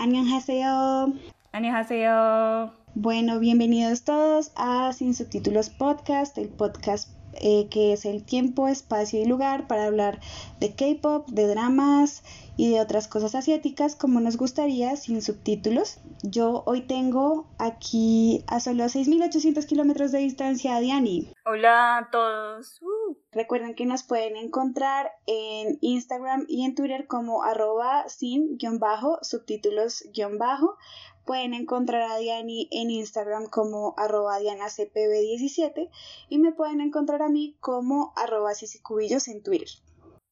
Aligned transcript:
Annyeonghaseyo. 0.00 1.12
Annyeonghaseyo. 1.52 2.72
Bueno, 2.94 3.38
bienvenidos 3.38 4.02
todos 4.02 4.50
a 4.56 4.94
Sin 4.94 5.14
Subtítulos 5.14 5.68
Podcast, 5.68 6.38
el 6.38 6.48
podcast 6.48 7.10
eh, 7.34 7.68
que 7.70 7.92
es 7.92 8.04
el 8.04 8.24
tiempo, 8.24 8.68
espacio 8.68 9.20
y 9.20 9.24
lugar 9.24 9.66
para 9.66 9.84
hablar 9.84 10.20
de 10.58 10.74
K-pop, 10.74 11.28
de 11.28 11.46
dramas 11.46 12.22
y 12.56 12.70
de 12.70 12.80
otras 12.80 13.08
cosas 13.08 13.34
asiáticas 13.34 13.96
como 13.96 14.20
nos 14.20 14.36
gustaría 14.36 14.96
sin 14.96 15.22
subtítulos. 15.22 15.98
Yo 16.22 16.62
hoy 16.66 16.82
tengo 16.82 17.46
aquí 17.58 18.44
a 18.48 18.60
solo 18.60 18.84
6.800 18.84 19.66
kilómetros 19.66 20.12
de 20.12 20.18
distancia 20.18 20.76
a 20.76 20.80
Diani. 20.80 21.32
Hola 21.46 21.96
a 21.96 22.10
todos. 22.10 22.82
Uh. 22.82 23.16
Recuerden 23.32 23.76
que 23.76 23.86
nos 23.86 24.02
pueden 24.02 24.36
encontrar 24.36 25.12
en 25.26 25.78
Instagram 25.80 26.46
y 26.48 26.64
en 26.64 26.74
Twitter 26.74 27.06
como 27.06 27.44
arroba 27.44 28.08
sin-subtítulos-bajo. 28.08 30.76
Pueden 31.24 31.54
encontrar 31.54 32.02
a 32.02 32.18
Diani 32.18 32.68
en 32.70 32.90
Instagram 32.90 33.46
como 33.46 33.94
arroba 33.96 34.38
dianacpb17 34.40 35.90
y 36.28 36.38
me 36.38 36.52
pueden 36.52 36.80
encontrar 36.80 37.22
a 37.22 37.28
mí 37.28 37.56
como 37.60 38.12
arroba 38.16 38.52
en 38.52 39.42
Twitter. 39.42 39.68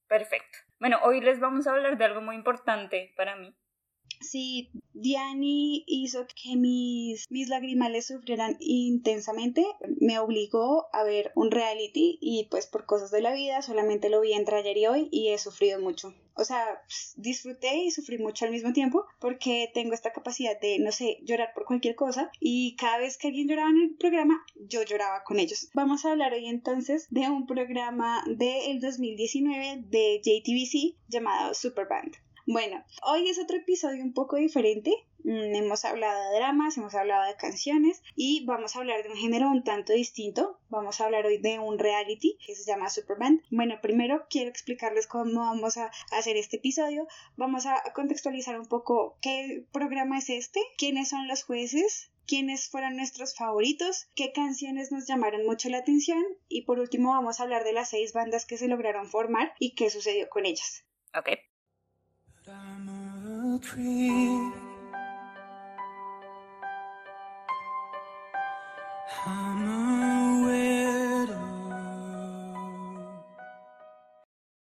Perfecto. 0.09 0.59
Bueno, 0.81 0.99
hoy 1.05 1.21
les 1.21 1.41
vamos 1.41 1.67
a 1.67 1.73
hablar 1.73 1.99
de 1.99 2.05
algo 2.05 2.21
muy 2.21 2.37
importante 2.37 3.13
para 3.17 3.37
mí. 3.37 3.55
Sí, 4.21 4.71
Diani 4.95 5.85
hizo 5.87 6.27
que 6.27 6.57
mis, 6.57 7.31
mis 7.31 7.49
lagrimales 7.49 8.07
sufrieran 8.07 8.57
intensamente. 8.61 9.65
Me 10.01 10.19
obligó 10.19 10.89
a 10.93 11.05
ver 11.05 11.33
un 11.35 11.51
reality 11.51 12.19
y 12.21 12.49
pues 12.51 12.67
por 12.67 12.85
cosas 12.87 13.11
de 13.11 13.23
la 13.23 13.33
vida 13.33 13.63
solamente 13.63 14.11
lo 14.11 14.21
vi 14.21 14.33
entre 14.33 14.57
ayer 14.57 14.77
y 14.77 14.87
hoy 14.87 15.09
y 15.11 15.29
he 15.29 15.39
sufrido 15.39 15.81
mucho. 15.81 16.15
O 16.35 16.45
sea, 16.45 16.83
disfruté 17.17 17.77
y 17.79 17.91
sufrí 17.91 18.19
mucho 18.19 18.45
al 18.45 18.53
mismo 18.53 18.73
tiempo 18.73 19.05
porque 19.19 19.71
tengo 19.75 19.93
esta 19.93 20.13
capacidad 20.13 20.59
de, 20.61 20.79
no 20.79 20.93
sé, 20.93 21.19
llorar 21.23 21.53
por 21.53 21.65
cualquier 21.65 21.97
cosa 21.97 22.31
y 22.39 22.77
cada 22.77 22.99
vez 22.99 23.19
que 23.19 23.29
alguien 23.29 23.49
lloraba 23.49 23.71
en 23.71 23.81
el 23.81 23.97
programa, 23.97 24.45
yo 24.55 24.83
lloraba 24.85 25.25
con 25.25 25.41
ellos. 25.41 25.69
Vamos 25.75 26.05
a 26.05 26.13
hablar 26.13 26.33
hoy 26.33 26.47
entonces 26.47 27.09
de 27.11 27.29
un 27.29 27.47
programa 27.47 28.23
del 28.27 28.81
2019 28.81 29.85
de 29.87 30.21
JTBC 30.23 30.97
llamado 31.09 31.55
Superband. 31.55 32.17
Bueno, 32.51 32.83
hoy 33.03 33.29
es 33.29 33.39
otro 33.39 33.59
episodio 33.59 34.03
un 34.03 34.15
poco 34.15 34.37
diferente. 34.37 34.91
Mm, 35.23 35.55
hemos 35.55 35.85
hablado 35.85 36.31
de 36.31 36.39
dramas, 36.39 36.79
hemos 36.79 36.95
hablado 36.95 37.27
de 37.27 37.37
canciones 37.37 38.03
y 38.17 38.47
vamos 38.47 38.75
a 38.75 38.79
hablar 38.79 39.03
de 39.03 39.11
un 39.11 39.19
género 39.19 39.51
un 39.51 39.65
tanto 39.65 39.93
distinto. 39.93 40.59
Vamos 40.71 40.99
a 40.99 41.05
hablar 41.05 41.27
hoy 41.27 41.37
de 41.37 41.59
un 41.59 41.79
reality 41.79 42.39
que 42.47 42.55
se 42.55 42.65
llama 42.65 42.89
Superband. 42.89 43.43
Bueno, 43.51 43.79
primero 43.83 44.25
quiero 44.31 44.49
explicarles 44.49 45.07
cómo 45.07 45.41
vamos 45.41 45.77
a 45.77 45.91
hacer 46.11 46.39
este 46.39 46.57
episodio. 46.57 47.07
Vamos 47.37 47.67
a 47.67 47.83
contextualizar 47.95 48.59
un 48.59 48.67
poco 48.67 49.19
qué 49.21 49.67
programa 49.71 50.17
es 50.17 50.31
este, 50.31 50.63
quiénes 50.79 51.11
son 51.11 51.29
los 51.29 51.43
jueces, 51.43 52.13
quiénes 52.27 52.71
fueron 52.71 52.97
nuestros 52.97 53.37
favoritos, 53.37 54.09
qué 54.17 54.33
canciones 54.33 54.91
nos 54.91 55.07
llamaron 55.07 55.45
mucho 55.45 55.69
la 55.69 55.79
atención 55.81 56.25
y 56.49 56.63
por 56.63 56.79
último 56.79 57.11
vamos 57.11 57.41
a 57.41 57.43
hablar 57.43 57.65
de 57.65 57.75
las 57.75 57.91
seis 57.91 58.15
bandas 58.15 58.47
que 58.47 58.57
se 58.57 58.69
lograron 58.69 59.05
formar 59.05 59.53
y 59.59 59.75
qué 59.75 59.91
sucedió 59.91 60.31
con 60.31 60.47
ellas. 60.47 60.87
Ok. 61.15 61.48
I'm 62.51 62.89
a 62.89 63.59
creep. 63.59 64.55
I'm 69.27 69.69
a 69.69 69.98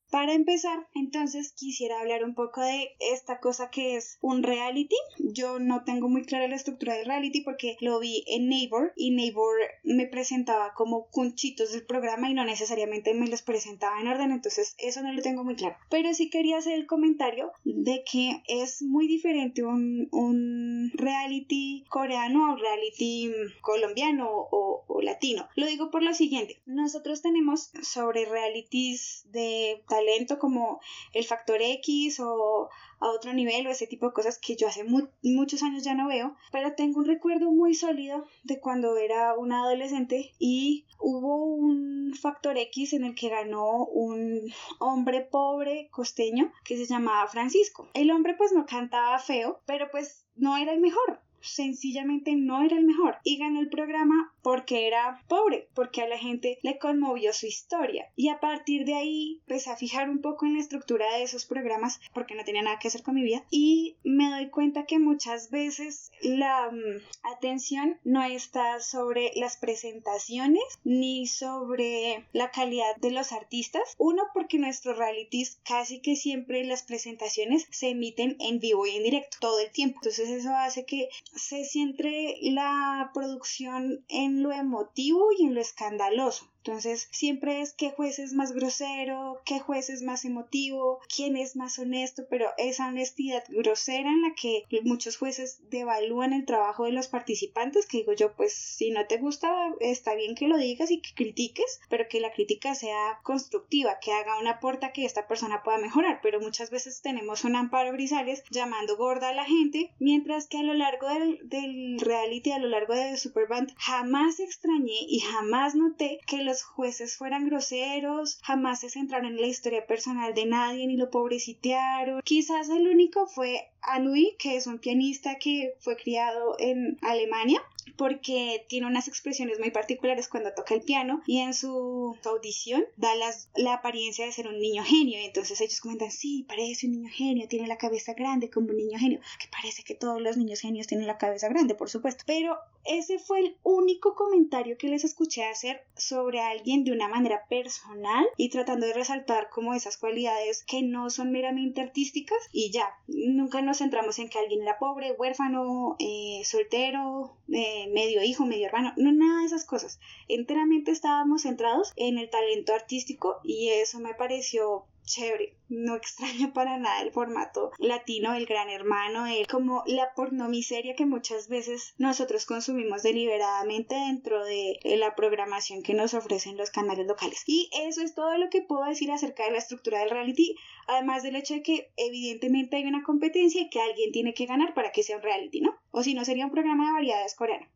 Para 0.09 0.33
empezar, 0.33 0.87
entonces 0.95 1.53
quisiera 1.53 1.99
hablar 1.99 2.23
un 2.23 2.33
poco 2.33 2.61
de 2.61 2.95
esta 2.99 3.39
cosa 3.39 3.69
que 3.69 3.95
es 3.95 4.17
un 4.21 4.41
reality. 4.41 4.95
Yo 5.19 5.59
no 5.59 5.83
tengo 5.83 6.09
muy 6.09 6.23
clara 6.23 6.47
la 6.47 6.55
estructura 6.55 6.95
del 6.95 7.05
reality 7.05 7.41
porque 7.41 7.77
lo 7.79 7.99
vi 7.99 8.23
en 8.27 8.49
Neighbor 8.49 8.91
y 8.95 9.11
Neighbor 9.11 9.55
me 9.83 10.07
presentaba 10.07 10.73
como 10.73 11.07
cunchitos 11.09 11.73
del 11.73 11.85
programa 11.85 12.29
y 12.29 12.33
no 12.33 12.43
necesariamente 12.43 13.13
me 13.13 13.27
los 13.27 13.43
presentaba 13.43 14.01
en 14.01 14.07
orden, 14.07 14.31
entonces 14.31 14.75
eso 14.79 15.03
no 15.03 15.13
lo 15.13 15.21
tengo 15.21 15.43
muy 15.43 15.55
claro. 15.55 15.75
Pero 15.89 16.13
sí 16.13 16.29
quería 16.29 16.57
hacer 16.57 16.73
el 16.73 16.87
comentario 16.87 17.51
de 17.63 18.03
que 18.09 18.41
es 18.47 18.81
muy 18.81 19.07
diferente 19.07 19.63
un, 19.63 20.07
un 20.11 20.91
reality 20.95 21.85
coreano 21.89 22.47
a 22.47 22.53
un 22.53 22.59
reality 22.59 23.31
colombiano 23.61 24.27
o, 24.29 24.83
o 24.87 25.01
latino. 25.01 25.47
Lo 25.55 25.67
digo 25.67 25.91
por 25.91 26.01
lo 26.01 26.13
siguiente, 26.13 26.61
nosotros 26.65 27.21
tenemos 27.21 27.71
sobre 27.81 28.25
realities 28.25 29.25
de 29.31 29.83
talento 29.99 30.39
como 30.39 30.79
el 31.13 31.25
factor 31.25 31.61
X 31.61 32.19
o 32.19 32.69
a 33.01 33.09
otro 33.09 33.33
nivel 33.33 33.67
o 33.67 33.71
ese 33.71 33.87
tipo 33.87 34.07
de 34.07 34.13
cosas 34.13 34.39
que 34.39 34.55
yo 34.55 34.67
hace 34.67 34.83
muchos 34.83 35.63
años 35.63 35.83
ya 35.83 35.93
no 35.93 36.07
veo, 36.07 36.35
pero 36.51 36.75
tengo 36.75 36.99
un 36.99 37.05
recuerdo 37.05 37.51
muy 37.51 37.73
sólido 37.73 38.25
de 38.43 38.59
cuando 38.59 38.97
era 38.97 39.35
una 39.37 39.63
adolescente 39.63 40.31
y 40.37 40.85
hubo 40.99 41.45
un 41.45 42.13
factor 42.19 42.57
X 42.57 42.93
en 42.93 43.05
el 43.05 43.15
que 43.15 43.29
ganó 43.29 43.85
un 43.85 44.51
hombre 44.79 45.21
pobre 45.21 45.89
costeño 45.91 46.51
que 46.63 46.77
se 46.77 46.85
llamaba 46.85 47.27
Francisco. 47.27 47.87
El 47.93 48.11
hombre 48.11 48.35
pues 48.35 48.51
no 48.51 48.65
cantaba 48.65 49.17
feo, 49.19 49.61
pero 49.65 49.89
pues 49.91 50.25
no 50.35 50.57
era 50.57 50.73
el 50.73 50.81
mejor 50.81 51.21
sencillamente 51.41 52.35
no 52.35 52.63
era 52.63 52.77
el 52.77 52.85
mejor 52.85 53.17
y 53.23 53.37
ganó 53.37 53.59
el 53.59 53.69
programa 53.69 54.33
porque 54.41 54.87
era 54.87 55.21
pobre, 55.27 55.67
porque 55.73 56.01
a 56.01 56.07
la 56.07 56.17
gente 56.17 56.59
le 56.61 56.77
conmovió 56.77 57.33
su 57.33 57.45
historia. 57.45 58.11
Y 58.15 58.29
a 58.29 58.39
partir 58.39 58.85
de 58.85 58.95
ahí 58.95 59.39
empecé 59.41 59.69
a 59.69 59.75
fijar 59.75 60.09
un 60.09 60.21
poco 60.21 60.45
en 60.45 60.55
la 60.55 60.61
estructura 60.61 61.05
de 61.15 61.23
esos 61.23 61.45
programas 61.45 61.99
porque 62.13 62.35
no 62.35 62.43
tenía 62.43 62.61
nada 62.61 62.79
que 62.79 62.87
hacer 62.87 63.03
con 63.03 63.15
mi 63.15 63.23
vida. 63.23 63.43
Y 63.51 63.97
me 64.03 64.29
doy 64.29 64.49
cuenta 64.49 64.85
que 64.85 64.99
muchas 64.99 65.51
veces 65.51 66.11
la 66.21 66.71
mm, 66.71 67.31
atención 67.33 67.99
no 68.03 68.23
está 68.23 68.79
sobre 68.79 69.31
las 69.35 69.57
presentaciones 69.57 70.63
ni 70.83 71.27
sobre 71.27 72.25
la 72.33 72.51
calidad 72.51 72.95
de 72.97 73.11
los 73.11 73.31
artistas. 73.31 73.95
Uno 73.97 74.23
porque 74.33 74.57
nuestros 74.57 74.97
realities 74.97 75.59
casi 75.63 75.99
que 75.99 76.15
siempre 76.15 76.63
las 76.63 76.83
presentaciones 76.83 77.67
se 77.71 77.89
emiten 77.89 78.37
en 78.39 78.59
vivo 78.59 78.85
y 78.85 78.95
en 78.95 79.03
directo 79.03 79.37
todo 79.39 79.59
el 79.59 79.71
tiempo. 79.71 79.99
Entonces 79.99 80.29
eso 80.29 80.55
hace 80.55 80.85
que 80.85 81.09
se 81.35 81.65
centre 81.65 82.35
la 82.41 83.11
producción 83.13 84.03
en 84.07 84.43
lo 84.43 84.51
emotivo 84.51 85.29
y 85.37 85.45
en 85.45 85.55
lo 85.55 85.61
escandaloso. 85.61 86.51
Entonces, 86.63 87.07
siempre 87.11 87.61
es 87.61 87.73
qué 87.73 87.91
juez 87.91 88.19
es 88.19 88.33
más 88.33 88.51
grosero, 88.51 89.41
qué 89.45 89.59
juez 89.59 89.89
es 89.89 90.01
más 90.01 90.25
emotivo, 90.25 90.99
quién 91.13 91.37
es 91.37 91.55
más 91.55 91.79
honesto, 91.79 92.23
pero 92.29 92.49
esa 92.57 92.87
honestidad 92.87 93.43
grosera 93.47 94.09
en 94.09 94.21
la 94.21 94.33
que 94.35 94.65
muchos 94.83 95.17
jueces 95.17 95.61
devalúan 95.69 96.33
el 96.33 96.45
trabajo 96.45 96.85
de 96.85 96.91
los 96.91 97.07
participantes, 97.07 97.85
que 97.85 97.99
digo 97.99 98.13
yo, 98.13 98.33
pues 98.35 98.53
si 98.53 98.91
no 98.91 99.05
te 99.07 99.17
gusta, 99.17 99.49
está 99.79 100.15
bien 100.15 100.35
que 100.35 100.47
lo 100.47 100.57
digas 100.57 100.91
y 100.91 101.01
que 101.01 101.13
critiques, 101.15 101.79
pero 101.89 102.07
que 102.09 102.19
la 102.19 102.31
crítica 102.31 102.75
sea 102.75 103.19
constructiva, 103.23 103.99
que 104.01 104.11
haga 104.11 104.39
una 104.39 104.51
aporta 104.51 104.91
que 104.91 105.05
esta 105.05 105.27
persona 105.27 105.63
pueda 105.63 105.77
mejorar, 105.77 106.19
pero 106.21 106.41
muchas 106.41 106.69
veces 106.69 107.01
tenemos 107.01 107.43
un 107.43 107.55
amparo 107.55 107.93
Grisales 107.93 108.43
llamando 108.49 108.97
gorda 108.97 109.29
a 109.29 109.33
la 109.33 109.45
gente, 109.45 109.93
mientras 109.99 110.47
que 110.47 110.57
a 110.57 110.63
lo 110.63 110.73
largo 110.73 111.07
del, 111.07 111.39
del 111.47 111.99
reality, 111.99 112.51
a 112.51 112.59
lo 112.59 112.67
largo 112.67 112.93
de 112.93 113.17
Superband, 113.17 113.73
jamás 113.77 114.39
extrañé 114.39 114.97
y 115.07 115.19
jamás 115.19 115.75
noté 115.75 116.19
que 116.27 116.48
los 116.49 116.63
jueces 116.63 117.15
fueran 117.15 117.45
groseros, 117.45 118.39
jamás 118.41 118.79
se 118.79 118.89
centraron 118.89 119.27
en 119.27 119.41
la 119.41 119.47
historia 119.47 119.85
personal 119.85 120.33
de 120.33 120.47
nadie 120.47 120.87
ni 120.87 120.97
lo 120.97 121.11
pobrecitearon. 121.11 122.21
Quizás 122.23 122.69
el 122.69 122.87
único 122.87 123.27
fue 123.27 123.69
Anui, 123.81 124.35
que 124.39 124.55
es 124.57 124.65
un 124.65 124.79
pianista 124.79 125.35
que 125.35 125.75
fue 125.79 125.95
criado 125.95 126.55
en 126.57 126.97
Alemania 127.01 127.61
porque 127.97 128.65
tiene 128.67 128.87
unas 128.87 129.07
expresiones 129.07 129.59
muy 129.59 129.71
particulares 129.71 130.27
cuando 130.27 130.53
toca 130.53 130.73
el 130.73 130.81
piano 130.81 131.21
y 131.25 131.39
en 131.39 131.53
su 131.53 132.17
audición 132.25 132.85
da 132.97 133.11
la 133.55 133.73
apariencia 133.73 134.25
de 134.25 134.31
ser 134.31 134.47
un 134.47 134.59
niño 134.59 134.83
genio. 134.83 135.19
Y 135.19 135.25
entonces 135.25 135.59
ellos 135.61 135.81
comentan, 135.81 136.11
sí, 136.11 136.45
parece 136.47 136.87
un 136.87 136.93
niño 136.93 137.09
genio, 137.11 137.47
tiene 137.47 137.67
la 137.67 137.77
cabeza 137.77 138.13
grande 138.13 138.49
como 138.49 138.69
un 138.69 138.77
niño 138.77 138.99
genio, 138.99 139.19
que 139.39 139.47
parece 139.47 139.83
que 139.83 139.95
todos 139.95 140.21
los 140.21 140.37
niños 140.37 140.59
genios 140.59 140.87
tienen 140.87 141.07
la 141.07 141.17
cabeza 141.17 141.49
grande, 141.49 141.75
por 141.75 141.89
supuesto, 141.89 142.23
pero 142.25 142.57
ese 142.85 143.19
fue 143.19 143.39
el 143.39 143.57
único 143.63 144.15
comentario 144.15 144.77
que 144.77 144.87
les 144.87 145.03
escuché 145.03 145.43
hacer 145.43 145.83
sobre 145.95 146.39
alguien 146.39 146.83
de 146.83 146.91
una 146.91 147.07
manera 147.07 147.45
personal 147.47 148.25
y 148.37 148.49
tratando 148.49 148.87
de 148.87 148.93
resaltar 148.93 149.49
como 149.49 149.73
esas 149.73 149.97
cualidades 149.97 150.63
que 150.63 150.81
no 150.81 151.09
son 151.09 151.31
meramente 151.31 151.81
artísticas 151.81 152.37
y 152.51 152.71
ya, 152.71 152.89
nunca 153.07 153.61
nos 153.61 153.77
centramos 153.79 154.17
en 154.19 154.29
que 154.29 154.39
alguien 154.39 154.61
era 154.61 154.79
pobre, 154.79 155.11
huérfano, 155.11 155.95
eh, 155.99 156.41
soltero, 156.45 157.35
eh, 157.51 157.78
medio 157.87 158.23
hijo, 158.23 158.45
medio 158.45 158.67
hermano, 158.67 158.93
no 158.97 159.11
nada 159.11 159.39
de 159.41 159.45
esas 159.47 159.65
cosas. 159.65 159.99
Enteramente 160.27 160.91
estábamos 160.91 161.43
centrados 161.43 161.93
en 161.95 162.17
el 162.17 162.29
talento 162.29 162.73
artístico 162.73 163.39
y 163.43 163.69
eso 163.69 163.99
me 163.99 164.13
pareció 164.13 164.85
chévere. 165.09 165.55
No 165.67 165.95
extraño 165.95 166.53
para 166.53 166.77
nada 166.77 167.01
el 167.01 167.11
formato 167.11 167.71
latino, 167.77 168.33
el 168.33 168.45
gran 168.45 168.69
hermano, 168.69 169.25
el, 169.25 169.47
como 169.47 169.83
la 169.87 170.13
pornomiseria 170.15 170.95
que 170.95 171.05
muchas 171.05 171.47
veces 171.47 171.93
nosotros 171.97 172.45
consumimos 172.45 173.03
deliberadamente 173.03 173.95
dentro 173.95 174.45
de 174.45 174.79
la 174.97 175.15
programación 175.15 175.83
que 175.83 175.93
nos 175.93 176.13
ofrecen 176.13 176.57
los 176.57 176.69
canales 176.69 177.07
locales. 177.07 177.43
Y 177.45 177.69
eso 177.87 178.01
es 178.01 178.15
todo 178.15 178.37
lo 178.37 178.49
que 178.49 178.61
puedo 178.61 178.85
decir 178.85 179.11
acerca 179.11 179.45
de 179.45 179.51
la 179.51 179.57
estructura 179.57 179.99
del 179.99 180.11
reality, 180.11 180.55
además 180.87 181.23
del 181.23 181.35
hecho 181.35 181.55
de 181.55 181.63
que 181.63 181.91
evidentemente 181.97 182.77
hay 182.77 182.85
una 182.85 183.03
competencia 183.03 183.69
que 183.69 183.81
alguien 183.81 184.11
tiene 184.11 184.33
que 184.33 184.45
ganar 184.45 184.73
para 184.73 184.91
que 184.91 185.03
sea 185.03 185.17
un 185.17 185.23
reality, 185.23 185.61
¿no? 185.61 185.75
O 185.91 186.03
si 186.03 186.13
no, 186.13 186.23
sería 186.23 186.45
un 186.45 186.51
programa 186.51 186.85
de 186.87 186.93
variedades 186.93 187.35
coreano. 187.35 187.67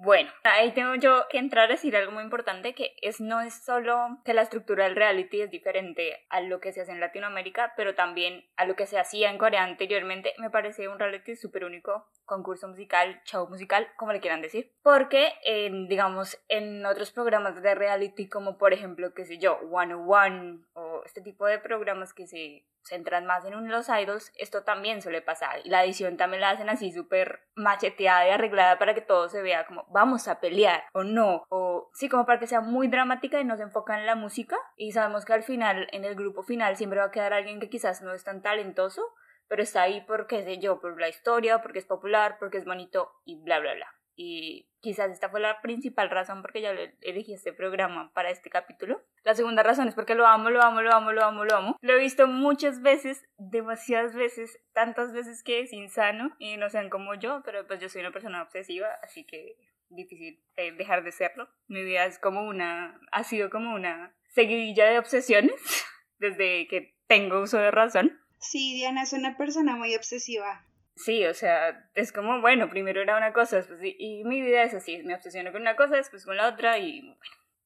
Bueno, 0.00 0.30
ahí 0.44 0.70
tengo 0.74 0.94
yo 0.94 1.26
que 1.28 1.38
entrar 1.38 1.64
a 1.64 1.72
decir 1.72 1.96
algo 1.96 2.12
muy 2.12 2.22
importante, 2.22 2.72
que 2.72 2.94
es 3.02 3.20
no 3.20 3.40
es 3.40 3.64
solo 3.64 4.20
que 4.24 4.32
la 4.32 4.42
estructura 4.42 4.84
del 4.84 4.94
reality 4.94 5.40
es 5.40 5.50
diferente 5.50 6.24
a 6.30 6.40
lo 6.40 6.60
que 6.60 6.72
se 6.72 6.82
hace 6.82 6.92
en 6.92 7.00
Latinoamérica, 7.00 7.72
pero 7.76 7.96
también 7.96 8.44
a 8.56 8.64
lo 8.64 8.76
que 8.76 8.86
se 8.86 8.96
hacía 8.96 9.28
en 9.28 9.38
Corea 9.38 9.64
anteriormente. 9.64 10.34
Me 10.38 10.50
parece 10.50 10.86
un 10.86 11.00
reality 11.00 11.34
súper 11.34 11.64
único, 11.64 12.06
concurso 12.26 12.68
musical, 12.68 13.20
show 13.24 13.48
musical, 13.48 13.88
como 13.96 14.12
le 14.12 14.20
quieran 14.20 14.40
decir. 14.40 14.72
Porque, 14.84 15.32
en, 15.42 15.88
digamos, 15.88 16.38
en 16.46 16.86
otros 16.86 17.10
programas 17.10 17.60
de 17.60 17.74
reality, 17.74 18.28
como 18.28 18.56
por 18.56 18.72
ejemplo, 18.72 19.12
qué 19.14 19.24
sé 19.24 19.38
yo, 19.38 19.58
101 19.68 20.60
o 20.74 20.87
este 21.08 21.22
tipo 21.22 21.46
de 21.46 21.58
programas 21.58 22.12
que 22.12 22.26
se 22.26 22.66
centran 22.82 23.26
más 23.26 23.44
en 23.44 23.68
los 23.68 23.88
idols, 23.88 24.32
esto 24.36 24.62
también 24.62 25.02
suele 25.02 25.22
pasar. 25.22 25.60
Y 25.64 25.70
la 25.70 25.84
edición 25.84 26.16
también 26.16 26.42
la 26.42 26.50
hacen 26.50 26.68
así 26.68 26.92
súper 26.92 27.40
macheteada 27.54 28.26
y 28.26 28.30
arreglada 28.30 28.78
para 28.78 28.94
que 28.94 29.00
todo 29.00 29.28
se 29.28 29.42
vea 29.42 29.66
como 29.66 29.86
vamos 29.90 30.28
a 30.28 30.40
pelear 30.40 30.84
o 30.92 31.04
no. 31.04 31.44
O 31.48 31.90
sí, 31.94 32.08
como 32.08 32.26
para 32.26 32.38
que 32.38 32.46
sea 32.46 32.60
muy 32.60 32.88
dramática 32.88 33.40
y 33.40 33.44
no 33.44 33.56
se 33.56 33.62
enfoca 33.62 33.98
en 33.98 34.06
la 34.06 34.14
música. 34.14 34.56
Y 34.76 34.92
sabemos 34.92 35.24
que 35.24 35.32
al 35.32 35.42
final, 35.42 35.88
en 35.92 36.04
el 36.04 36.14
grupo 36.14 36.42
final, 36.42 36.76
siempre 36.76 37.00
va 37.00 37.06
a 37.06 37.10
quedar 37.10 37.32
alguien 37.32 37.60
que 37.60 37.70
quizás 37.70 38.02
no 38.02 38.12
es 38.12 38.24
tan 38.24 38.42
talentoso, 38.42 39.02
pero 39.48 39.62
está 39.62 39.82
ahí 39.82 40.02
porque, 40.06 40.44
sé 40.44 40.58
yo, 40.58 40.80
por 40.80 41.00
la 41.00 41.08
historia, 41.08 41.62
porque 41.62 41.78
es 41.78 41.86
popular, 41.86 42.36
porque 42.38 42.58
es 42.58 42.64
bonito 42.64 43.12
y 43.24 43.42
bla, 43.42 43.60
bla, 43.60 43.74
bla 43.74 43.97
y 44.18 44.66
quizás 44.80 45.12
esta 45.12 45.28
fue 45.28 45.38
la 45.38 45.60
principal 45.60 46.10
razón 46.10 46.42
porque 46.42 46.60
yo 46.60 46.70
elegí 47.02 47.34
este 47.34 47.52
programa 47.52 48.12
para 48.14 48.30
este 48.30 48.50
capítulo. 48.50 49.00
La 49.22 49.34
segunda 49.34 49.62
razón 49.62 49.86
es 49.86 49.94
porque 49.94 50.16
lo 50.16 50.26
amo, 50.26 50.50
lo 50.50 50.60
amo, 50.60 50.82
lo 50.82 50.92
amo, 50.92 51.12
lo 51.12 51.24
amo, 51.24 51.44
lo 51.44 51.54
amo. 51.54 51.76
Lo 51.80 51.92
he 51.92 52.00
visto 52.00 52.26
muchas 52.26 52.82
veces, 52.82 53.24
demasiadas 53.36 54.16
veces, 54.16 54.58
tantas 54.72 55.12
veces 55.12 55.44
que 55.44 55.60
es 55.60 55.72
insano 55.72 56.34
y 56.40 56.56
no 56.56 56.68
sean 56.68 56.90
como 56.90 57.14
yo, 57.14 57.42
pero 57.44 57.64
pues 57.68 57.78
yo 57.80 57.88
soy 57.88 58.00
una 58.00 58.10
persona 58.10 58.42
obsesiva, 58.42 58.88
así 59.04 59.24
que 59.24 59.56
difícil 59.88 60.42
eh, 60.56 60.72
dejar 60.72 61.04
de 61.04 61.12
serlo. 61.12 61.48
Mi 61.68 61.84
vida 61.84 62.04
es 62.04 62.18
como 62.18 62.42
una, 62.42 63.00
ha 63.12 63.22
sido 63.22 63.50
como 63.50 63.72
una 63.72 64.16
seguidilla 64.34 64.86
de 64.86 64.98
obsesiones 64.98 65.54
desde 66.18 66.66
que 66.66 66.96
tengo 67.06 67.40
uso 67.40 67.58
de 67.58 67.70
razón. 67.70 68.18
Sí, 68.40 68.74
Diana 68.74 69.04
es 69.04 69.12
una 69.12 69.36
persona 69.36 69.76
muy 69.76 69.94
obsesiva. 69.94 70.64
Sí, 70.98 71.24
o 71.26 71.32
sea, 71.32 71.88
es 71.94 72.12
como, 72.12 72.40
bueno, 72.40 72.68
primero 72.68 73.00
era 73.00 73.16
una 73.16 73.32
cosa, 73.32 73.56
después, 73.56 73.78
y, 73.82 74.24
mi 74.24 74.42
vida 74.42 74.64
es 74.64 74.74
así, 74.74 75.00
me 75.04 75.14
obsesiono 75.14 75.52
con 75.52 75.62
una 75.62 75.76
cosa, 75.76 75.94
después 75.96 76.24
con 76.24 76.36
la 76.36 76.48
otra, 76.48 76.78
y 76.78 77.00
bueno. 77.00 77.18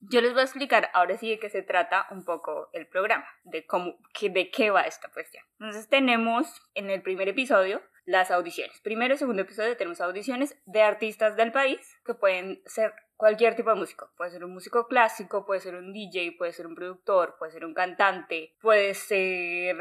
Yo 0.04 0.20
les 0.20 0.32
voy 0.32 0.40
a 0.40 0.44
explicar 0.44 0.90
ahora 0.94 1.16
sí 1.16 1.30
de 1.30 1.38
qué 1.38 1.48
se 1.48 1.62
trata 1.62 2.08
un 2.10 2.24
poco 2.24 2.68
el 2.72 2.88
programa, 2.88 3.24
de 3.44 3.64
cómo, 3.64 3.96
que, 4.12 4.30
de 4.30 4.50
qué 4.50 4.70
va 4.70 4.82
esta 4.82 5.08
cuestión. 5.08 5.44
Entonces 5.60 5.88
tenemos 5.88 6.60
en 6.74 6.90
el 6.90 7.02
primer 7.02 7.28
episodio 7.28 7.80
las 8.04 8.32
audiciones. 8.32 8.80
Primero 8.80 9.14
y 9.14 9.18
segundo 9.18 9.42
episodio 9.42 9.76
tenemos 9.76 10.00
audiciones 10.00 10.60
de 10.66 10.82
artistas 10.82 11.36
del 11.36 11.52
país 11.52 12.00
que 12.04 12.14
pueden 12.14 12.62
ser 12.66 12.92
cualquier 13.22 13.54
tipo 13.54 13.70
de 13.70 13.76
músico. 13.76 14.10
Puede 14.16 14.32
ser 14.32 14.44
un 14.44 14.52
músico 14.52 14.88
clásico, 14.88 15.46
puede 15.46 15.60
ser 15.60 15.76
un 15.76 15.92
DJ, 15.92 16.32
puede 16.36 16.52
ser 16.52 16.66
un 16.66 16.74
productor, 16.74 17.36
puede 17.38 17.52
ser 17.52 17.64
un 17.64 17.72
cantante, 17.72 18.56
puede 18.60 18.94
ser 18.94 19.76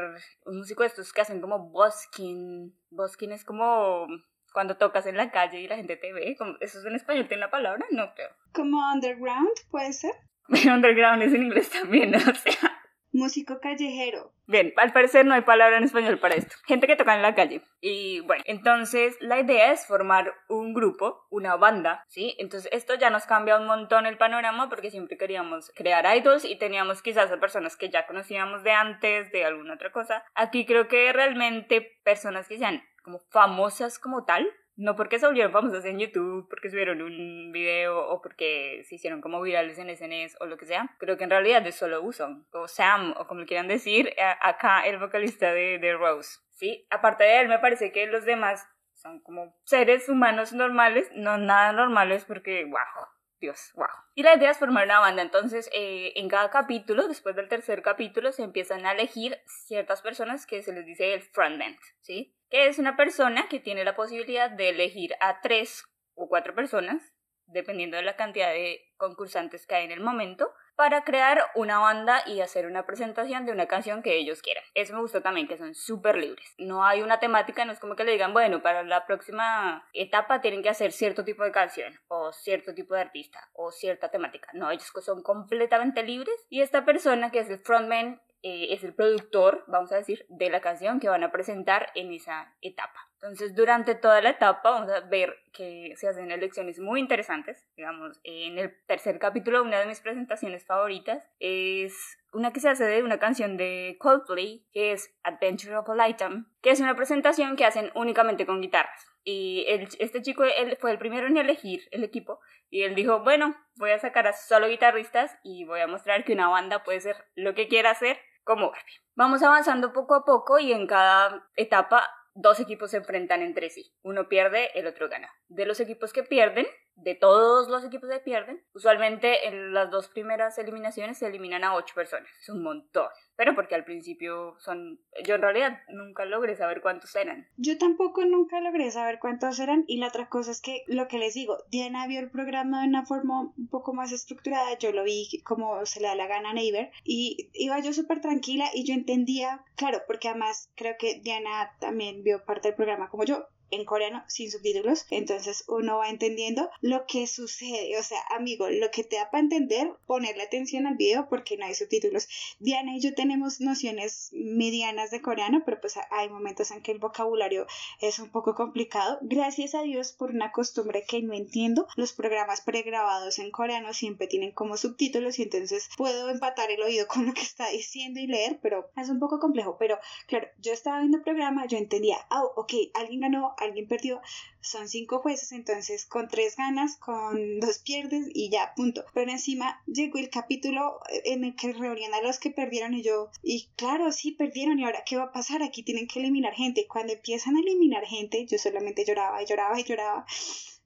un 0.46 0.58
músico 0.58 0.84
de 0.84 0.86
estos 0.86 1.12
que 1.12 1.22
hacen 1.22 1.40
como 1.40 1.58
busking. 1.70 2.72
Busking 2.90 3.32
es 3.32 3.44
como 3.44 4.06
cuando 4.52 4.76
tocas 4.76 5.06
en 5.06 5.16
la 5.16 5.32
calle 5.32 5.58
y 5.60 5.66
la 5.66 5.74
gente 5.74 5.96
te 5.96 6.12
ve. 6.12 6.36
¿Eso 6.60 6.78
es 6.78 6.84
en 6.84 6.94
español? 6.94 7.26
¿Tiene 7.26 7.40
la 7.40 7.50
palabra? 7.50 7.84
No 7.90 8.14
creo. 8.14 8.30
¿Como 8.52 8.78
underground 8.92 9.50
puede 9.72 9.92
ser? 9.92 10.12
underground 10.72 11.24
es 11.24 11.34
en 11.34 11.42
inglés 11.42 11.68
también, 11.68 12.14
o 12.14 12.20
sea. 12.20 12.71
Músico 13.12 13.60
callejero. 13.60 14.32
Bien, 14.46 14.72
al 14.76 14.92
parecer 14.92 15.26
no 15.26 15.34
hay 15.34 15.42
palabra 15.42 15.76
en 15.76 15.84
español 15.84 16.18
para 16.18 16.34
esto. 16.34 16.56
Gente 16.66 16.86
que 16.86 16.96
toca 16.96 17.14
en 17.14 17.22
la 17.22 17.34
calle. 17.34 17.62
Y 17.80 18.20
bueno, 18.20 18.42
entonces 18.46 19.16
la 19.20 19.38
idea 19.38 19.72
es 19.72 19.86
formar 19.86 20.34
un 20.48 20.72
grupo, 20.72 21.26
una 21.30 21.56
banda, 21.56 22.04
¿sí? 22.08 22.34
Entonces 22.38 22.70
esto 22.72 22.94
ya 22.94 23.10
nos 23.10 23.26
cambia 23.26 23.58
un 23.58 23.66
montón 23.66 24.06
el 24.06 24.18
panorama 24.18 24.68
porque 24.68 24.90
siempre 24.90 25.18
queríamos 25.18 25.72
crear 25.74 26.04
idols 26.16 26.44
y 26.44 26.56
teníamos 26.56 27.02
quizás 27.02 27.30
a 27.30 27.40
personas 27.40 27.76
que 27.76 27.90
ya 27.90 28.06
conocíamos 28.06 28.62
de 28.62 28.72
antes, 28.72 29.30
de 29.30 29.44
alguna 29.44 29.74
otra 29.74 29.92
cosa. 29.92 30.24
Aquí 30.34 30.64
creo 30.64 30.88
que 30.88 31.12
realmente 31.12 31.98
personas 32.04 32.48
que 32.48 32.58
sean 32.58 32.82
como 33.02 33.18
famosas 33.30 33.98
como 33.98 34.24
tal, 34.24 34.48
no 34.76 34.96
porque 34.96 35.18
se 35.18 35.26
volvieron 35.26 35.52
famosas 35.52 35.84
en 35.84 35.98
YouTube, 35.98 36.48
porque 36.48 36.70
subieron 36.70 37.02
un 37.02 37.52
video 37.52 38.08
o 38.08 38.22
porque 38.22 38.82
se 38.88 38.94
hicieron 38.94 39.20
como 39.20 39.40
virales 39.40 39.78
en 39.78 39.94
SNS 39.94 40.36
o 40.40 40.46
lo 40.46 40.56
que 40.56 40.66
sea. 40.66 40.94
Creo 40.98 41.16
que 41.16 41.24
en 41.24 41.30
realidad 41.30 41.66
es 41.66 41.76
solo 41.76 42.02
uso. 42.02 42.44
O 42.52 42.68
Sam, 42.68 43.14
o 43.18 43.26
como 43.26 43.40
le 43.40 43.46
quieran 43.46 43.68
decir, 43.68 44.14
acá 44.40 44.86
el 44.86 44.98
vocalista 44.98 45.52
de, 45.52 45.78
de 45.78 45.94
Rose. 45.94 46.40
Sí, 46.54 46.86
aparte 46.90 47.24
de 47.24 47.40
él, 47.40 47.48
me 47.48 47.58
parece 47.58 47.92
que 47.92 48.06
los 48.06 48.24
demás 48.24 48.66
son 48.94 49.20
como 49.20 49.54
seres 49.64 50.08
humanos 50.08 50.52
normales, 50.52 51.10
no 51.14 51.36
nada 51.36 51.72
normales 51.72 52.24
porque, 52.24 52.64
wow, 52.64 53.08
Dios, 53.40 53.72
wow. 53.74 53.86
Y 54.14 54.22
la 54.22 54.36
idea 54.36 54.50
es 54.50 54.58
formar 54.58 54.84
una 54.84 55.00
banda, 55.00 55.22
entonces 55.22 55.68
eh, 55.72 56.12
en 56.16 56.28
cada 56.28 56.50
capítulo, 56.50 57.08
después 57.08 57.34
del 57.34 57.48
tercer 57.48 57.82
capítulo, 57.82 58.30
se 58.30 58.44
empiezan 58.44 58.86
a 58.86 58.92
elegir 58.92 59.38
ciertas 59.46 60.02
personas 60.02 60.46
que 60.46 60.62
se 60.62 60.72
les 60.72 60.86
dice 60.86 61.14
el 61.14 61.22
frontman, 61.22 61.76
¿sí? 62.00 62.36
Que 62.52 62.66
es 62.66 62.78
una 62.78 62.98
persona 62.98 63.48
que 63.48 63.60
tiene 63.60 63.82
la 63.82 63.96
posibilidad 63.96 64.50
de 64.50 64.68
elegir 64.68 65.14
a 65.20 65.40
tres 65.40 65.86
o 66.14 66.28
cuatro 66.28 66.54
personas, 66.54 67.14
dependiendo 67.46 67.96
de 67.96 68.02
la 68.02 68.14
cantidad 68.14 68.50
de 68.50 68.92
concursantes 68.98 69.66
que 69.66 69.74
hay 69.74 69.86
en 69.86 69.90
el 69.90 70.00
momento, 70.00 70.52
para 70.76 71.02
crear 71.02 71.46
una 71.54 71.78
banda 71.78 72.22
y 72.26 72.42
hacer 72.42 72.66
una 72.66 72.84
presentación 72.84 73.46
de 73.46 73.52
una 73.52 73.68
canción 73.68 74.02
que 74.02 74.18
ellos 74.18 74.42
quieran. 74.42 74.64
Eso 74.74 74.92
me 74.92 75.00
gustó 75.00 75.22
también, 75.22 75.48
que 75.48 75.56
son 75.56 75.74
súper 75.74 76.16
libres. 76.16 76.54
No 76.58 76.84
hay 76.84 77.00
una 77.00 77.20
temática, 77.20 77.64
no 77.64 77.72
es 77.72 77.78
como 77.78 77.96
que 77.96 78.04
le 78.04 78.12
digan, 78.12 78.34
bueno, 78.34 78.60
para 78.60 78.82
la 78.82 79.06
próxima 79.06 79.88
etapa 79.94 80.42
tienen 80.42 80.62
que 80.62 80.68
hacer 80.68 80.92
cierto 80.92 81.24
tipo 81.24 81.44
de 81.44 81.52
canción, 81.52 81.98
o 82.08 82.32
cierto 82.34 82.74
tipo 82.74 82.94
de 82.94 83.00
artista, 83.00 83.48
o 83.54 83.72
cierta 83.72 84.10
temática. 84.10 84.50
No, 84.52 84.70
ellos 84.70 84.92
son 85.00 85.22
completamente 85.22 86.02
libres. 86.02 86.36
Y 86.50 86.60
esta 86.60 86.84
persona 86.84 87.30
que 87.30 87.38
es 87.38 87.48
el 87.48 87.60
frontman 87.60 88.20
eh, 88.42 88.68
es 88.70 88.82
el 88.82 88.94
productor, 88.94 89.64
vamos 89.68 89.92
a 89.92 89.96
decir, 89.96 90.26
de 90.28 90.50
la 90.50 90.60
canción 90.60 90.98
que 90.98 91.08
van 91.08 91.22
a 91.22 91.30
presentar 91.30 91.90
en 91.94 92.12
esa 92.12 92.54
etapa. 92.60 93.08
Entonces, 93.14 93.54
durante 93.54 93.94
toda 93.94 94.20
la 94.20 94.30
etapa 94.30 94.72
vamos 94.72 94.90
a 94.90 94.98
ver 95.00 95.36
que 95.52 95.92
se 95.96 96.08
hacen 96.08 96.32
elecciones 96.32 96.80
muy 96.80 96.98
interesantes. 96.98 97.68
Digamos, 97.76 98.18
en 98.24 98.58
el 98.58 98.74
tercer 98.86 99.20
capítulo, 99.20 99.62
una 99.62 99.78
de 99.78 99.86
mis 99.86 100.00
presentaciones 100.00 100.66
favoritas 100.66 101.30
es 101.38 102.18
una 102.32 102.52
que 102.52 102.58
se 102.58 102.68
hace 102.68 102.84
de 102.84 103.04
una 103.04 103.20
canción 103.20 103.56
de 103.56 103.96
Coldplay, 104.00 104.66
que 104.72 104.90
es 104.90 105.14
Adventure 105.22 105.76
of 105.76 105.88
a 105.88 105.94
Lifetime, 105.94 106.46
que 106.62 106.70
es 106.70 106.80
una 106.80 106.96
presentación 106.96 107.54
que 107.54 107.64
hacen 107.64 107.92
únicamente 107.94 108.44
con 108.44 108.60
guitarras. 108.60 109.06
Y 109.22 109.66
este 110.00 110.20
chico 110.20 110.42
él 110.42 110.76
fue 110.80 110.90
el 110.90 110.98
primero 110.98 111.28
en 111.28 111.36
elegir 111.36 111.86
el 111.92 112.02
equipo 112.02 112.40
y 112.70 112.82
él 112.82 112.96
dijo, 112.96 113.20
bueno, 113.20 113.54
voy 113.76 113.90
a 113.90 114.00
sacar 114.00 114.26
a 114.26 114.32
solo 114.32 114.66
guitarristas 114.66 115.38
y 115.44 115.64
voy 115.64 115.80
a 115.80 115.86
mostrar 115.86 116.24
que 116.24 116.32
una 116.32 116.48
banda 116.48 116.82
puede 116.82 117.00
ser 117.00 117.16
lo 117.36 117.54
que 117.54 117.68
quiera 117.68 117.90
hacer 117.90 118.18
como 118.44 118.70
Barbie. 118.70 119.00
Vamos 119.14 119.42
avanzando 119.42 119.92
poco 119.92 120.14
a 120.14 120.24
poco 120.24 120.58
y 120.58 120.72
en 120.72 120.86
cada 120.86 121.48
etapa 121.56 122.08
dos 122.34 122.60
equipos 122.60 122.90
se 122.90 122.98
enfrentan 122.98 123.42
entre 123.42 123.70
sí. 123.70 123.94
Uno 124.02 124.28
pierde, 124.28 124.70
el 124.78 124.86
otro 124.86 125.08
gana. 125.08 125.30
De 125.48 125.66
los 125.66 125.80
equipos 125.80 126.12
que 126.12 126.22
pierden, 126.22 126.66
de 126.96 127.14
todos 127.14 127.68
los 127.68 127.84
equipos 127.84 128.08
que 128.10 128.20
pierden, 128.20 128.62
usualmente 128.74 129.48
en 129.48 129.72
las 129.72 129.90
dos 129.90 130.08
primeras 130.08 130.58
eliminaciones 130.58 131.18
se 131.18 131.26
eliminan 131.26 131.64
a 131.64 131.74
ocho 131.74 131.94
personas. 131.94 132.28
Es 132.40 132.48
un 132.48 132.62
montón. 132.62 133.08
Pero 133.36 133.54
porque 133.54 133.74
al 133.74 133.84
principio 133.84 134.56
son... 134.58 135.00
Yo 135.24 135.34
en 135.34 135.42
realidad 135.42 135.80
nunca 135.88 136.24
logré 136.24 136.54
saber 136.54 136.80
cuántos 136.80 137.14
eran. 137.16 137.48
Yo 137.56 137.78
tampoco 137.78 138.24
nunca 138.24 138.60
logré 138.60 138.90
saber 138.90 139.18
cuántos 139.18 139.58
eran. 139.58 139.84
Y 139.86 139.98
la 139.98 140.08
otra 140.08 140.28
cosa 140.28 140.50
es 140.50 140.60
que 140.60 140.84
lo 140.86 141.08
que 141.08 141.18
les 141.18 141.34
digo, 141.34 141.58
Diana 141.70 142.06
vio 142.06 142.20
el 142.20 142.30
programa 142.30 142.82
de 142.82 142.88
una 142.88 143.04
forma 143.04 143.40
un 143.56 143.68
poco 143.68 143.94
más 143.94 144.12
estructurada. 144.12 144.78
Yo 144.78 144.92
lo 144.92 145.02
vi 145.02 145.42
como 145.44 145.84
se 145.86 146.00
le 146.00 146.08
da 146.08 146.14
la 146.14 146.26
gana 146.26 146.50
a 146.50 146.54
Neighbor. 146.54 146.90
Y 147.04 147.50
iba 147.54 147.80
yo 147.80 147.92
súper 147.92 148.20
tranquila 148.20 148.66
y 148.74 148.84
yo 148.84 148.94
entendía, 148.94 149.64
claro, 149.76 150.02
porque 150.06 150.28
además 150.28 150.70
creo 150.76 150.94
que 150.98 151.20
Diana 151.20 151.72
también 151.80 152.22
vio 152.22 152.44
parte 152.44 152.68
del 152.68 152.76
programa 152.76 153.08
como 153.08 153.24
yo 153.24 153.48
en 153.72 153.84
coreano 153.84 154.22
sin 154.28 154.50
subtítulos, 154.50 155.06
entonces 155.10 155.64
uno 155.66 155.98
va 155.98 156.10
entendiendo 156.10 156.70
lo 156.80 157.06
que 157.06 157.26
sucede, 157.26 157.98
o 157.98 158.02
sea, 158.02 158.20
amigo, 158.30 158.68
lo 158.68 158.90
que 158.90 159.02
te 159.02 159.16
da 159.16 159.30
para 159.30 159.42
entender, 159.42 159.92
ponerle 160.06 160.42
atención 160.42 160.86
al 160.86 160.96
video 160.96 161.28
porque 161.28 161.56
no 161.56 161.66
hay 161.66 161.74
subtítulos. 161.74 162.28
Diana 162.60 162.94
y 162.94 163.00
yo 163.00 163.14
tenemos 163.14 163.60
nociones 163.60 164.30
medianas 164.32 165.10
de 165.10 165.22
coreano, 165.22 165.62
pero 165.64 165.80
pues 165.80 165.98
hay 166.10 166.28
momentos 166.28 166.70
en 166.70 166.82
que 166.82 166.92
el 166.92 166.98
vocabulario 166.98 167.66
es 168.00 168.18
un 168.18 168.30
poco 168.30 168.54
complicado. 168.54 169.18
Gracias 169.22 169.74
a 169.74 169.82
Dios 169.82 170.12
por 170.12 170.30
una 170.30 170.52
costumbre 170.52 171.04
que 171.08 171.22
no 171.22 171.34
entiendo, 171.34 171.86
los 171.96 172.12
programas 172.12 172.60
pregrabados 172.60 173.38
en 173.38 173.50
coreano 173.50 173.94
siempre 173.94 174.26
tienen 174.26 174.52
como 174.52 174.76
subtítulos 174.76 175.38
y 175.38 175.44
entonces 175.44 175.88
puedo 175.96 176.28
empatar 176.28 176.70
el 176.70 176.82
oído 176.82 177.06
con 177.08 177.26
lo 177.26 177.32
que 177.32 177.42
está 177.42 177.68
diciendo 177.70 178.20
y 178.20 178.26
leer, 178.26 178.58
pero 178.62 178.90
es 178.96 179.08
un 179.08 179.18
poco 179.18 179.38
complejo. 179.38 179.76
Pero 179.78 179.98
claro, 180.26 180.48
yo 180.60 180.72
estaba 180.72 181.00
viendo 181.00 181.18
el 181.18 181.24
programa, 181.24 181.66
yo 181.66 181.78
entendía, 181.78 182.18
oh, 182.30 182.52
ok, 182.56 182.72
alguien 182.94 183.20
ganó, 183.20 183.54
alguien 183.62 183.88
perdió, 183.88 184.20
son 184.60 184.88
cinco 184.88 185.18
jueces, 185.18 185.52
entonces 185.52 186.06
con 186.06 186.28
tres 186.28 186.56
ganas, 186.56 186.96
con 186.96 187.60
dos 187.60 187.78
pierdes 187.78 188.26
y 188.32 188.50
ya, 188.50 188.72
punto. 188.74 189.04
Pero 189.14 189.30
encima 189.30 189.82
llegó 189.86 190.18
el 190.18 190.30
capítulo 190.30 191.00
en 191.24 191.44
el 191.44 191.56
que 191.56 191.72
reunían 191.72 192.14
a 192.14 192.22
los 192.22 192.38
que 192.38 192.50
perdieron 192.50 192.94
y 192.94 193.02
yo, 193.02 193.30
y 193.42 193.68
claro, 193.76 194.12
sí 194.12 194.32
perdieron 194.32 194.78
y 194.78 194.84
ahora 194.84 195.04
qué 195.04 195.16
va 195.16 195.24
a 195.24 195.32
pasar, 195.32 195.62
aquí 195.62 195.82
tienen 195.82 196.06
que 196.06 196.20
eliminar 196.20 196.54
gente. 196.54 196.86
Cuando 196.86 197.12
empiezan 197.12 197.56
a 197.56 197.60
eliminar 197.60 198.04
gente, 198.04 198.46
yo 198.46 198.58
solamente 198.58 199.04
lloraba 199.04 199.42
y 199.42 199.46
lloraba 199.46 199.80
y 199.80 199.84
lloraba. 199.84 200.26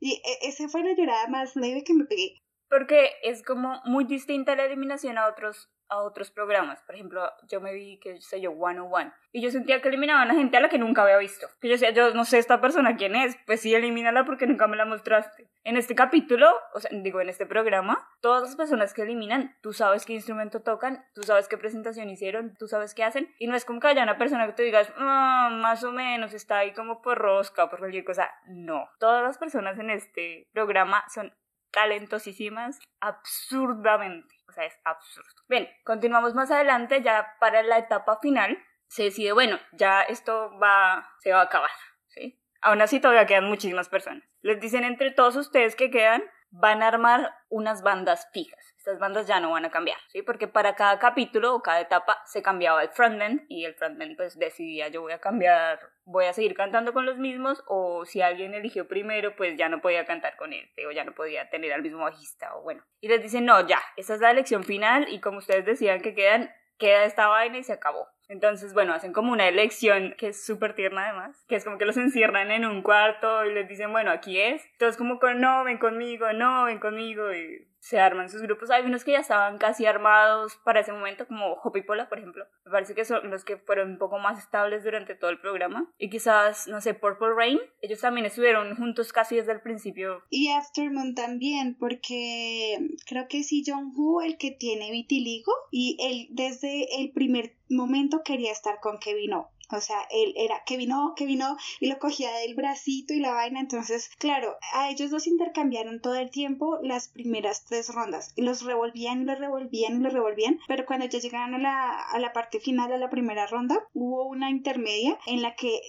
Y 0.00 0.14
e, 0.14 0.48
esa 0.48 0.68
fue 0.68 0.82
la 0.82 0.94
llorada 0.94 1.28
más 1.28 1.56
leve 1.56 1.84
que 1.84 1.94
me 1.94 2.04
pegué. 2.04 2.42
Porque 2.68 3.12
es 3.22 3.42
como 3.42 3.80
muy 3.84 4.04
distinta 4.04 4.56
la 4.56 4.64
eliminación 4.64 5.18
a 5.18 5.28
otros 5.28 5.70
a 5.88 5.98
otros 5.98 6.30
programas. 6.30 6.82
Por 6.82 6.94
ejemplo, 6.94 7.30
yo 7.48 7.60
me 7.60 7.72
vi, 7.72 7.98
que 7.98 8.20
sé 8.20 8.40
yo, 8.40 8.50
One 8.50 8.80
One. 8.80 9.12
Y 9.32 9.42
yo 9.42 9.50
sentía 9.50 9.80
que 9.80 9.88
eliminaban 9.88 10.30
a 10.30 10.34
gente 10.34 10.56
a 10.56 10.60
la 10.60 10.68
que 10.68 10.78
nunca 10.78 11.02
había 11.02 11.18
visto. 11.18 11.46
Que 11.60 11.68
yo 11.68 11.72
decía, 11.72 11.90
yo 11.90 12.12
no 12.14 12.24
sé 12.24 12.38
esta 12.38 12.60
persona 12.60 12.96
quién 12.96 13.14
es. 13.14 13.36
Pues 13.46 13.60
sí, 13.60 13.74
elimínala 13.74 14.24
porque 14.24 14.46
nunca 14.46 14.66
me 14.66 14.76
la 14.76 14.84
mostraste. 14.84 15.48
En 15.64 15.76
este 15.76 15.94
capítulo, 15.94 16.48
o 16.74 16.80
sea, 16.80 16.90
digo, 16.92 17.20
en 17.20 17.28
este 17.28 17.46
programa, 17.46 18.08
todas 18.20 18.42
las 18.42 18.56
personas 18.56 18.94
que 18.94 19.02
eliminan, 19.02 19.56
tú 19.62 19.72
sabes 19.72 20.06
qué 20.06 20.12
instrumento 20.12 20.62
tocan, 20.62 21.04
tú 21.14 21.22
sabes 21.22 21.48
qué 21.48 21.58
presentación 21.58 22.08
hicieron, 22.08 22.54
tú 22.58 22.68
sabes 22.68 22.94
qué 22.94 23.04
hacen. 23.04 23.34
Y 23.38 23.46
no 23.46 23.56
es 23.56 23.64
como 23.64 23.80
que 23.80 23.88
haya 23.88 24.02
una 24.02 24.18
persona 24.18 24.46
que 24.46 24.52
te 24.52 24.62
digas, 24.62 24.92
ah, 24.96 25.50
más 25.52 25.84
o 25.84 25.92
menos, 25.92 26.34
está 26.34 26.58
ahí 26.58 26.72
como 26.72 27.02
por 27.02 27.18
rosca, 27.18 27.68
por 27.68 27.80
cualquier 27.80 28.04
cosa. 28.04 28.30
No. 28.46 28.88
Todas 28.98 29.22
las 29.22 29.38
personas 29.38 29.78
en 29.78 29.90
este 29.90 30.48
programa 30.52 31.04
son 31.12 31.32
talentosísimas 31.76 32.78
absurdamente. 33.00 34.34
O 34.48 34.52
sea, 34.52 34.64
es 34.64 34.72
absurdo. 34.82 35.28
Bien, 35.46 35.68
continuamos 35.84 36.34
más 36.34 36.50
adelante, 36.50 37.02
ya 37.02 37.36
para 37.38 37.62
la 37.62 37.76
etapa 37.76 38.18
final, 38.18 38.56
se 38.88 39.04
decide, 39.04 39.32
bueno, 39.32 39.58
ya 39.72 40.00
esto 40.00 40.58
va, 40.58 41.06
se 41.18 41.32
va 41.32 41.40
a 41.40 41.44
acabar, 41.44 41.70
¿sí? 42.06 42.40
Aún 42.62 42.80
así 42.80 42.98
todavía 42.98 43.26
quedan 43.26 43.44
muchísimas 43.44 43.90
personas. 43.90 44.26
Les 44.40 44.58
dicen 44.58 44.84
entre 44.84 45.10
todos 45.10 45.36
ustedes 45.36 45.76
que 45.76 45.90
quedan, 45.90 46.22
van 46.48 46.82
a 46.82 46.88
armar 46.88 47.34
unas 47.50 47.82
bandas 47.82 48.26
fijas. 48.32 48.65
Estas 48.86 49.00
bandas 49.00 49.26
ya 49.26 49.40
no 49.40 49.50
van 49.50 49.64
a 49.64 49.70
cambiar, 49.72 49.98
¿sí? 50.12 50.22
Porque 50.22 50.46
para 50.46 50.76
cada 50.76 51.00
capítulo 51.00 51.56
o 51.56 51.60
cada 51.60 51.80
etapa 51.80 52.22
se 52.24 52.40
cambiaba 52.40 52.84
el 52.84 52.90
frontend 52.90 53.44
y 53.48 53.64
el 53.64 53.74
frontend 53.74 54.16
pues 54.16 54.38
decidía 54.38 54.86
yo 54.86 55.02
voy 55.02 55.10
a 55.10 55.18
cambiar, 55.18 55.80
voy 56.04 56.26
a 56.26 56.32
seguir 56.32 56.54
cantando 56.54 56.92
con 56.92 57.04
los 57.04 57.18
mismos 57.18 57.64
o 57.66 58.04
si 58.04 58.22
alguien 58.22 58.54
eligió 58.54 58.86
primero 58.86 59.34
pues 59.34 59.58
ya 59.58 59.68
no 59.68 59.80
podía 59.80 60.04
cantar 60.04 60.36
con 60.36 60.52
él 60.52 60.70
o 60.88 60.92
ya 60.92 61.02
no 61.02 61.16
podía 61.16 61.50
tener 61.50 61.72
al 61.72 61.82
mismo 61.82 61.98
bajista 61.98 62.54
o 62.54 62.62
bueno. 62.62 62.84
Y 63.00 63.08
les 63.08 63.20
dicen 63.20 63.44
no, 63.44 63.66
ya, 63.66 63.82
esta 63.96 64.14
es 64.14 64.20
la 64.20 64.30
elección 64.30 64.62
final 64.62 65.08
y 65.12 65.18
como 65.18 65.38
ustedes 65.38 65.66
decían 65.66 66.00
que 66.00 66.14
quedan, 66.14 66.54
queda 66.78 67.06
esta 67.06 67.26
vaina 67.26 67.58
y 67.58 67.64
se 67.64 67.72
acabó. 67.72 68.06
Entonces, 68.28 68.72
bueno, 68.72 68.92
hacen 68.92 69.12
como 69.12 69.32
una 69.32 69.48
elección 69.48 70.14
que 70.18 70.28
es 70.28 70.44
súper 70.44 70.74
tierna 70.74 71.04
además, 71.04 71.44
que 71.48 71.54
es 71.54 71.64
como 71.64 71.78
que 71.78 71.86
los 71.86 71.96
encierran 71.96 72.50
en 72.50 72.64
un 72.64 72.82
cuarto 72.82 73.44
y 73.44 73.54
les 73.54 73.68
dicen, 73.68 73.92
bueno, 73.92 74.10
aquí 74.10 74.40
es. 74.40 74.64
Entonces, 74.72 74.96
como 74.96 75.20
con, 75.20 75.40
no, 75.40 75.62
ven 75.62 75.78
conmigo, 75.78 76.32
no, 76.32 76.64
ven 76.64 76.80
conmigo 76.80 77.32
y 77.32 77.68
se 77.86 78.00
arman 78.00 78.28
sus 78.28 78.42
grupos. 78.42 78.70
Hay 78.70 78.84
unos 78.84 79.04
que 79.04 79.12
ya 79.12 79.20
estaban 79.20 79.58
casi 79.58 79.86
armados 79.86 80.58
para 80.64 80.80
ese 80.80 80.92
momento, 80.92 81.28
como 81.28 81.52
Hopi 81.52 81.82
Pola, 81.82 82.08
por 82.08 82.18
ejemplo. 82.18 82.44
Me 82.64 82.72
parece 82.72 82.96
que 82.96 83.04
son 83.04 83.30
los 83.30 83.44
que 83.44 83.58
fueron 83.58 83.90
un 83.92 83.98
poco 83.98 84.18
más 84.18 84.40
estables 84.40 84.82
durante 84.82 85.14
todo 85.14 85.30
el 85.30 85.38
programa. 85.38 85.88
Y 85.96 86.10
quizás, 86.10 86.66
no 86.66 86.80
sé, 86.80 86.94
Purple 86.94 87.34
Rain, 87.36 87.60
ellos 87.82 88.00
también 88.00 88.26
estuvieron 88.26 88.74
juntos 88.74 89.12
casi 89.12 89.36
desde 89.36 89.52
el 89.52 89.60
principio. 89.60 90.24
Y 90.30 90.50
Aftermoon 90.50 91.14
también, 91.14 91.76
porque 91.78 92.76
creo 93.06 93.28
que 93.28 93.44
sí, 93.44 93.62
John 93.64 93.92
Woo, 93.94 94.20
el 94.20 94.36
que 94.36 94.50
tiene 94.50 94.90
vitiligo, 94.90 95.52
y 95.70 95.96
él 96.00 96.26
desde 96.34 97.00
el 97.00 97.12
primer 97.12 97.54
momento 97.68 98.22
quería 98.24 98.50
estar 98.50 98.80
con 98.80 98.98
Kevin 98.98 99.34
O. 99.34 99.50
O 99.70 99.80
sea, 99.80 100.06
él 100.10 100.32
era 100.36 100.62
que 100.64 100.76
vino, 100.76 101.14
que 101.16 101.26
vino 101.26 101.56
y 101.80 101.86
lo 101.86 101.98
cogía 101.98 102.32
del 102.38 102.54
bracito 102.54 103.14
y 103.14 103.20
la 103.20 103.32
vaina. 103.32 103.60
Entonces, 103.60 104.10
claro, 104.18 104.56
a 104.74 104.90
ellos 104.90 105.10
dos 105.10 105.26
intercambiaron 105.26 106.00
todo 106.00 106.14
el 106.14 106.30
tiempo 106.30 106.78
las 106.82 107.08
primeras 107.08 107.64
tres 107.64 107.92
rondas. 107.92 108.32
Y 108.36 108.42
los 108.42 108.62
revolvían 108.62 109.22
y 109.22 109.24
los 109.24 109.38
revolvían 109.38 109.96
y 109.96 110.02
los 110.02 110.12
revolvían. 110.12 110.60
Pero 110.68 110.86
cuando 110.86 111.06
ya 111.06 111.18
llegaron 111.18 111.54
a 111.54 111.58
la, 111.58 112.00
a 112.00 112.18
la 112.18 112.32
parte 112.32 112.60
final, 112.60 112.92
a 112.92 112.98
la 112.98 113.10
primera 113.10 113.46
ronda, 113.46 113.86
hubo 113.94 114.24
una 114.24 114.50
intermedia 114.50 115.18
en 115.26 115.42
la 115.42 115.54
que, 115.54 115.80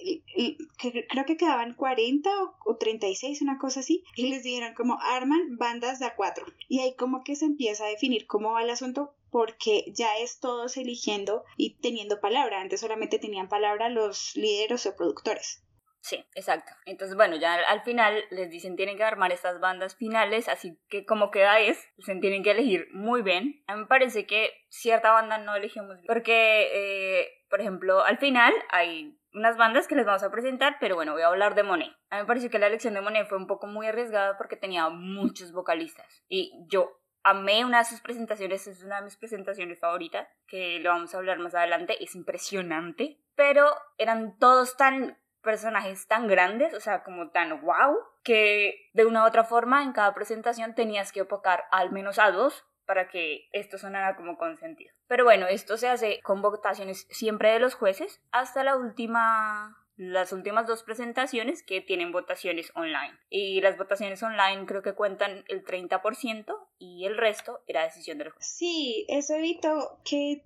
creo 0.78 1.24
que 1.24 1.36
quedaban 1.36 1.74
40 1.74 2.30
o, 2.42 2.54
o 2.64 2.76
36, 2.76 3.42
una 3.42 3.58
cosa 3.58 3.80
así. 3.80 4.02
Y 4.16 4.28
les 4.28 4.42
dijeron 4.42 4.74
como 4.74 4.98
arman 5.00 5.56
bandas 5.56 5.98
de 5.98 6.06
a 6.06 6.16
cuatro. 6.16 6.46
Y 6.68 6.80
ahí 6.80 6.94
como 6.96 7.22
que 7.22 7.36
se 7.36 7.44
empieza 7.44 7.84
a 7.84 7.88
definir 7.88 8.26
cómo 8.26 8.52
va 8.52 8.62
el 8.62 8.70
asunto 8.70 9.14
porque 9.30 9.84
ya 9.94 10.18
es 10.18 10.40
todos 10.40 10.76
eligiendo 10.76 11.44
y 11.56 11.78
teniendo 11.80 12.20
palabra. 12.20 12.60
Antes 12.60 12.80
solamente 12.80 13.18
tenían 13.18 13.48
palabra 13.48 13.88
los 13.88 14.34
líderes 14.36 14.86
o 14.86 14.96
productores. 14.96 15.64
Sí, 16.00 16.24
exacto. 16.34 16.72
Entonces, 16.86 17.16
bueno, 17.16 17.36
ya 17.36 17.54
al 17.54 17.82
final 17.82 18.24
les 18.30 18.50
dicen 18.50 18.76
tienen 18.76 18.96
que 18.96 19.04
armar 19.04 19.32
estas 19.32 19.60
bandas 19.60 19.96
finales, 19.96 20.48
así 20.48 20.78
que 20.88 21.04
como 21.04 21.30
queda 21.30 21.60
es, 21.60 21.78
se 21.98 22.14
tienen 22.16 22.42
que 22.42 22.52
elegir 22.52 22.86
muy 22.92 23.22
bien. 23.22 23.62
A 23.66 23.74
mí 23.74 23.82
me 23.82 23.86
parece 23.86 24.26
que 24.26 24.52
cierta 24.68 25.12
banda 25.12 25.38
no 25.38 25.54
elegimos 25.54 25.96
bien, 25.96 26.06
porque, 26.06 26.68
eh, 26.72 27.28
por 27.50 27.60
ejemplo, 27.60 28.04
al 28.04 28.18
final 28.18 28.54
hay 28.70 29.18
unas 29.34 29.56
bandas 29.56 29.86
que 29.86 29.96
les 29.96 30.06
vamos 30.06 30.22
a 30.22 30.30
presentar, 30.30 30.76
pero 30.80 30.94
bueno, 30.94 31.12
voy 31.12 31.22
a 31.22 31.26
hablar 31.26 31.54
de 31.54 31.62
Monet. 31.62 31.92
A 32.10 32.16
mí 32.16 32.22
me 32.22 32.26
parece 32.26 32.48
que 32.48 32.58
la 32.58 32.68
elección 32.68 32.94
de 32.94 33.00
Monet 33.00 33.28
fue 33.28 33.38
un 33.38 33.46
poco 33.46 33.66
muy 33.66 33.86
arriesgada 33.86 34.38
porque 34.38 34.56
tenía 34.56 34.88
muchos 34.88 35.52
vocalistas 35.52 36.06
y 36.28 36.52
yo 36.68 36.90
amé 37.22 37.64
una 37.64 37.78
de 37.78 37.84
sus 37.84 38.00
presentaciones, 38.00 38.66
es 38.66 38.82
una 38.82 38.96
de 38.96 39.02
mis 39.02 39.16
presentaciones 39.16 39.80
favoritas, 39.80 40.28
que 40.46 40.78
lo 40.80 40.90
vamos 40.90 41.14
a 41.14 41.18
hablar 41.18 41.38
más 41.38 41.54
adelante, 41.54 42.02
es 42.02 42.14
impresionante, 42.14 43.20
pero 43.34 43.66
eran 43.98 44.38
todos 44.38 44.76
tan 44.76 45.18
personajes 45.42 46.06
tan 46.06 46.26
grandes, 46.26 46.74
o 46.74 46.80
sea, 46.80 47.02
como 47.02 47.30
tan 47.30 47.60
wow, 47.60 47.96
que 48.22 48.90
de 48.92 49.06
una 49.06 49.24
u 49.24 49.26
otra 49.26 49.44
forma 49.44 49.82
en 49.82 49.92
cada 49.92 50.14
presentación 50.14 50.74
tenías 50.74 51.12
que 51.12 51.22
opocar 51.22 51.64
al 51.70 51.90
menos 51.92 52.18
a 52.18 52.30
dos 52.30 52.66
para 52.84 53.08
que 53.08 53.48
esto 53.52 53.78
sonara 53.78 54.16
como 54.16 54.38
con 54.38 54.56
sentido. 54.56 54.94
Pero 55.06 55.24
bueno, 55.24 55.46
esto 55.46 55.76
se 55.76 55.88
hace 55.88 56.20
con 56.22 56.42
votaciones 56.42 57.06
siempre 57.10 57.52
de 57.52 57.60
los 57.60 57.74
jueces 57.74 58.22
hasta 58.30 58.64
la 58.64 58.76
última 58.76 59.76
las 59.98 60.32
últimas 60.32 60.66
dos 60.66 60.84
presentaciones 60.84 61.64
que 61.64 61.80
tienen 61.80 62.12
votaciones 62.12 62.70
online. 62.76 63.18
Y 63.28 63.60
las 63.60 63.76
votaciones 63.76 64.22
online 64.22 64.64
creo 64.64 64.80
que 64.80 64.94
cuentan 64.94 65.44
el 65.48 65.64
30% 65.64 66.54
y 66.78 67.04
el 67.04 67.16
resto 67.16 67.60
era 67.66 67.84
decisión 67.84 68.18
de 68.18 68.24
los 68.24 68.34
jueces. 68.34 68.52
Sí, 68.52 69.04
eso 69.08 69.34
evitó 69.34 69.98
que 70.04 70.42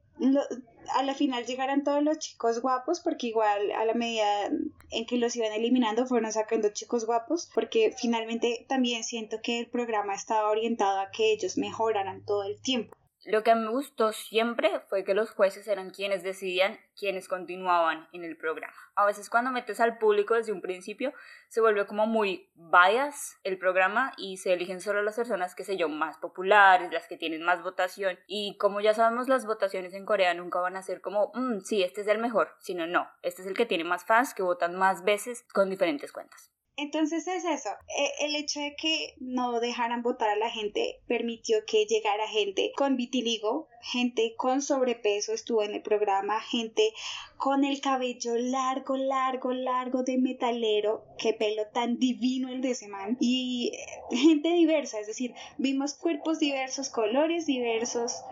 a 0.95 1.03
la 1.03 1.15
final 1.15 1.47
llegaran 1.47 1.85
todos 1.85 2.03
los 2.03 2.19
chicos 2.19 2.61
guapos 2.61 3.01
porque 3.01 3.29
igual 3.29 3.71
a 3.73 3.85
la 3.85 3.95
medida 3.95 4.51
en 4.91 5.07
que 5.07 5.17
los 5.17 5.35
iban 5.37 5.53
eliminando 5.53 6.07
fueron 6.07 6.33
sacando 6.33 6.69
chicos 6.71 7.07
guapos 7.07 7.51
porque 7.55 7.95
finalmente 7.99 8.67
también 8.69 9.05
siento 9.05 9.41
que 9.43 9.61
el 9.61 9.67
programa 9.67 10.15
estaba 10.15 10.51
orientado 10.51 11.01
a 11.01 11.11
que 11.11 11.33
ellos 11.33 11.57
mejoraran 11.57 12.25
todo 12.25 12.45
el 12.45 12.61
tiempo. 12.61 12.97
Lo 13.25 13.45
que 13.45 13.55
me 13.55 13.69
gustó 13.69 14.13
siempre 14.13 14.81
fue 14.89 15.05
que 15.05 15.15
los 15.15 15.31
jueces 15.31 15.69
eran 15.69 15.91
quienes 15.91 16.25
decidían 16.25 16.79
quienes 16.99 17.29
continuaban 17.29 18.09
en 18.13 18.25
el 18.25 18.37
programa. 18.37 18.75
A 18.97 19.07
veces 19.07 19.31
cuando 19.31 19.53
metes 19.53 19.79
al 19.79 19.99
público 19.99 20.35
desde 20.35 20.51
un 20.51 20.61
principio 20.61 21.13
se 21.49 21.61
vuelve 21.61 21.87
como 21.87 22.07
muy 22.07 22.51
bias 22.55 23.39
el 23.45 23.59
programa 23.59 24.13
y 24.17 24.39
se 24.39 24.53
eligen 24.53 24.81
solo 24.81 25.05
las 25.05 25.15
personas 25.15 25.55
que 25.55 25.63
sé 25.63 25.77
yo 25.77 25.89
más 25.89 26.19
populares, 26.19 26.93
las 26.93 27.07
que 27.07 27.17
tienen 27.17 27.45
más 27.45 27.63
votación 27.63 28.19
y 28.27 28.57
como 28.59 28.81
ya 28.81 28.93
sabemos 28.93 29.29
las 29.29 29.47
votaciones 29.47 29.95
en 29.95 30.05
Corea 30.05 30.35
nunca 30.35 30.59
van 30.61 30.77
a 30.77 30.83
ser 30.83 31.01
como, 31.01 31.31
mm, 31.35 31.61
sí, 31.61 31.85
este 31.85 32.01
es 32.01 32.09
el 32.09 32.19
mejor, 32.19 32.57
sino 32.59 32.89
no, 32.89 33.09
este 33.23 33.43
es 33.43 33.49
el 33.49 33.57
que 33.57 33.67
tiene 33.67 33.85
más 33.85 34.05
fans 34.05 34.35
que 34.35 34.43
votan 34.43 34.75
más 34.75 35.05
veces 35.05 35.47
con 35.53 35.71
diferentes 35.71 36.11
cuentas. 36.11 36.53
Entonces 36.77 37.29
es 37.29 37.45
eso, 37.45 37.69
e, 37.99 38.25
el 38.25 38.35
hecho 38.35 38.59
de 38.59 38.75
que 38.75 39.15
no 39.21 39.61
dejaran 39.61 40.03
votar 40.03 40.31
a 40.31 40.37
la 40.37 40.49
gente 40.49 41.01
permitió 41.07 41.67
que 41.67 41.85
llegara 41.85 42.27
gente 42.27 42.73
con 42.75 42.97
vitiligo, 42.97 43.69
gente 43.83 44.35
con 44.37 44.63
sobrepeso 44.63 45.35
estuvo 45.35 45.63
en 45.63 45.75
el 45.75 45.83
programa, 45.83 46.41
gente 46.41 46.95
con 47.37 47.65
el 47.65 47.83
cabello 47.83 48.37
largo, 48.37 48.97
largo, 48.97 49.53
largo 49.53 50.03
de 50.03 50.17
metalero, 50.17 51.05
qué 51.19 51.35
pelo 51.35 51.67
tan 51.75 51.99
divino 51.99 52.49
el 52.49 52.63
de 52.63 52.71
ese 52.71 52.89
man, 52.89 53.19
y 53.21 53.73
gente 54.11 54.55
diversa, 54.55 54.99
es 54.99 55.07
decir, 55.07 55.35
vimos 55.59 55.93
cuerpos 55.93 56.39
diversos, 56.39 56.89
colores 56.89 57.45
diversos, 57.45 58.23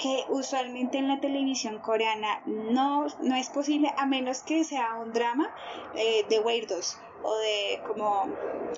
que 0.00 0.24
usualmente 0.30 0.98
en 0.98 1.06
la 1.06 1.20
televisión 1.20 1.78
coreana 1.78 2.42
no, 2.46 3.06
no 3.20 3.36
es 3.36 3.50
posible 3.50 3.92
a 3.96 4.04
menos 4.06 4.42
que 4.42 4.64
sea 4.64 4.96
un 4.96 5.12
drama 5.12 5.54
eh, 5.94 6.24
de 6.28 6.40
Weirdos 6.40 6.98
o 7.24 7.36
de 7.38 7.80
como 7.86 8.28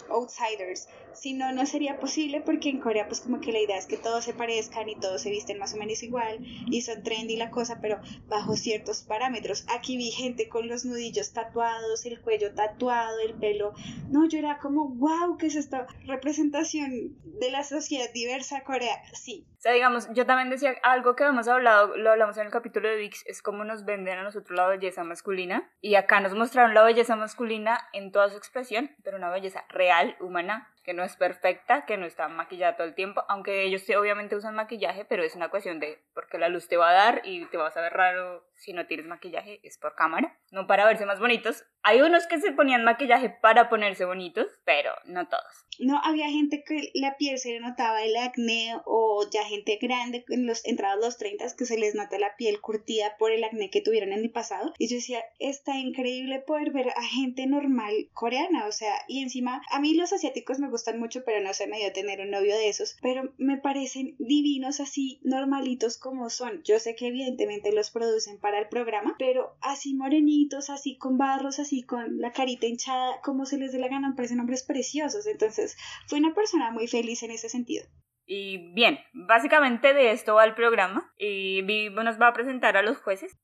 outsiders. 0.09 0.89
Si 1.13 1.33
no, 1.33 1.53
no 1.53 1.67
sería 1.67 1.99
posible 1.99 2.43
porque 2.43 2.69
en 2.69 2.81
Corea 2.81 3.09
pues 3.09 3.21
como 3.21 3.41
que 3.41 3.53
la 3.53 3.61
idea 3.61 3.77
es 3.77 3.87
que 3.87 3.97
todos 3.97 4.25
se 4.25 4.35
parezcan 4.35 4.89
y 4.89 4.97
todos 4.97 5.23
se 5.23 5.31
visten 5.31 5.59
más 5.59 5.75
o 5.75 5.79
menos 5.79 6.03
igual 6.03 6.39
y 6.71 6.83
son 6.83 7.03
trendy 7.03 7.37
la 7.37 7.51
cosa, 7.51 7.81
pero 7.81 8.01
bajo 8.29 8.57
ciertos 8.57 9.03
parámetros. 9.03 9.65
Aquí 9.69 9.97
vi 9.97 10.11
gente 10.11 10.49
con 10.49 10.69
los 10.69 10.85
nudillos 10.85 11.33
tatuados, 11.33 12.07
el 12.07 12.21
cuello 12.21 12.55
tatuado, 12.55 13.19
el 13.21 13.35
pelo. 13.35 13.73
No, 14.11 14.29
yo 14.29 14.39
era 14.39 14.59
como, 14.59 14.89
wow, 14.91 15.37
¿qué 15.39 15.47
es 15.47 15.57
esta 15.57 15.87
representación 16.07 17.17
de 17.25 17.51
la 17.51 17.65
sociedad 17.65 18.13
diversa 18.13 18.63
Corea? 18.63 19.03
Sí. 19.13 19.47
Sea, 19.67 19.73
digamos, 19.73 20.09
yo 20.13 20.27
también 20.27 20.49
decía 20.49 20.77
algo 20.85 21.17
que 21.17 21.25
hemos 21.25 21.49
hablado, 21.49 21.97
lo 21.97 22.13
hablamos 22.13 22.37
en 22.37 22.47
el 22.47 22.53
capítulo 22.53 22.89
de 22.89 22.95
VIX, 22.95 23.27
es 23.27 23.43
cómo 23.43 23.65
nos 23.65 23.85
venden 23.85 24.17
a 24.17 24.23
nosotros 24.23 24.57
la 24.57 24.69
belleza 24.69 25.03
masculina. 25.03 25.69
Y 25.81 25.97
acá 25.97 26.21
nos 26.21 26.35
mostraron 26.35 26.73
la 26.73 26.85
belleza 26.85 27.17
masculina 27.17 27.81
en 27.93 28.13
toda 28.13 28.31
su 28.31 28.37
expresión, 28.37 28.93
pero 29.03 29.17
una 29.17 29.29
belleza 29.29 29.65
real, 29.69 30.17
humana, 30.21 30.71
que 30.87 30.95
no 30.95 31.03
es 31.03 31.17
perfecta, 31.17 31.85
que 31.85 31.97
no 31.97 32.07
está 32.07 32.29
maquillada 32.29 32.77
todo 32.77 32.87
el 32.87 32.95
tiempo, 32.95 33.25
aunque 33.29 33.65
ellos 33.65 33.83
sí, 33.83 33.95
obviamente 33.95 34.37
usan 34.37 34.55
maquillaje, 34.55 35.05
pero 35.05 35.25
es 35.25 35.35
una 35.35 35.51
cuestión 35.51 35.81
de 35.81 35.99
porque 36.15 36.39
la 36.39 36.49
luz 36.49 36.69
te 36.69 36.77
va 36.77 36.91
a 36.91 36.95
dar 36.95 37.23
y 37.25 37.45
te 37.47 37.57
vas 37.57 37.77
a 37.77 37.81
ver 37.81 37.93
raro 37.93 38.47
si 38.55 38.73
no 38.73 38.87
tienes 38.87 39.07
maquillaje, 39.07 39.59
es 39.65 39.79
por 39.79 39.97
cámara, 39.97 40.39
no 40.53 40.69
para 40.69 40.87
verse 40.87 41.05
más 41.05 41.19
bonitos. 41.19 41.65
Hay 41.83 42.01
unos 42.01 42.27
que 42.27 42.41
se 42.41 42.53
ponían 42.53 42.85
maquillaje 42.85 43.31
para 43.31 43.69
ponerse 43.69 44.05
bonitos, 44.05 44.47
pero 44.65 44.93
no 45.05 45.29
todos. 45.29 45.67
No, 45.79 46.01
había 46.03 46.29
gente 46.31 46.65
que 46.65 46.91
la 46.95 47.17
piel 47.17 47.39
se 47.39 47.51
le 47.51 47.61
notaba 47.61 48.03
el 48.03 48.17
acné 48.17 48.77
o 48.85 49.29
ya 49.31 49.45
gente 49.45 49.79
grande 49.81 50.25
en 50.29 50.47
los 50.47 50.65
entrados 50.65 51.05
los 51.05 51.19
30 51.19 51.45
que 51.59 51.67
se 51.67 51.79
les 51.79 51.95
nota 51.95 52.19
la 52.19 52.37
piel 52.37 52.61
curtida 52.61 53.17
por 53.19 53.33
el 53.33 53.45
acné 53.45 53.71
que 53.71 53.83
tuvieron 53.83 54.13
en 54.13 54.21
el 54.21 54.31
pasado. 54.31 54.73
Y 54.79 54.89
yo 54.89 54.97
decía, 54.97 55.23
está 55.39 55.77
increíble 55.77 56.41
poder 56.47 56.71
ver 56.71 56.91
a 56.91 57.03
gente 57.03 57.47
normal 57.47 58.09
coreana, 58.15 58.67
o 58.67 58.73
sea, 58.73 58.95
y 59.09 59.23
encima 59.23 59.61
a 59.71 59.81
mí 59.81 59.95
los 59.95 60.13
asiáticos 60.13 60.59
me 60.59 60.69
gustan 60.69 60.76
mucho, 60.99 61.23
pero 61.25 61.41
no 61.43 61.53
se 61.53 61.67
me 61.67 61.79
dio 61.79 61.93
tener 61.93 62.21
un 62.21 62.31
novio 62.31 62.55
de 62.55 62.69
esos, 62.69 62.97
pero 63.03 63.33
me 63.39 63.59
parecen 63.59 64.17
divinos 64.19 64.81
así 64.81 65.21
normalitos 65.23 65.99
como 65.99 66.31
son. 66.31 66.63
Yo 66.65 66.79
sé 66.79 66.95
que 66.95 67.09
evidentemente 67.09 67.73
los 67.73 67.91
producen 67.91 68.39
para 68.39 68.59
el 68.59 68.69
programa, 68.69 69.17
pero 69.19 69.57
así 69.61 69.95
morenitos, 69.95 70.71
así 70.71 70.97
con 70.97 71.19
barros, 71.19 71.59
así 71.59 71.83
con 71.83 72.19
la 72.19 72.33
carita 72.33 72.67
hinchada, 72.67 73.21
como 73.23 73.47
se 73.47 73.59
les 73.59 73.73
dé 73.73 73.79
la 73.79 73.89
gana, 73.89 74.11
me 74.11 74.17
parecen 74.17 74.41
hombres 74.41 74.63
preciosos. 74.63 75.27
Entonces, 75.27 75.77
fue 76.07 76.19
una 76.19 76.35
persona 76.35 76.71
muy 76.71 76.89
feliz 76.89 77.23
en 77.23 77.31
ese 77.31 77.49
sentido. 77.49 77.87
Y 78.27 78.73
bien, 78.73 78.99
básicamente 79.13 79.95
de 79.95 80.11
esto 80.11 80.35
va 80.35 80.45
el 80.45 80.55
programa 80.55 81.13
y 81.17 81.63
Vivo 81.63 82.03
nos 82.03 82.21
va 82.21 82.29
a 82.29 82.33
presentar 82.33 82.77
a 82.77 82.83
los 82.83 82.99
jueces. 82.99 83.37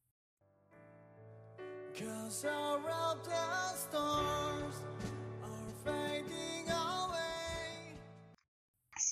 Cause 1.95 2.47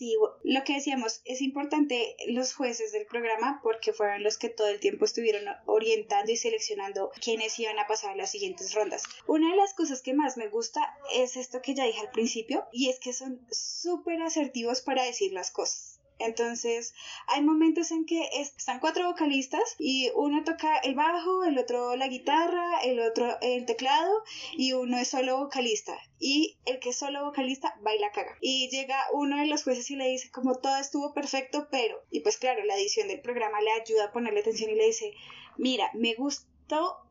Sí, 0.01 0.17
lo 0.45 0.65
que 0.65 0.73
decíamos, 0.73 1.21
es 1.27 1.43
importante 1.43 2.17
los 2.29 2.55
jueces 2.55 2.91
del 2.91 3.05
programa 3.05 3.61
porque 3.63 3.93
fueron 3.93 4.23
los 4.23 4.39
que 4.39 4.49
todo 4.49 4.69
el 4.69 4.81
tiempo 4.81 5.05
estuvieron 5.05 5.45
orientando 5.67 6.33
y 6.33 6.39
seleccionando 6.39 7.11
quiénes 7.23 7.59
iban 7.59 7.79
a 7.79 7.87
pasar 7.87 8.17
las 8.17 8.31
siguientes 8.31 8.73
rondas. 8.73 9.03
Una 9.27 9.51
de 9.51 9.59
las 9.59 9.75
cosas 9.75 10.01
que 10.01 10.15
más 10.15 10.39
me 10.39 10.49
gusta 10.49 10.97
es 11.15 11.37
esto 11.37 11.61
que 11.61 11.75
ya 11.75 11.85
dije 11.85 12.01
al 12.01 12.13
principio 12.13 12.65
y 12.73 12.89
es 12.89 12.99
que 12.99 13.13
son 13.13 13.47
súper 13.51 14.23
asertivos 14.23 14.81
para 14.81 15.05
decir 15.05 15.35
las 15.35 15.51
cosas. 15.51 15.90
Entonces, 16.21 16.95
hay 17.27 17.43
momentos 17.43 17.91
en 17.91 18.05
que 18.05 18.29
están 18.35 18.81
cuatro 18.81 19.07
vocalistas 19.07 19.77
y 19.79 20.11
uno 20.15 20.45
toca 20.45 20.77
el 20.79 20.95
bajo, 20.95 21.45
el 21.45 21.59
otro 21.59 21.97
la 21.97 22.09
guitarra, 22.09 22.81
el 22.85 23.01
otro 23.01 23.39
el 23.41 23.65
teclado 23.67 24.23
y 24.53 24.73
uno 24.73 24.99
es 24.99 25.09
solo 25.09 25.39
vocalista. 25.39 25.99
Y 26.19 26.59
el 26.67 26.79
que 26.79 26.91
es 26.91 26.99
solo 26.99 27.25
vocalista 27.25 27.77
baila 27.83 28.13
caga. 28.13 28.37
Y 28.41 28.69
llega 28.71 28.99
uno 29.13 29.39
de 29.39 29.47
los 29.47 29.65
jueces 29.65 29.91
y 29.91 29.97
le 29.97 30.09
dice 30.09 30.31
como 30.31 30.59
todo 30.59 30.77
estuvo 30.77 31.15
perfecto, 31.15 31.69
pero... 31.71 31.97
Y 32.11 32.21
pues 32.21 32.37
claro, 32.37 32.63
la 32.65 32.77
edición 32.77 33.09
del 33.09 33.21
programa 33.21 33.61
le 33.61 33.73
ayuda 33.73 34.07
a 34.07 34.13
ponerle 34.13 34.41
atención 34.41 34.71
y 34.71 34.75
le 34.75 34.87
dice, 34.87 35.13
mira, 35.57 35.91
me 35.95 36.15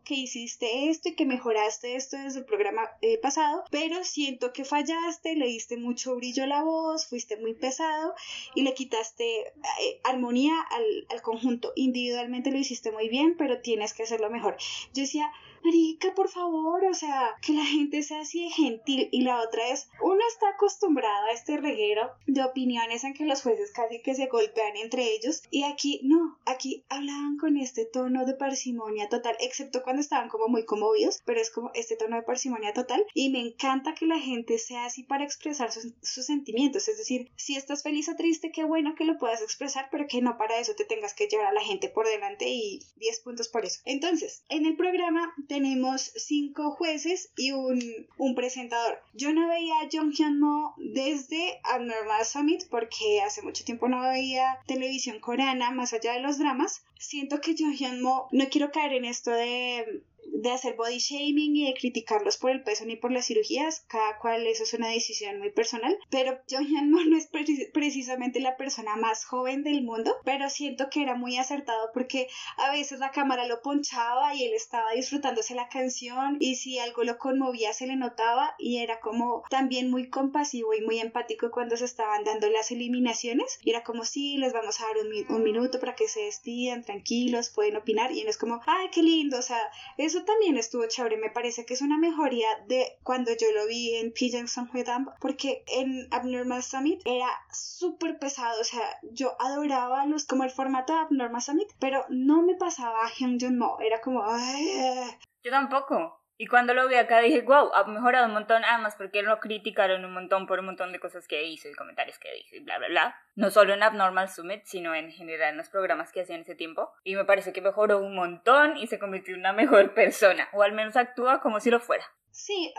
que 0.04 0.16
hiciste 0.16 0.89
esto 0.89 1.10
y 1.10 1.16
que 1.16 1.25
mejoraste 1.25 1.96
esto 1.96 2.18
desde 2.18 2.39
el 2.39 2.46
programa 2.46 2.89
eh, 3.01 3.20
pasado, 3.20 3.63
pero 3.70 4.04
siento 4.04 4.54
que 4.54 4.66
fallaste, 4.66 5.36
le 5.36 5.46
diste 5.46 5.78
mucho 5.78 6.16
brillo 6.16 6.44
a 6.46 6.48
la 6.48 6.63
voz, 6.63 7.08
fuiste 7.08 7.38
muy 7.38 7.54
pesado 7.54 8.16
y 8.56 8.63
le 8.63 8.74
quitaste 8.74 9.39
eh, 9.39 10.00
armonía 10.04 10.60
al, 10.62 11.06
al 11.10 11.22
conjunto. 11.22 11.74
Individualmente 11.75 12.51
lo 12.51 12.58
hiciste 12.58 12.92
muy 12.92 13.10
bien, 13.10 13.36
pero 13.38 13.62
tienes 13.62 13.94
que 13.94 14.04
hacerlo 14.04 14.30
mejor. 14.30 14.58
Yo 14.94 15.04
decía, 15.04 15.32
Marica, 15.63 16.13
por 16.16 16.30
favor, 16.30 16.84
o 16.86 16.94
sea, 16.94 17.36
que 17.42 17.54
la 17.54 17.66
gente 17.66 18.04
sea 18.04 18.22
así 18.22 18.44
de 18.44 18.50
gentil. 18.50 19.10
Y 19.12 19.22
la 19.22 19.42
otra 19.42 19.70
es, 19.70 19.89
uno 20.01 20.20
está 20.28 20.50
acostumbrado 20.50 21.28
a 21.28 21.32
este 21.32 21.58
reguero 21.58 22.10
de 22.28 22.44
opiniones 22.44 23.04
en 23.04 23.13
que 23.13 23.25
los 23.25 23.42
jueces 23.42 23.72
casi 23.72 24.01
que 24.01 24.16
se 24.16 24.28
golpean 24.28 24.78
entre 24.78 25.13
ellos. 25.13 25.44
Y 25.51 25.63
aquí 25.63 26.00
no, 26.04 26.38
aquí 26.46 26.86
hablaban 26.89 27.38
con 27.38 27.58
este 27.58 27.86
tono 27.86 28.25
de 28.25 28.33
parsimonia 28.33 29.10
total, 29.10 29.36
excepto 29.40 29.83
cuando 29.83 30.01
estaban 30.01 30.29
como 30.29 30.48
muy 30.48 30.66
conmovidos, 30.66 31.22
pero 31.25 31.40
es 31.40 31.51
como 31.51 31.72
este 31.74 31.96
tono 31.96 32.16
de 32.16 32.24
parsimonia 32.24 32.74
total. 32.74 33.05
Y 33.14 33.29
me 33.29 33.40
encanta 33.40 33.94
que 33.94 34.05
la 34.05 34.20
gente 34.20 34.57
sea 34.57 34.86
así 34.86 35.03
para 35.03 35.24
expresar 35.24 35.72
sus, 35.72 35.94
sentimientos. 36.01 36.88
Es 36.88 36.98
decir, 36.98 37.31
si 37.36 37.55
estás 37.55 37.83
feliz 37.83 38.10
o 38.10 38.16
triste, 38.16 38.51
qué 38.51 38.64
bueno 38.64 38.96
que 38.96 39.05
lo 39.05 39.18
puedas 39.18 39.42
expresar, 39.42 39.88
pero 39.92 40.07
que 40.07 40.22
no 40.22 40.38
para 40.38 40.60
eso 40.60 40.75
te 40.75 40.86
tengas 40.86 41.14
que 41.14 41.27
llevar 41.27 41.48
a 41.48 41.53
la 41.53 41.62
gente 41.62 41.90
por 41.90 42.07
delante 42.07 42.50
y 42.50 42.81
10 42.98 43.20
puntos 43.22 43.48
por 43.48 43.66
eso. 43.66 43.81
Entonces, 43.86 44.44
en 44.50 44.66
el 44.66 44.75
programa 44.75 45.33
tenemos 45.50 46.14
cinco 46.16 46.72
jueces 46.72 47.31
y 47.35 47.51
un, 47.51 47.81
un 48.18 48.35
presentador. 48.35 49.01
Yo 49.14 49.33
no 49.33 49.50
veía 49.50 49.74
a 49.81 49.90
Jong 49.92 50.14
Hyun 50.14 50.40
Mo 50.40 50.75
desde 50.77 51.59
Abnormal 51.64 52.24
Summit 52.24 52.70
porque 52.70 53.22
hace 53.22 53.42
mucho 53.42 53.66
tiempo 53.66 53.90
no 53.90 54.00
veía 54.01 54.59
televisión 54.68 55.20
coreana 55.20 55.72
más 55.72 55.92
allá 55.92 56.14
de 56.14 56.22
los 56.22 56.38
dramas. 56.38 56.83
Siento 57.00 57.42
que 57.42 57.55
Jong 57.57 57.74
Hyun 57.74 58.01
Mo, 58.01 58.27
no 58.31 58.48
quiero 58.50 58.72
caer 58.72 58.94
en 58.94 59.05
esto 59.05 59.31
de 59.31 60.03
de 60.33 60.51
hacer 60.51 60.75
body 60.75 60.98
shaming 61.00 61.55
y 61.55 61.65
de 61.68 61.74
criticarlos 61.74 62.37
por 62.37 62.51
el 62.51 62.63
peso 62.63 62.85
ni 62.85 62.96
por 62.96 63.11
las 63.11 63.25
cirugías, 63.27 63.81
cada 63.87 64.18
cual 64.20 64.46
eso 64.48 64.63
es 64.63 64.74
una 64.74 64.89
decisión 64.89 65.39
muy 65.39 65.51
personal, 65.51 65.98
pero 66.09 66.39
Mo 66.85 67.01
no 67.03 67.18
es 67.18 67.27
pre- 67.27 67.46
precisamente 67.74 68.39
la 68.39 68.57
persona 68.57 68.96
más 68.96 69.25
joven 69.25 69.63
del 69.63 69.83
mundo, 69.83 70.15
pero 70.24 70.50
siento 70.50 70.89
que 70.89 71.01
era 71.03 71.15
muy 71.15 71.37
acertado 71.37 71.89
porque 71.94 72.27
a 72.57 72.72
veces 72.72 73.00
la 73.00 73.11
cámara 73.11 73.46
lo 73.48 73.61
ponchaba 73.61 74.33
y 74.35 74.44
él 74.44 74.53
estaba 74.53 74.92
disfrutándose 74.94 75.55
la 75.55 75.68
canción 75.70 76.37
y 76.39 76.55
si 76.55 76.79
algo 76.79 77.03
lo 77.03 77.18
conmovía 77.18 77.74
se 77.74 77.87
le 77.87 77.96
notaba 77.96 78.55
y 78.57 78.77
era 78.77 79.00
como 79.00 79.44
también 79.50 79.89
muy 79.89 80.09
compasivo 80.09 80.74
y 80.74 80.81
muy 80.81 81.00
empático 81.00 81.51
cuando 81.51 81.77
se 81.77 81.85
estaban 81.85 82.24
dando 82.24 82.50
las 82.50 82.72
eliminaciones 82.72 83.59
y 83.63 83.72
era 83.72 83.83
como 83.83 84.03
sí, 84.05 84.37
les 84.37 84.53
vamos 84.53 84.79
a 84.79 84.85
dar 84.85 84.96
un 85.29 85.44
minuto 85.44 85.79
para 85.79 85.96
que 85.96 86.07
se 86.07 86.22
despidan 86.22 86.83
tranquilos, 86.83 87.50
pueden 87.50 87.75
opinar 87.77 88.11
y 88.11 88.24
no 88.24 88.29
es 88.29 88.37
como, 88.37 88.61
ay, 88.65 88.87
qué 88.92 89.01
lindo, 89.01 89.37
o 89.39 89.42
sea, 89.42 89.59
eso 89.98 90.19
también 90.25 90.58
estuvo 90.58 90.88
chévere, 90.88 91.18
me 91.18 91.29
parece 91.29 91.66
que 91.66 91.74
es 91.74 91.82
una 91.82 91.98
mejoría 91.98 92.48
de 92.68 92.98
cuando 93.03 93.32
yo 93.32 93.51
lo 93.51 93.68
vi 93.68 93.96
en 93.96 94.12
Pigeon 94.12 94.48
Samhedam, 94.48 95.10
porque 95.20 95.64
en 95.68 96.08
Abnormal 96.12 96.64
Summit 96.64 97.01
era 97.05 97.29
súper 97.51 98.20
pesado, 98.20 98.62
o 98.62 98.64
sea, 98.64 99.00
yo 99.12 99.36
adoraba 99.40 100.05
los 100.05 100.25
como 100.25 100.44
el 100.44 100.51
formato 100.51 100.94
de 100.94 101.00
Abnormal 101.00 101.42
Summit, 101.42 101.70
pero 101.79 102.05
no 102.10 102.42
me 102.42 102.55
pasaba 102.55 103.05
a 103.05 103.10
Hyun 103.10 103.58
Mo, 103.58 103.77
era 103.79 104.01
como, 104.01 104.24
ay, 104.25 104.70
eh. 104.70 105.20
Yo 105.44 105.51
tampoco. 105.51 106.19
Y 106.42 106.48
cuando 106.48 106.74
lo 106.74 106.88
vi 106.88 106.96
acá 106.96 107.20
dije, 107.20 107.42
wow, 107.42 107.70
ha 107.74 107.84
mejorado 107.84 108.25
un 108.28 108.32
montón, 108.32 108.64
además 108.64 108.96
porque 108.98 109.24
lo 109.24 109.42
criticaron 109.42 110.06
un 110.06 110.14
montón 110.14 110.48
por 110.48 110.60
un 110.60 110.68
montón 110.68 110.94
de 110.94 111.00
cosas 111.02 111.28
que 111.28 111.44
hizo 111.44 111.68
y 111.68 111.74
comentarios 111.74 112.18
que 112.18 112.32
dijo 112.32 112.56
y 112.56 112.62
bla, 112.62 112.78
bla, 112.78 112.88
bla. 112.88 113.22
No 113.36 113.52
solo 113.52 113.74
en 113.74 113.84
Abnormal 113.84 114.30
Summit, 114.30 114.62
sino 114.64 114.96
en 114.96 115.12
general 115.12 115.50
en 115.50 115.58
los 115.58 115.68
programas 115.68 116.14
que 116.14 116.22
hacía 116.22 116.36
en 116.36 116.44
ese 116.44 116.56
tiempo. 116.56 116.94
Y 117.04 117.18
me 117.18 117.25
parece 117.25 117.52
que 117.52 117.60
mejoró 117.60 118.00
un 118.00 118.16
montón 118.16 118.78
y 118.78 118.88
se 118.88 119.00
convirtió 119.00 119.34
en 119.34 119.42
una 119.42 119.52
mejor 119.52 119.94
persona. 119.94 120.48
O 120.54 120.64
al 120.64 120.72
menos 120.72 120.96
actúa 120.96 121.42
como 121.42 121.60
si 121.60 121.72
lo 121.72 121.82
fuera. 121.82 122.06
Sí, 122.31 122.72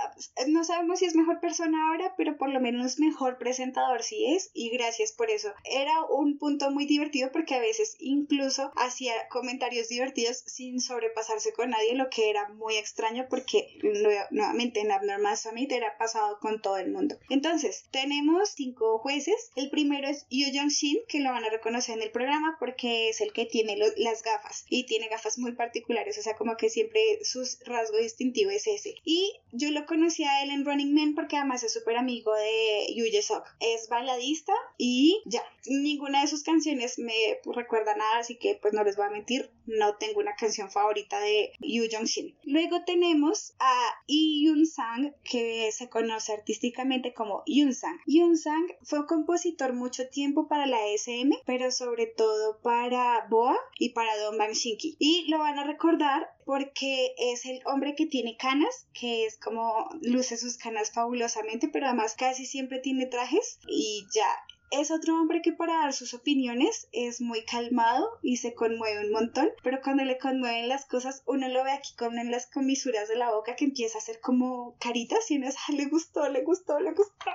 no 0.46 0.64
sabemos 0.64 1.00
si 1.00 1.04
es 1.04 1.14
mejor 1.14 1.40
persona 1.40 1.88
ahora, 1.88 2.14
pero 2.16 2.36
por 2.38 2.48
lo 2.50 2.60
menos 2.60 2.98
mejor 2.98 3.36
presentador 3.38 4.02
sí 4.02 4.34
es, 4.34 4.50
y 4.54 4.70
gracias 4.70 5.12
por 5.12 5.30
eso. 5.30 5.52
Era 5.64 6.04
un 6.04 6.38
punto 6.38 6.70
muy 6.70 6.86
divertido 6.86 7.30
porque 7.32 7.54
a 7.54 7.60
veces 7.60 7.96
incluso 8.00 8.72
hacía 8.76 9.12
comentarios 9.28 9.88
divertidos 9.88 10.38
sin 10.46 10.80
sobrepasarse 10.80 11.52
con 11.52 11.70
nadie, 11.70 11.94
lo 11.94 12.08
que 12.10 12.30
era 12.30 12.48
muy 12.50 12.76
extraño 12.76 13.26
porque 13.28 13.68
nue- 13.82 14.26
nuevamente 14.30 14.80
en 14.80 14.92
Abnormal 14.92 15.36
Summit 15.36 15.70
era 15.72 15.96
pasado 15.98 16.38
con 16.40 16.62
todo 16.62 16.78
el 16.78 16.90
mundo. 16.90 17.16
Entonces, 17.28 17.84
tenemos 17.90 18.50
cinco 18.50 18.98
jueces. 18.98 19.50
El 19.56 19.68
primero 19.70 20.08
es 20.08 20.26
Yoo 20.30 20.50
Jong 20.54 20.70
Shin, 20.70 20.98
que 21.08 21.20
lo 21.20 21.30
van 21.32 21.44
a 21.44 21.50
reconocer 21.50 21.96
en 21.96 22.02
el 22.02 22.10
programa 22.12 22.56
porque 22.58 23.08
es 23.10 23.20
el 23.20 23.32
que 23.32 23.46
tiene 23.46 23.76
las 23.96 24.22
gafas 24.22 24.64
y 24.68 24.84
tiene 24.86 25.08
gafas 25.08 25.38
muy 25.38 25.52
particulares, 25.52 26.16
o 26.18 26.22
sea, 26.22 26.36
como 26.36 26.56
que 26.56 26.70
siempre 26.70 27.00
su 27.24 27.42
rasgo 27.66 27.98
distintivo 27.98 28.50
es 28.50 28.66
ese. 28.66 28.94
Y 29.04 29.34
yo 29.52 29.70
lo 29.70 29.86
conocí 29.86 30.24
a 30.24 30.42
él 30.42 30.50
en 30.50 30.64
Running 30.64 30.94
Man 30.94 31.14
porque 31.14 31.36
además 31.36 31.62
es 31.62 31.72
súper 31.72 31.96
amigo 31.96 32.34
de 32.34 32.94
Yu 32.94 33.04
Sok. 33.22 33.44
Es 33.60 33.88
baladista 33.88 34.52
y 34.78 35.22
ya, 35.26 35.42
ninguna 35.66 36.22
de 36.22 36.28
sus 36.28 36.42
canciones 36.42 36.98
me 36.98 37.38
recuerda 37.44 37.94
nada, 37.96 38.18
así 38.18 38.36
que 38.36 38.58
pues 38.60 38.74
no 38.74 38.84
les 38.84 38.96
voy 38.96 39.06
a 39.06 39.10
mentir, 39.10 39.50
no 39.66 39.96
tengo 39.96 40.20
una 40.20 40.34
canción 40.34 40.70
favorita 40.70 41.20
de 41.20 41.52
Yu 41.60 41.84
Jong 41.90 42.06
Shin. 42.06 42.36
Luego 42.44 42.84
tenemos 42.84 43.54
a 43.58 43.74
Lee 44.08 44.44
Yun 44.44 44.66
Sang, 44.66 45.14
que 45.24 45.70
se 45.72 45.88
conoce 45.88 46.32
artísticamente 46.32 47.14
como 47.14 47.42
Yun 47.46 47.74
Sang. 47.74 47.98
Yun 48.06 48.36
Sang 48.36 48.66
fue 48.82 49.06
compositor 49.06 49.72
mucho 49.72 50.08
tiempo 50.08 50.48
para 50.48 50.66
la 50.66 50.86
SM, 50.88 51.38
pero 51.46 51.70
sobre 51.70 52.06
todo 52.06 52.60
para 52.62 53.26
Boa 53.28 53.58
y 53.78 53.90
para 53.90 54.16
Don 54.18 54.38
Bang 54.38 54.52
Shinki. 54.52 54.96
Y 54.98 55.26
lo 55.28 55.38
van 55.38 55.58
a 55.58 55.64
recordar 55.64 56.28
porque 56.44 57.14
es 57.16 57.46
el 57.46 57.60
hombre 57.64 57.94
que 57.94 58.06
tiene 58.06 58.36
canas, 58.36 58.88
que 58.92 59.24
es 59.24 59.38
como 59.42 59.88
luce 60.02 60.36
sus 60.36 60.56
canas 60.56 60.92
fabulosamente, 60.92 61.68
pero 61.68 61.86
además 61.86 62.14
casi 62.16 62.46
siempre 62.46 62.78
tiene 62.78 63.06
trajes 63.06 63.58
y 63.66 64.06
ya 64.14 64.28
es 64.70 64.90
otro 64.90 65.20
hombre 65.20 65.42
que 65.42 65.52
para 65.52 65.78
dar 65.78 65.92
sus 65.92 66.14
opiniones 66.14 66.88
es 66.92 67.20
muy 67.20 67.44
calmado 67.44 68.08
y 68.22 68.36
se 68.36 68.54
conmueve 68.54 69.04
un 69.04 69.12
montón, 69.12 69.50
pero 69.62 69.80
cuando 69.82 70.04
le 70.04 70.18
conmueven 70.18 70.68
las 70.68 70.86
cosas 70.86 71.22
uno 71.26 71.48
lo 71.48 71.64
ve 71.64 71.72
aquí 71.72 71.94
como 71.96 72.20
en 72.20 72.30
las 72.30 72.46
comisuras 72.46 73.08
de 73.08 73.16
la 73.16 73.32
boca 73.32 73.56
que 73.56 73.64
empieza 73.64 73.98
a 73.98 74.00
hacer 74.00 74.20
como 74.20 74.76
caritas 74.78 75.30
y 75.30 75.36
uno 75.36 75.48
es, 75.48 75.56
le 75.74 75.86
gustó, 75.86 76.28
le 76.28 76.42
gustó, 76.42 76.78
le 76.78 76.92
gustó. 76.92 77.30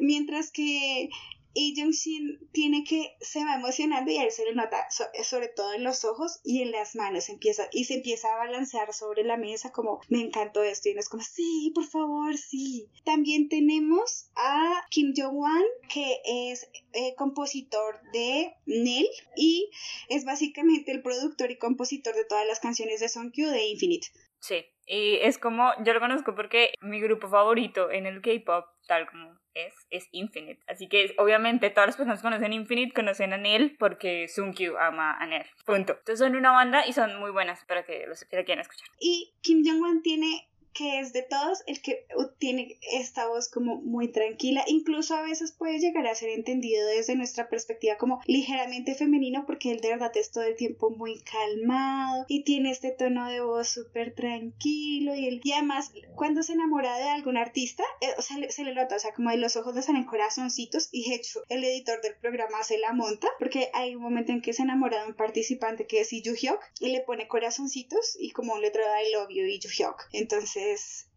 Mientras 0.00 0.50
que 0.50 1.10
y 1.54 1.74
Jung 1.78 1.92
Shin 1.92 2.38
tiene 2.52 2.84
que 2.84 3.16
se 3.20 3.44
va 3.44 3.56
emocionando 3.56 4.10
y 4.10 4.16
él 4.16 4.30
se 4.30 4.44
le 4.44 4.54
nota 4.54 4.88
sobre 4.90 5.48
todo 5.48 5.74
en 5.74 5.84
los 5.84 6.04
ojos 6.04 6.40
y 6.44 6.62
en 6.62 6.70
las 6.70 6.94
manos. 6.94 7.28
Empieza 7.28 7.68
y 7.72 7.84
se 7.84 7.94
empieza 7.94 8.32
a 8.32 8.38
balancear 8.38 8.92
sobre 8.92 9.24
la 9.24 9.36
mesa 9.36 9.72
como 9.72 10.00
me 10.08 10.20
encantó 10.20 10.62
esto 10.62 10.88
y 10.88 10.94
no 10.94 11.00
es 11.00 11.08
como 11.08 11.22
sí 11.22 11.72
por 11.74 11.84
favor 11.84 12.36
sí 12.36 12.88
también 13.04 13.48
tenemos 13.48 14.30
a 14.36 14.84
Kim 14.90 15.12
Jong 15.16 15.36
Wan 15.36 15.62
que 15.92 16.20
es 16.24 16.68
eh, 16.92 17.14
compositor 17.16 18.00
de 18.12 18.54
Nell 18.66 19.08
y 19.36 19.70
es 20.08 20.24
básicamente 20.24 20.92
el 20.92 21.02
productor 21.02 21.50
y 21.50 21.58
compositor 21.58 22.14
de 22.14 22.24
todas 22.24 22.46
las 22.46 22.60
canciones 22.60 23.00
de 23.00 23.08
Songkyu 23.08 23.48
de 23.48 23.66
Infinite. 23.66 24.08
Sí, 24.40 24.64
y 24.86 25.16
es 25.16 25.38
como, 25.38 25.70
yo 25.84 25.92
lo 25.94 26.00
conozco 26.00 26.34
porque 26.34 26.74
mi 26.80 27.00
grupo 27.00 27.28
favorito 27.28 27.90
en 27.90 28.06
el 28.06 28.20
K-pop, 28.20 28.66
tal 28.88 29.08
como 29.08 29.41
es, 29.54 29.74
es 29.90 30.08
Infinite. 30.12 30.62
Así 30.66 30.88
que 30.88 31.14
obviamente 31.18 31.70
todas 31.70 31.88
las 31.88 31.96
personas 31.96 32.20
que 32.20 32.24
conocen 32.24 32.52
Infinite 32.52 32.92
conocen 32.92 33.32
a 33.32 33.36
Neil 33.36 33.76
porque 33.78 34.28
Sunkyu 34.28 34.76
ama 34.78 35.16
a 35.18 35.26
Neil. 35.26 35.44
Punto. 35.64 35.92
Entonces 35.92 36.18
son 36.18 36.36
una 36.36 36.52
banda 36.52 36.86
y 36.86 36.92
son 36.92 37.18
muy 37.18 37.30
buenas 37.30 37.64
para 37.64 37.84
que 37.84 38.06
los 38.06 38.24
que 38.24 38.44
quieran 38.44 38.60
escuchar. 38.60 38.88
Y 38.98 39.34
Kim 39.42 39.62
Jong-un 39.64 40.02
tiene 40.02 40.48
que 40.72 41.00
es 41.00 41.12
de 41.12 41.22
todos 41.22 41.62
el 41.66 41.80
que 41.80 42.06
tiene 42.38 42.78
esta 42.92 43.28
voz 43.28 43.48
como 43.48 43.76
muy 43.76 44.08
tranquila, 44.08 44.64
incluso 44.66 45.14
a 45.14 45.22
veces 45.22 45.52
puede 45.52 45.78
llegar 45.78 46.06
a 46.06 46.14
ser 46.14 46.30
entendido 46.30 46.86
desde 46.86 47.14
nuestra 47.14 47.48
perspectiva 47.48 47.96
como 47.96 48.20
ligeramente 48.26 48.94
femenino 48.94 49.44
porque 49.46 49.70
él 49.70 49.80
de 49.80 49.90
verdad 49.90 50.12
es 50.16 50.30
todo 50.30 50.44
el 50.44 50.56
tiempo 50.56 50.90
muy 50.90 51.20
calmado 51.20 52.24
y 52.28 52.44
tiene 52.44 52.70
este 52.70 52.90
tono 52.90 53.28
de 53.28 53.40
voz 53.40 53.68
súper 53.68 54.14
tranquilo 54.14 55.14
y, 55.14 55.26
él, 55.26 55.40
y 55.42 55.52
además 55.52 55.92
cuando 56.14 56.42
se 56.42 56.52
enamora 56.52 56.96
de 56.96 57.04
algún 57.04 57.36
artista 57.36 57.84
eh, 58.00 58.08
o 58.18 58.22
sea, 58.22 58.36
se 58.50 58.64
le 58.64 58.74
nota, 58.74 58.96
o 58.96 58.98
sea, 58.98 59.12
como 59.14 59.30
de 59.30 59.36
los 59.36 59.56
ojos 59.56 59.74
le 59.74 59.82
salen 59.82 60.04
corazoncitos 60.04 60.88
y 60.92 61.12
hecho 61.12 61.42
el 61.48 61.64
editor 61.64 62.00
del 62.00 62.16
programa 62.16 62.62
se 62.62 62.78
la 62.78 62.92
monta 62.92 63.28
porque 63.38 63.70
hay 63.74 63.94
un 63.94 64.02
momento 64.02 64.32
en 64.32 64.40
que 64.40 64.52
se 64.52 64.62
enamora 64.62 65.02
de 65.02 65.08
un 65.08 65.14
participante 65.14 65.86
que 65.86 66.00
es 66.00 66.10
Yu 66.10 66.34
Hyuk 66.34 66.60
y 66.80 66.90
le 66.90 67.00
pone 67.00 67.28
corazoncitos 67.28 68.16
y 68.18 68.30
como 68.30 68.58
letrero 68.58 68.90
de 68.92 69.08
I 69.08 69.12
love 69.12 69.28
you 69.30 69.44
Yu 69.44 69.68
Hyuk. 69.68 70.08
Entonces 70.12 70.61
es 70.70 71.08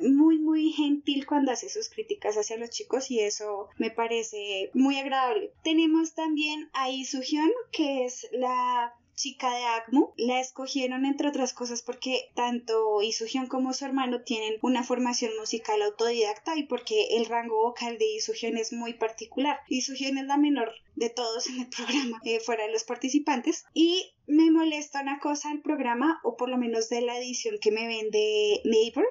muy 0.00 0.38
muy 0.38 0.72
gentil 0.72 1.26
cuando 1.26 1.52
hace 1.52 1.68
sus 1.68 1.88
críticas 1.88 2.36
hacia 2.36 2.56
los 2.56 2.70
chicos 2.70 3.10
y 3.10 3.20
eso 3.20 3.68
me 3.78 3.90
parece 3.90 4.70
muy 4.74 4.98
agradable. 4.98 5.52
Tenemos 5.62 6.14
también 6.14 6.68
a 6.72 6.90
Hyun 6.90 7.52
que 7.72 8.04
es 8.04 8.28
la 8.32 8.94
chica 9.18 9.50
de 9.50 9.64
ACMU. 9.64 10.12
La 10.16 10.40
escogieron 10.40 11.04
entre 11.04 11.28
otras 11.28 11.52
cosas 11.52 11.82
porque 11.82 12.30
tanto 12.34 13.02
Isuhyun 13.02 13.48
como 13.48 13.72
su 13.72 13.84
hermano 13.84 14.22
tienen 14.22 14.58
una 14.62 14.84
formación 14.84 15.32
musical 15.38 15.82
autodidacta 15.82 16.56
y 16.56 16.62
porque 16.62 17.16
el 17.16 17.26
rango 17.26 17.60
vocal 17.60 17.98
de 17.98 18.06
Isuhyun 18.06 18.56
es 18.56 18.72
muy 18.72 18.94
particular. 18.94 19.58
Isuhyun 19.68 20.18
es 20.18 20.26
la 20.26 20.36
menor 20.36 20.72
de 20.94 21.10
todos 21.10 21.48
en 21.48 21.60
el 21.60 21.68
programa, 21.76 22.20
eh, 22.24 22.40
fuera 22.40 22.64
de 22.64 22.72
los 22.72 22.84
participantes. 22.84 23.66
Y 23.74 24.12
me 24.28 24.50
molesta 24.50 25.00
una 25.00 25.18
cosa 25.18 25.48
del 25.48 25.62
programa, 25.62 26.20
o 26.22 26.36
por 26.36 26.48
lo 26.48 26.58
menos 26.58 26.88
de 26.88 27.00
la 27.00 27.18
edición 27.18 27.56
que 27.60 27.72
me 27.72 27.86
vende 27.86 28.60
Neighbor, 28.64 29.06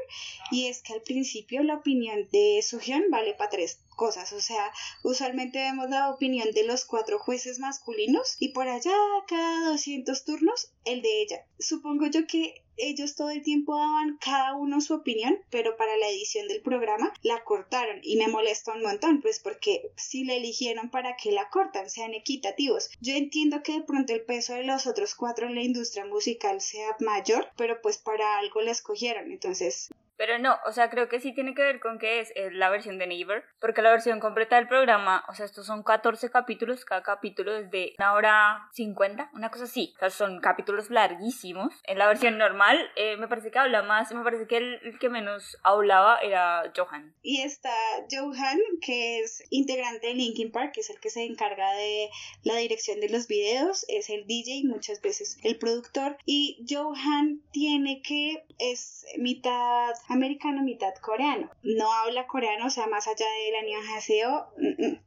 y 0.52 0.68
es 0.68 0.82
que 0.82 0.94
al 0.94 1.02
principio 1.02 1.64
la 1.64 1.76
opinión 1.76 2.28
de 2.32 2.62
Suhyun 2.62 3.06
vale 3.10 3.34
para 3.34 3.50
tres 3.50 3.80
cosas, 3.96 4.32
o 4.32 4.40
sea, 4.40 4.72
usualmente 5.04 5.60
vemos 5.60 5.90
la 5.90 6.12
opinión 6.12 6.52
de 6.52 6.64
los 6.64 6.86
cuatro 6.86 7.18
jueces 7.18 7.60
masculinos 7.60 8.38
y 8.40 8.50
por 8.50 8.68
allá 8.68 8.94
cada 9.28 9.72
200 9.72 10.24
turnos 10.24 10.72
el 10.88 11.02
de 11.02 11.22
ella. 11.22 11.46
Supongo 11.60 12.08
yo 12.08 12.26
que 12.28 12.64
ellos 12.78 13.16
todo 13.16 13.32
el 13.32 13.42
tiempo 13.42 13.76
daban 13.76 14.18
cada 14.22 14.56
uno 14.56 14.82
su 14.82 14.94
opinión, 14.94 15.40
pero 15.50 15.76
para 15.78 15.98
la 15.98 16.10
edición 16.10 16.48
del 16.48 16.62
programa 16.62 17.12
la 17.24 17.44
cortaron 17.44 18.00
y 18.04 18.18
me 18.18 18.28
molesta 18.28 18.74
un 18.74 18.84
montón, 18.84 19.22
pues 19.22 19.40
porque 19.40 19.92
si 19.96 20.24
la 20.24 20.36
eligieron 20.36 20.90
para 20.90 21.18
que 21.18 21.32
la 21.32 21.50
cortan, 21.50 21.90
sean 21.90 22.14
equitativos. 22.14 22.90
Yo 23.02 23.16
entiendo 23.16 23.64
que 23.64 23.74
de 23.74 23.82
pronto 23.82 24.14
el 24.14 24.24
peso 24.24 24.54
de 24.54 24.64
los 24.64 24.86
otros 24.86 25.16
cuatro 25.16 25.48
en 25.48 25.56
la 25.56 25.64
industria 25.64 26.06
musical 26.06 26.62
sea 26.62 26.96
mayor, 27.00 27.48
pero 27.58 27.82
pues 27.82 27.98
para 27.98 28.38
algo 28.38 28.62
la 28.62 28.72
escogieron, 28.72 29.32
entonces 29.32 29.90
pero 30.18 30.40
no, 30.40 30.58
o 30.66 30.72
sea, 30.72 30.90
creo 30.90 31.08
que 31.08 31.20
sí 31.20 31.34
tiene 31.34 31.54
que 31.54 31.62
ver 31.62 31.80
con 31.80 32.00
que 32.00 32.20
es, 32.20 32.34
la 32.52 32.70
versión 32.70 32.98
de 32.98 33.08
Neighbor, 33.08 33.44
porque 33.60 33.82
la 33.82 33.92
versión 33.92 34.20
completa 34.20 34.56
del 34.56 34.68
programa, 34.68 35.24
o 35.30 35.34
sea, 35.34 35.46
estos 35.46 35.66
son 35.66 35.84
14 35.84 36.30
capítulos, 36.30 36.86
cada 36.86 37.04
capítulo 37.04 37.56
es 37.56 37.70
de 37.72 37.94
una 37.98 38.14
hora 38.14 38.70
50, 38.74 39.32
una 39.34 39.52
cosa 39.52 39.66
así, 39.66 39.94
o 39.98 40.00
sea, 40.00 40.10
son 40.10 40.40
capítulos 40.40 40.90
larguísimos. 40.90 41.74
En 41.84 41.98
la 41.98 42.08
versión 42.08 42.38
normal, 42.38 42.90
eh, 42.96 43.18
me 43.18 43.28
parece 43.28 43.52
que 43.52 43.60
habla 43.60 43.84
más, 43.84 44.12
me 44.12 44.24
parece 44.24 44.48
que 44.48 44.58
el, 44.58 45.00
que 45.00 45.10
menos 45.10 45.58
hablaba 45.64 46.18
era 46.20 46.72
Johan. 46.76 47.14
Y 47.22 47.42
está 47.42 47.74
Johan, 48.10 48.60
que 48.82 49.20
es 49.20 49.44
integrante 49.52 50.08
de 50.08 50.16
Linkin 50.16 50.52
Park, 50.52 50.72
que 50.74 50.82
es 50.82 50.90
el 50.90 51.00
que 51.00 51.10
se 51.10 51.26
encarga 51.26 51.74
de 51.74 52.10
la 52.44 52.56
dirección 52.56 53.00
de 53.00 53.10
los 53.10 53.28
videos, 53.28 53.86
es 53.88 54.10
el 54.10 54.26
DJ, 54.26 54.64
muchas 54.66 55.02
veces 55.02 55.38
el 55.44 55.58
productor, 55.58 56.18
y 56.26 56.66
Johan 56.68 57.42
tiene 57.52 58.02
que, 58.02 58.46
es 58.58 59.06
mitad 59.18 59.94
americano, 60.08 60.64
mitad 60.64 60.94
coreano. 61.02 61.50
No 61.64 61.92
habla 61.92 62.28
coreano, 62.28 62.68
o 62.68 62.70
sea, 62.70 62.88
más 62.88 63.08
allá 63.08 63.26
del 63.26 63.56
anionjaseo, 63.56 64.48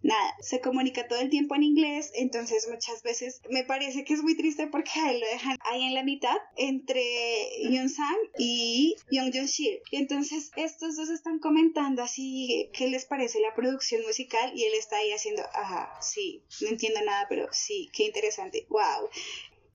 nada. 0.02 0.36
Se 0.40 0.60
comunica 0.60 1.08
todo 1.08 1.20
el 1.20 1.30
tiempo 1.30 1.54
en 1.54 1.62
inglés, 1.62 2.12
entonces 2.14 2.68
muchas 2.70 3.02
veces 3.02 3.42
me 3.50 3.64
parece 3.64 4.04
que 4.04 4.14
es 4.14 4.22
muy 4.22 4.36
triste 4.36 4.66
porque 4.66 4.90
a 5.00 5.12
él 5.12 5.20
lo 5.20 5.26
dejan 5.26 5.56
ahí 5.70 5.82
en 5.84 5.94
la 5.94 6.02
mitad 6.02 6.36
entre 6.56 7.02
Yoon 7.70 7.88
Sang 7.88 8.18
y 8.38 8.96
Young 9.10 9.32
Jong 9.34 9.46
Shil. 9.46 9.80
Y 9.90 9.96
entonces 9.96 10.50
estos 10.56 10.96
dos 10.96 11.10
están 11.10 11.38
comentando 11.38 12.02
así 12.02 12.70
qué 12.72 12.88
les 12.88 13.04
parece 13.06 13.40
la 13.40 13.54
producción 13.54 14.02
musical 14.02 14.52
y 14.54 14.64
él 14.64 14.74
está 14.74 14.98
ahí 14.98 15.12
haciendo, 15.12 15.42
ajá, 15.54 15.92
sí, 16.00 16.44
no 16.60 16.68
entiendo 16.68 17.00
nada, 17.04 17.26
pero 17.28 17.48
sí, 17.52 17.90
qué 17.92 18.04
interesante, 18.04 18.66
wow. 18.68 19.08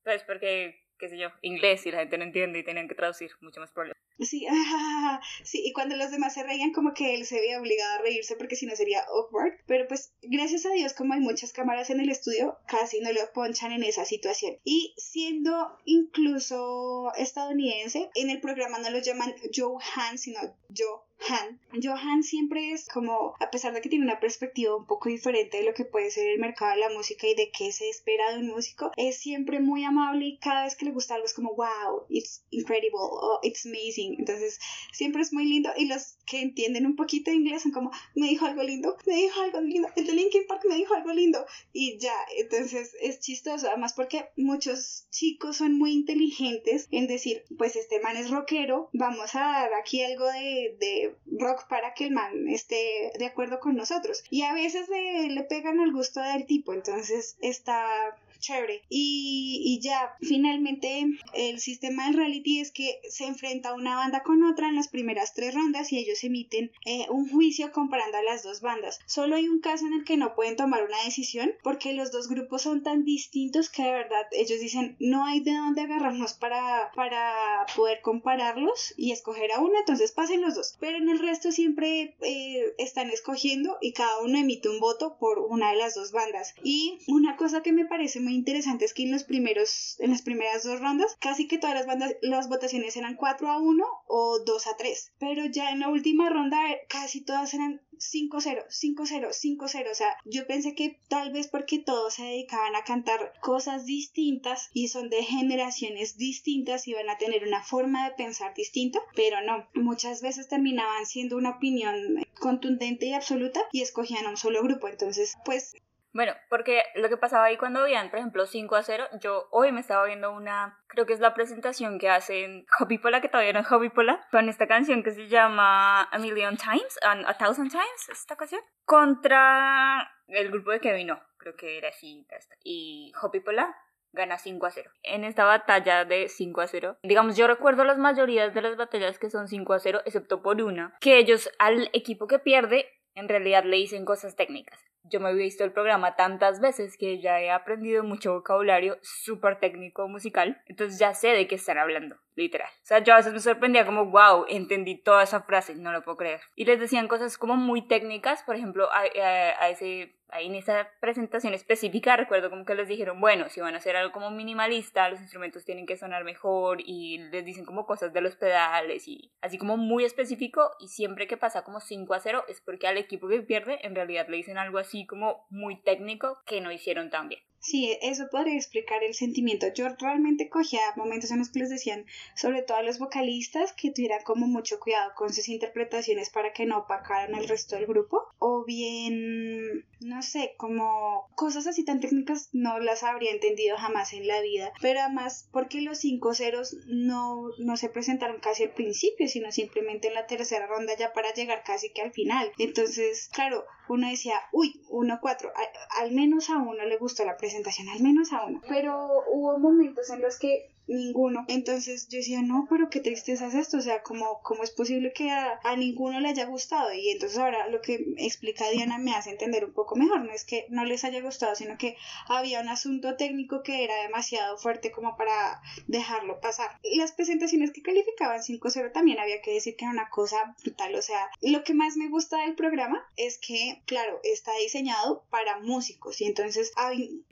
Pues 0.04 0.24
porque 0.24 0.86
qué 1.00 1.10
sé 1.10 1.18
yo, 1.18 1.30
inglés 1.42 1.86
y 1.86 1.92
la 1.92 2.00
gente 2.00 2.18
no 2.18 2.24
entiende 2.24 2.60
y 2.60 2.64
tenían 2.64 2.88
que 2.88 2.96
traducir, 2.96 3.32
mucho 3.42 3.60
más 3.60 3.72
problemas. 3.72 4.05
Sí, 4.20 4.48
sí, 5.44 5.62
y 5.66 5.74
cuando 5.74 5.96
los 5.96 6.12
demás 6.12 6.34
se 6.34 6.44
reían 6.44 6.72
como 6.72 6.94
que 6.94 7.16
él 7.16 7.26
se 7.26 7.40
veía 7.40 7.60
obligado 7.60 7.96
a 7.96 8.02
reírse 8.02 8.36
porque 8.36 8.56
si 8.56 8.66
no 8.66 8.76
sería 8.76 9.04
awkward, 9.04 9.54
pero 9.68 9.88
pues 9.88 10.14
gracias 10.22 10.66
a 10.66 10.72
Dios 10.72 10.94
como 10.94 11.14
hay 11.14 11.20
muchas 11.20 11.52
cámaras 11.52 11.90
en 11.90 12.00
el 12.00 12.10
estudio, 12.10 12.58
casi 12.68 13.02
no 13.02 13.12
lo 13.12 13.32
ponchan 13.34 13.72
en 13.72 13.84
esa 13.84 14.06
situación. 14.06 14.58
Y 14.64 14.94
siendo 14.98 15.78
incluso 15.86 17.12
estadounidense, 17.18 18.10
en 18.16 18.30
el 18.30 18.40
programa 18.40 18.80
no 18.80 18.90
lo 18.90 19.00
llaman 19.00 19.36
Joe 19.54 19.78
Han, 19.96 20.18
sino 20.18 20.40
Joe 20.76 21.06
han. 21.30 21.60
Johan 21.82 22.24
siempre 22.24 22.72
es 22.72 22.88
como, 22.88 23.36
a 23.40 23.50
pesar 23.50 23.74
de 23.74 23.82
que 23.82 23.90
tiene 23.90 24.06
una 24.06 24.20
perspectiva 24.20 24.76
un 24.76 24.86
poco 24.86 25.10
diferente 25.10 25.58
de 25.58 25.64
lo 25.64 25.74
que 25.74 25.86
puede 25.86 26.12
ser 26.12 26.28
el 26.28 26.40
mercado 26.40 26.72
de 26.72 26.80
la 26.80 26.90
música 26.90 27.28
y 27.28 27.36
de 27.36 27.52
qué 27.52 27.72
se 27.72 27.90
espera 27.90 28.32
de 28.32 28.40
un 28.40 28.48
músico, 28.48 28.92
es 28.98 29.18
siempre 29.18 29.60
muy 29.60 29.84
amable 29.84 30.26
y 30.26 30.38
cada 30.38 30.64
vez 30.64 30.76
que 30.76 30.86
le 30.86 30.92
gusta 30.92 31.16
algo 31.16 31.26
es 31.26 31.34
como, 31.34 31.56
wow, 31.56 32.06
it's 32.10 32.44
incredible, 32.52 33.00
oh, 33.00 33.40
it's 33.44 33.66
amazing. 33.66 34.05
Entonces, 34.14 34.60
siempre 34.92 35.22
es 35.22 35.34
muy 35.34 35.46
lindo 35.46 35.72
y 35.78 35.86
los 35.86 36.18
que 36.26 36.42
entienden 36.42 36.86
un 36.86 36.96
poquito 36.96 37.32
de 37.32 37.38
inglés 37.38 37.64
son 37.64 37.72
como, 37.72 37.92
me 38.16 38.28
dijo 38.28 38.46
algo 38.46 38.64
lindo, 38.64 38.96
me 39.06 39.16
dijo 39.16 39.42
algo 39.42 39.62
lindo, 39.62 39.90
el 39.96 40.06
de 40.06 40.14
Linkin 40.14 40.48
Park 40.48 40.64
me 40.68 40.76
dijo 40.76 40.94
algo 40.94 41.14
lindo 41.14 41.46
y 41.74 41.98
ya, 41.98 42.16
entonces 42.38 42.96
es 43.02 43.20
chistoso, 43.20 43.68
además 43.68 43.94
porque 43.94 44.26
muchos 44.36 45.08
chicos 45.12 45.58
son 45.58 45.78
muy 45.78 45.94
inteligentes 45.94 46.88
en 46.92 47.08
decir, 47.08 47.44
pues 47.58 47.76
este 47.76 48.00
man 48.00 48.18
es 48.18 48.30
rockero, 48.30 48.90
vamos 48.94 49.36
a 49.36 49.40
dar 49.40 49.74
aquí 49.74 50.04
algo 50.04 50.26
de, 50.26 50.76
de 50.80 51.16
rock 51.26 51.68
para 51.68 51.94
que 51.94 52.06
el 52.06 52.12
man 52.12 52.48
esté 52.50 53.12
de 53.18 53.26
acuerdo 53.26 53.60
con 53.60 53.76
nosotros. 53.76 54.24
Y 54.30 54.44
a 54.44 54.54
veces 54.54 54.90
le, 54.90 55.30
le 55.30 55.44
pegan 55.44 55.80
al 55.80 55.92
gusto 55.92 56.22
del 56.22 56.46
tipo, 56.46 56.74
entonces 56.74 57.38
está 57.42 58.16
chévere. 58.40 58.82
Y, 58.90 59.62
y, 59.64 59.80
ya, 59.80 60.16
finalmente 60.22 61.06
el 61.34 61.60
sistema 61.60 62.06
del 62.06 62.16
reality 62.16 62.60
es 62.60 62.72
que 62.72 63.00
se 63.10 63.26
enfrenta 63.26 63.74
una 63.74 63.96
banda 63.96 64.24
con 64.24 64.44
otra 64.44 64.70
en 64.70 64.76
las 64.76 64.88
primeras 64.88 65.34
tres 65.34 65.54
rondas 65.54 65.92
y 65.92 66.00
ellos 66.00 66.24
emiten 66.24 66.72
eh, 66.86 67.06
un 67.10 67.30
juicio 67.30 67.72
comparando 67.72 68.18
a 68.18 68.24
las 68.24 68.44
dos 68.44 68.62
bandas. 68.62 69.00
Solo 69.06 69.36
hay 69.36 69.48
un 69.48 69.60
caso 69.60 69.86
en 69.86 69.94
el 69.94 70.04
que 70.04 70.18
no 70.18 70.36
pueden 70.36 70.56
tomar 70.56 70.84
una 70.84 71.04
decisión 71.04 71.54
porque 71.64 71.94
los 71.94 72.12
dos 72.12 72.28
grupos 72.28 72.64
son 72.64 72.84
tan 72.84 73.04
distintos 73.04 73.70
que 73.70 73.84
de 73.84 73.92
verdad 73.92 74.26
ellos 74.32 74.60
dicen 74.60 74.96
no 75.00 75.26
hay 75.26 75.40
de 75.40 75.54
dónde 75.54 75.82
agarrarnos 75.82 76.34
para, 76.34 76.92
para 76.96 77.66
poder 77.76 78.02
compararlos 78.02 78.94
y 78.98 79.12
escoger 79.12 79.52
a 79.52 79.60
uno, 79.60 79.78
entonces 79.80 80.12
pasen 80.12 80.42
los 80.42 80.56
dos. 80.56 80.78
Pero 80.80 80.98
en 80.98 81.10
el 81.10 81.20
resto 81.20 81.52
siempre 81.52 82.16
eh, 82.22 82.74
están 82.78 83.10
escogiendo 83.10 83.78
y 83.82 83.94
cada 83.94 84.20
uno 84.22 84.38
emite 84.38 84.70
un 84.70 84.80
voto 84.80 85.18
por 85.20 85.40
una 85.40 85.72
de 85.72 85.78
las 85.78 85.96
dos 85.96 86.12
bandas. 86.12 86.56
Y 86.64 87.00
una 87.08 87.36
cosa 87.38 87.62
que 87.62 87.72
me 87.72 87.86
parece 87.86 88.20
muy 88.26 88.34
interesante 88.34 88.86
es 88.86 88.94
que 88.94 89.04
en 89.04 89.12
los 89.12 89.24
primeros, 89.24 89.96
en 90.00 90.10
las 90.10 90.24
primeras 90.24 90.64
dos 90.64 90.80
rondas, 90.80 91.16
casi 91.20 91.48
que 91.48 91.60
todas 91.60 91.76
las 91.76 91.86
bandas, 91.86 92.16
las 92.22 92.50
votaciones 92.50 92.98
eran 92.98 93.16
4 93.16 93.50
a 93.50 93.60
1 93.60 93.86
o 94.08 94.40
2 94.44 94.68
a 94.68 94.76
3. 94.76 95.14
Pero 95.20 95.46
ya 95.46 95.70
en 95.70 95.80
la 95.80 95.90
última 95.90 96.30
ronda 96.30 96.72
eh, 96.72 96.82
casi 96.90 97.22
todas 97.22 97.54
eran 97.54 97.82
5-0, 98.00 98.66
5-0, 98.68 99.30
5-0. 99.30 99.92
O 99.92 99.96
sea, 99.96 100.18
yo 100.26 100.48
pensé 100.48 100.74
que 100.74 101.00
tal 101.08 101.32
vez 101.32 101.48
porque 101.48 101.80
todos 101.80 102.16
se 102.16 102.24
dedicaban 102.24 102.76
a 102.76 102.84
cantar 102.84 103.34
cosas 103.42 103.86
distintas 103.86 104.70
y 104.74 104.88
son 104.88 105.10
de 105.10 105.24
generaciones 105.24 106.18
distintas, 106.18 106.88
iban 106.88 107.10
a 107.10 107.18
tener 107.18 107.48
una 107.48 107.64
forma 107.64 108.10
de 108.10 108.16
pensar 108.16 108.54
distinta, 108.56 109.00
pero 109.16 109.42
no. 109.42 109.68
Muchas 109.76 110.22
veces 110.22 110.48
terminaban 110.48 111.06
siendo 111.06 111.38
una 111.38 111.52
opinión 111.52 112.26
contundente 112.40 113.06
y 113.06 113.14
absoluta 113.14 113.62
y 113.72 113.82
escogían 113.82 114.26
a 114.26 114.32
un 114.32 114.38
solo 114.38 114.64
grupo. 114.64 114.88
Entonces, 114.88 115.36
pues 115.46 115.74
bueno, 116.16 116.32
porque 116.50 116.82
lo 116.96 117.10
que 117.10 117.18
pasaba 117.18 117.44
ahí 117.44 117.58
cuando 117.58 117.84
veían, 117.84 118.10
por 118.10 118.20
ejemplo, 118.20 118.46
5 118.46 118.74
a 118.78 118.84
0, 118.84 119.06
yo 119.20 119.50
hoy 119.52 119.74
me 119.74 119.82
estaba 119.82 120.06
viendo 120.06 120.32
una, 120.32 120.80
creo 120.88 121.06
que 121.06 121.12
es 121.12 121.20
la 121.20 121.34
presentación 121.34 122.00
que 122.00 122.10
hacen 122.10 122.66
Pola, 123.02 123.20
que 123.20 123.28
todavía 123.28 123.52
no 123.52 123.60
es 123.60 123.92
Pola, 123.92 124.26
con 124.32 124.48
esta 124.48 124.66
canción 124.66 125.04
que 125.04 125.12
se 125.12 125.28
llama 125.28 126.04
A 126.04 126.18
Million 126.18 126.56
Times, 126.56 126.98
A, 127.02 127.34
Thousand 127.34 127.70
Times, 127.70 128.10
esta 128.10 128.38
canción, 128.38 128.62
contra 128.86 130.10
el 130.28 130.50
grupo 130.52 130.72
de 130.72 130.80
Kevin, 130.80 131.08
no, 131.08 131.22
creo 131.36 131.58
que 131.58 131.78
era 131.78 131.90
así, 131.90 132.26
y 132.64 133.12
Pola 133.44 133.76
gana 134.14 134.38
5 134.38 134.66
a 134.66 134.72
0. 134.72 134.90
En 135.04 135.26
esta 135.26 135.44
batalla 135.44 136.06
de 136.06 136.30
5 136.30 136.62
a 136.62 136.68
0, 136.68 136.98
digamos, 137.04 137.36
yo 137.36 137.46
recuerdo 137.46 137.84
las 137.84 137.98
mayorías 137.98 138.54
de 138.54 138.62
las 138.62 138.78
batallas 138.78 139.20
que 139.20 139.30
son 139.30 139.50
5 139.50 139.74
a 139.74 139.80
0, 139.80 140.02
excepto 140.06 140.42
por 140.42 140.62
una, 140.62 140.96
que 141.02 141.18
ellos 141.18 141.50
al 141.60 141.90
equipo 141.92 142.26
que 142.26 142.40
pierde 142.40 142.90
en 143.16 143.30
realidad 143.30 143.64
le 143.64 143.78
dicen 143.78 144.06
cosas 144.06 144.36
técnicas. 144.36 144.80
Yo 145.04 145.20
me 145.20 145.30
he 145.30 145.34
visto 145.34 145.64
el 145.64 145.72
programa 145.72 146.16
tantas 146.16 146.60
veces 146.60 146.98
que 146.98 147.22
ya 147.22 147.42
he 147.42 147.52
aprendido 147.52 148.04
mucho 148.04 148.34
vocabulario 148.34 148.98
súper 149.02 149.60
técnico 149.60 150.08
musical, 150.08 150.62
entonces 150.68 151.00
ya 151.00 151.14
sé 151.14 151.30
de 151.30 151.48
qué 151.48 151.56
están 151.56 151.78
hablando, 151.78 152.18
literal. 152.36 152.70
O 152.70 152.86
sea, 152.86 153.00
yo 153.00 153.14
a 153.14 153.18
veces 153.18 153.34
me 153.34 153.40
sorprendía 153.40 153.86
como, 153.86 154.06
wow, 154.06 154.46
entendí 154.48 154.96
toda 154.96 155.24
esa 155.24 155.42
frase, 155.42 155.76
no 155.76 155.92
lo 155.92 156.04
puedo 156.04 156.18
creer. 156.18 156.42
Y 156.56 156.66
les 156.66 156.80
decían 156.80 157.08
cosas 157.08 157.38
como 157.38 157.56
muy 157.56 157.88
técnicas, 157.88 158.44
por 158.44 158.56
ejemplo, 158.56 158.90
a, 158.92 159.00
a 159.00 159.70
ese 159.70 160.16
ahí 160.30 160.48
en 160.48 160.56
esa 160.56 160.90
presentación 161.00 161.54
específica 161.54 162.18
recuerdo 162.18 162.50
como 162.50 162.66
que 162.66 162.76
les 162.76 162.88
dijeron, 162.88 163.20
bueno, 163.20 163.50
si 163.50 163.62
van 163.62 163.74
a 163.76 163.78
hacer 163.78 163.96
algo 163.96 164.12
como 164.12 164.32
minimalista, 164.32 165.10
los 165.10 165.22
instrumentos 165.22 165.66
tienen 165.66 165.86
que 165.86 165.98
sonar 165.98 166.24
mejor 166.24 166.82
y 166.82 167.20
les 167.30 167.46
dicen 167.46 167.66
como 167.66 167.86
cosas 167.86 168.14
de 168.14 168.22
los 168.22 168.36
pedales 168.36 169.08
y 169.08 169.32
así 169.42 169.58
como 169.58 169.78
muy 169.78 170.04
específico 170.04 170.72
y 170.80 170.88
siempre 170.90 171.28
que 171.28 171.38
pasa 171.38 171.64
como 171.64 171.80
5 171.80 172.14
a 172.14 172.20
0 172.20 172.46
es 172.48 172.62
porque 172.62 172.88
al 172.88 172.98
equipo 172.98 173.28
que 173.28 173.42
pierde 173.42 173.86
en 173.86 173.96
realidad 173.96 174.28
le 174.28 174.38
dicen 174.38 174.58
algo 174.58 174.78
así 174.78 175.06
como 175.06 175.46
muy 175.50 175.82
técnico 175.82 176.42
que 176.46 176.62
no 176.62 176.72
hicieron 176.72 177.10
tan 177.10 177.30
bien. 177.30 177.42
Sí, 177.66 177.98
eso 178.04 178.28
podría 178.30 178.56
explicar 178.56 179.04
el 179.04 179.16
sentimiento. 179.16 179.66
Yo 179.74 179.90
realmente 180.00 180.50
cogía 180.50 180.80
momentos 180.96 181.32
en 181.32 181.40
los 181.40 181.50
que 181.50 181.60
les 181.60 181.72
decían, 181.72 182.06
sobre 182.36 182.62
todo 182.62 182.78
a 182.78 182.84
los 182.84 183.00
vocalistas, 183.00 183.74
que 183.74 183.90
tuvieran 183.90 184.22
como 184.24 184.46
mucho 184.46 184.80
cuidado 184.80 185.14
con 185.16 185.34
sus 185.34 185.50
interpretaciones 185.50 186.30
para 186.30 186.54
que 186.54 186.68
no 186.68 186.78
opacaran 186.78 187.34
al 187.34 187.48
resto 187.48 187.76
del 187.76 187.88
grupo. 187.88 188.22
O 188.38 188.66
bien, 188.66 189.84
no 190.00 190.22
sé, 190.22 190.54
como 190.58 191.28
cosas 191.34 191.66
así 191.66 191.84
tan 191.84 192.02
técnicas 192.02 192.50
no 192.54 192.78
las 192.78 193.02
habría 193.02 193.32
entendido 193.32 193.78
jamás 193.78 194.14
en 194.14 194.28
la 194.28 194.42
vida. 194.42 194.72
Pero 194.80 195.00
además, 195.00 195.50
porque 195.52 195.82
los 195.82 195.98
cinco 195.98 196.36
ceros 196.36 196.78
no, 196.86 197.50
no 197.58 197.78
se 197.78 197.90
presentaron 197.90 198.40
casi 198.42 198.62
al 198.62 198.76
principio, 198.76 199.28
sino 199.28 199.52
simplemente 199.52 200.10
en 200.10 200.14
la 200.14 200.28
tercera 200.28 200.68
ronda 200.68 200.96
ya 200.96 201.14
para 201.14 201.34
llegar 201.34 201.64
casi 201.64 201.92
que 201.92 202.04
al 202.04 202.12
final. 202.12 202.52
Entonces, 202.60 203.28
claro, 203.34 203.66
uno 203.88 204.10
decía, 204.10 204.42
uy, 204.52 204.82
1-4, 204.90 205.52
al 206.00 206.12
menos 206.12 206.50
a 206.50 206.58
uno 206.58 206.86
le 206.86 206.98
gustó 206.98 207.26
la 207.26 207.38
presentación, 207.38 207.55
al 207.90 208.02
menos 208.02 208.34
a 208.34 208.46
uno. 208.46 208.62
Pero 208.68 209.24
hubo 209.32 209.58
momentos 209.60 210.10
en 210.10 210.22
los 210.22 210.38
que 210.40 210.70
ninguno. 210.88 211.46
Entonces 211.48 212.08
yo 212.10 212.18
decía, 212.18 212.42
no, 212.42 212.68
pero 212.70 212.90
qué 212.90 213.00
tristeza 213.00 213.48
es 213.48 213.56
esto, 213.56 213.78
o 213.78 213.82
sea, 213.82 214.04
¿cómo, 214.04 214.40
cómo 214.44 214.64
es 214.64 214.72
posible 214.72 215.14
que 215.14 215.30
a, 215.32 215.60
ninguno 215.78 216.20
le 216.20 216.30
haya 216.30 216.46
gustado? 216.46 216.94
Y 216.94 217.10
entonces 217.10 217.38
ahora 217.38 217.68
lo 217.70 217.82
que 217.82 218.14
explica 218.18 218.70
Diana 218.70 218.98
me 218.98 219.14
hace 219.14 219.32
entender 219.32 219.66
un 219.66 219.74
poco 219.74 219.96
mejor, 219.96 220.22
no 220.22 220.32
es 220.32 220.46
que 220.46 220.66
no 220.70 220.86
les 220.86 221.04
haya 221.04 221.22
gustado, 221.22 221.56
sino 221.56 221.78
que 221.78 221.98
había 222.28 222.62
un 222.62 222.70
asunto 222.70 223.16
técnico 223.18 223.64
que 223.64 223.84
era 223.84 224.02
demasiado 224.04 224.58
fuerte 224.58 224.92
como 224.92 225.18
para 225.18 225.62
dejarlo 225.88 226.40
pasar. 226.40 226.80
Las 226.96 227.12
presentaciones 227.12 227.72
que 227.72 227.82
calificaban 227.82 228.42
5-0 228.42 228.92
también 228.92 229.20
había 229.20 229.42
que 229.42 229.54
decir 229.54 229.76
que 229.76 229.86
era 229.86 229.94
una 229.94 230.10
cosa 230.10 230.56
brutal, 230.62 230.96
o 230.96 231.02
sea, 231.02 231.30
lo 231.42 231.64
que 231.64 231.74
más 231.74 231.98
me 231.98 232.10
gusta 232.10 232.42
del 232.42 232.56
programa 232.56 233.06
es 233.18 233.38
que, 233.38 233.82
claro, 233.86 234.20
está 234.24 234.52
diseñado 234.62 235.24
para 235.30 235.60
músicos 235.60 236.22
y 236.22 236.26
entonces 236.26 236.72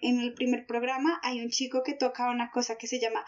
en 0.01 0.19
el 0.19 0.33
primer 0.33 0.65
programa 0.65 1.19
hay 1.23 1.41
un 1.41 1.49
chico 1.49 1.83
que 1.83 1.93
toca 1.93 2.29
una 2.29 2.51
cosa 2.51 2.77
que 2.77 2.87
se 2.87 2.99
llama 2.99 3.25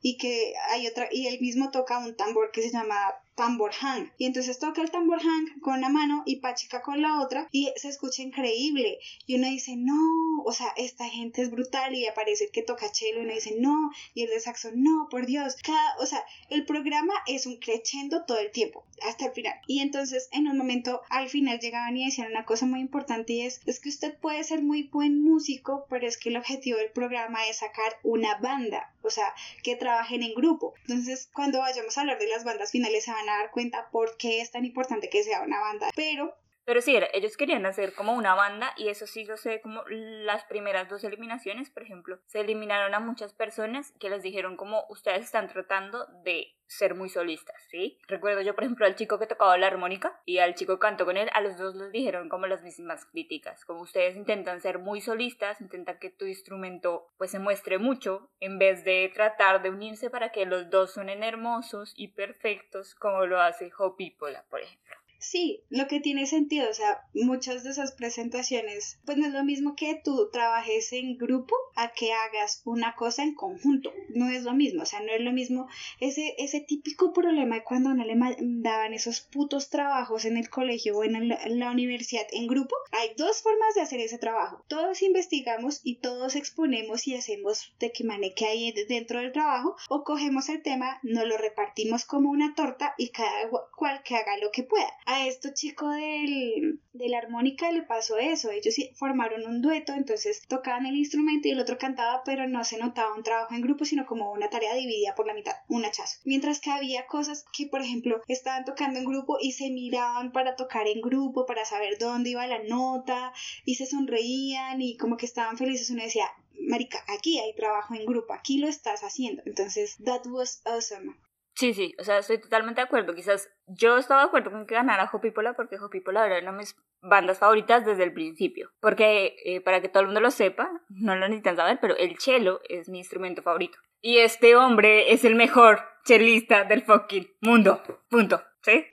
y 0.00 0.16
que 0.16 0.54
hay 0.70 0.86
otra 0.86 1.08
y 1.10 1.26
él 1.26 1.40
mismo 1.40 1.70
toca 1.70 1.98
un 1.98 2.16
tambor 2.16 2.50
que 2.52 2.62
se 2.62 2.70
llama 2.70 3.14
tambor 3.34 3.72
hang. 3.72 4.12
Y 4.18 4.26
entonces 4.26 4.58
toca 4.58 4.82
el 4.82 4.90
tambor 4.90 5.20
hang 5.20 5.60
con 5.60 5.78
una 5.78 5.88
mano 5.88 6.22
y 6.26 6.36
Pachica 6.36 6.82
con 6.82 7.02
la 7.02 7.20
otra 7.20 7.48
y 7.50 7.72
se 7.76 7.88
escucha 7.88 8.22
increíble. 8.22 8.98
Y 9.26 9.36
uno 9.36 9.48
dice, 9.48 9.76
no, 9.76 10.42
o 10.44 10.52
sea, 10.52 10.72
esta 10.76 11.08
gente 11.08 11.42
es 11.42 11.50
brutal 11.50 11.94
y 11.94 12.06
aparece 12.06 12.48
que 12.50 12.62
toca 12.62 12.90
chelo 12.90 13.20
y 13.20 13.24
uno 13.24 13.34
dice, 13.34 13.54
no, 13.58 13.90
y 14.14 14.24
el 14.24 14.30
de 14.30 14.40
saxo, 14.40 14.70
no, 14.74 15.08
por 15.10 15.26
Dios. 15.26 15.56
Cada, 15.62 15.96
o 15.98 16.06
sea, 16.06 16.24
el 16.50 16.64
programa 16.64 17.14
es 17.26 17.46
un 17.46 17.58
crescendo 17.58 18.24
todo 18.24 18.38
el 18.38 18.50
tiempo, 18.50 18.84
hasta 19.02 19.26
el 19.26 19.32
final. 19.32 19.54
Y 19.66 19.80
entonces 19.80 20.28
en 20.32 20.48
un 20.48 20.56
momento 20.56 21.02
al 21.10 21.28
final 21.28 21.58
llegaban 21.58 21.96
y 21.96 22.04
decían 22.04 22.30
una 22.30 22.44
cosa 22.44 22.66
muy 22.66 22.80
importante 22.80 23.32
y 23.32 23.42
es, 23.42 23.60
es 23.66 23.80
que 23.80 23.88
usted 23.88 24.16
puede 24.18 24.44
ser 24.44 24.62
muy 24.62 24.84
buen 24.84 25.22
músico, 25.22 25.86
pero 25.88 26.06
es 26.06 26.16
que 26.16 26.28
el 26.28 26.36
objetivo 26.36 26.78
del 26.78 26.90
programa 26.90 27.46
es 27.48 27.58
sacar 27.58 27.98
una 28.02 28.36
banda, 28.38 28.92
o 29.02 29.10
sea, 29.10 29.34
que 29.62 29.76
trabajen 29.76 30.22
en 30.22 30.34
grupo. 30.34 30.74
Entonces, 30.82 31.28
cuando 31.32 31.60
vayamos 31.60 31.96
a 31.96 32.02
hablar 32.02 32.18
de 32.18 32.28
las 32.28 32.44
bandas 32.44 32.70
finales, 32.70 33.04
se 33.04 33.10
van 33.10 33.21
a 33.28 33.38
dar 33.38 33.50
cuenta 33.50 33.88
por 33.90 34.16
qué 34.16 34.40
es 34.40 34.50
tan 34.50 34.64
importante 34.64 35.08
que 35.08 35.22
sea 35.22 35.42
una 35.42 35.60
banda. 35.60 35.90
Pero 35.94 36.34
pero 36.64 36.80
sí, 36.80 36.98
ellos 37.12 37.36
querían 37.36 37.66
hacer 37.66 37.94
como 37.94 38.12
una 38.14 38.34
banda 38.34 38.72
y 38.76 38.88
eso 38.88 39.06
sí 39.06 39.24
yo 39.24 39.36
sé 39.36 39.60
como 39.60 39.82
las 39.88 40.44
primeras 40.44 40.88
dos 40.88 41.04
eliminaciones, 41.04 41.70
por 41.70 41.82
ejemplo, 41.82 42.18
se 42.26 42.40
eliminaron 42.40 42.94
a 42.94 43.00
muchas 43.00 43.32
personas 43.32 43.92
que 43.98 44.10
les 44.10 44.22
dijeron 44.22 44.56
como 44.56 44.84
ustedes 44.88 45.24
están 45.24 45.48
tratando 45.48 46.06
de 46.24 46.54
ser 46.66 46.94
muy 46.94 47.08
solistas, 47.08 47.56
¿sí? 47.70 47.98
Recuerdo 48.08 48.40
yo, 48.40 48.54
por 48.54 48.64
ejemplo, 48.64 48.86
al 48.86 48.94
chico 48.94 49.18
que 49.18 49.26
tocaba 49.26 49.58
la 49.58 49.66
armónica 49.66 50.20
y 50.24 50.38
al 50.38 50.54
chico 50.54 50.76
que 50.76 50.86
cantó 50.86 51.04
con 51.04 51.16
él, 51.16 51.28
a 51.34 51.40
los 51.40 51.58
dos 51.58 51.74
les 51.74 51.92
dijeron 51.92 52.28
como 52.28 52.46
las 52.46 52.62
mismas 52.62 53.04
críticas, 53.06 53.64
como 53.64 53.82
ustedes 53.82 54.16
intentan 54.16 54.60
ser 54.60 54.78
muy 54.78 55.00
solistas, 55.00 55.60
intentan 55.60 55.98
que 55.98 56.10
tu 56.10 56.24
instrumento 56.24 57.08
pues 57.18 57.30
se 57.30 57.38
muestre 57.38 57.78
mucho 57.78 58.30
en 58.40 58.58
vez 58.58 58.84
de 58.84 59.10
tratar 59.14 59.62
de 59.62 59.70
unirse 59.70 60.08
para 60.08 60.32
que 60.32 60.46
los 60.46 60.70
dos 60.70 60.92
suenen 60.92 61.22
hermosos 61.22 61.92
y 61.96 62.08
perfectos 62.08 62.94
como 62.94 63.26
lo 63.26 63.40
hace 63.40 63.70
Hopi 63.76 64.10
Pola, 64.10 64.44
por 64.48 64.60
ejemplo. 64.60 65.01
Sí, 65.22 65.62
lo 65.70 65.86
que 65.86 66.00
tiene 66.00 66.26
sentido, 66.26 66.68
o 66.68 66.74
sea, 66.74 67.00
muchas 67.14 67.62
de 67.62 67.70
esas 67.70 67.92
presentaciones, 67.92 68.98
pues 69.06 69.16
no 69.16 69.28
es 69.28 69.32
lo 69.32 69.44
mismo 69.44 69.76
que 69.76 69.94
tú 69.94 70.28
trabajes 70.32 70.92
en 70.92 71.16
grupo 71.16 71.54
a 71.76 71.92
que 71.92 72.12
hagas 72.12 72.60
una 72.64 72.96
cosa 72.96 73.22
en 73.22 73.32
conjunto, 73.32 73.92
no 74.08 74.28
es 74.28 74.42
lo 74.42 74.52
mismo, 74.52 74.82
o 74.82 74.84
sea, 74.84 74.98
no 74.98 75.12
es 75.12 75.20
lo 75.20 75.30
mismo 75.30 75.68
ese, 76.00 76.34
ese 76.38 76.60
típico 76.60 77.12
problema 77.12 77.54
de 77.54 77.62
cuando 77.62 77.94
no 77.94 78.04
le 78.04 78.16
daban 78.40 78.94
esos 78.94 79.20
putos 79.20 79.70
trabajos 79.70 80.24
en 80.24 80.36
el 80.36 80.50
colegio 80.50 80.98
o 80.98 81.04
en, 81.04 81.28
la 81.28 81.70
universidad 81.70 82.26
en 82.32 82.48
grupo, 82.48 82.74
hay 82.90 83.14
dos 83.16 83.42
formas 83.42 83.76
de 83.76 83.82
hacer 83.82 84.00
ese 84.00 84.18
trabajo, 84.18 84.64
todos 84.66 85.02
investigamos 85.02 85.82
y 85.84 86.00
todos 86.00 86.34
exponemos 86.34 87.06
y 87.06 87.14
hacemos 87.14 87.72
de 87.78 87.92
que 87.92 88.02
mane 88.02 88.34
que 88.34 88.46
hay 88.46 88.72
dentro 88.88 89.20
del 89.20 89.30
trabajo 89.30 89.76
o 89.88 90.02
cogemos 90.02 90.48
el 90.48 90.62
tema, 90.62 90.98
nos 91.04 91.28
lo 91.28 91.38
repartimos 91.38 92.04
como 92.04 92.28
una 92.28 92.56
torta 92.56 92.94
y 92.98 93.10
cada 93.10 93.48
cual 93.76 94.02
que 94.02 94.16
haga 94.16 94.36
lo 94.38 94.50
que 94.50 94.64
pueda 94.64 94.90
a 95.12 95.26
estos 95.26 95.52
chicos 95.52 95.94
del, 95.94 96.80
de 96.92 97.08
la 97.08 97.18
armónica 97.18 97.70
le 97.70 97.82
pasó 97.82 98.16
eso. 98.18 98.50
Ellos 98.50 98.74
formaron 98.94 99.46
un 99.46 99.60
dueto, 99.60 99.92
entonces 99.92 100.46
tocaban 100.48 100.86
el 100.86 100.96
instrumento 100.96 101.48
y 101.48 101.50
el 101.50 101.60
otro 101.60 101.76
cantaba, 101.76 102.22
pero 102.24 102.48
no 102.48 102.64
se 102.64 102.78
notaba 102.78 103.14
un 103.14 103.22
trabajo 103.22 103.54
en 103.54 103.60
grupo, 103.60 103.84
sino 103.84 104.06
como 104.06 104.32
una 104.32 104.48
tarea 104.48 104.74
dividida 104.74 105.14
por 105.14 105.26
la 105.26 105.34
mitad, 105.34 105.54
un 105.68 105.84
hachazo. 105.84 106.18
Mientras 106.24 106.60
que 106.60 106.70
había 106.70 107.06
cosas 107.06 107.44
que, 107.52 107.66
por 107.66 107.82
ejemplo, 107.82 108.22
estaban 108.26 108.64
tocando 108.64 108.98
en 108.98 109.04
grupo 109.04 109.36
y 109.40 109.52
se 109.52 109.70
miraban 109.70 110.32
para 110.32 110.56
tocar 110.56 110.86
en 110.86 111.00
grupo, 111.00 111.44
para 111.44 111.64
saber 111.64 111.98
dónde 111.98 112.30
iba 112.30 112.46
la 112.46 112.62
nota, 112.62 113.32
y 113.64 113.74
se 113.74 113.86
sonreían 113.86 114.80
y 114.80 114.96
como 114.96 115.16
que 115.16 115.26
estaban 115.26 115.58
felices. 115.58 115.90
Uno 115.90 116.02
decía, 116.02 116.26
Marica, 116.58 117.04
aquí 117.08 117.38
hay 117.38 117.54
trabajo 117.54 117.94
en 117.94 118.06
grupo, 118.06 118.32
aquí 118.32 118.58
lo 118.58 118.68
estás 118.68 119.02
haciendo. 119.02 119.42
Entonces, 119.44 119.96
that 120.04 120.26
was 120.26 120.62
awesome. 120.64 121.16
Sí, 121.54 121.74
sí, 121.74 121.94
o 121.98 122.04
sea, 122.04 122.18
estoy 122.18 122.38
totalmente 122.38 122.80
de 122.80 122.86
acuerdo. 122.86 123.14
Quizás 123.14 123.50
yo 123.66 123.98
estaba 123.98 124.22
de 124.22 124.28
acuerdo 124.28 124.50
con 124.50 124.66
que 124.66 124.74
ganara 124.74 125.10
Hopipola 125.12 125.54
porque 125.54 125.78
Hopipola 125.78 126.26
era 126.26 126.38
una 126.38 126.52
de 126.52 126.58
mis 126.58 126.76
bandas 127.02 127.38
favoritas 127.38 127.84
desde 127.84 128.04
el 128.04 128.12
principio. 128.12 128.70
Porque, 128.80 129.36
eh, 129.44 129.60
para 129.60 129.80
que 129.82 129.88
todo 129.88 130.00
el 130.00 130.06
mundo 130.06 130.20
lo 130.20 130.30
sepa, 130.30 130.70
no 130.88 131.14
lo 131.14 131.28
necesitan 131.28 131.56
saber, 131.56 131.78
pero 131.80 131.96
el 131.96 132.18
cello 132.18 132.60
es 132.68 132.88
mi 132.88 132.98
instrumento 132.98 133.42
favorito. 133.42 133.78
Y 134.00 134.18
este 134.18 134.56
hombre 134.56 135.12
es 135.12 135.24
el 135.24 135.34
mejor 135.34 135.80
chelista 136.04 136.64
del 136.64 136.82
fucking 136.82 137.28
mundo. 137.40 137.82
Punto. 138.08 138.42
¿Sí? 138.62 138.86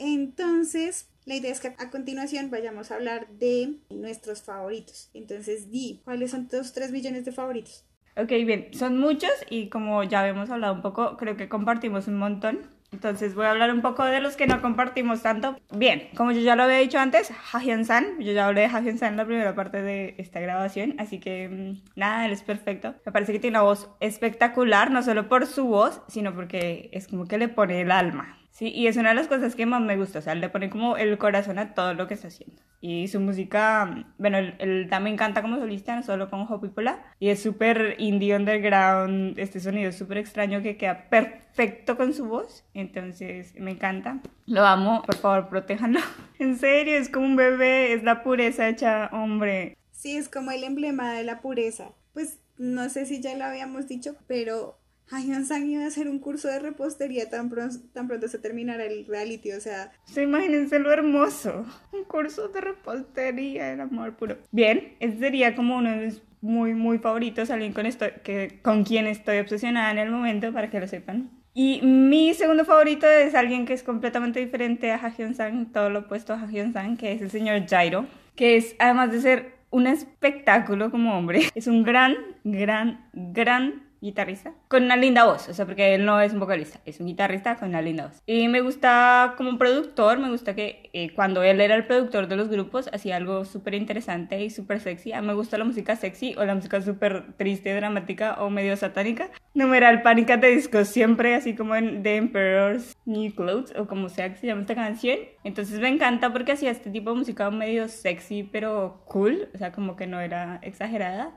Entonces, 0.00 1.10
la 1.28 1.36
idea 1.36 1.52
es 1.52 1.60
que 1.60 1.74
a 1.76 1.90
continuación 1.90 2.50
vayamos 2.50 2.90
a 2.90 2.94
hablar 2.94 3.28
de 3.28 3.74
nuestros 3.90 4.42
favoritos. 4.42 5.10
Entonces, 5.12 5.70
Di, 5.70 6.00
¿cuáles 6.04 6.30
son 6.30 6.48
tus 6.48 6.72
3 6.72 6.90
millones 6.90 7.26
de 7.26 7.32
favoritos? 7.32 7.84
Ok, 8.16 8.30
bien, 8.30 8.68
son 8.72 8.98
muchos 8.98 9.30
y 9.50 9.68
como 9.68 10.02
ya 10.02 10.20
habíamos 10.20 10.48
hablado 10.48 10.72
un 10.72 10.80
poco, 10.80 11.18
creo 11.18 11.36
que 11.36 11.48
compartimos 11.48 12.08
un 12.08 12.16
montón. 12.16 12.70
Entonces 12.90 13.34
voy 13.34 13.44
a 13.44 13.50
hablar 13.50 13.70
un 13.70 13.82
poco 13.82 14.02
de 14.04 14.20
los 14.20 14.36
que 14.36 14.46
no 14.46 14.62
compartimos 14.62 15.20
tanto. 15.20 15.58
Bien, 15.70 16.08
como 16.16 16.32
yo 16.32 16.40
ya 16.40 16.56
lo 16.56 16.62
había 16.62 16.78
dicho 16.78 16.98
antes, 16.98 17.30
Hahyun 17.52 17.84
San, 17.84 18.18
yo 18.18 18.32
ya 18.32 18.46
hablé 18.46 18.62
de 18.62 18.68
Hahyun 18.68 18.96
San 18.96 19.12
en 19.12 19.18
la 19.18 19.26
primera 19.26 19.54
parte 19.54 19.82
de 19.82 20.14
esta 20.16 20.40
grabación, 20.40 20.94
así 20.98 21.20
que 21.20 21.50
mm, 21.50 21.90
nada, 21.94 22.24
él 22.24 22.32
es 22.32 22.42
perfecto. 22.42 22.94
Me 23.04 23.12
parece 23.12 23.32
que 23.32 23.38
tiene 23.38 23.58
una 23.58 23.62
voz 23.62 23.90
espectacular, 24.00 24.90
no 24.90 25.02
solo 25.02 25.28
por 25.28 25.46
su 25.46 25.66
voz, 25.66 26.00
sino 26.08 26.34
porque 26.34 26.88
es 26.92 27.06
como 27.06 27.26
que 27.26 27.36
le 27.36 27.48
pone 27.48 27.82
el 27.82 27.90
alma. 27.90 28.38
Sí, 28.58 28.72
y 28.74 28.88
es 28.88 28.96
una 28.96 29.10
de 29.10 29.14
las 29.14 29.28
cosas 29.28 29.54
que 29.54 29.66
más 29.66 29.80
me 29.80 29.96
gusta, 29.96 30.18
o 30.18 30.22
sea, 30.22 30.34
le 30.34 30.48
pone 30.48 30.68
como 30.68 30.96
el 30.96 31.16
corazón 31.16 31.60
a 31.60 31.74
todo 31.74 31.94
lo 31.94 32.08
que 32.08 32.14
está 32.14 32.26
haciendo. 32.26 32.60
Y 32.80 33.06
su 33.06 33.20
música, 33.20 34.04
bueno, 34.18 34.38
él, 34.38 34.56
él 34.58 34.88
también 34.90 35.16
canta 35.16 35.42
como 35.42 35.58
solista, 35.58 35.94
no 35.94 36.02
solo 36.02 36.28
con 36.28 36.40
Hopipola, 36.40 37.04
y 37.20 37.28
es 37.28 37.40
súper 37.40 37.94
indie 37.98 38.34
underground, 38.34 39.38
este 39.38 39.60
sonido 39.60 39.92
súper 39.92 40.18
extraño 40.18 40.60
que 40.60 40.76
queda 40.76 41.08
perfecto 41.08 41.96
con 41.96 42.12
su 42.12 42.24
voz, 42.24 42.64
entonces 42.74 43.54
me 43.60 43.70
encanta. 43.70 44.18
Lo 44.46 44.66
amo, 44.66 45.02
por 45.02 45.14
favor, 45.14 45.48
protéjanlo. 45.48 46.00
En 46.40 46.56
serio, 46.56 46.96
es 46.96 47.08
como 47.08 47.26
un 47.26 47.36
bebé, 47.36 47.92
es 47.92 48.02
la 48.02 48.24
pureza 48.24 48.68
hecha 48.68 49.08
hombre. 49.12 49.76
Sí, 49.92 50.16
es 50.16 50.28
como 50.28 50.50
el 50.50 50.64
emblema 50.64 51.12
de 51.14 51.22
la 51.22 51.40
pureza. 51.40 51.92
Pues 52.12 52.40
no 52.56 52.88
sé 52.88 53.06
si 53.06 53.20
ya 53.20 53.36
lo 53.36 53.44
habíamos 53.44 53.86
dicho, 53.86 54.16
pero 54.26 54.80
Hahyun 55.10 55.44
Sang 55.44 55.66
iba 55.66 55.84
a 55.84 55.86
hacer 55.86 56.08
un 56.08 56.18
curso 56.18 56.48
de 56.48 56.58
repostería 56.58 57.30
tan, 57.30 57.50
tan 57.92 58.08
pronto 58.08 58.28
se 58.28 58.38
terminara 58.38 58.84
el 58.84 59.06
reality, 59.06 59.52
o 59.52 59.60
sea, 59.60 59.90
Sí, 60.04 60.22
imagínense 60.22 60.78
lo 60.78 60.92
hermoso. 60.92 61.64
Un 61.92 62.04
curso 62.04 62.48
de 62.48 62.60
repostería, 62.60 63.72
el 63.72 63.80
amor 63.80 64.16
puro. 64.16 64.36
Bien, 64.50 64.94
ese 65.00 65.18
sería 65.18 65.56
como 65.56 65.76
uno 65.76 65.90
de 65.90 65.96
mis 65.96 66.22
muy, 66.40 66.74
muy 66.74 66.98
favoritos, 66.98 67.50
alguien 67.50 67.72
con, 67.72 67.86
esto, 67.86 68.06
que, 68.22 68.60
con 68.62 68.84
quien 68.84 69.06
estoy 69.06 69.38
obsesionada 69.38 69.90
en 69.90 69.98
el 69.98 70.10
momento, 70.10 70.52
para 70.52 70.70
que 70.70 70.80
lo 70.80 70.86
sepan. 70.86 71.30
Y 71.54 71.80
mi 71.82 72.34
segundo 72.34 72.64
favorito 72.64 73.08
es 73.08 73.34
alguien 73.34 73.66
que 73.66 73.72
es 73.72 73.82
completamente 73.82 74.38
diferente 74.38 74.92
a 74.92 74.96
Hahyun 74.96 75.34
Sang, 75.34 75.72
todo 75.72 75.90
lo 75.90 76.00
opuesto 76.00 76.32
a 76.32 76.40
Hahyun 76.40 76.72
Sang, 76.72 76.96
que 76.96 77.12
es 77.12 77.22
el 77.22 77.30
señor 77.30 77.66
Jairo, 77.66 78.06
que 78.36 78.56
es, 78.56 78.76
además 78.78 79.10
de 79.10 79.20
ser 79.20 79.58
un 79.70 79.86
espectáculo 79.86 80.90
como 80.90 81.18
hombre, 81.18 81.42
es 81.54 81.66
un 81.66 81.82
gran, 81.82 82.14
gran, 82.44 83.08
gran 83.12 83.87
guitarrista 84.00 84.52
con 84.68 84.84
una 84.84 84.96
linda 84.96 85.24
voz, 85.24 85.48
o 85.48 85.54
sea, 85.54 85.66
porque 85.66 85.94
él 85.94 86.04
no 86.04 86.20
es 86.20 86.32
un 86.32 86.40
vocalista, 86.40 86.80
es 86.84 87.00
un 87.00 87.06
guitarrista 87.06 87.56
con 87.56 87.70
una 87.70 87.82
linda 87.82 88.06
voz. 88.06 88.22
Y 88.26 88.48
me 88.48 88.60
gusta 88.60 89.34
como 89.36 89.58
productor, 89.58 90.18
me 90.18 90.30
gusta 90.30 90.54
que 90.54 90.90
eh, 90.92 91.12
cuando 91.14 91.42
él 91.42 91.60
era 91.60 91.74
el 91.74 91.86
productor 91.86 92.28
de 92.28 92.36
los 92.36 92.48
grupos 92.48 92.88
hacía 92.92 93.16
algo 93.16 93.44
súper 93.44 93.74
interesante 93.74 94.42
y 94.42 94.50
súper 94.50 94.80
sexy. 94.80 95.12
A 95.12 95.20
mí 95.20 95.26
me 95.26 95.34
gusta 95.34 95.58
la 95.58 95.64
música 95.64 95.96
sexy 95.96 96.34
o 96.36 96.44
la 96.44 96.54
música 96.54 96.80
súper 96.80 97.32
triste, 97.36 97.74
dramática 97.74 98.36
o 98.40 98.50
medio 98.50 98.76
satánica. 98.76 99.30
Numeral 99.54 100.02
Pánica 100.02 100.36
de 100.36 100.48
Disco, 100.54 100.84
siempre 100.84 101.34
así 101.34 101.54
como 101.54 101.74
en 101.74 102.02
The 102.02 102.16
Emperor's 102.16 102.96
New 103.06 103.34
Clothes 103.34 103.74
o 103.76 103.86
como 103.86 104.08
sea 104.08 104.30
que 104.30 104.36
se 104.36 104.46
llama 104.46 104.62
esta 104.62 104.74
canción. 104.74 105.18
Entonces 105.44 105.80
me 105.80 105.88
encanta 105.88 106.32
porque 106.32 106.52
hacía 106.52 106.70
este 106.70 106.90
tipo 106.90 107.10
de 107.10 107.16
música 107.16 107.50
medio 107.50 107.88
sexy 107.88 108.42
pero 108.44 109.02
cool, 109.06 109.48
o 109.54 109.58
sea, 109.58 109.72
como 109.72 109.96
que 109.96 110.06
no 110.06 110.20
era 110.20 110.58
exagerada 110.62 111.32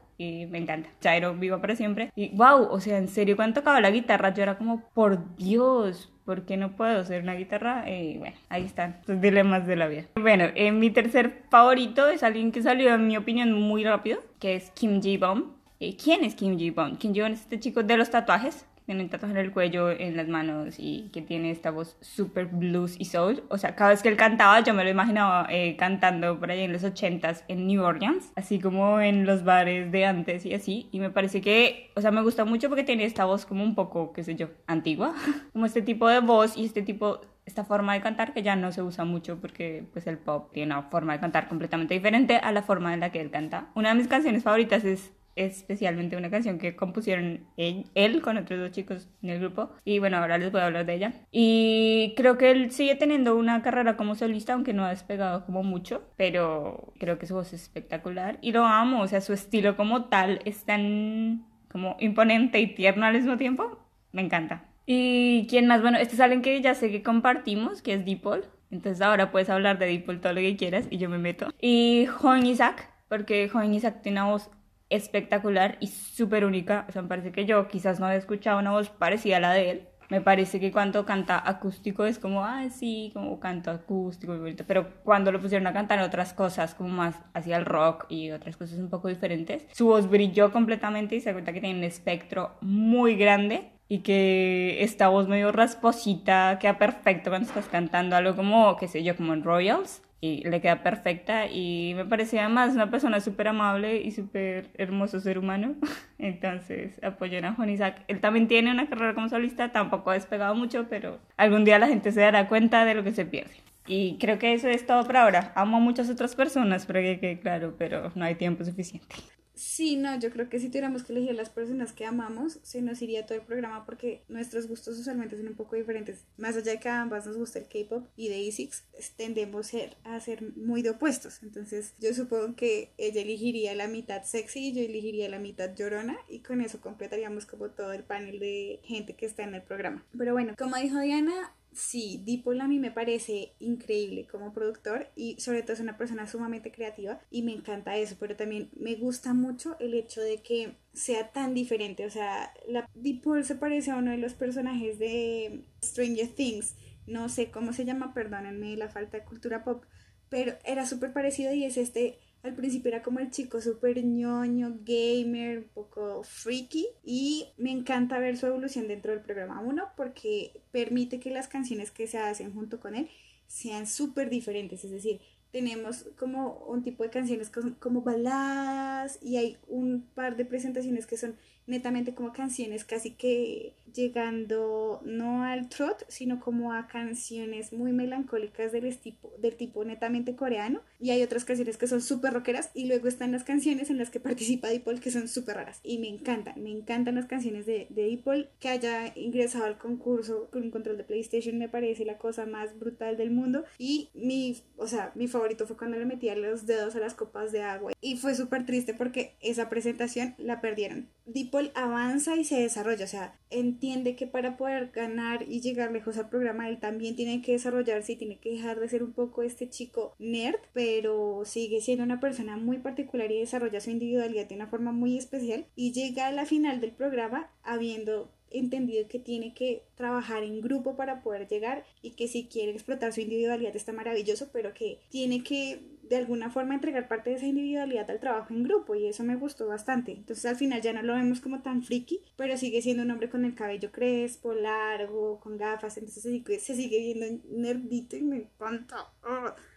me 0.50 0.58
encanta. 0.58 0.90
Jairo, 1.02 1.34
vivo 1.36 1.60
para 1.60 1.76
siempre. 1.76 2.12
Y 2.16 2.30
wow, 2.36 2.68
o 2.70 2.80
sea, 2.80 2.98
en 2.98 3.08
serio, 3.08 3.36
cuando 3.36 3.62
tocaba 3.62 3.82
la 3.82 3.92
guitarra, 3.92 4.34
yo 4.34 4.44
era 4.44 4.58
como, 4.58 4.82
por 4.94 5.36
Dios, 5.36 6.12
¿por 6.26 6.46
qué 6.46 6.58
no 6.58 6.76
puedo 6.76 7.04
ser 7.04 7.24
una 7.24 7.36
guitarra? 7.36 7.90
Y 7.90 8.18
bueno, 8.18 8.36
ahí 8.50 8.64
están 8.64 8.98
los 9.08 9.20
dilemas 9.20 9.66
de 9.68 9.76
la 9.76 9.88
vida. 9.88 10.06
Bueno, 10.16 10.46
eh, 10.56 10.72
mi 10.72 10.90
tercer 10.90 11.44
favorito 11.50 12.08
es 12.10 12.24
alguien 12.24 12.52
que 12.52 12.62
salió, 12.62 12.94
en 12.94 13.08
mi 13.08 13.18
opinión, 13.18 13.54
muy 13.54 13.84
rápido, 13.84 14.20
que 14.40 14.56
es 14.56 14.72
Kim 14.72 15.02
Ji-bom. 15.02 15.54
Eh, 15.80 15.98
¿Quién 15.98 16.24
es 16.24 16.36
Kim 16.36 16.58
Ji-bom? 16.58 16.98
Kim 16.98 17.14
Ji-bom 17.14 17.32
es 17.32 17.42
este 17.42 17.60
chico 17.60 17.84
de 17.84 17.98
los 17.98 18.10
tatuajes. 18.12 18.66
Tiene 18.86 19.04
un 19.04 19.10
tatuaje 19.10 19.34
en 19.34 19.46
el 19.46 19.52
cuello, 19.52 19.90
en 19.92 20.18
las 20.18 20.28
manos 20.28 20.76
y 20.78 21.10
que 21.14 21.22
tiene 21.22 21.52
esta 21.52 21.72
voz 21.72 21.98
super 22.02 22.46
blues 22.48 22.96
y 23.00 23.06
soul. 23.06 23.44
O 23.50 23.58
sea, 23.58 23.76
cada 23.76 23.92
vez 23.92 24.02
que 24.02 24.10
él 24.10 24.18
cantaba, 24.18 24.60
yo 24.62 24.74
me 24.74 24.84
lo 24.84 24.90
imaginaba 24.90 25.48
eh, 25.50 25.76
cantando 25.78 26.40
por 26.40 26.52
ahí 26.52 26.62
en 26.62 26.74
los 26.74 26.84
80s 26.84 27.44
en 27.48 27.68
New 27.68 27.84
Orleans, 27.84 28.32
así 28.36 28.60
como 28.60 29.00
en 29.00 29.26
los 29.26 29.44
bares 29.44 29.92
de 29.92 30.06
antes 30.06 30.46
y 30.46 30.54
así. 30.54 30.90
Y 30.92 31.00
me 31.00 31.10
parece 31.10 31.42
que, 31.42 31.92
o 31.96 32.02
sea, 32.02 32.12
me 32.12 32.22
gusta 32.22 32.46
mucho 32.46 32.70
porque 32.70 32.84
tiene 32.84 33.06
esta 33.06 33.26
voz 33.26 33.46
como 33.46 33.64
un 33.64 33.76
poco, 33.76 34.14
qué 34.14 34.24
sé 34.24 34.36
yo, 34.36 34.48
antigua. 34.68 35.14
como 35.54 35.66
este 35.66 35.82
tipo 35.82 36.08
de 36.08 36.20
voz 36.20 36.58
y 36.58 36.66
este 36.66 36.82
tipo 36.82 37.22
esta 37.46 37.64
forma 37.64 37.94
de 37.94 38.02
cantar 38.02 38.34
que 38.34 38.44
ya 38.44 38.56
no 38.56 38.72
se 38.72 38.82
usa 38.82 39.04
mucho 39.04 39.40
porque 39.40 39.86
pues 39.92 40.08
el 40.08 40.18
pop 40.18 40.52
tiene 40.54 40.74
una 40.74 40.84
forma 40.84 41.14
de 41.14 41.20
cantar 41.20 41.48
completamente 41.48 41.94
diferente 41.94 42.38
a 42.38 42.52
la 42.52 42.62
forma 42.62 42.94
en 42.94 43.00
la 43.00 43.12
que 43.12 43.20
él 43.20 43.32
canta. 43.32 43.70
Una 43.76 43.90
de 43.90 43.96
mis 43.96 44.08
canciones 44.08 44.44
favoritas 44.44 44.84
es 44.84 45.12
especialmente 45.36 46.18
una 46.18 46.30
canción 46.30 46.58
que 46.58 46.76
compusieron 46.76 47.46
él, 47.58 47.86
él 47.96 48.22
con 48.22 48.38
otros 48.38 48.60
dos 48.60 48.72
chicos 48.72 49.10
en 49.22 49.30
el 49.30 49.40
grupo. 49.40 49.72
Y 49.86 50.00
bueno 50.00 50.18
ahora 50.18 50.38
les 50.38 50.52
voy 50.52 50.62
a 50.62 50.68
hablar 50.68 50.86
de 50.86 50.94
ella. 50.94 51.14
Y 51.32 52.14
creo 52.18 52.38
que 52.38 52.52
él 52.52 52.72
sigue 52.72 52.96
teniendo 52.96 53.36
una 53.36 53.62
carrera 53.62 53.98
como 53.98 54.16
solista 54.16 54.54
aunque 54.54 54.74
no 54.74 54.86
ha 54.86 54.90
despegado 54.90 55.46
como 55.46 55.64
mucho 55.64 56.04
pero 56.18 56.94
creo 57.00 57.18
que 57.18 57.26
su 57.26 57.36
voz 57.36 57.54
es 57.54 57.64
espectacular 57.64 58.38
y 58.42 58.52
lo 58.52 58.66
amo. 58.66 59.02
O 59.02 59.08
sea 59.08 59.22
su 59.22 59.34
estilo 59.34 59.76
como 59.78 60.06
tal 60.06 60.42
es 60.46 60.64
tan 60.64 61.46
como 61.72 61.96
imponente 62.00 62.60
y 62.60 62.68
tierno 62.68 63.06
al 63.06 63.16
mismo 63.16 63.38
tiempo. 63.38 63.80
Me 64.12 64.22
encanta. 64.22 64.66
Y 64.86 65.48
quién 65.50 65.68
más 65.68 65.82
bueno 65.82 65.98
este 65.98 66.16
es 66.16 66.20
alguien 66.22 66.42
que 66.42 66.60
ya 66.62 66.76
sé 66.76 66.92
que 66.92 67.04
compartimos 67.04 67.82
que 67.82 67.94
es 67.94 68.06
Deepol 68.06 68.46
entonces 68.72 69.02
ahora 69.02 69.32
puedes 69.32 69.50
hablar 69.50 69.78
de 69.78 69.86
Deepol 69.86 70.22
todo 70.22 70.34
lo 70.34 70.40
que 70.40 70.56
quieras 70.56 70.88
y 70.90 70.98
yo 70.98 71.10
me 71.10 71.18
meto. 71.18 71.54
Y 71.60 72.08
Juan 72.08 72.46
Isaac 72.46 72.90
porque 73.12 73.50
Juan 73.50 73.74
Isaac 73.74 74.02
tiene 74.02 74.22
una 74.22 74.32
voz 74.32 74.50
espectacular 74.92 75.78
y 75.80 75.88
súper 75.88 76.46
única. 76.46 76.86
O 76.88 76.92
sea, 76.92 77.02
me 77.02 77.08
parece 77.08 77.32
que 77.32 77.46
yo 77.46 77.68
quizás 77.68 78.00
no 78.00 78.06
había 78.06 78.20
escuchado 78.20 78.60
una 78.60 78.72
voz 78.72 78.90
parecida 78.90 79.38
a 79.38 79.40
la 79.40 79.54
de 79.54 79.72
él. 79.72 79.88
Me 80.10 80.20
parece 80.20 80.60
que 80.60 80.74
cuando 80.74 81.06
canta 81.06 81.42
acústico 81.44 82.04
es 82.04 82.20
como, 82.20 82.44
ah, 82.44 82.70
sí, 82.70 83.12
como 83.14 83.40
canto 83.40 83.72
acústico. 83.72 84.38
Pero 84.68 84.90
cuando 85.06 85.32
lo 85.32 85.40
pusieron 85.40 85.68
a 85.68 85.74
cantar 85.74 86.02
otras 86.02 86.34
cosas, 86.34 86.76
como 86.76 86.90
más 86.90 87.16
hacia 87.34 87.56
el 87.56 87.66
rock 87.66 88.08
y 88.10 88.32
otras 88.32 88.58
cosas 88.58 88.78
un 88.80 88.90
poco 88.90 89.08
diferentes, 89.08 89.66
su 89.72 89.86
voz 89.88 90.10
brilló 90.10 90.52
completamente 90.52 91.16
y 91.16 91.22
se 91.22 91.30
da 91.30 91.34
cuenta 91.34 91.54
que 91.54 91.62
tiene 91.62 91.80
un 91.80 91.86
espectro 91.86 92.58
muy 92.60 93.16
grande 93.16 93.72
y 93.88 94.00
que 94.00 94.84
esta 94.84 95.08
voz 95.08 95.30
medio 95.30 95.54
rasposita 95.54 96.60
queda 96.60 96.78
perfecto 96.78 97.30
cuando 97.30 97.48
estás 97.48 97.68
cantando 97.70 98.18
algo 98.18 98.36
como, 98.36 98.76
qué 98.76 98.90
sé 98.90 99.04
yo, 99.04 99.16
como 99.16 99.34
en 99.34 99.44
Royals 99.44 100.02
y 100.22 100.48
le 100.48 100.62
queda 100.62 100.84
perfecta 100.84 101.48
y 101.48 101.94
me 101.96 102.06
parecía 102.06 102.46
además 102.46 102.76
una 102.76 102.92
persona 102.92 103.20
súper 103.20 103.48
amable 103.48 104.02
y 104.02 104.12
súper 104.12 104.70
hermoso 104.76 105.20
ser 105.20 105.40
humano. 105.40 105.76
Entonces 106.20 107.04
apoyen 107.04 107.44
a 107.46 107.54
Juan 107.54 107.72
Isaac. 107.72 108.04
Él 108.08 108.22
también 108.22 108.48
tiene 108.48 108.72
una 108.72 108.88
carrera 108.88 109.16
como 109.16 109.30
solista, 109.30 109.72
tampoco 109.72 110.12
ha 110.12 110.14
despegado 110.14 110.54
mucho, 110.54 110.86
pero 110.90 111.20
algún 111.38 111.66
día 111.66 111.80
la 111.80 111.88
gente 111.88 112.12
se 112.12 112.22
dará 112.22 112.48
cuenta 112.48 112.86
de 112.86 112.94
lo 112.94 113.04
que 113.04 113.12
se 113.12 113.26
pierde. 113.26 113.56
Y 113.88 114.18
creo 114.20 114.38
que 114.38 114.54
eso 114.54 114.70
es 114.70 114.86
todo 114.86 115.04
por 115.04 115.18
ahora. 115.18 115.52
Amo 115.56 115.78
a 115.78 115.80
muchas 115.80 116.08
otras 116.10 116.36
personas, 116.36 116.86
pero 116.86 117.02
que, 117.02 117.40
claro, 117.42 117.74
pero 117.80 118.12
no 118.14 118.24
hay 118.24 118.36
tiempo 118.36 118.64
suficiente. 118.64 119.16
Sí, 119.62 119.96
no, 119.96 120.18
yo 120.18 120.32
creo 120.32 120.50
que 120.50 120.60
si 120.60 120.70
tuviéramos 120.70 121.04
que 121.04 121.14
elegir 121.14 121.36
las 121.36 121.52
personas 121.52 121.94
que 121.94 122.04
amamos, 122.04 122.60
se 122.64 122.82
nos 122.82 123.00
iría 123.04 123.28
todo 123.28 123.38
el 123.38 123.44
programa 123.44 123.86
porque 123.86 124.24
nuestros 124.28 124.68
gustos 124.68 124.98
usualmente 124.98 125.38
son 125.38 125.48
un 125.48 125.54
poco 125.54 125.76
diferentes. 125.76 126.26
Más 126.36 126.58
allá 126.58 126.72
de 126.72 126.80
que 126.80 126.90
a 126.90 127.00
ambas 127.00 127.28
nos 127.28 127.38
gusta 127.38 127.60
el 127.60 127.68
K-pop 127.68 128.08
y 128.16 128.30
de 128.30 128.50
ASICS, 128.50 128.86
tendemos 129.18 129.72
a 130.04 130.20
ser 130.20 130.58
muy 130.58 130.82
de 130.82 130.90
opuestos. 130.90 131.44
Entonces, 131.44 131.94
yo 132.00 132.12
supongo 132.16 132.56
que 132.56 132.92
ella 132.98 133.22
elegiría 133.22 133.76
la 133.76 133.88
mitad 133.88 134.24
sexy 134.24 134.70
y 134.70 134.74
yo 134.74 134.82
elegiría 134.82 135.30
la 135.30 135.38
mitad 135.38 135.76
llorona 135.76 136.18
y 136.28 136.40
con 136.40 136.62
eso 136.62 136.82
completaríamos 136.82 137.46
como 137.46 137.70
todo 137.70 137.94
el 137.94 138.04
panel 138.04 138.40
de 138.40 138.80
gente 138.84 139.16
que 139.16 139.28
está 139.28 139.44
en 139.44 139.54
el 139.54 139.62
programa. 139.62 140.04
Pero 140.18 140.34
bueno, 140.34 140.56
como 140.58 140.76
dijo 140.78 141.00
Diana, 141.00 141.54
Sí, 141.74 142.22
Dipol 142.26 142.60
a 142.60 142.68
mí 142.68 142.80
me 142.80 142.92
parece 142.92 143.54
increíble 143.60 144.28
como 144.28 144.52
productor 144.52 145.10
y 145.16 145.40
sobre 145.40 145.62
todo 145.62 145.72
es 145.74 145.80
una 145.80 145.98
persona 145.98 146.28
sumamente 146.28 146.70
creativa 146.70 147.22
y 147.32 147.44
me 147.44 147.54
encanta 147.54 147.96
eso, 147.96 148.18
pero 148.20 148.36
también 148.36 148.70
me 148.76 148.96
gusta 148.96 149.34
mucho 149.34 149.78
el 149.80 149.94
hecho 149.94 150.20
de 150.20 150.42
que 150.42 150.76
sea 150.94 151.32
tan 151.32 151.54
diferente, 151.54 152.06
o 152.06 152.10
sea, 152.10 152.54
la 152.68 152.90
Dipol 152.94 153.46
se 153.46 153.56
parece 153.56 153.92
a 153.92 153.96
uno 153.96 154.12
de 154.12 154.18
los 154.18 154.34
personajes 154.34 155.00
de 155.00 155.64
Stranger 155.82 156.28
Things, 156.28 156.76
no 157.08 157.30
sé 157.30 157.52
cómo 157.52 157.72
se 157.72 157.86
llama, 157.86 158.14
perdónenme 158.14 158.76
la 158.76 158.90
falta 158.90 159.18
de 159.20 159.24
cultura 159.24 159.64
pop, 159.64 159.86
pero 160.28 160.56
era 160.66 160.86
súper 160.86 161.14
parecido 161.14 161.54
y 161.54 161.64
es 161.64 161.78
este 161.78 162.20
al 162.44 162.56
principio 162.56 162.90
era 162.90 163.04
como 163.04 163.20
el 163.20 163.30
chico 163.30 163.62
súper 163.62 164.04
ñoño, 164.04 164.80
gamer, 164.84 165.60
un 165.60 165.70
poco 165.74 166.24
freaky 166.24 166.88
y 167.04 167.48
me 167.58 167.72
encanta 167.72 168.20
ver 168.20 168.38
su 168.38 168.48
evolución 168.48 168.88
dentro 168.88 169.12
del 169.12 169.22
programa 169.22 169.62
1 169.62 169.90
porque 169.96 170.62
permite 170.72 171.20
que 171.20 171.30
las 171.30 171.48
canciones 171.48 171.92
que 171.92 172.08
se 172.08 172.18
hacen 172.18 172.54
junto 172.54 172.80
con 172.80 172.96
él 172.96 173.10
sean 173.48 173.86
súper 173.86 174.30
diferentes, 174.30 174.84
es 174.86 174.92
decir, 174.92 175.20
tenemos 175.52 176.06
como 176.18 176.66
un 176.68 176.84
tipo 176.84 177.04
de 177.04 177.10
canciones 177.10 177.52
como 177.80 178.02
baladas 178.02 179.20
y 179.22 179.38
hay 179.38 179.58
un 179.68 180.08
par 180.16 180.36
de 180.36 180.46
presentaciones 180.46 181.06
que 181.06 181.18
son 181.18 181.36
netamente 181.68 182.14
como 182.14 182.34
canciones 182.34 182.84
casi 182.84 183.12
que 183.12 183.76
llegando 183.94 185.02
no 185.04 185.44
al 185.44 185.70
trot, 185.70 186.06
sino 186.08 186.40
como 186.40 186.74
a 186.74 186.88
canciones 186.88 187.74
muy 187.74 187.92
melancólicas 187.92 188.72
del 188.72 188.98
tipo, 188.98 189.34
del 189.40 189.56
tipo 189.56 189.84
netamente 189.84 190.36
coreano. 190.36 190.82
Y 191.00 191.12
hay 191.12 191.24
otras 191.24 191.46
canciones 191.46 191.78
que 191.78 191.88
son 191.88 192.02
súper 192.02 192.34
rockeras 192.34 192.72
y 192.74 192.86
luego 192.86 193.08
están 193.08 193.32
las 193.32 193.44
canciones 193.44 193.90
en 193.90 193.98
las 193.98 194.10
que 194.10 194.20
participa 194.20 194.70
Dipol 194.70 195.00
que 195.00 195.12
son 195.12 195.28
súper 195.28 195.58
raras. 195.58 195.80
Y 195.84 195.98
me 195.98 196.08
encantan, 196.08 196.62
me 196.62 196.72
encantan 196.72 197.16
las 197.16 197.26
canciones 197.26 197.66
de, 197.66 197.88
de 197.90 198.06
Dipol. 198.06 198.50
Que 198.60 198.70
haya 198.70 199.12
ingresado 199.16 199.66
al 199.66 199.78
concurso 199.78 200.50
con 200.52 200.64
un 200.64 200.72
control 200.72 200.98
de 200.98 201.04
PlayStation 201.04 201.58
me 201.58 201.70
parece 201.70 202.06
la 202.06 202.18
cosa 202.18 202.46
más 202.46 202.78
brutal 202.80 203.18
del 203.18 203.32
mundo. 203.32 203.66
Y 203.78 204.10
mi, 204.14 204.58
o 204.78 204.88
sea, 204.88 205.12
mi 205.16 205.28
favorito 205.28 205.41
fue 205.66 205.78
cuando 205.78 205.98
le 205.98 206.06
metía 206.06 206.36
los 206.36 206.66
dedos 206.66 206.96
a 206.96 207.00
las 207.00 207.14
copas 207.14 207.52
de 207.52 207.62
agua. 207.62 207.94
Y 208.02 208.18
fue 208.18 208.36
súper 208.36 208.66
triste 208.66 208.94
porque 208.94 209.36
esa 209.42 209.70
presentación 209.70 210.36
la 210.38 210.62
perdieron. 210.62 211.10
Dipol 211.26 211.72
avanza 211.76 212.36
y 212.36 212.44
se 212.44 212.60
desarrolla, 212.60 213.06
o 213.06 213.08
sea, 213.08 213.40
entiende 213.50 214.16
que 214.16 214.28
para 214.28 214.58
poder 214.58 214.92
ganar 214.92 215.44
y 215.48 215.62
llegar 215.62 215.92
lejos 215.92 216.18
al 216.18 216.30
programa 216.30 216.68
él 216.68 216.80
también 216.80 217.16
tiene 217.16 217.42
que 217.42 217.54
desarrollarse 217.54 218.14
y 218.14 218.16
tiene 218.18 218.40
que 218.40 218.52
dejar 218.52 218.80
de 218.80 218.90
ser 218.90 219.04
un 219.04 219.14
poco 219.14 219.44
este 219.44 219.70
chico 219.70 220.16
nerd, 220.20 220.60
pero 220.74 221.44
sigue 221.46 221.82
siendo 221.82 222.04
una 222.04 222.20
persona 222.20 222.58
muy 222.58 222.80
particular 222.80 223.32
y 223.32 223.40
desarrolla 223.40 223.80
su 223.80 223.92
individualidad 223.92 224.48
de 224.48 224.56
una 224.56 224.68
forma 224.68 224.92
muy 224.92 225.18
especial 225.18 225.66
y 225.76 225.94
llega 225.94 226.28
a 226.28 226.32
la 226.32 226.46
final 226.46 226.82
del 226.82 226.92
programa 226.92 227.50
habiendo 227.64 228.32
entendido 228.52 229.08
que 229.08 229.20
tiene 229.20 229.54
que 229.54 229.84
trabajar 229.96 230.44
en 230.44 230.62
grupo 230.62 230.96
para 230.96 231.22
poder 231.22 231.48
llegar 231.48 231.84
y 232.02 232.12
que 232.12 232.28
si 232.28 232.46
quiere 232.46 232.72
explotar 232.72 233.14
su 233.14 233.22
individualidad 233.22 233.76
está 233.76 233.94
maravilloso, 233.94 234.50
pero 234.52 234.74
que 234.74 235.00
tiene 235.10 235.44
que 235.44 235.80
de 236.12 236.18
alguna 236.18 236.50
forma 236.50 236.74
entregar 236.74 237.08
parte 237.08 237.30
de 237.30 237.38
esa 237.38 237.46
individualidad 237.46 238.12
al 238.12 238.20
trabajo 238.20 238.54
en 238.54 238.64
grupo 238.64 238.96
y 238.96 239.06
eso 239.06 239.24
me 239.24 239.38
gustó 239.38 239.68
bastante. 239.68 240.12
Entonces 240.12 240.46
al 240.46 240.58
final 240.58 240.82
ya 240.82 240.92
no 240.92 241.02
lo 241.04 241.14
vemos 241.14 241.40
como 241.40 241.62
tan 241.62 241.84
friki, 241.84 242.20
pero 242.36 242.58
sigue 242.58 242.82
siendo 242.82 243.04
un 243.04 243.12
hombre 243.12 243.30
con 243.30 243.46
el 243.46 243.56
cabello 243.56 243.94
crespo, 243.94 244.54
largo, 244.54 245.40
con 245.40 245.58
gafas, 245.58 245.98
entonces 245.98 246.24
se 246.60 246.76
sigue, 246.76 247.00
viendo 247.00 247.42
nerdito 247.50 248.18
y 248.18 248.24
me 248.24 248.36
encanta. 248.36 248.98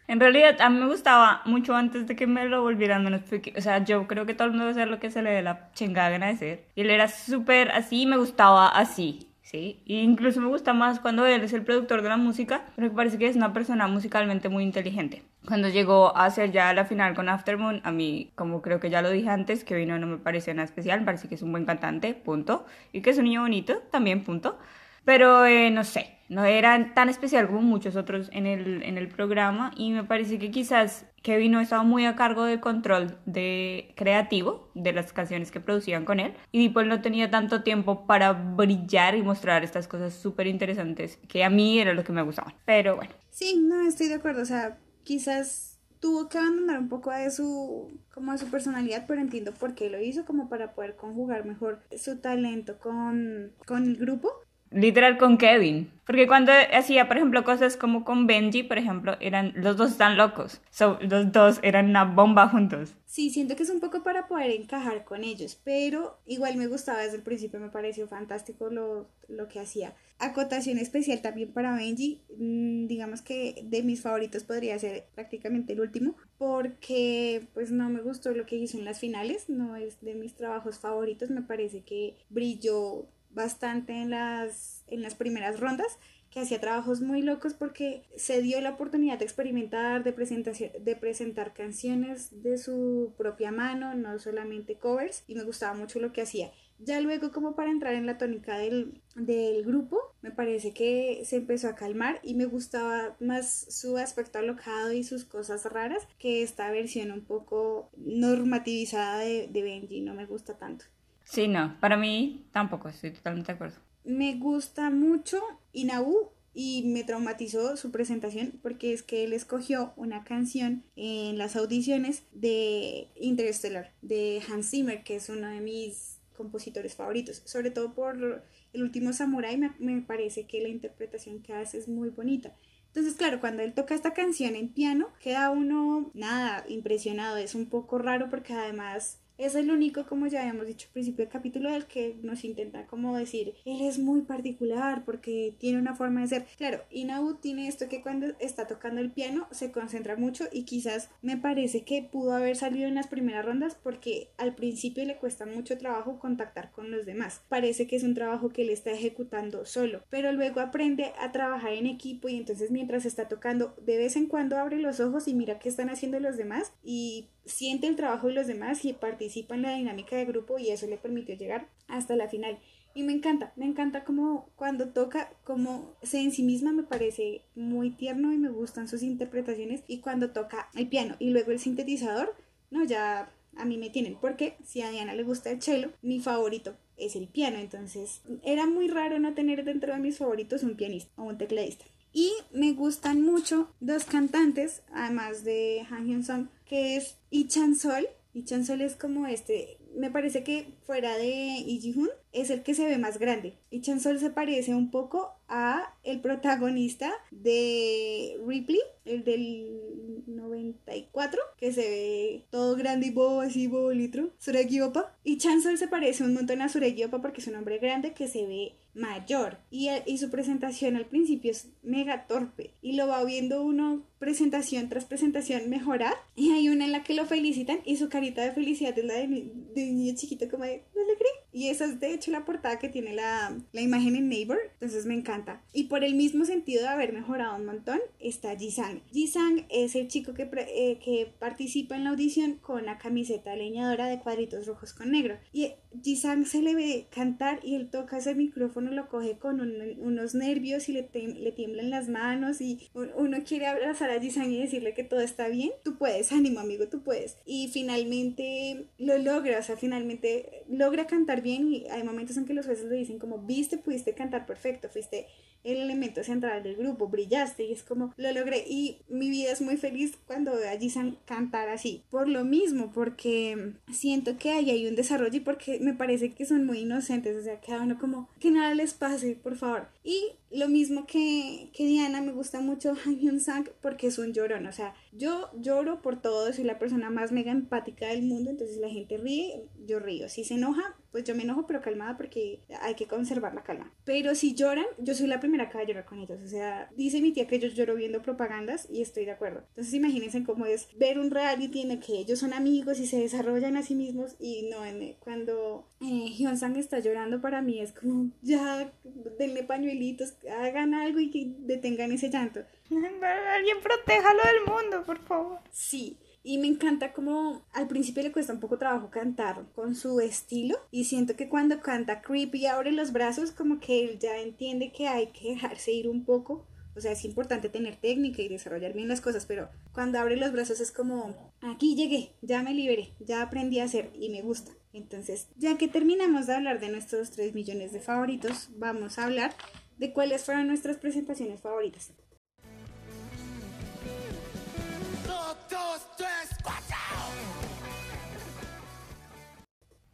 En 0.06 0.20
realidad, 0.20 0.60
a 0.60 0.68
mí 0.68 0.78
me 0.78 0.86
gustaba 0.86 1.42
mucho 1.46 1.74
antes 1.74 2.06
de 2.06 2.14
que 2.16 2.26
me 2.26 2.44
lo 2.46 2.62
volvieran 2.62 3.04
menos 3.04 3.22
O 3.56 3.60
sea, 3.60 3.82
yo 3.84 4.06
creo 4.06 4.26
que 4.26 4.34
todo 4.34 4.46
el 4.46 4.50
mundo 4.50 4.66
debe 4.66 4.80
hacer 4.80 4.88
lo 4.88 5.00
que 5.00 5.10
se 5.10 5.22
le 5.22 5.30
dé 5.30 5.42
la 5.42 5.70
chingada 5.72 6.10
de 6.10 6.36
ser. 6.36 6.64
Y 6.74 6.82
él 6.82 6.90
era 6.90 7.08
súper 7.08 7.70
así 7.70 8.02
y 8.02 8.06
me 8.06 8.18
gustaba 8.18 8.68
así. 8.68 9.28
¿sí? 9.42 9.82
E 9.86 10.02
incluso 10.02 10.40
me 10.40 10.48
gusta 10.48 10.72
más 10.72 11.00
cuando 11.00 11.24
él 11.26 11.42
es 11.42 11.52
el 11.52 11.62
productor 11.62 12.02
de 12.02 12.08
la 12.08 12.16
música, 12.16 12.62
porque 12.74 12.90
parece 12.90 13.18
que 13.18 13.28
es 13.28 13.36
una 13.36 13.52
persona 13.52 13.86
musicalmente 13.86 14.48
muy 14.48 14.64
inteligente. 14.64 15.22
Cuando 15.46 15.68
llegó 15.68 16.16
a 16.16 16.24
hacer 16.26 16.50
ya 16.50 16.72
la 16.74 16.84
final 16.84 17.14
con 17.14 17.28
Aftermoon, 17.28 17.80
a 17.84 17.92
mí, 17.92 18.32
como 18.34 18.62
creo 18.62 18.80
que 18.80 18.90
ya 18.90 19.02
lo 19.02 19.10
dije 19.10 19.28
antes, 19.28 19.64
que 19.64 19.74
vino 19.74 19.98
no 19.98 20.06
me 20.06 20.18
parece 20.18 20.52
nada 20.54 20.64
especial, 20.64 21.00
me 21.00 21.06
parece 21.06 21.28
que 21.28 21.36
es 21.36 21.42
un 21.42 21.52
buen 21.52 21.66
cantante, 21.66 22.14
punto. 22.14 22.66
Y 22.92 23.02
que 23.02 23.10
es 23.10 23.18
un 23.18 23.24
niño 23.24 23.42
bonito, 23.42 23.78
también, 23.90 24.24
punto. 24.24 24.58
Pero 25.04 25.44
eh, 25.44 25.70
no 25.70 25.84
sé, 25.84 26.13
no 26.28 26.44
era 26.44 26.94
tan 26.94 27.08
especial 27.08 27.46
como 27.46 27.62
muchos 27.62 27.96
otros 27.96 28.28
en 28.32 28.46
el, 28.46 28.82
en 28.82 28.98
el 28.98 29.08
programa 29.08 29.72
y 29.76 29.92
me 29.92 30.04
parece 30.04 30.38
que 30.38 30.50
quizás 30.50 31.06
Kevin 31.22 31.52
no 31.52 31.60
estaba 31.60 31.82
muy 31.82 32.06
a 32.06 32.16
cargo 32.16 32.44
del 32.44 32.60
control 32.60 33.18
de 33.26 33.92
creativo 33.96 34.70
de 34.74 34.92
las 34.92 35.12
canciones 35.12 35.50
que 35.50 35.60
producían 35.60 36.04
con 36.04 36.20
él 36.20 36.34
y 36.52 36.58
Dipol 36.58 36.88
no 36.88 37.00
tenía 37.00 37.30
tanto 37.30 37.62
tiempo 37.62 38.06
para 38.06 38.32
brillar 38.32 39.14
y 39.16 39.22
mostrar 39.22 39.64
estas 39.64 39.88
cosas 39.88 40.14
súper 40.14 40.46
interesantes 40.46 41.18
que 41.28 41.44
a 41.44 41.50
mí 41.50 41.78
era 41.78 41.94
lo 41.94 42.04
que 42.04 42.12
me 42.12 42.22
gustaban. 42.22 42.54
Pero 42.64 42.96
bueno. 42.96 43.12
Sí, 43.30 43.60
no 43.62 43.86
estoy 43.86 44.08
de 44.08 44.14
acuerdo, 44.14 44.42
o 44.42 44.46
sea, 44.46 44.78
quizás 45.02 45.74
tuvo 46.00 46.28
que 46.28 46.36
abandonar 46.36 46.78
un 46.78 46.88
poco 46.90 47.10
de 47.10 47.30
su 47.30 47.98
como 48.12 48.32
de 48.32 48.38
su 48.38 48.46
personalidad, 48.48 49.06
pero 49.08 49.20
entiendo 49.20 49.52
por 49.54 49.74
qué 49.74 49.88
lo 49.90 50.00
hizo, 50.00 50.24
como 50.24 50.48
para 50.48 50.74
poder 50.74 50.96
conjugar 50.96 51.44
mejor 51.44 51.80
su 51.96 52.18
talento 52.18 52.78
con, 52.78 53.52
con 53.66 53.84
el 53.84 53.96
grupo 53.96 54.43
literal 54.70 55.18
con 55.18 55.38
Kevin. 55.38 55.90
Porque 56.06 56.26
cuando 56.26 56.52
hacía, 56.72 57.08
por 57.08 57.16
ejemplo, 57.16 57.44
cosas 57.44 57.76
como 57.76 58.04
con 58.04 58.26
Benji, 58.26 58.62
por 58.62 58.76
ejemplo, 58.76 59.16
eran 59.20 59.54
los 59.56 59.76
dos 59.78 59.96
tan 59.96 60.18
locos. 60.18 60.60
So, 60.70 60.98
los 61.00 61.32
dos 61.32 61.60
eran 61.62 61.88
una 61.88 62.04
bomba 62.04 62.48
juntos. 62.48 62.94
Sí, 63.06 63.30
siento 63.30 63.56
que 63.56 63.62
es 63.62 63.70
un 63.70 63.80
poco 63.80 64.02
para 64.02 64.28
poder 64.28 64.50
encajar 64.50 65.04
con 65.04 65.24
ellos, 65.24 65.58
pero 65.64 66.18
igual 66.26 66.56
me 66.56 66.66
gustaba 66.66 67.00
desde 67.00 67.16
el 67.16 67.22
principio, 67.22 67.58
me 67.58 67.70
pareció 67.70 68.06
fantástico 68.06 68.68
lo, 68.68 69.08
lo 69.28 69.48
que 69.48 69.60
hacía. 69.60 69.94
Acotación 70.18 70.78
especial 70.78 71.22
también 71.22 71.52
para 71.52 71.74
Benji, 71.74 72.22
mm, 72.36 72.86
digamos 72.86 73.22
que 73.22 73.62
de 73.64 73.82
mis 73.82 74.02
favoritos 74.02 74.44
podría 74.44 74.78
ser 74.78 75.06
prácticamente 75.14 75.72
el 75.72 75.80
último, 75.80 76.16
porque 76.36 77.46
pues 77.54 77.70
no 77.70 77.88
me 77.88 78.02
gustó 78.02 78.32
lo 78.32 78.44
que 78.44 78.56
hizo 78.56 78.76
en 78.76 78.84
las 78.84 79.00
finales, 79.00 79.48
no 79.48 79.76
es 79.76 80.00
de 80.02 80.14
mis 80.14 80.34
trabajos 80.34 80.78
favoritos, 80.78 81.30
me 81.30 81.42
parece 81.42 81.82
que 81.82 82.16
brilló 82.28 83.06
bastante 83.34 83.92
en 83.92 84.10
las, 84.10 84.84
en 84.86 85.02
las 85.02 85.14
primeras 85.14 85.60
rondas, 85.60 85.98
que 86.34 86.40
hacía 86.40 86.60
trabajos 86.60 87.00
muy 87.00 87.22
locos 87.22 87.54
porque 87.54 88.02
se 88.16 88.42
dio 88.42 88.60
la 88.60 88.70
oportunidad 88.70 89.20
de 89.20 89.24
experimentar, 89.24 90.02
de, 90.02 90.12
presentación, 90.12 90.72
de 90.80 90.96
presentar 90.96 91.54
canciones 91.54 92.42
de 92.42 92.58
su 92.58 93.14
propia 93.16 93.52
mano, 93.52 93.94
no 93.94 94.18
solamente 94.18 94.76
covers, 94.76 95.22
y 95.28 95.36
me 95.36 95.44
gustaba 95.44 95.74
mucho 95.74 96.00
lo 96.00 96.12
que 96.12 96.22
hacía. 96.22 96.50
Ya 96.80 97.00
luego, 97.00 97.30
como 97.30 97.54
para 97.54 97.70
entrar 97.70 97.94
en 97.94 98.06
la 98.06 98.18
tónica 98.18 98.58
del, 98.58 99.00
del, 99.14 99.64
grupo, 99.64 99.96
me 100.22 100.32
parece 100.32 100.72
que 100.74 101.22
se 101.24 101.36
empezó 101.36 101.68
a 101.68 101.76
calmar 101.76 102.18
y 102.24 102.34
me 102.34 102.46
gustaba 102.46 103.16
más 103.20 103.66
su 103.68 103.96
aspecto 103.96 104.40
alocado 104.40 104.92
y 104.92 105.04
sus 105.04 105.24
cosas 105.24 105.64
raras 105.66 106.02
que 106.18 106.42
esta 106.42 106.68
versión 106.72 107.12
un 107.12 107.24
poco 107.24 107.90
normativizada 107.96 109.20
de, 109.20 109.46
de 109.46 109.62
Benji, 109.62 110.00
no 110.00 110.14
me 110.14 110.26
gusta 110.26 110.58
tanto. 110.58 110.86
Sí, 111.34 111.48
no, 111.48 111.76
para 111.80 111.96
mí 111.96 112.46
tampoco, 112.52 112.88
estoy 112.88 113.10
totalmente 113.10 113.48
de 113.48 113.54
acuerdo. 113.54 113.80
Me 114.04 114.36
gusta 114.36 114.88
mucho 114.90 115.42
Inaú 115.72 116.30
y 116.52 116.84
me 116.86 117.02
traumatizó 117.02 117.76
su 117.76 117.90
presentación 117.90 118.60
porque 118.62 118.92
es 118.92 119.02
que 119.02 119.24
él 119.24 119.32
escogió 119.32 119.92
una 119.96 120.22
canción 120.22 120.84
en 120.94 121.36
las 121.36 121.56
audiciones 121.56 122.22
de 122.30 123.08
Interstellar 123.16 123.92
de 124.00 124.42
Hans 124.48 124.70
Zimmer, 124.70 125.02
que 125.02 125.16
es 125.16 125.28
uno 125.28 125.48
de 125.48 125.60
mis 125.60 126.20
compositores 126.36 126.94
favoritos, 126.94 127.42
sobre 127.46 127.72
todo 127.72 127.94
por 127.94 128.44
el 128.72 128.82
último 128.82 129.12
Samurai, 129.12 129.56
me, 129.56 129.72
me 129.80 130.02
parece 130.02 130.46
que 130.46 130.62
la 130.62 130.68
interpretación 130.68 131.42
que 131.42 131.54
hace 131.54 131.78
es 131.78 131.88
muy 131.88 132.10
bonita. 132.10 132.54
Entonces, 132.94 133.14
claro, 133.14 133.40
cuando 133.40 133.64
él 133.64 133.74
toca 133.74 133.96
esta 133.96 134.14
canción 134.14 134.54
en 134.54 134.68
piano, 134.68 135.08
queda 135.20 135.50
uno, 135.50 136.12
nada, 136.14 136.64
impresionado. 136.68 137.38
Es 137.38 137.56
un 137.56 137.66
poco 137.66 137.98
raro 137.98 138.28
porque 138.30 138.52
además 138.52 139.18
es 139.38 139.54
el 139.54 139.70
único, 139.70 140.06
como 140.06 140.26
ya 140.26 140.40
habíamos 140.40 140.66
dicho 140.66 140.86
al 140.86 140.92
principio 140.92 141.24
del 141.24 141.32
capítulo, 141.32 141.70
del 141.70 141.86
que 141.86 142.16
nos 142.22 142.44
intenta 142.44 142.86
como 142.86 143.16
decir, 143.16 143.54
él 143.64 143.80
es 143.82 143.98
muy 143.98 144.22
particular 144.22 145.04
porque 145.04 145.54
tiene 145.58 145.78
una 145.78 145.94
forma 145.94 146.20
de 146.20 146.28
ser. 146.28 146.46
Claro, 146.56 146.82
Inaud 146.90 147.36
tiene 147.36 147.68
esto 147.68 147.88
que 147.88 148.02
cuando 148.02 148.26
está 148.38 148.66
tocando 148.66 149.00
el 149.00 149.10
piano 149.10 149.46
se 149.50 149.72
concentra 149.72 150.16
mucho 150.16 150.44
y 150.52 150.64
quizás 150.64 151.10
me 151.22 151.36
parece 151.36 151.84
que 151.84 152.02
pudo 152.02 152.34
haber 152.34 152.56
salido 152.56 152.88
en 152.88 152.94
las 152.94 153.08
primeras 153.08 153.44
rondas 153.44 153.76
porque 153.82 154.30
al 154.36 154.54
principio 154.54 155.04
le 155.04 155.16
cuesta 155.16 155.46
mucho 155.46 155.78
trabajo 155.78 156.18
contactar 156.18 156.70
con 156.72 156.90
los 156.90 157.06
demás. 157.06 157.42
Parece 157.48 157.86
que 157.86 157.96
es 157.96 158.04
un 158.04 158.14
trabajo 158.14 158.50
que 158.50 158.62
él 158.62 158.70
está 158.70 158.90
ejecutando 158.92 159.64
solo, 159.64 160.02
pero 160.10 160.32
luego 160.32 160.60
aprende 160.60 161.12
a 161.18 161.32
trabajar 161.32 161.72
en 161.72 161.86
equipo 161.86 162.28
y 162.28 162.36
entonces 162.36 162.70
mientras 162.70 163.04
está 163.04 163.28
tocando 163.28 163.74
de 163.82 163.98
vez 163.98 164.16
en 164.16 164.26
cuando 164.26 164.58
abre 164.58 164.78
los 164.78 165.00
ojos 165.00 165.28
y 165.28 165.34
mira 165.34 165.58
qué 165.58 165.68
están 165.68 165.90
haciendo 165.90 166.20
los 166.20 166.36
demás 166.36 166.72
y 166.82 167.28
siente 167.46 167.86
el 167.86 167.96
trabajo 167.96 168.28
de 168.28 168.34
los 168.34 168.46
demás 168.46 168.84
y 168.84 168.92
participa 168.92 169.54
en 169.54 169.62
la 169.62 169.74
dinámica 169.74 170.16
de 170.16 170.24
grupo 170.24 170.58
y 170.58 170.70
eso 170.70 170.86
le 170.86 170.96
permitió 170.96 171.36
llegar 171.36 171.68
hasta 171.88 172.16
la 172.16 172.28
final. 172.28 172.58
Y 172.94 173.02
me 173.02 173.12
encanta, 173.12 173.52
me 173.56 173.66
encanta 173.66 174.04
como 174.04 174.50
cuando 174.54 174.90
toca, 174.90 175.32
como 175.42 175.96
se 176.02 176.20
en 176.20 176.30
sí 176.30 176.44
misma 176.44 176.72
me 176.72 176.84
parece 176.84 177.42
muy 177.56 177.90
tierno 177.90 178.32
y 178.32 178.38
me 178.38 178.50
gustan 178.50 178.86
sus 178.86 179.02
interpretaciones 179.02 179.82
y 179.88 179.98
cuando 179.98 180.30
toca 180.30 180.68
el 180.74 180.88
piano 180.88 181.16
y 181.18 181.30
luego 181.30 181.50
el 181.50 181.58
sintetizador, 181.58 182.36
no, 182.70 182.84
ya 182.84 183.32
a 183.56 183.64
mí 183.64 183.78
me 183.78 183.90
tienen, 183.90 184.16
porque 184.20 184.56
si 184.64 184.82
a 184.82 184.90
Diana 184.90 185.14
le 185.14 185.24
gusta 185.24 185.50
el 185.50 185.62
cello, 185.62 185.90
mi 186.02 186.20
favorito 186.20 186.76
es 186.96 187.16
el 187.16 187.26
piano, 187.26 187.58
entonces 187.58 188.22
era 188.44 188.66
muy 188.66 188.88
raro 188.88 189.18
no 189.18 189.34
tener 189.34 189.64
dentro 189.64 189.92
de 189.92 190.00
mis 190.00 190.18
favoritos 190.18 190.62
un 190.62 190.76
pianista 190.76 191.12
o 191.16 191.24
un 191.24 191.38
tecladista. 191.38 191.84
Y 192.14 192.32
me 192.52 192.72
gustan 192.72 193.22
mucho 193.22 193.68
dos 193.80 194.04
cantantes, 194.04 194.82
además 194.92 195.42
de 195.42 195.84
Han 195.90 196.06
Hyun 196.06 196.24
Song, 196.24 196.46
que 196.64 196.96
es 196.96 197.16
Lee 197.30 197.48
Chan 197.48 197.74
Sol. 197.74 198.06
Lee 198.32 198.44
Chan 198.44 198.64
Sol 198.64 198.80
es 198.80 198.94
como 198.94 199.26
este, 199.26 199.78
me 199.96 200.10
parece 200.10 200.44
que 200.44 200.68
fuera 200.86 201.18
de 201.18 201.26
Lee 201.66 201.80
Ji 201.80 201.92
Hoon 201.92 202.10
es 202.32 202.50
el 202.50 202.62
que 202.62 202.74
se 202.74 202.86
ve 202.86 202.98
más 202.98 203.18
grande. 203.18 203.54
Lee 203.70 203.80
Chan 203.80 204.00
Sol 204.00 204.20
se 204.20 204.30
parece 204.30 204.76
un 204.76 204.92
poco 204.92 205.32
a 205.48 205.92
el 206.04 206.20
protagonista 206.20 207.12
de 207.32 208.40
Ripley, 208.46 208.80
el 209.04 209.24
del 209.24 210.24
94, 210.26 211.40
que 211.56 211.72
se 211.72 211.80
ve 211.82 212.46
todo 212.50 212.76
grande 212.76 213.06
y 213.08 213.10
bobo, 213.10 213.40
así 213.40 213.66
bobo 213.66 213.92
litro, 213.92 214.30
Suregi 214.38 214.80
Opa. 214.80 215.16
Y 215.24 215.38
Chansol 215.38 215.78
se 215.78 215.88
parece 215.88 216.24
un 216.24 216.34
montón 216.34 216.62
a 216.62 216.68
Suregi 216.68 217.04
Opa 217.04 217.20
porque 217.20 217.40
es 217.40 217.46
un 217.48 217.56
hombre 217.56 217.78
grande 217.78 218.12
que 218.12 218.28
se 218.28 218.46
ve 218.46 218.74
mayor. 218.94 219.58
Y, 219.70 219.88
y, 220.06 220.18
su 220.18 220.30
presentación 220.30 220.96
al 220.96 221.06
principio 221.06 221.50
es 221.50 221.68
mega 221.82 222.26
torpe. 222.26 222.74
Y 222.80 222.94
lo 222.94 223.06
va 223.06 223.24
viendo 223.24 223.62
uno 223.62 224.06
presentación 224.18 224.88
tras 224.88 225.04
presentación 225.04 225.68
mejorar. 225.68 226.14
Y 226.34 226.52
hay 226.52 226.68
una 226.68 226.84
en 226.84 226.92
la 226.92 227.02
que 227.02 227.14
lo 227.14 227.26
felicitan 227.26 227.80
y 227.84 227.96
su 227.96 228.08
carita 228.08 228.42
de 228.42 228.52
felicidad 228.52 228.98
es 228.98 229.04
la 229.04 229.14
de, 229.14 229.26
de 229.26 229.86
niño 229.86 230.14
chiquito 230.16 230.48
como 230.48 230.64
de 230.64 230.84
no 230.94 231.04
le 231.06 231.16
creí 231.16 231.43
y 231.54 231.68
esa 231.68 231.86
es 231.86 232.00
de 232.00 232.12
hecho 232.12 232.30
la 232.30 232.44
portada 232.44 232.78
que 232.78 232.88
tiene 232.88 233.14
la, 233.14 233.56
la 233.72 233.80
imagen 233.80 234.16
en 234.16 234.28
Neighbor 234.28 234.58
entonces 234.74 235.06
me 235.06 235.14
encanta. 235.14 235.62
Y 235.72 235.84
por 235.84 236.04
el 236.04 236.14
mismo 236.14 236.44
sentido 236.44 236.82
de 236.82 236.88
haber 236.88 237.12
mejorado 237.12 237.56
un 237.56 237.66
montón 237.66 238.00
está 238.18 238.56
Jisang. 238.56 239.02
Jisang 239.12 239.66
es 239.70 239.94
el 239.94 240.08
chico 240.08 240.34
que, 240.34 240.42
eh, 240.42 240.98
que 241.02 241.32
participa 241.38 241.96
en 241.96 242.04
la 242.04 242.10
audición 242.10 242.56
con 242.56 242.84
la 242.84 242.98
camiseta 242.98 243.56
leñadora 243.56 244.06
de 244.06 244.18
cuadritos 244.18 244.66
rojos 244.66 244.92
con 244.92 245.10
negro. 245.10 245.38
Y 245.52 245.72
Jisang 246.02 246.44
se 246.44 246.60
le 246.60 246.74
ve 246.74 247.06
cantar 247.10 247.60
y 247.62 247.76
él 247.76 247.88
toca 247.88 248.18
ese 248.18 248.34
micrófono 248.34 248.90
lo 248.90 249.08
coge 249.08 249.38
con 249.38 249.60
unos 249.60 250.34
nervios 250.34 250.88
y 250.88 250.92
le, 250.92 251.08
le 251.12 251.52
tiemblan 251.52 251.90
las 251.90 252.08
manos 252.08 252.60
y 252.60 252.90
uno 252.94 253.38
quiere 253.46 253.66
abrazar 253.66 254.10
a 254.10 254.20
Jisang 254.20 254.50
y 254.50 254.58
decirle 254.58 254.94
que 254.94 255.04
todo 255.04 255.20
está 255.20 255.48
bien, 255.48 255.70
tú 255.84 255.96
puedes, 255.96 256.32
ánimo 256.32 256.60
amigo, 256.60 256.88
tú 256.88 257.02
puedes. 257.02 257.38
Y 257.46 257.68
finalmente 257.72 258.86
lo 258.98 259.18
logra, 259.18 259.60
o 259.60 259.62
sea, 259.62 259.76
finalmente 259.76 260.64
logra 260.68 261.06
cantar 261.06 261.42
bien 261.44 261.72
y 261.72 261.86
hay 261.88 262.02
momentos 262.02 262.36
en 262.36 262.44
que 262.44 262.54
los 262.54 262.66
jueces 262.66 262.86
le 262.86 262.96
dicen 262.96 263.20
como, 263.20 263.38
viste, 263.38 263.78
pudiste 263.78 264.14
cantar 264.14 264.46
perfecto, 264.46 264.88
fuiste 264.88 265.28
el 265.62 265.78
elemento 265.78 266.22
central 266.22 266.62
del 266.62 266.76
grupo, 266.76 267.08
brillaste 267.08 267.64
y 267.64 267.72
es 267.72 267.82
como 267.82 268.12
lo 268.16 268.32
logré 268.32 268.64
y 268.68 268.98
mi 269.08 269.30
vida 269.30 269.52
es 269.52 269.62
muy 269.62 269.76
feliz 269.76 270.12
cuando 270.26 270.52
veo 270.56 270.68
a 270.68 271.14
cantar 271.24 271.68
así, 271.68 272.02
por 272.10 272.28
lo 272.28 272.44
mismo, 272.44 272.92
porque 272.92 273.72
siento 273.90 274.36
que 274.36 274.50
ahí 274.50 274.70
hay 274.70 274.86
un 274.86 274.96
desarrollo 274.96 275.36
y 275.36 275.40
porque 275.40 275.78
me 275.80 275.94
parece 275.94 276.32
que 276.32 276.44
son 276.44 276.66
muy 276.66 276.80
inocentes, 276.80 277.36
o 277.36 277.42
sea, 277.42 277.60
cada 277.60 277.82
uno 277.82 277.98
como 277.98 278.28
que 278.40 278.50
nada 278.50 278.74
les 278.74 278.94
pase, 278.94 279.36
por 279.36 279.56
favor. 279.56 279.88
Y 280.02 280.32
lo 280.54 280.68
mismo 280.68 281.06
que, 281.06 281.70
que 281.72 281.86
Diana, 281.86 282.20
me 282.20 282.32
gusta 282.32 282.60
mucho 282.60 282.94
Han 283.04 283.18
Hyun 283.18 283.40
Sang 283.40 283.68
porque 283.82 284.06
es 284.06 284.18
un 284.18 284.32
llorón, 284.32 284.66
o 284.66 284.72
sea, 284.72 284.94
yo 285.12 285.50
lloro 285.58 286.00
por 286.00 286.20
todo, 286.20 286.52
soy 286.52 286.64
la 286.64 286.78
persona 286.78 287.10
más 287.10 287.32
mega 287.32 287.52
empática 287.52 288.08
del 288.08 288.22
mundo, 288.22 288.50
entonces 288.50 288.78
la 288.78 288.88
gente 288.88 289.16
ríe, 289.16 289.66
yo 289.86 289.98
río, 289.98 290.28
si 290.28 290.44
se 290.44 290.54
enoja, 290.54 290.96
pues 291.14 291.22
yo 291.22 291.36
me 291.36 291.44
enojo 291.44 291.64
pero 291.64 291.80
calmada 291.80 292.16
porque 292.16 292.64
hay 292.80 292.96
que 292.96 293.06
conservar 293.06 293.54
la 293.54 293.62
calma. 293.62 293.94
Pero 294.04 294.34
si 294.34 294.54
lloran, 294.54 294.84
yo 294.98 295.14
soy 295.14 295.28
la 295.28 295.38
primera 295.38 295.68
que 295.68 295.78
va 295.78 295.84
a 295.84 295.86
llorar 295.86 296.04
con 296.06 296.18
ellos. 296.18 296.40
O 296.42 296.48
sea, 296.48 296.90
dice 296.96 297.20
mi 297.20 297.30
tía 297.30 297.46
que 297.46 297.60
yo 297.60 297.68
lloro 297.68 297.94
viendo 297.94 298.20
propagandas 298.20 298.88
y 298.90 299.00
estoy 299.00 299.24
de 299.24 299.30
acuerdo. 299.30 299.62
Entonces 299.68 299.94
imagínense 299.94 300.42
cómo 300.42 300.66
es 300.66 300.88
ver 300.98 301.20
un 301.20 301.30
reality 301.30 301.82
en 301.82 302.00
que 302.00 302.18
ellos 302.18 302.40
son 302.40 302.52
amigos 302.52 302.98
y 302.98 303.06
se 303.06 303.20
desarrollan 303.20 303.76
a 303.76 303.84
sí 303.84 303.94
mismos 303.94 304.34
y 304.40 304.68
no, 304.68 304.78
cuando 305.20 305.88
eh, 306.00 306.30
Hyun 306.36 306.58
Sang 306.58 306.76
está 306.76 306.98
llorando 306.98 307.40
para 307.40 307.62
mí 307.62 307.78
es 307.80 307.92
como 307.92 308.32
ya 308.42 308.92
denle 309.38 309.62
pañuelitos, 309.62 310.34
hagan 310.50 310.94
algo 310.94 311.20
y 311.20 311.30
que 311.30 311.52
detengan 311.58 312.12
ese 312.12 312.30
llanto. 312.30 312.60
Alguien 312.90 313.78
protéjalo 313.82 314.42
del 314.42 314.72
mundo, 314.72 315.04
por 315.04 315.18
favor. 315.18 315.58
Sí, 315.70 316.18
y 316.46 316.58
me 316.58 316.66
encanta 316.66 317.14
como 317.14 317.64
al 317.72 317.88
principio 317.88 318.22
le 318.22 318.30
cuesta 318.30 318.52
un 318.52 318.60
poco 318.60 318.76
trabajo 318.76 319.10
cantar 319.10 319.64
con 319.74 319.94
su 319.94 320.20
estilo. 320.20 320.76
Y 320.90 321.04
siento 321.04 321.36
que 321.36 321.48
cuando 321.48 321.80
canta 321.80 322.20
Creepy 322.20 322.66
abre 322.66 322.92
los 322.92 323.12
brazos, 323.12 323.50
como 323.50 323.80
que 323.80 324.04
él 324.04 324.18
ya 324.18 324.38
entiende 324.38 324.92
que 324.92 325.08
hay 325.08 325.28
que 325.28 325.54
dejarse 325.54 325.92
ir 325.92 326.06
un 326.06 326.26
poco. 326.26 326.66
O 326.94 327.00
sea, 327.00 327.12
es 327.12 327.24
importante 327.24 327.70
tener 327.70 327.96
técnica 327.96 328.42
y 328.42 328.48
desarrollar 328.48 328.92
bien 328.92 329.08
las 329.08 329.22
cosas, 329.22 329.46
pero 329.46 329.68
cuando 329.92 330.18
abre 330.20 330.36
los 330.36 330.52
brazos 330.52 330.80
es 330.80 330.92
como, 330.92 331.52
aquí 331.60 331.96
llegué, 331.96 332.34
ya 332.40 332.62
me 332.62 332.72
liberé, 332.72 333.14
ya 333.18 333.42
aprendí 333.42 333.80
a 333.80 333.84
hacer 333.84 334.12
y 334.14 334.28
me 334.28 334.42
gusta. 334.42 334.70
Entonces, 334.92 335.48
ya 335.56 335.76
que 335.76 335.88
terminamos 335.88 336.46
de 336.46 336.54
hablar 336.54 336.78
de 336.78 336.90
nuestros 336.90 337.32
3 337.32 337.52
millones 337.52 337.92
de 337.92 337.98
favoritos, 337.98 338.68
vamos 338.76 339.18
a 339.18 339.24
hablar 339.24 339.54
de 339.98 340.12
cuáles 340.12 340.44
fueron 340.44 340.66
nuestras 340.68 340.96
presentaciones 340.98 341.60
favoritas. 341.60 342.12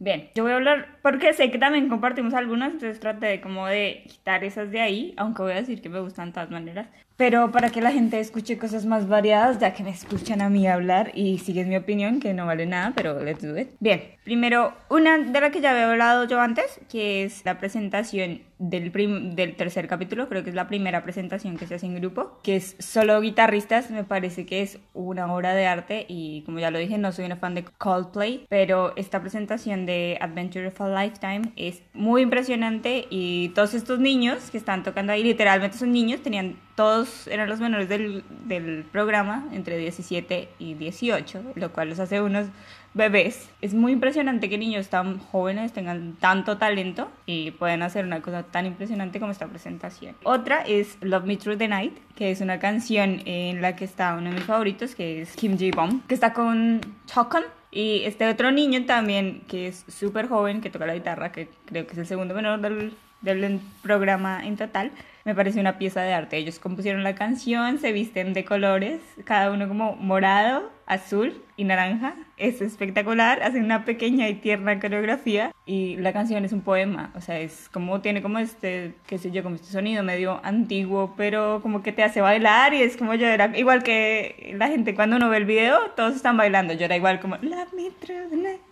Bien, 0.03 0.31
yo 0.35 0.45
voy 0.45 0.53
a 0.53 0.57
hablar 0.57 0.97
porque 1.03 1.35
sé 1.35 1.51
que 1.51 1.59
también 1.59 1.91
compartimos 1.91 2.33
algunas, 2.33 2.73
entonces 2.73 2.99
traté 3.01 3.27
de 3.27 3.41
como 3.43 3.67
de 3.67 4.05
quitar 4.09 4.43
esas 4.45 4.71
de 4.71 4.81
ahí, 4.81 5.13
aunque 5.19 5.43
voy 5.43 5.53
a 5.53 5.57
decir 5.57 5.83
que 5.83 5.91
me 5.91 6.01
gustan 6.01 6.29
de 6.29 6.33
todas 6.33 6.51
maneras. 6.51 6.89
Pero 7.19 7.53
para 7.53 7.69
que 7.69 7.83
la 7.83 7.93
gente 7.93 8.19
escuche 8.19 8.57
cosas 8.57 8.87
más 8.87 9.07
variadas, 9.07 9.59
ya 9.59 9.75
que 9.75 9.85
me 9.85 9.91
escuchan 9.91 10.41
a 10.41 10.49
mí 10.49 10.67
hablar 10.67 11.11
y 11.13 11.37
sigues 11.37 11.67
mi 11.67 11.77
opinión, 11.77 12.19
que 12.19 12.33
no 12.33 12.47
vale 12.47 12.65
nada, 12.65 12.95
pero 12.97 13.23
let's 13.23 13.43
do 13.43 13.59
it. 13.59 13.69
Bien, 13.79 14.03
primero, 14.25 14.73
una 14.89 15.19
de 15.19 15.39
la 15.39 15.51
que 15.51 15.61
ya 15.61 15.73
había 15.73 15.91
hablado 15.91 16.25
yo 16.25 16.41
antes, 16.41 16.81
que 16.89 17.25
es 17.25 17.45
la 17.45 17.59
presentación 17.59 18.41
del, 18.61 18.93
del 19.35 19.57
tercer 19.57 19.89
capítulo, 19.89 20.29
creo 20.29 20.45
que 20.45 20.51
es 20.51 20.55
la 20.55 20.69
primera 20.69 21.03
presentación 21.03 21.57
que 21.57 21.67
se 21.67 21.77
hace 21.77 21.87
en 21.87 21.97
grupo, 21.97 22.39
que 22.43 22.57
es 22.57 22.77
solo 22.79 23.19
guitarristas, 23.21 23.91
me 23.91 24.05
parece 24.05 24.45
que 24.45 24.61
es 24.61 24.79
una 24.93 25.33
obra 25.35 25.55
de 25.55 25.67
arte 25.67 26.05
y 26.09 26.43
como 26.43 26.59
ya 26.59 26.71
lo 26.71 26.79
dije, 26.79 26.99
no 26.99 27.11
soy 27.11 27.25
una 27.25 27.37
fan 27.37 27.55
de 27.55 27.65
Coldplay, 27.65 28.45
pero 28.51 28.93
esta 28.97 29.21
presentación 29.21 29.87
de 29.87 30.19
Adventure 30.21 30.69
of 30.69 30.81
a 30.83 31.03
Lifetime 31.03 31.53
es 31.57 31.83
muy 31.95 32.21
impresionante 32.21 33.07
y 33.09 33.49
todos 33.55 33.73
estos 33.73 33.99
niños 33.99 34.51
que 34.51 34.59
están 34.59 34.83
tocando 34.83 35.15
ahí, 35.15 35.23
literalmente 35.23 35.79
son 35.79 35.91
niños, 35.93 36.21
tenían 36.21 36.57
todos 36.77 37.27
eran 37.29 37.49
los 37.49 37.61
menores 37.61 37.89
del, 37.89 38.25
del 38.47 38.85
programa, 38.91 39.49
entre 39.53 39.77
17 39.79 40.49
y 40.59 40.75
18, 40.75 41.53
lo 41.55 41.73
cual 41.73 41.91
los 41.91 41.99
hace 41.99 42.21
unos 42.23 42.47
bebés. 42.95 43.49
Es 43.61 43.75
muy 43.75 43.93
impresionante 43.93 44.49
que 44.49 44.59
niños 44.59 44.89
tan 44.89 45.19
jóvenes 45.19 45.73
tengan 45.73 46.15
tanto 46.15 46.59
talento 46.59 47.11
y 47.27 47.53
pueden 47.53 47.83
hacer 47.83 48.05
una 48.05 48.21
cosa 48.21 48.43
tan 48.43 48.67
impresionante 48.67 49.21
como 49.21 49.33
esta 49.33 49.47
presentación. 49.47 50.17
Otra 50.25 50.63
es 50.63 50.99
Love 51.01 51.25
Me 51.25 51.37
Through 51.37 51.59
the 51.59 51.69
Night, 51.69 51.97
que 52.17 52.31
es 52.31 52.41
una 52.41 52.59
canción 52.59 53.23
en 53.25 53.63
la 53.63 53.77
que 53.77 53.85
está 53.85 54.15
uno 54.15 54.31
de 54.31 54.37
mis 54.37 54.45
favoritos, 54.45 54.95
que 54.95 55.23
es 55.23 55.37
Kim 55.37 55.57
Ji-bom, 55.57 56.03
que 56.07 56.15
está 56.15 56.33
con 56.33 56.81
Chokon. 57.07 57.45
Y 57.73 58.03
este 58.05 58.29
otro 58.29 58.51
niño 58.51 58.85
también, 58.85 59.43
que 59.47 59.69
es 59.69 59.85
súper 59.87 60.29
joven, 60.29 60.61
que 60.61 60.71
toca 60.71 60.87
la 60.87 60.95
guitarra, 60.95 61.31
que 61.31 61.49
creo 61.67 61.87
que 61.87 61.93
es 61.93 61.99
el 61.99 62.07
segundo 62.07 62.35
menor 62.35 62.61
del, 62.61 62.95
del 63.21 63.61
programa 63.83 64.45
en 64.45 64.57
total 64.57 64.91
me 65.31 65.37
parece 65.37 65.61
una 65.61 65.79
pieza 65.79 66.03
de 66.03 66.13
arte. 66.13 66.39
Ellos 66.39 66.59
compusieron 66.59 67.05
la 67.05 67.15
canción, 67.15 67.79
se 67.79 67.93
visten 67.93 68.33
de 68.33 68.45
colores, 68.45 69.01
cada 69.23 69.53
uno 69.53 69.69
como 69.69 69.95
morado, 69.95 70.73
azul 70.87 71.41
y 71.57 71.63
naranja. 71.63 72.17
Es 72.37 72.61
espectacular, 72.61 73.41
hacen 73.45 73.65
una 73.65 73.85
pequeña 73.85 74.29
y 74.29 74.35
tierna 74.35 74.81
coreografía 74.81 75.53
y 75.65 75.97
la 75.99 76.13
canción 76.13 76.45
es 76.45 76.53
un 76.53 76.63
poema, 76.63 77.13
o 77.15 77.21
sea, 77.21 77.39
es 77.39 77.69
como 77.69 78.01
tiene 78.01 78.23
como 78.23 78.41
este, 78.41 78.95
qué 79.07 79.19
sé 79.19 79.31
yo, 79.31 79.45
como 79.45 79.55
este 79.55 79.69
sonido 79.69 80.03
medio 80.03 80.41
antiguo, 80.43 81.15
pero 81.17 81.61
como 81.63 81.85
que 81.85 81.93
te 81.93 82.03
hace 82.03 82.21
bailar 82.21 82.75
y 82.75 82.83
es 82.83 82.97
como 82.97 83.13
era 83.13 83.57
igual 83.57 83.85
que 83.85 84.53
la 84.59 84.67
gente 84.67 84.97
cuando 84.97 85.15
uno 85.15 85.29
ve 85.29 85.37
el 85.37 85.45
video, 85.45 85.79
todos 85.95 86.17
están 86.17 86.37
bailando, 86.37 86.73
era 86.73 86.97
igual 86.97 87.21
como 87.21 87.37
Love 87.37 87.73
me. 87.75 87.91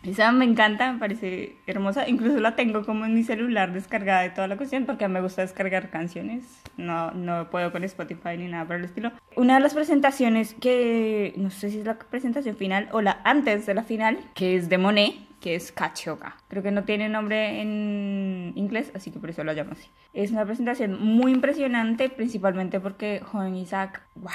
Esa 0.03 0.33
me 0.33 0.47
encanta, 0.47 0.93
me 0.93 0.99
parece 0.99 1.57
hermosa, 1.67 2.09
incluso 2.09 2.41
la 2.41 2.57
tengo 2.57 2.85
como 2.85 3.05
en 3.05 3.15
mi 3.15 3.23
celular 3.23 3.73
descargada 3.73 4.23
de 4.23 4.31
toda 4.31 4.49
la 4.49 4.57
cuestión 4.57 4.87
porque 4.87 5.07
me 5.07 5.21
gusta 5.21 5.43
descargar 5.43 5.91
canciones, 5.91 6.45
no, 6.77 7.11
no 7.11 7.51
puedo 7.51 7.73
con 7.73 7.85
Spotify 7.85 8.37
ni 8.39 8.49
nada 8.49 8.65
por 8.65 8.77
el 8.77 8.85
estilo. 8.85 9.13
Una 9.37 9.55
de 9.55 9.61
las 9.61 9.75
presentaciones 9.75 10.55
que, 10.55 11.35
no 11.37 11.51
sé 11.51 11.71
si 11.71 11.81
es 11.81 11.87
la 11.87 11.99
presentación 11.99 12.57
final 12.57 12.89
o 12.93 13.03
la 13.03 13.21
antes 13.25 13.67
de 13.67 13.75
la 13.75 13.83
final, 13.83 14.19
que 14.35 14.57
es 14.57 14.69
de 14.69 14.79
Monet, 14.79 15.15
que 15.41 15.55
es 15.55 15.73
Kachoga. 15.73 16.37
Creo 16.49 16.63
que 16.63 16.71
no 16.71 16.85
tiene 16.85 17.09
nombre 17.09 17.61
en 17.61 18.53
inglés, 18.57 18.93
así 18.95 19.11
que 19.11 19.19
por 19.19 19.31
eso 19.31 19.45
lo 19.45 19.53
llamo 19.53 19.73
así. 19.73 19.89
Es 20.13 20.31
una 20.31 20.45
presentación 20.45 21.01
muy 21.01 21.33
impresionante, 21.33 22.09
principalmente 22.09 22.81
porque 22.81 23.21
Juan 23.25 23.55
Isaac, 23.57 24.03
wow, 24.17 24.33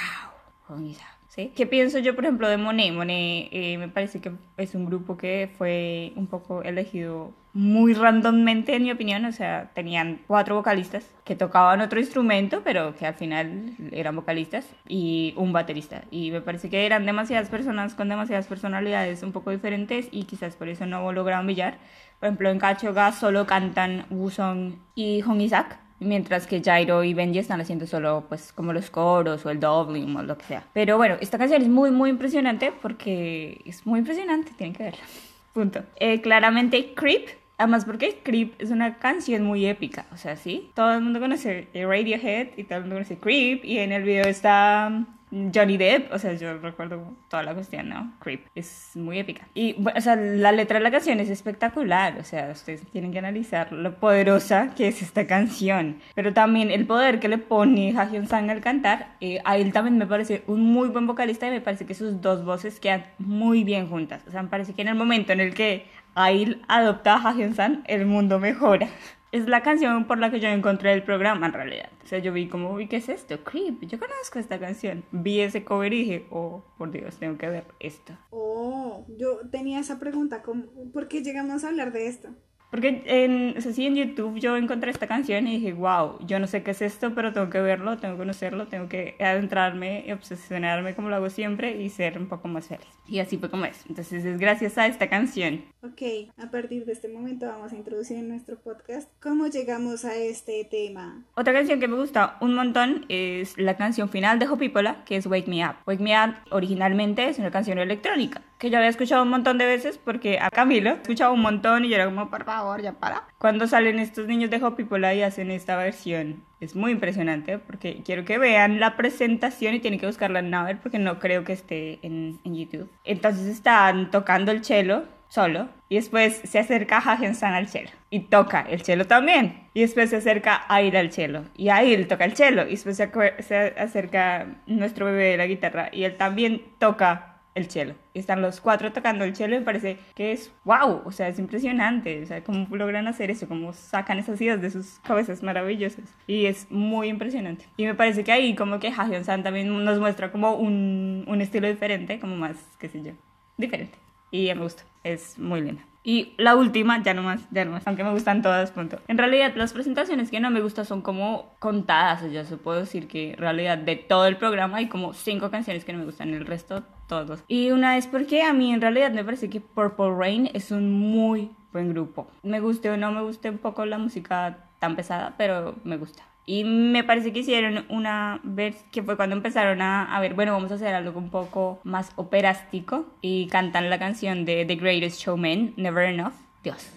Juan 0.68 0.86
Isaac. 0.86 1.12
¿Sí? 1.34 1.52
¿Qué 1.56 1.66
pienso 1.66 1.98
yo, 1.98 2.14
por 2.14 2.26
ejemplo, 2.26 2.48
de 2.48 2.58
Monet? 2.58 2.94
Monet 2.94 3.50
eh, 3.52 3.76
me 3.80 3.88
parece 3.88 4.22
que 4.22 4.34
es 4.58 4.76
un 4.76 4.86
grupo 4.86 5.18
que 5.18 5.50
fue 5.58 6.14
un 6.16 6.28
poco 6.28 6.62
elegido 6.62 7.32
muy 7.54 7.96
randommente, 7.96 8.76
en 8.76 8.84
mi 8.84 8.92
opinión. 8.92 9.26
O 9.26 9.32
sea, 9.32 9.72
tenían 9.74 10.20
cuatro 10.28 10.54
vocalistas 10.54 11.10
que 11.24 11.36
tocaban 11.36 11.82
otro 11.82 12.00
instrumento, 12.00 12.62
pero 12.64 12.96
que 12.96 13.08
al 13.08 13.16
final 13.16 13.74
eran 13.92 14.16
vocalistas, 14.16 14.76
y 14.88 15.34
un 15.36 15.54
baterista. 15.54 16.04
Y 16.12 16.30
me 16.30 16.42
parece 16.42 16.70
que 16.70 16.86
eran 16.86 17.04
demasiadas 17.08 17.50
personas 17.50 17.96
con 17.96 18.10
demasiadas 18.10 18.46
personalidades 18.46 19.24
un 19.24 19.32
poco 19.32 19.50
diferentes 19.50 20.10
y 20.12 20.26
quizás 20.26 20.56
por 20.56 20.70
eso 20.70 20.86
no 20.86 21.12
lograron 21.14 21.48
billar. 21.48 21.80
Por 22.20 22.28
ejemplo, 22.28 22.52
en 22.52 22.60
Kachoga 22.60 23.12
solo 23.12 23.48
cantan 23.48 24.06
Wusong 24.12 24.76
y 24.94 25.22
Hong 25.22 25.42
Isaac 25.42 25.80
mientras 26.00 26.48
que 26.48 26.62
Jairo 26.62 27.04
y 27.04 27.14
Benji 27.14 27.39
están 27.39 27.62
haciendo 27.62 27.88
solo 27.88 28.26
pues 28.28 28.52
como 28.54 28.74
los 28.74 28.89
coros 28.89 29.46
o 29.46 29.50
el 29.50 29.60
doubling 29.60 30.16
o 30.16 30.24
lo 30.24 30.38
que 30.38 30.46
sea. 30.46 30.64
Pero 30.74 30.98
bueno, 30.98 31.18
esta 31.22 31.38
canción 31.38 31.62
es 31.62 31.70
muy 31.70 31.91
muy 31.91 32.10
impresionante 32.10 32.74
porque 32.82 33.62
es 33.66 33.86
muy 33.86 34.00
impresionante, 34.00 34.52
tienen 34.58 34.76
que 34.76 34.84
verla. 34.84 35.04
Punto. 35.54 35.84
Eh, 36.00 36.22
claramente 36.22 36.94
Creep 36.96 37.44
Además 37.58 37.86
porque 37.86 38.20
Creep 38.24 38.60
es 38.60 38.72
una 38.72 38.98
canción 38.98 39.44
muy 39.44 39.66
épica, 39.68 40.06
o 40.12 40.18
sea, 40.18 40.36
sí, 40.36 40.72
todo 40.74 40.91
el 40.96 41.02
mundo 41.02 41.20
conoce 41.20 41.68
Radiohead 41.74 42.48
y 42.58 42.64
todo 42.64 42.80
el 42.80 42.82
mundo 42.86 42.96
conoce 42.96 43.18
Creep 43.18 43.64
y 43.64 43.78
en 43.78 43.91
el 43.91 44.04
video 44.04 44.26
está 44.26 45.06
Johnny 45.54 45.78
Depp, 45.78 46.14
o 46.14 46.20
sea, 46.20 46.34
yo 46.34 46.58
recuerdo 46.60 47.02
toda 47.28 47.44
la 47.44 47.54
cuestión, 47.54 47.90
¿no? 47.90 48.14
Creep, 48.20 48.46
es 48.54 48.92
muy 48.96 49.18
épica. 49.18 49.48
Y, 49.56 49.76
o 49.96 50.02
sea, 50.02 50.16
la 50.16 50.52
letra 50.52 50.78
de 50.78 50.84
la 50.84 50.92
canción 50.92 51.20
es 51.20 51.30
espectacular, 51.30 52.20
o 52.20 52.24
sea, 52.24 52.52
ustedes 52.52 52.86
tienen 52.92 53.12
que 53.12 53.20
analizar 53.20 53.72
lo 53.72 53.96
poderosa 53.96 54.74
que 54.76 54.88
es 54.88 55.02
esta 55.02 55.26
canción, 55.26 56.00
pero 56.14 56.34
también 56.34 56.70
el 56.70 56.86
poder 56.86 57.20
que 57.20 57.30
le 57.30 57.40
pone 57.40 57.98
Ha 57.98 58.10
Hyun 58.10 58.28
Sang 58.28 58.50
al 58.50 58.62
cantar, 58.62 59.16
eh, 59.22 59.40
a 59.44 59.58
él 59.58 59.74
también 59.74 59.98
me 59.98 60.06
parece 60.06 60.44
un 60.46 60.62
muy 60.62 60.90
buen 60.90 61.08
vocalista 61.08 61.48
y 61.48 61.52
me 61.52 61.62
parece 61.62 61.86
que 61.86 61.96
sus 61.96 62.22
dos 62.22 62.46
voces 62.46 62.80
quedan 62.80 63.06
muy 63.18 63.64
bien 63.64 63.88
juntas, 63.90 64.24
o 64.28 64.32
sea, 64.32 64.44
me 64.44 64.50
parece 64.50 64.74
que 64.74 64.84
en 64.84 64.90
el 64.90 64.96
momento 64.96 65.34
en 65.34 65.40
el 65.40 65.54
que 65.54 65.88
Ail 66.16 66.62
adopta 66.68 67.16
a 67.16 67.30
Ha 67.30 67.34
Hyun 67.34 67.56
Sang, 67.56 67.84
el 67.88 68.06
mundo 68.06 68.40
mejora 68.40 68.88
es 69.34 69.48
la 69.48 69.62
canción 69.64 70.06
por 70.06 70.20
la 70.20 70.30
que 70.32 70.40
yo 70.40 70.48
encontré 70.48 70.94
el 70.94 71.04
programa 71.04 71.48
en 71.48 71.54
realidad. 71.54 71.90
O 72.04 72.08
sea, 72.08 72.20
yo 72.20 72.32
vi 72.32 72.48
como, 72.48 72.72
uy, 72.72 72.88
¿qué 72.88 72.98
es 72.98 73.10
esto? 73.10 73.44
Creep, 73.44 73.82
yo 73.86 74.00
conozco 74.00 74.38
esta 74.40 74.60
canción. 74.60 75.04
Vi 75.12 75.40
ese 75.42 75.64
cover 75.64 75.92
y 75.92 76.00
dije, 76.04 76.26
oh, 76.30 76.64
por 76.78 76.92
Dios, 76.92 77.18
tengo 77.18 77.38
que 77.38 77.50
ver 77.50 77.66
esto. 77.80 78.14
Oh, 78.30 79.06
yo 79.18 79.40
tenía 79.52 79.80
esa 79.80 80.00
pregunta, 80.00 80.44
¿cómo- 80.44 80.66
¿por 80.94 81.08
qué 81.08 81.24
llegamos 81.24 81.64
a 81.64 81.70
hablar 81.70 81.92
de 81.92 82.08
esto? 82.08 82.30
Porque 82.74 83.03
en, 83.05 83.55
o 83.55 83.61
sea, 83.61 83.71
sí, 83.71 83.86
en 83.86 83.95
YouTube 83.95 84.39
yo 84.39 84.57
encontré 84.57 84.89
esta 84.89 85.05
canción 85.05 85.47
y 85.47 85.59
dije, 85.59 85.74
wow, 85.74 86.17
yo 86.26 86.39
no 86.39 86.47
sé 86.47 86.63
qué 86.63 86.71
es 86.71 86.82
esto, 86.82 87.13
pero 87.13 87.32
tengo 87.32 87.51
que 87.51 87.61
verlo, 87.61 87.99
tengo 87.99 88.15
que 88.15 88.21
conocerlo, 88.21 88.65
tengo 88.65 88.89
que 88.89 89.15
adentrarme 89.19 90.03
y 90.07 90.11
obsesionarme 90.11 90.95
como 90.95 91.09
lo 91.09 91.17
hago 91.17 91.30
siempre 91.30 91.80
y 91.80 91.89
ser 91.89 92.17
un 92.17 92.28
poco 92.28 92.47
más 92.47 92.69
feliz. 92.69 92.88
Y 93.07 93.19
así 93.19 93.38
fue 93.38 93.51
como 93.51 93.65
es. 93.65 93.86
Entonces 93.88 94.26
es 94.26 94.39
gracias 94.39 94.80
a 94.80 94.88
esta 94.88 95.07
canción. 95.07 95.63
Ok, 95.84 96.32
a 96.38 96.49
partir 96.49 96.86
de 96.86 96.93
este 96.93 97.09
momento 97.09 97.45
vamos 97.45 97.74
a 97.74 97.76
introducir 97.76 98.17
en 98.17 98.30
nuestro 98.30 98.57
podcast 98.57 99.07
cómo 99.21 99.45
llegamos 99.45 100.03
a 100.03 100.15
este 100.15 100.65
tema. 100.65 101.24
Otra 101.36 101.53
canción 101.53 101.80
que 101.80 101.88
me 101.88 101.97
gusta 101.97 102.38
un 102.41 102.55
montón 102.55 103.05
es 103.07 103.55
la 103.59 103.78
canción 103.78 104.09
final 104.09 104.39
de 104.39 104.47
Hopipola, 104.47 105.05
que 105.05 105.17
es 105.17 105.28
Wake 105.28 105.47
Me 105.47 105.63
Up. 105.63 105.76
Wake 105.86 106.01
Me 106.01 106.15
Up 106.17 106.34
originalmente 106.49 107.30
es 107.30 107.38
una 107.38 107.51
canción 107.51 107.78
electrónica, 107.78 108.41
que 108.64 108.70
yo 108.70 108.78
había 108.78 108.89
escuchado 108.89 109.24
un 109.24 109.30
montón 109.30 109.57
de 109.57 109.66
veces 109.66 109.97
porque 109.97 110.39
a 110.39 110.49
Camilo 110.49 110.91
he 110.91 110.93
escuchado 110.93 111.34
un 111.34 111.41
montón 111.41 111.84
y 111.84 111.89
yo 111.89 111.95
era 111.95 112.05
como, 112.05 112.30
por 112.30 112.45
favor, 112.45 112.82
ya 112.82 112.93
para. 112.93 113.28
Cuando 113.38 113.68
salen 113.68 113.99
estos 113.99 114.26
niños 114.26 114.49
de 114.49 114.64
Hopipola 114.64 115.14
y 115.14 115.22
hacen 115.22 115.51
esta 115.51 115.76
versión, 115.76 116.45
es 116.61 116.74
muy 116.74 116.93
impresionante 116.93 117.59
porque 117.59 118.01
quiero 118.05 118.24
que 118.24 118.38
vean 118.38 118.80
la 118.80 118.95
presentación 118.95 119.74
y 119.76 119.82
tienen 119.82 119.99
que 119.99 120.05
buscarla 120.05 120.39
en 120.39 120.49
Naver 120.49 120.80
porque 120.80 120.97
no 120.97 121.20
creo 121.20 121.43
que 121.43 121.51
esté 121.51 121.99
en, 122.03 122.39
en 122.45 122.55
YouTube. 122.55 122.89
Entonces 123.03 123.47
están 123.47 124.11
tocando 124.11 124.53
el 124.53 124.64
cello 124.64 125.03
solo 125.28 125.68
y 125.89 125.95
después 125.95 126.39
se 126.45 126.59
acerca 126.59 126.99
Hagen 126.99 127.36
San 127.36 127.53
al 127.55 127.68
cello 127.68 127.91
y 128.11 128.22
toca 128.22 128.61
el 128.61 128.82
cello 128.84 129.07
también 129.07 129.68
y 129.74 129.82
después 129.82 130.09
se 130.09 130.18
acerca 130.18 130.64
Ail 130.70 130.95
al 130.95 131.11
cello 131.11 131.43
y 131.57 131.68
Ail 131.68 132.07
toca 132.07 132.24
el 132.24 132.38
cello 132.38 132.66
y 132.66 132.72
después 132.72 132.95
se, 132.95 133.11
se 133.43 133.55
acerca 133.78 134.45
nuestro 134.68 135.07
bebé 135.07 135.32
de 135.32 135.38
la 135.38 135.47
guitarra 135.47 135.89
y 135.91 136.05
él 136.05 136.16
también 136.16 136.61
toca 136.80 137.33
el 137.56 137.70
cello 137.70 137.95
están 138.14 138.41
los 138.41 138.62
cuatro 138.62 138.91
tocando 138.91 139.24
el 139.24 139.36
cello 139.36 139.58
y 139.58 139.62
parece 139.62 139.97
que 140.16 140.32
es 140.32 140.51
wow, 140.64 141.01
o 141.06 141.12
sea, 141.12 141.28
es 141.28 141.39
impresionante, 141.39 142.22
o 142.22 142.26
sea, 142.26 142.43
cómo 142.43 142.68
logran 142.76 143.08
hacer 143.08 143.32
eso, 143.32 143.47
cómo 143.47 143.74
sacan 143.74 144.20
esas 144.20 144.39
ideas 144.41 144.62
de 144.62 144.70
sus 144.70 144.99
cabezas 144.99 145.43
maravillosas. 145.43 146.06
Y 146.28 146.45
es 146.45 146.68
muy 146.70 147.10
impresionante. 147.10 147.66
Y 147.78 147.86
me 147.86 147.95
parece 147.95 148.24
que 148.24 148.32
ahí 148.32 148.56
como 148.56 148.80
que 148.80 148.89
Hagen 148.89 149.26
San 149.26 149.43
también 149.43 149.84
nos 149.84 149.99
muestra 149.99 150.32
como 150.32 150.56
un, 150.56 151.26
un 151.28 151.41
estilo 151.41 151.68
diferente, 151.68 152.20
como 152.20 152.36
más, 152.36 152.58
qué 152.80 152.89
sé 152.89 153.01
yo, 153.04 153.14
diferente 153.58 154.03
y 154.34 154.54
me 154.56 154.64
gusta, 154.64 154.84
es 155.04 155.38
muy 155.38 155.62
linda. 155.62 155.84
Y 156.04 156.34
la 156.38 156.56
última, 156.56 157.02
ya 157.02 157.14
no 157.14 157.22
más, 157.22 157.48
ya 157.52 157.64
no 157.64 157.72
más, 157.72 157.88
aunque 157.88 158.04
me 158.04 158.12
gustan 158.12 158.42
todas, 158.42 158.72
punto. 158.72 159.00
En 159.08 159.18
realidad, 159.18 159.54
las 159.56 159.72
presentaciones 159.72 160.32
que 160.32 160.42
no 160.42 160.50
me 160.50 160.60
gustan 160.60 160.86
son 160.86 161.02
como 161.02 161.54
contadas, 161.60 162.24
o 162.24 162.44
se 162.44 162.58
puedo 162.58 162.80
decir 162.80 163.08
que 163.08 163.34
en 163.34 163.38
realidad 163.38 163.78
de 163.78 163.96
todo 163.96 164.26
el 164.26 164.36
programa 164.36 164.78
hay 164.78 164.88
como 164.90 165.14
cinco 165.14 165.52
canciones 165.52 165.86
que 165.86 165.94
no 165.94 166.00
me 166.00 166.06
gustan, 166.06 166.34
el 166.34 166.46
resto 166.46 166.84
todos. 167.08 167.44
Y 167.48 167.70
una 167.70 167.96
es 167.96 168.08
porque 168.08 168.42
a 168.42 168.54
mí 168.54 168.74
en 168.74 168.82
realidad 168.82 169.12
me 169.12 169.24
parece 169.24 169.50
que 169.50 169.62
Purple 169.62 170.16
Rain 170.18 170.50
es 170.54 170.72
un 170.72 170.92
muy 170.92 171.52
buen 171.72 171.90
grupo. 171.90 172.28
Me 172.42 172.60
guste 172.60 172.90
o 172.90 172.98
no 172.98 173.12
me 173.12 173.22
guste 173.22 173.52
un 173.52 173.60
poco 173.60 173.86
la 173.86 174.00
música 174.00 174.58
tan 174.80 174.96
pesada, 174.96 175.36
pero 175.38 175.76
me 175.84 175.98
gusta. 175.98 176.24
Y 176.46 176.66
me 176.66 177.04
parece 177.04 177.32
que 177.32 177.39
hicieron 177.39 177.86
una 177.89 178.41
vez 178.44 178.84
que 178.91 179.02
fue 179.02 179.16
cuando 179.16 179.36
empezaron 179.36 179.82
a, 179.82 180.16
a 180.16 180.20
ver, 180.20 180.34
bueno, 180.34 180.52
vamos 180.52 180.72
a 180.72 180.76
hacer 180.76 180.94
algo 180.94 181.18
un 181.18 181.30
poco 181.30 181.80
más 181.84 182.12
operástico 182.16 183.06
y 183.22 183.48
cantan 183.48 183.89
la 183.89 183.98
canción 183.98 184.44
de 184.44 184.66
The 184.66 184.76
Greatest 184.76 185.22
Showman, 185.22 185.74
Never 185.78 186.10
Enough. 186.10 186.34
Dios, 186.64 186.91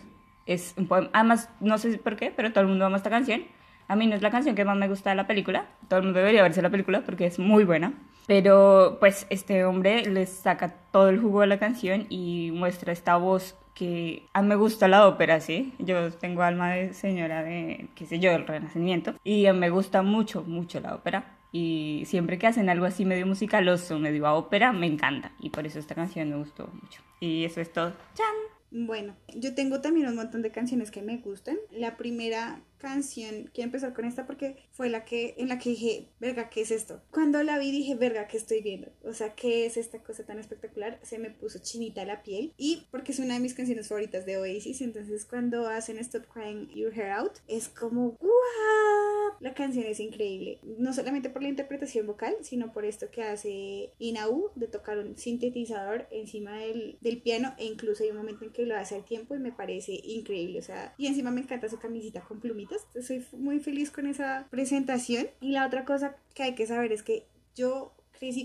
es 0.47 0.74
un 0.76 0.88
poema. 0.88 1.11
Además, 1.12 1.49
no 1.61 1.78
sé 1.78 1.97
por 1.99 2.16
qué, 2.16 2.32
pero 2.34 2.51
todo 2.53 2.62
el 2.62 2.68
mundo 2.68 2.86
ama 2.86 2.97
esta 2.97 3.11
canción. 3.11 3.44
A 3.88 3.94
mí 3.94 4.09
no 4.09 4.16
es 4.16 4.22
la 4.22 4.30
canción 4.30 4.57
que 4.57 4.64
más 4.64 4.76
me 4.76 4.88
gusta 4.88 5.11
de 5.11 5.16
la 5.16 5.28
película. 5.28 5.66
Todo 5.88 6.01
el 6.01 6.07
mundo 6.07 6.18
debería 6.18 6.42
verse 6.42 6.61
la 6.61 6.70
película 6.70 7.03
porque 7.03 7.26
es 7.26 7.38
muy 7.38 7.62
buena. 7.62 7.92
Pero 8.26 8.97
pues 8.99 9.28
este 9.30 9.64
hombre 9.64 10.05
les 10.07 10.30
saca 10.30 10.74
todo 10.90 11.09
el 11.09 11.20
jugo 11.20 11.42
de 11.42 11.47
la 11.47 11.59
canción 11.59 12.07
y 12.09 12.51
muestra 12.53 12.92
esta 12.92 13.16
voz 13.16 13.55
que 13.76 14.22
a 14.32 14.40
mí 14.40 14.48
me 14.48 14.56
gusta 14.56 14.88
la 14.88 15.06
ópera, 15.06 15.38
¿sí? 15.40 15.74
Yo 15.78 16.10
tengo 16.10 16.42
alma 16.42 16.72
de 16.72 16.94
señora 16.94 17.44
de, 17.44 17.88
qué 17.94 18.06
sé 18.06 18.18
yo, 18.18 18.32
del 18.32 18.46
Renacimiento. 18.46 19.14
Y 19.22 19.44
a 19.46 19.52
mí 19.52 19.60
me 19.60 19.68
gusta 19.68 20.00
mucho, 20.00 20.42
mucho 20.42 20.80
la 20.80 20.94
ópera. 20.94 21.36
Y 21.52 22.04
siempre 22.06 22.38
que 22.38 22.46
hacen 22.46 22.70
algo 22.70 22.86
así 22.86 23.04
medio 23.04 23.26
musicaloso, 23.26 23.98
medio 23.98 24.26
a 24.26 24.34
ópera, 24.34 24.72
me 24.72 24.86
encanta. 24.86 25.32
Y 25.40 25.50
por 25.50 25.66
eso 25.66 25.78
esta 25.78 25.94
canción 25.94 26.30
me 26.30 26.36
gustó 26.36 26.70
mucho. 26.72 27.02
Y 27.20 27.44
eso 27.44 27.60
es 27.60 27.70
todo. 27.70 27.92
¡Chan! 28.14 28.34
Bueno, 28.70 29.14
yo 29.34 29.54
tengo 29.54 29.82
también 29.82 30.08
un 30.08 30.16
montón 30.16 30.40
de 30.40 30.50
canciones 30.50 30.90
que 30.90 31.02
me 31.02 31.18
gustan. 31.18 31.58
La 31.70 31.98
primera 31.98 32.60
canción, 32.78 33.50
quiero 33.52 33.68
empezar 33.68 33.94
con 33.94 34.04
esta 34.04 34.26
porque 34.26 34.56
fue 34.72 34.88
la 34.88 35.04
que 35.04 35.34
en 35.38 35.48
la 35.48 35.58
que 35.58 35.70
dije, 35.70 36.08
verga, 36.20 36.50
¿qué 36.50 36.62
es 36.62 36.70
esto? 36.70 37.02
Cuando 37.10 37.42
la 37.42 37.58
vi 37.58 37.70
dije, 37.70 37.94
verga, 37.94 38.26
¿qué 38.28 38.36
estoy 38.36 38.62
viendo? 38.62 38.90
O 39.04 39.12
sea, 39.12 39.34
¿qué 39.34 39.66
es 39.66 39.76
esta 39.76 40.02
cosa 40.02 40.24
tan 40.24 40.38
espectacular? 40.38 40.98
Se 41.02 41.18
me 41.18 41.30
puso 41.30 41.58
chinita 41.58 42.04
la 42.04 42.22
piel 42.22 42.52
y 42.56 42.86
porque 42.90 43.12
es 43.12 43.18
una 43.18 43.34
de 43.34 43.40
mis 43.40 43.54
canciones 43.54 43.88
favoritas 43.88 44.26
de 44.26 44.38
Oasis, 44.38 44.80
entonces 44.80 45.24
cuando 45.24 45.66
hacen 45.68 45.98
Stop 45.98 46.26
Crying 46.32 46.68
Your 46.74 46.92
Hair 46.92 47.10
Out 47.12 47.38
es 47.48 47.68
como, 47.68 48.16
¡guau! 48.20 49.36
La 49.40 49.54
canción 49.54 49.84
es 49.84 50.00
increíble, 50.00 50.60
no 50.78 50.92
solamente 50.92 51.28
por 51.28 51.42
la 51.42 51.48
interpretación 51.48 52.06
vocal, 52.06 52.36
sino 52.40 52.72
por 52.72 52.84
esto 52.84 53.10
que 53.10 53.22
hace 53.22 53.92
Inau 53.98 54.50
de 54.54 54.66
tocar 54.66 54.98
un 54.98 55.16
sintetizador 55.16 56.06
encima 56.10 56.58
del, 56.58 56.96
del 57.00 57.20
piano 57.20 57.54
e 57.58 57.66
incluso 57.66 58.02
hay 58.02 58.10
un 58.10 58.16
momento 58.16 58.44
en 58.44 58.52
que 58.52 58.64
lo 58.64 58.76
hace 58.76 58.94
al 58.94 59.04
tiempo 59.04 59.34
y 59.34 59.38
me 59.38 59.52
parece 59.52 59.92
increíble, 59.92 60.58
o 60.58 60.62
sea, 60.62 60.94
y 60.96 61.06
encima 61.06 61.30
me 61.30 61.42
encanta 61.42 61.68
su 61.68 61.78
camisita 61.78 62.22
con 62.22 62.40
plumitas, 62.40 62.65
soy 63.02 63.26
muy 63.32 63.60
feliz 63.60 63.90
con 63.90 64.06
esa 64.06 64.46
presentación. 64.50 65.28
Y 65.40 65.52
la 65.52 65.66
otra 65.66 65.84
cosa 65.84 66.16
que 66.34 66.42
hay 66.42 66.54
que 66.54 66.66
saber 66.66 66.92
es 66.92 67.02
que 67.02 67.26
yo 67.54 67.95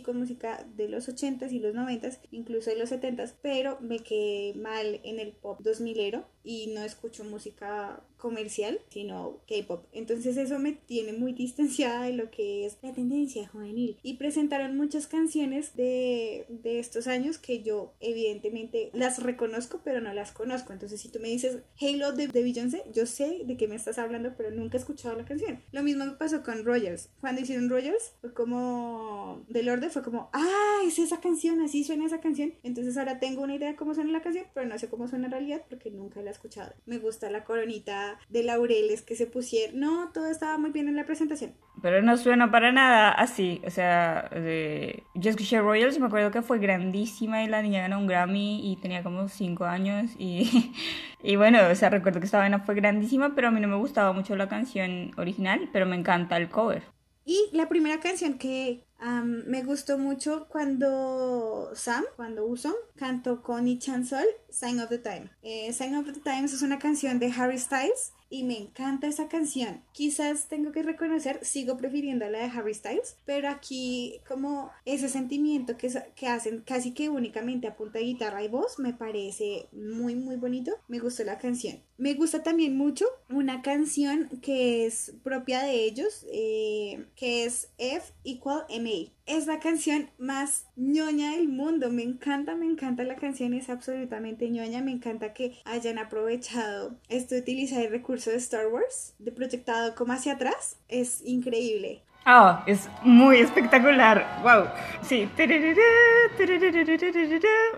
con 0.04 0.18
música 0.18 0.66
de 0.76 0.90
los 0.90 1.08
80s 1.10 1.52
y 1.52 1.60
los 1.60 1.74
90s, 1.74 2.20
incluso 2.32 2.70
de 2.70 2.78
los 2.78 2.92
70s, 2.92 3.34
pero 3.42 3.80
me 3.82 4.00
quedé 4.00 4.54
mal 4.56 5.00
en 5.04 5.20
el 5.20 5.32
pop 5.34 5.60
2000ero 5.62 6.26
y 6.44 6.68
no 6.68 6.82
escucho 6.82 7.24
música 7.24 8.04
comercial, 8.18 8.80
sino 8.90 9.42
K-pop. 9.48 9.86
Entonces 9.92 10.38
eso 10.38 10.60
me 10.60 10.74
tiene 10.74 11.14
muy 11.14 11.34
distanciada 11.34 12.04
de 12.04 12.14
lo 12.14 12.30
que 12.30 12.66
es 12.66 12.78
la 12.82 12.94
tendencia 12.94 13.48
juvenil. 13.48 13.98
Y 14.04 14.16
presentaron 14.16 14.78
muchas 14.78 15.08
canciones 15.08 15.76
de, 15.76 16.46
de 16.50 16.80
estos 16.80 17.08
años 17.08 17.38
que 17.38 17.64
yo 17.64 17.94
evidentemente 18.00 18.92
las 18.94 19.22
reconozco, 19.22 19.82
pero 19.84 20.02
no 20.02 20.14
las 20.14 20.32
conozco. 20.32 20.74
Entonces 20.74 21.02
si 21.02 21.10
tú 21.10 21.20
me 21.20 21.30
dices 21.30 21.60
Halo 21.80 22.12
de, 22.12 22.28
de 22.28 22.44
Beyoncé, 22.44 22.84
yo 22.94 23.06
sé 23.06 23.42
de 23.46 23.58
qué 23.58 23.68
me 23.68 23.76
estás 23.76 23.98
hablando, 23.98 24.34
pero 24.38 24.52
nunca 24.52 24.78
he 24.78 24.80
escuchado 24.80 25.16
la 25.16 25.26
canción. 25.26 25.64
Lo 25.72 25.84
mismo 25.84 26.06
me 26.06 26.12
pasó 26.12 26.44
con 26.44 26.64
Rogers. 26.64 27.10
Cuando 27.20 27.42
hicieron 27.42 27.70
Rogers, 27.70 28.14
fue 28.22 28.34
como... 28.34 29.44
Del 29.62 29.70
orden 29.70 29.92
fue 29.92 30.02
como, 30.02 30.32
ah, 30.34 30.80
es 30.84 30.98
esa 30.98 31.22
canción, 31.22 31.62
así 31.62 31.84
suena 31.84 32.08
esa 32.08 32.20
canción. 32.20 32.52
Entonces 32.64 32.98
ahora 32.98 33.20
tengo 33.20 33.44
una 33.44 33.54
idea 33.54 33.70
de 33.70 33.76
cómo 33.76 33.94
suena 33.94 34.12
la 34.12 34.24
canción, 34.24 34.46
pero 34.56 34.68
no 34.68 34.76
sé 34.80 34.90
cómo 34.90 35.08
suena 35.08 35.26
en 35.26 35.34
realidad 35.34 35.62
porque 35.70 35.92
nunca 35.92 36.20
la 36.20 36.32
he 36.32 36.34
escuchado. 36.34 36.74
Me 36.88 36.98
gusta 36.98 37.30
la 37.30 37.44
coronita 37.44 38.18
de 38.28 38.42
laureles 38.42 39.04
que 39.04 39.16
se 39.16 39.28
pusieron. 39.28 39.80
No, 39.80 40.10
todo 40.16 40.32
estaba 40.32 40.58
muy 40.58 40.72
bien 40.72 40.88
en 40.88 40.96
la 40.96 41.06
presentación. 41.06 41.54
Pero 41.80 42.02
no 42.02 42.18
suena 42.18 42.50
para 42.50 42.72
nada 42.72 43.12
así. 43.12 43.62
O 43.64 43.70
sea, 43.70 44.30
de... 44.34 45.04
yo 45.14 45.30
escuché 45.30 45.60
Royals 45.60 46.00
me 46.00 46.08
acuerdo 46.08 46.32
que 46.32 46.42
fue 46.42 46.58
grandísima 46.58 47.44
y 47.44 47.48
la 47.48 47.62
niña 47.62 47.82
ganó 47.82 48.00
un 48.00 48.08
Grammy 48.08 48.72
y 48.72 48.78
tenía 48.78 49.04
como 49.04 49.28
5 49.28 49.64
años. 49.66 50.10
Y, 50.18 50.74
y 51.22 51.36
bueno, 51.36 51.60
o 51.72 51.76
sea, 51.76 51.92
recuerdo 51.92 52.20
que 52.20 52.26
esta 52.26 52.40
vaina 52.40 52.62
fue 52.62 52.74
grandísima, 52.74 53.36
pero 53.36 53.50
a 53.50 53.52
mí 53.52 53.62
no 53.62 53.68
me 53.68 53.78
gustaba 53.78 54.12
mucho 54.12 54.36
la 54.36 54.50
canción 54.50 55.12
original, 55.18 55.70
pero 55.72 55.86
me 55.86 55.98
encanta 55.98 56.36
el 56.38 56.50
cover. 56.50 56.82
Y 57.26 57.50
la 57.54 57.70
primera 57.70 58.00
canción 58.00 58.40
que 58.40 58.84
um, 59.02 59.44
me 59.48 59.64
gustó 59.64 59.98
mucho 59.98 60.48
cuando 60.48 61.72
Sam, 61.76 62.04
cuando 62.16 62.46
Uson, 62.46 62.74
cantó 62.96 63.42
con 63.42 63.68
Ichan 63.68 64.06
Sol, 64.06 64.26
Sign 64.50 64.80
of 64.80 64.90
the 64.90 65.00
Time. 65.00 65.30
Eh, 65.42 65.74
Sign 65.74 65.96
of 65.96 66.06
the 66.06 66.20
Times 66.20 66.54
es 66.54 66.62
una 66.62 66.80
canción 66.80 67.20
de 67.20 67.32
Harry 67.32 67.58
Styles 67.58 68.14
y 68.32 68.44
me 68.44 68.58
encanta 68.58 69.08
esa 69.08 69.28
canción. 69.28 69.84
Quizás 69.92 70.48
tengo 70.48 70.72
que 70.72 70.82
reconocer, 70.82 71.44
sigo 71.44 71.78
prefiriendo 71.78 72.28
la 72.30 72.40
de 72.40 72.46
Harry 72.46 72.74
Styles, 72.74 73.18
pero 73.26 73.50
aquí 73.50 74.22
como 74.28 74.72
ese 74.86 75.10
sentimiento 75.10 75.78
que, 75.78 75.92
que 76.16 76.28
hacen 76.28 76.64
casi 76.66 76.94
que 76.94 77.10
únicamente 77.10 77.68
a 77.68 77.76
punta 77.76 78.00
de 78.00 78.06
guitarra 78.06 78.44
y 78.44 78.48
voz 78.48 78.80
me 78.80 78.94
parece 78.94 79.68
muy 79.74 80.16
muy 80.16 80.38
bonito. 80.38 80.72
Me 80.88 81.00
gustó 81.00 81.24
la 81.24 81.38
canción. 81.38 81.82
Me 81.98 82.16
gusta 82.16 82.42
también 82.42 82.76
mucho 82.76 83.06
una 83.30 83.62
canción 83.62 84.30
que 84.42 84.86
es 84.86 85.14
propia 85.24 85.62
de 85.62 85.84
ellos, 85.84 86.26
eh, 86.32 87.06
que 87.16 87.44
es 87.46 87.70
F 87.78 88.14
equal 88.24 88.66
MA. 88.70 89.12
Es 89.26 89.48
la 89.48 89.60
canción 89.60 90.10
más 90.18 90.66
ñoña 90.76 91.32
del 91.32 91.48
mundo. 91.48 91.90
Me 91.90 92.04
encanta, 92.04 92.56
me 92.56 92.66
encanta 92.66 93.04
la 93.04 93.16
canción, 93.16 93.54
es 93.54 93.70
absolutamente 93.70 94.50
ñoña. 94.50 94.82
Me 94.82 94.92
encanta 94.92 95.34
que 95.34 95.60
hayan 95.66 96.00
aprovechado 96.00 96.96
esto 97.10 97.36
utilizar 97.36 97.82
el 97.82 97.92
recurso 97.92 98.30
de 98.32 98.38
Star 98.38 98.68
Wars, 98.68 99.14
de 99.20 99.32
proyectado 99.32 99.96
como 99.96 100.14
hacia 100.14 100.34
atrás. 100.34 100.78
Es 100.88 101.22
increíble. 101.24 102.04
Ah, 102.26 102.64
es 102.68 102.88
muy 103.04 103.38
espectacular. 103.38 104.42
Wow. 104.44 104.66
Sí. 105.02 105.28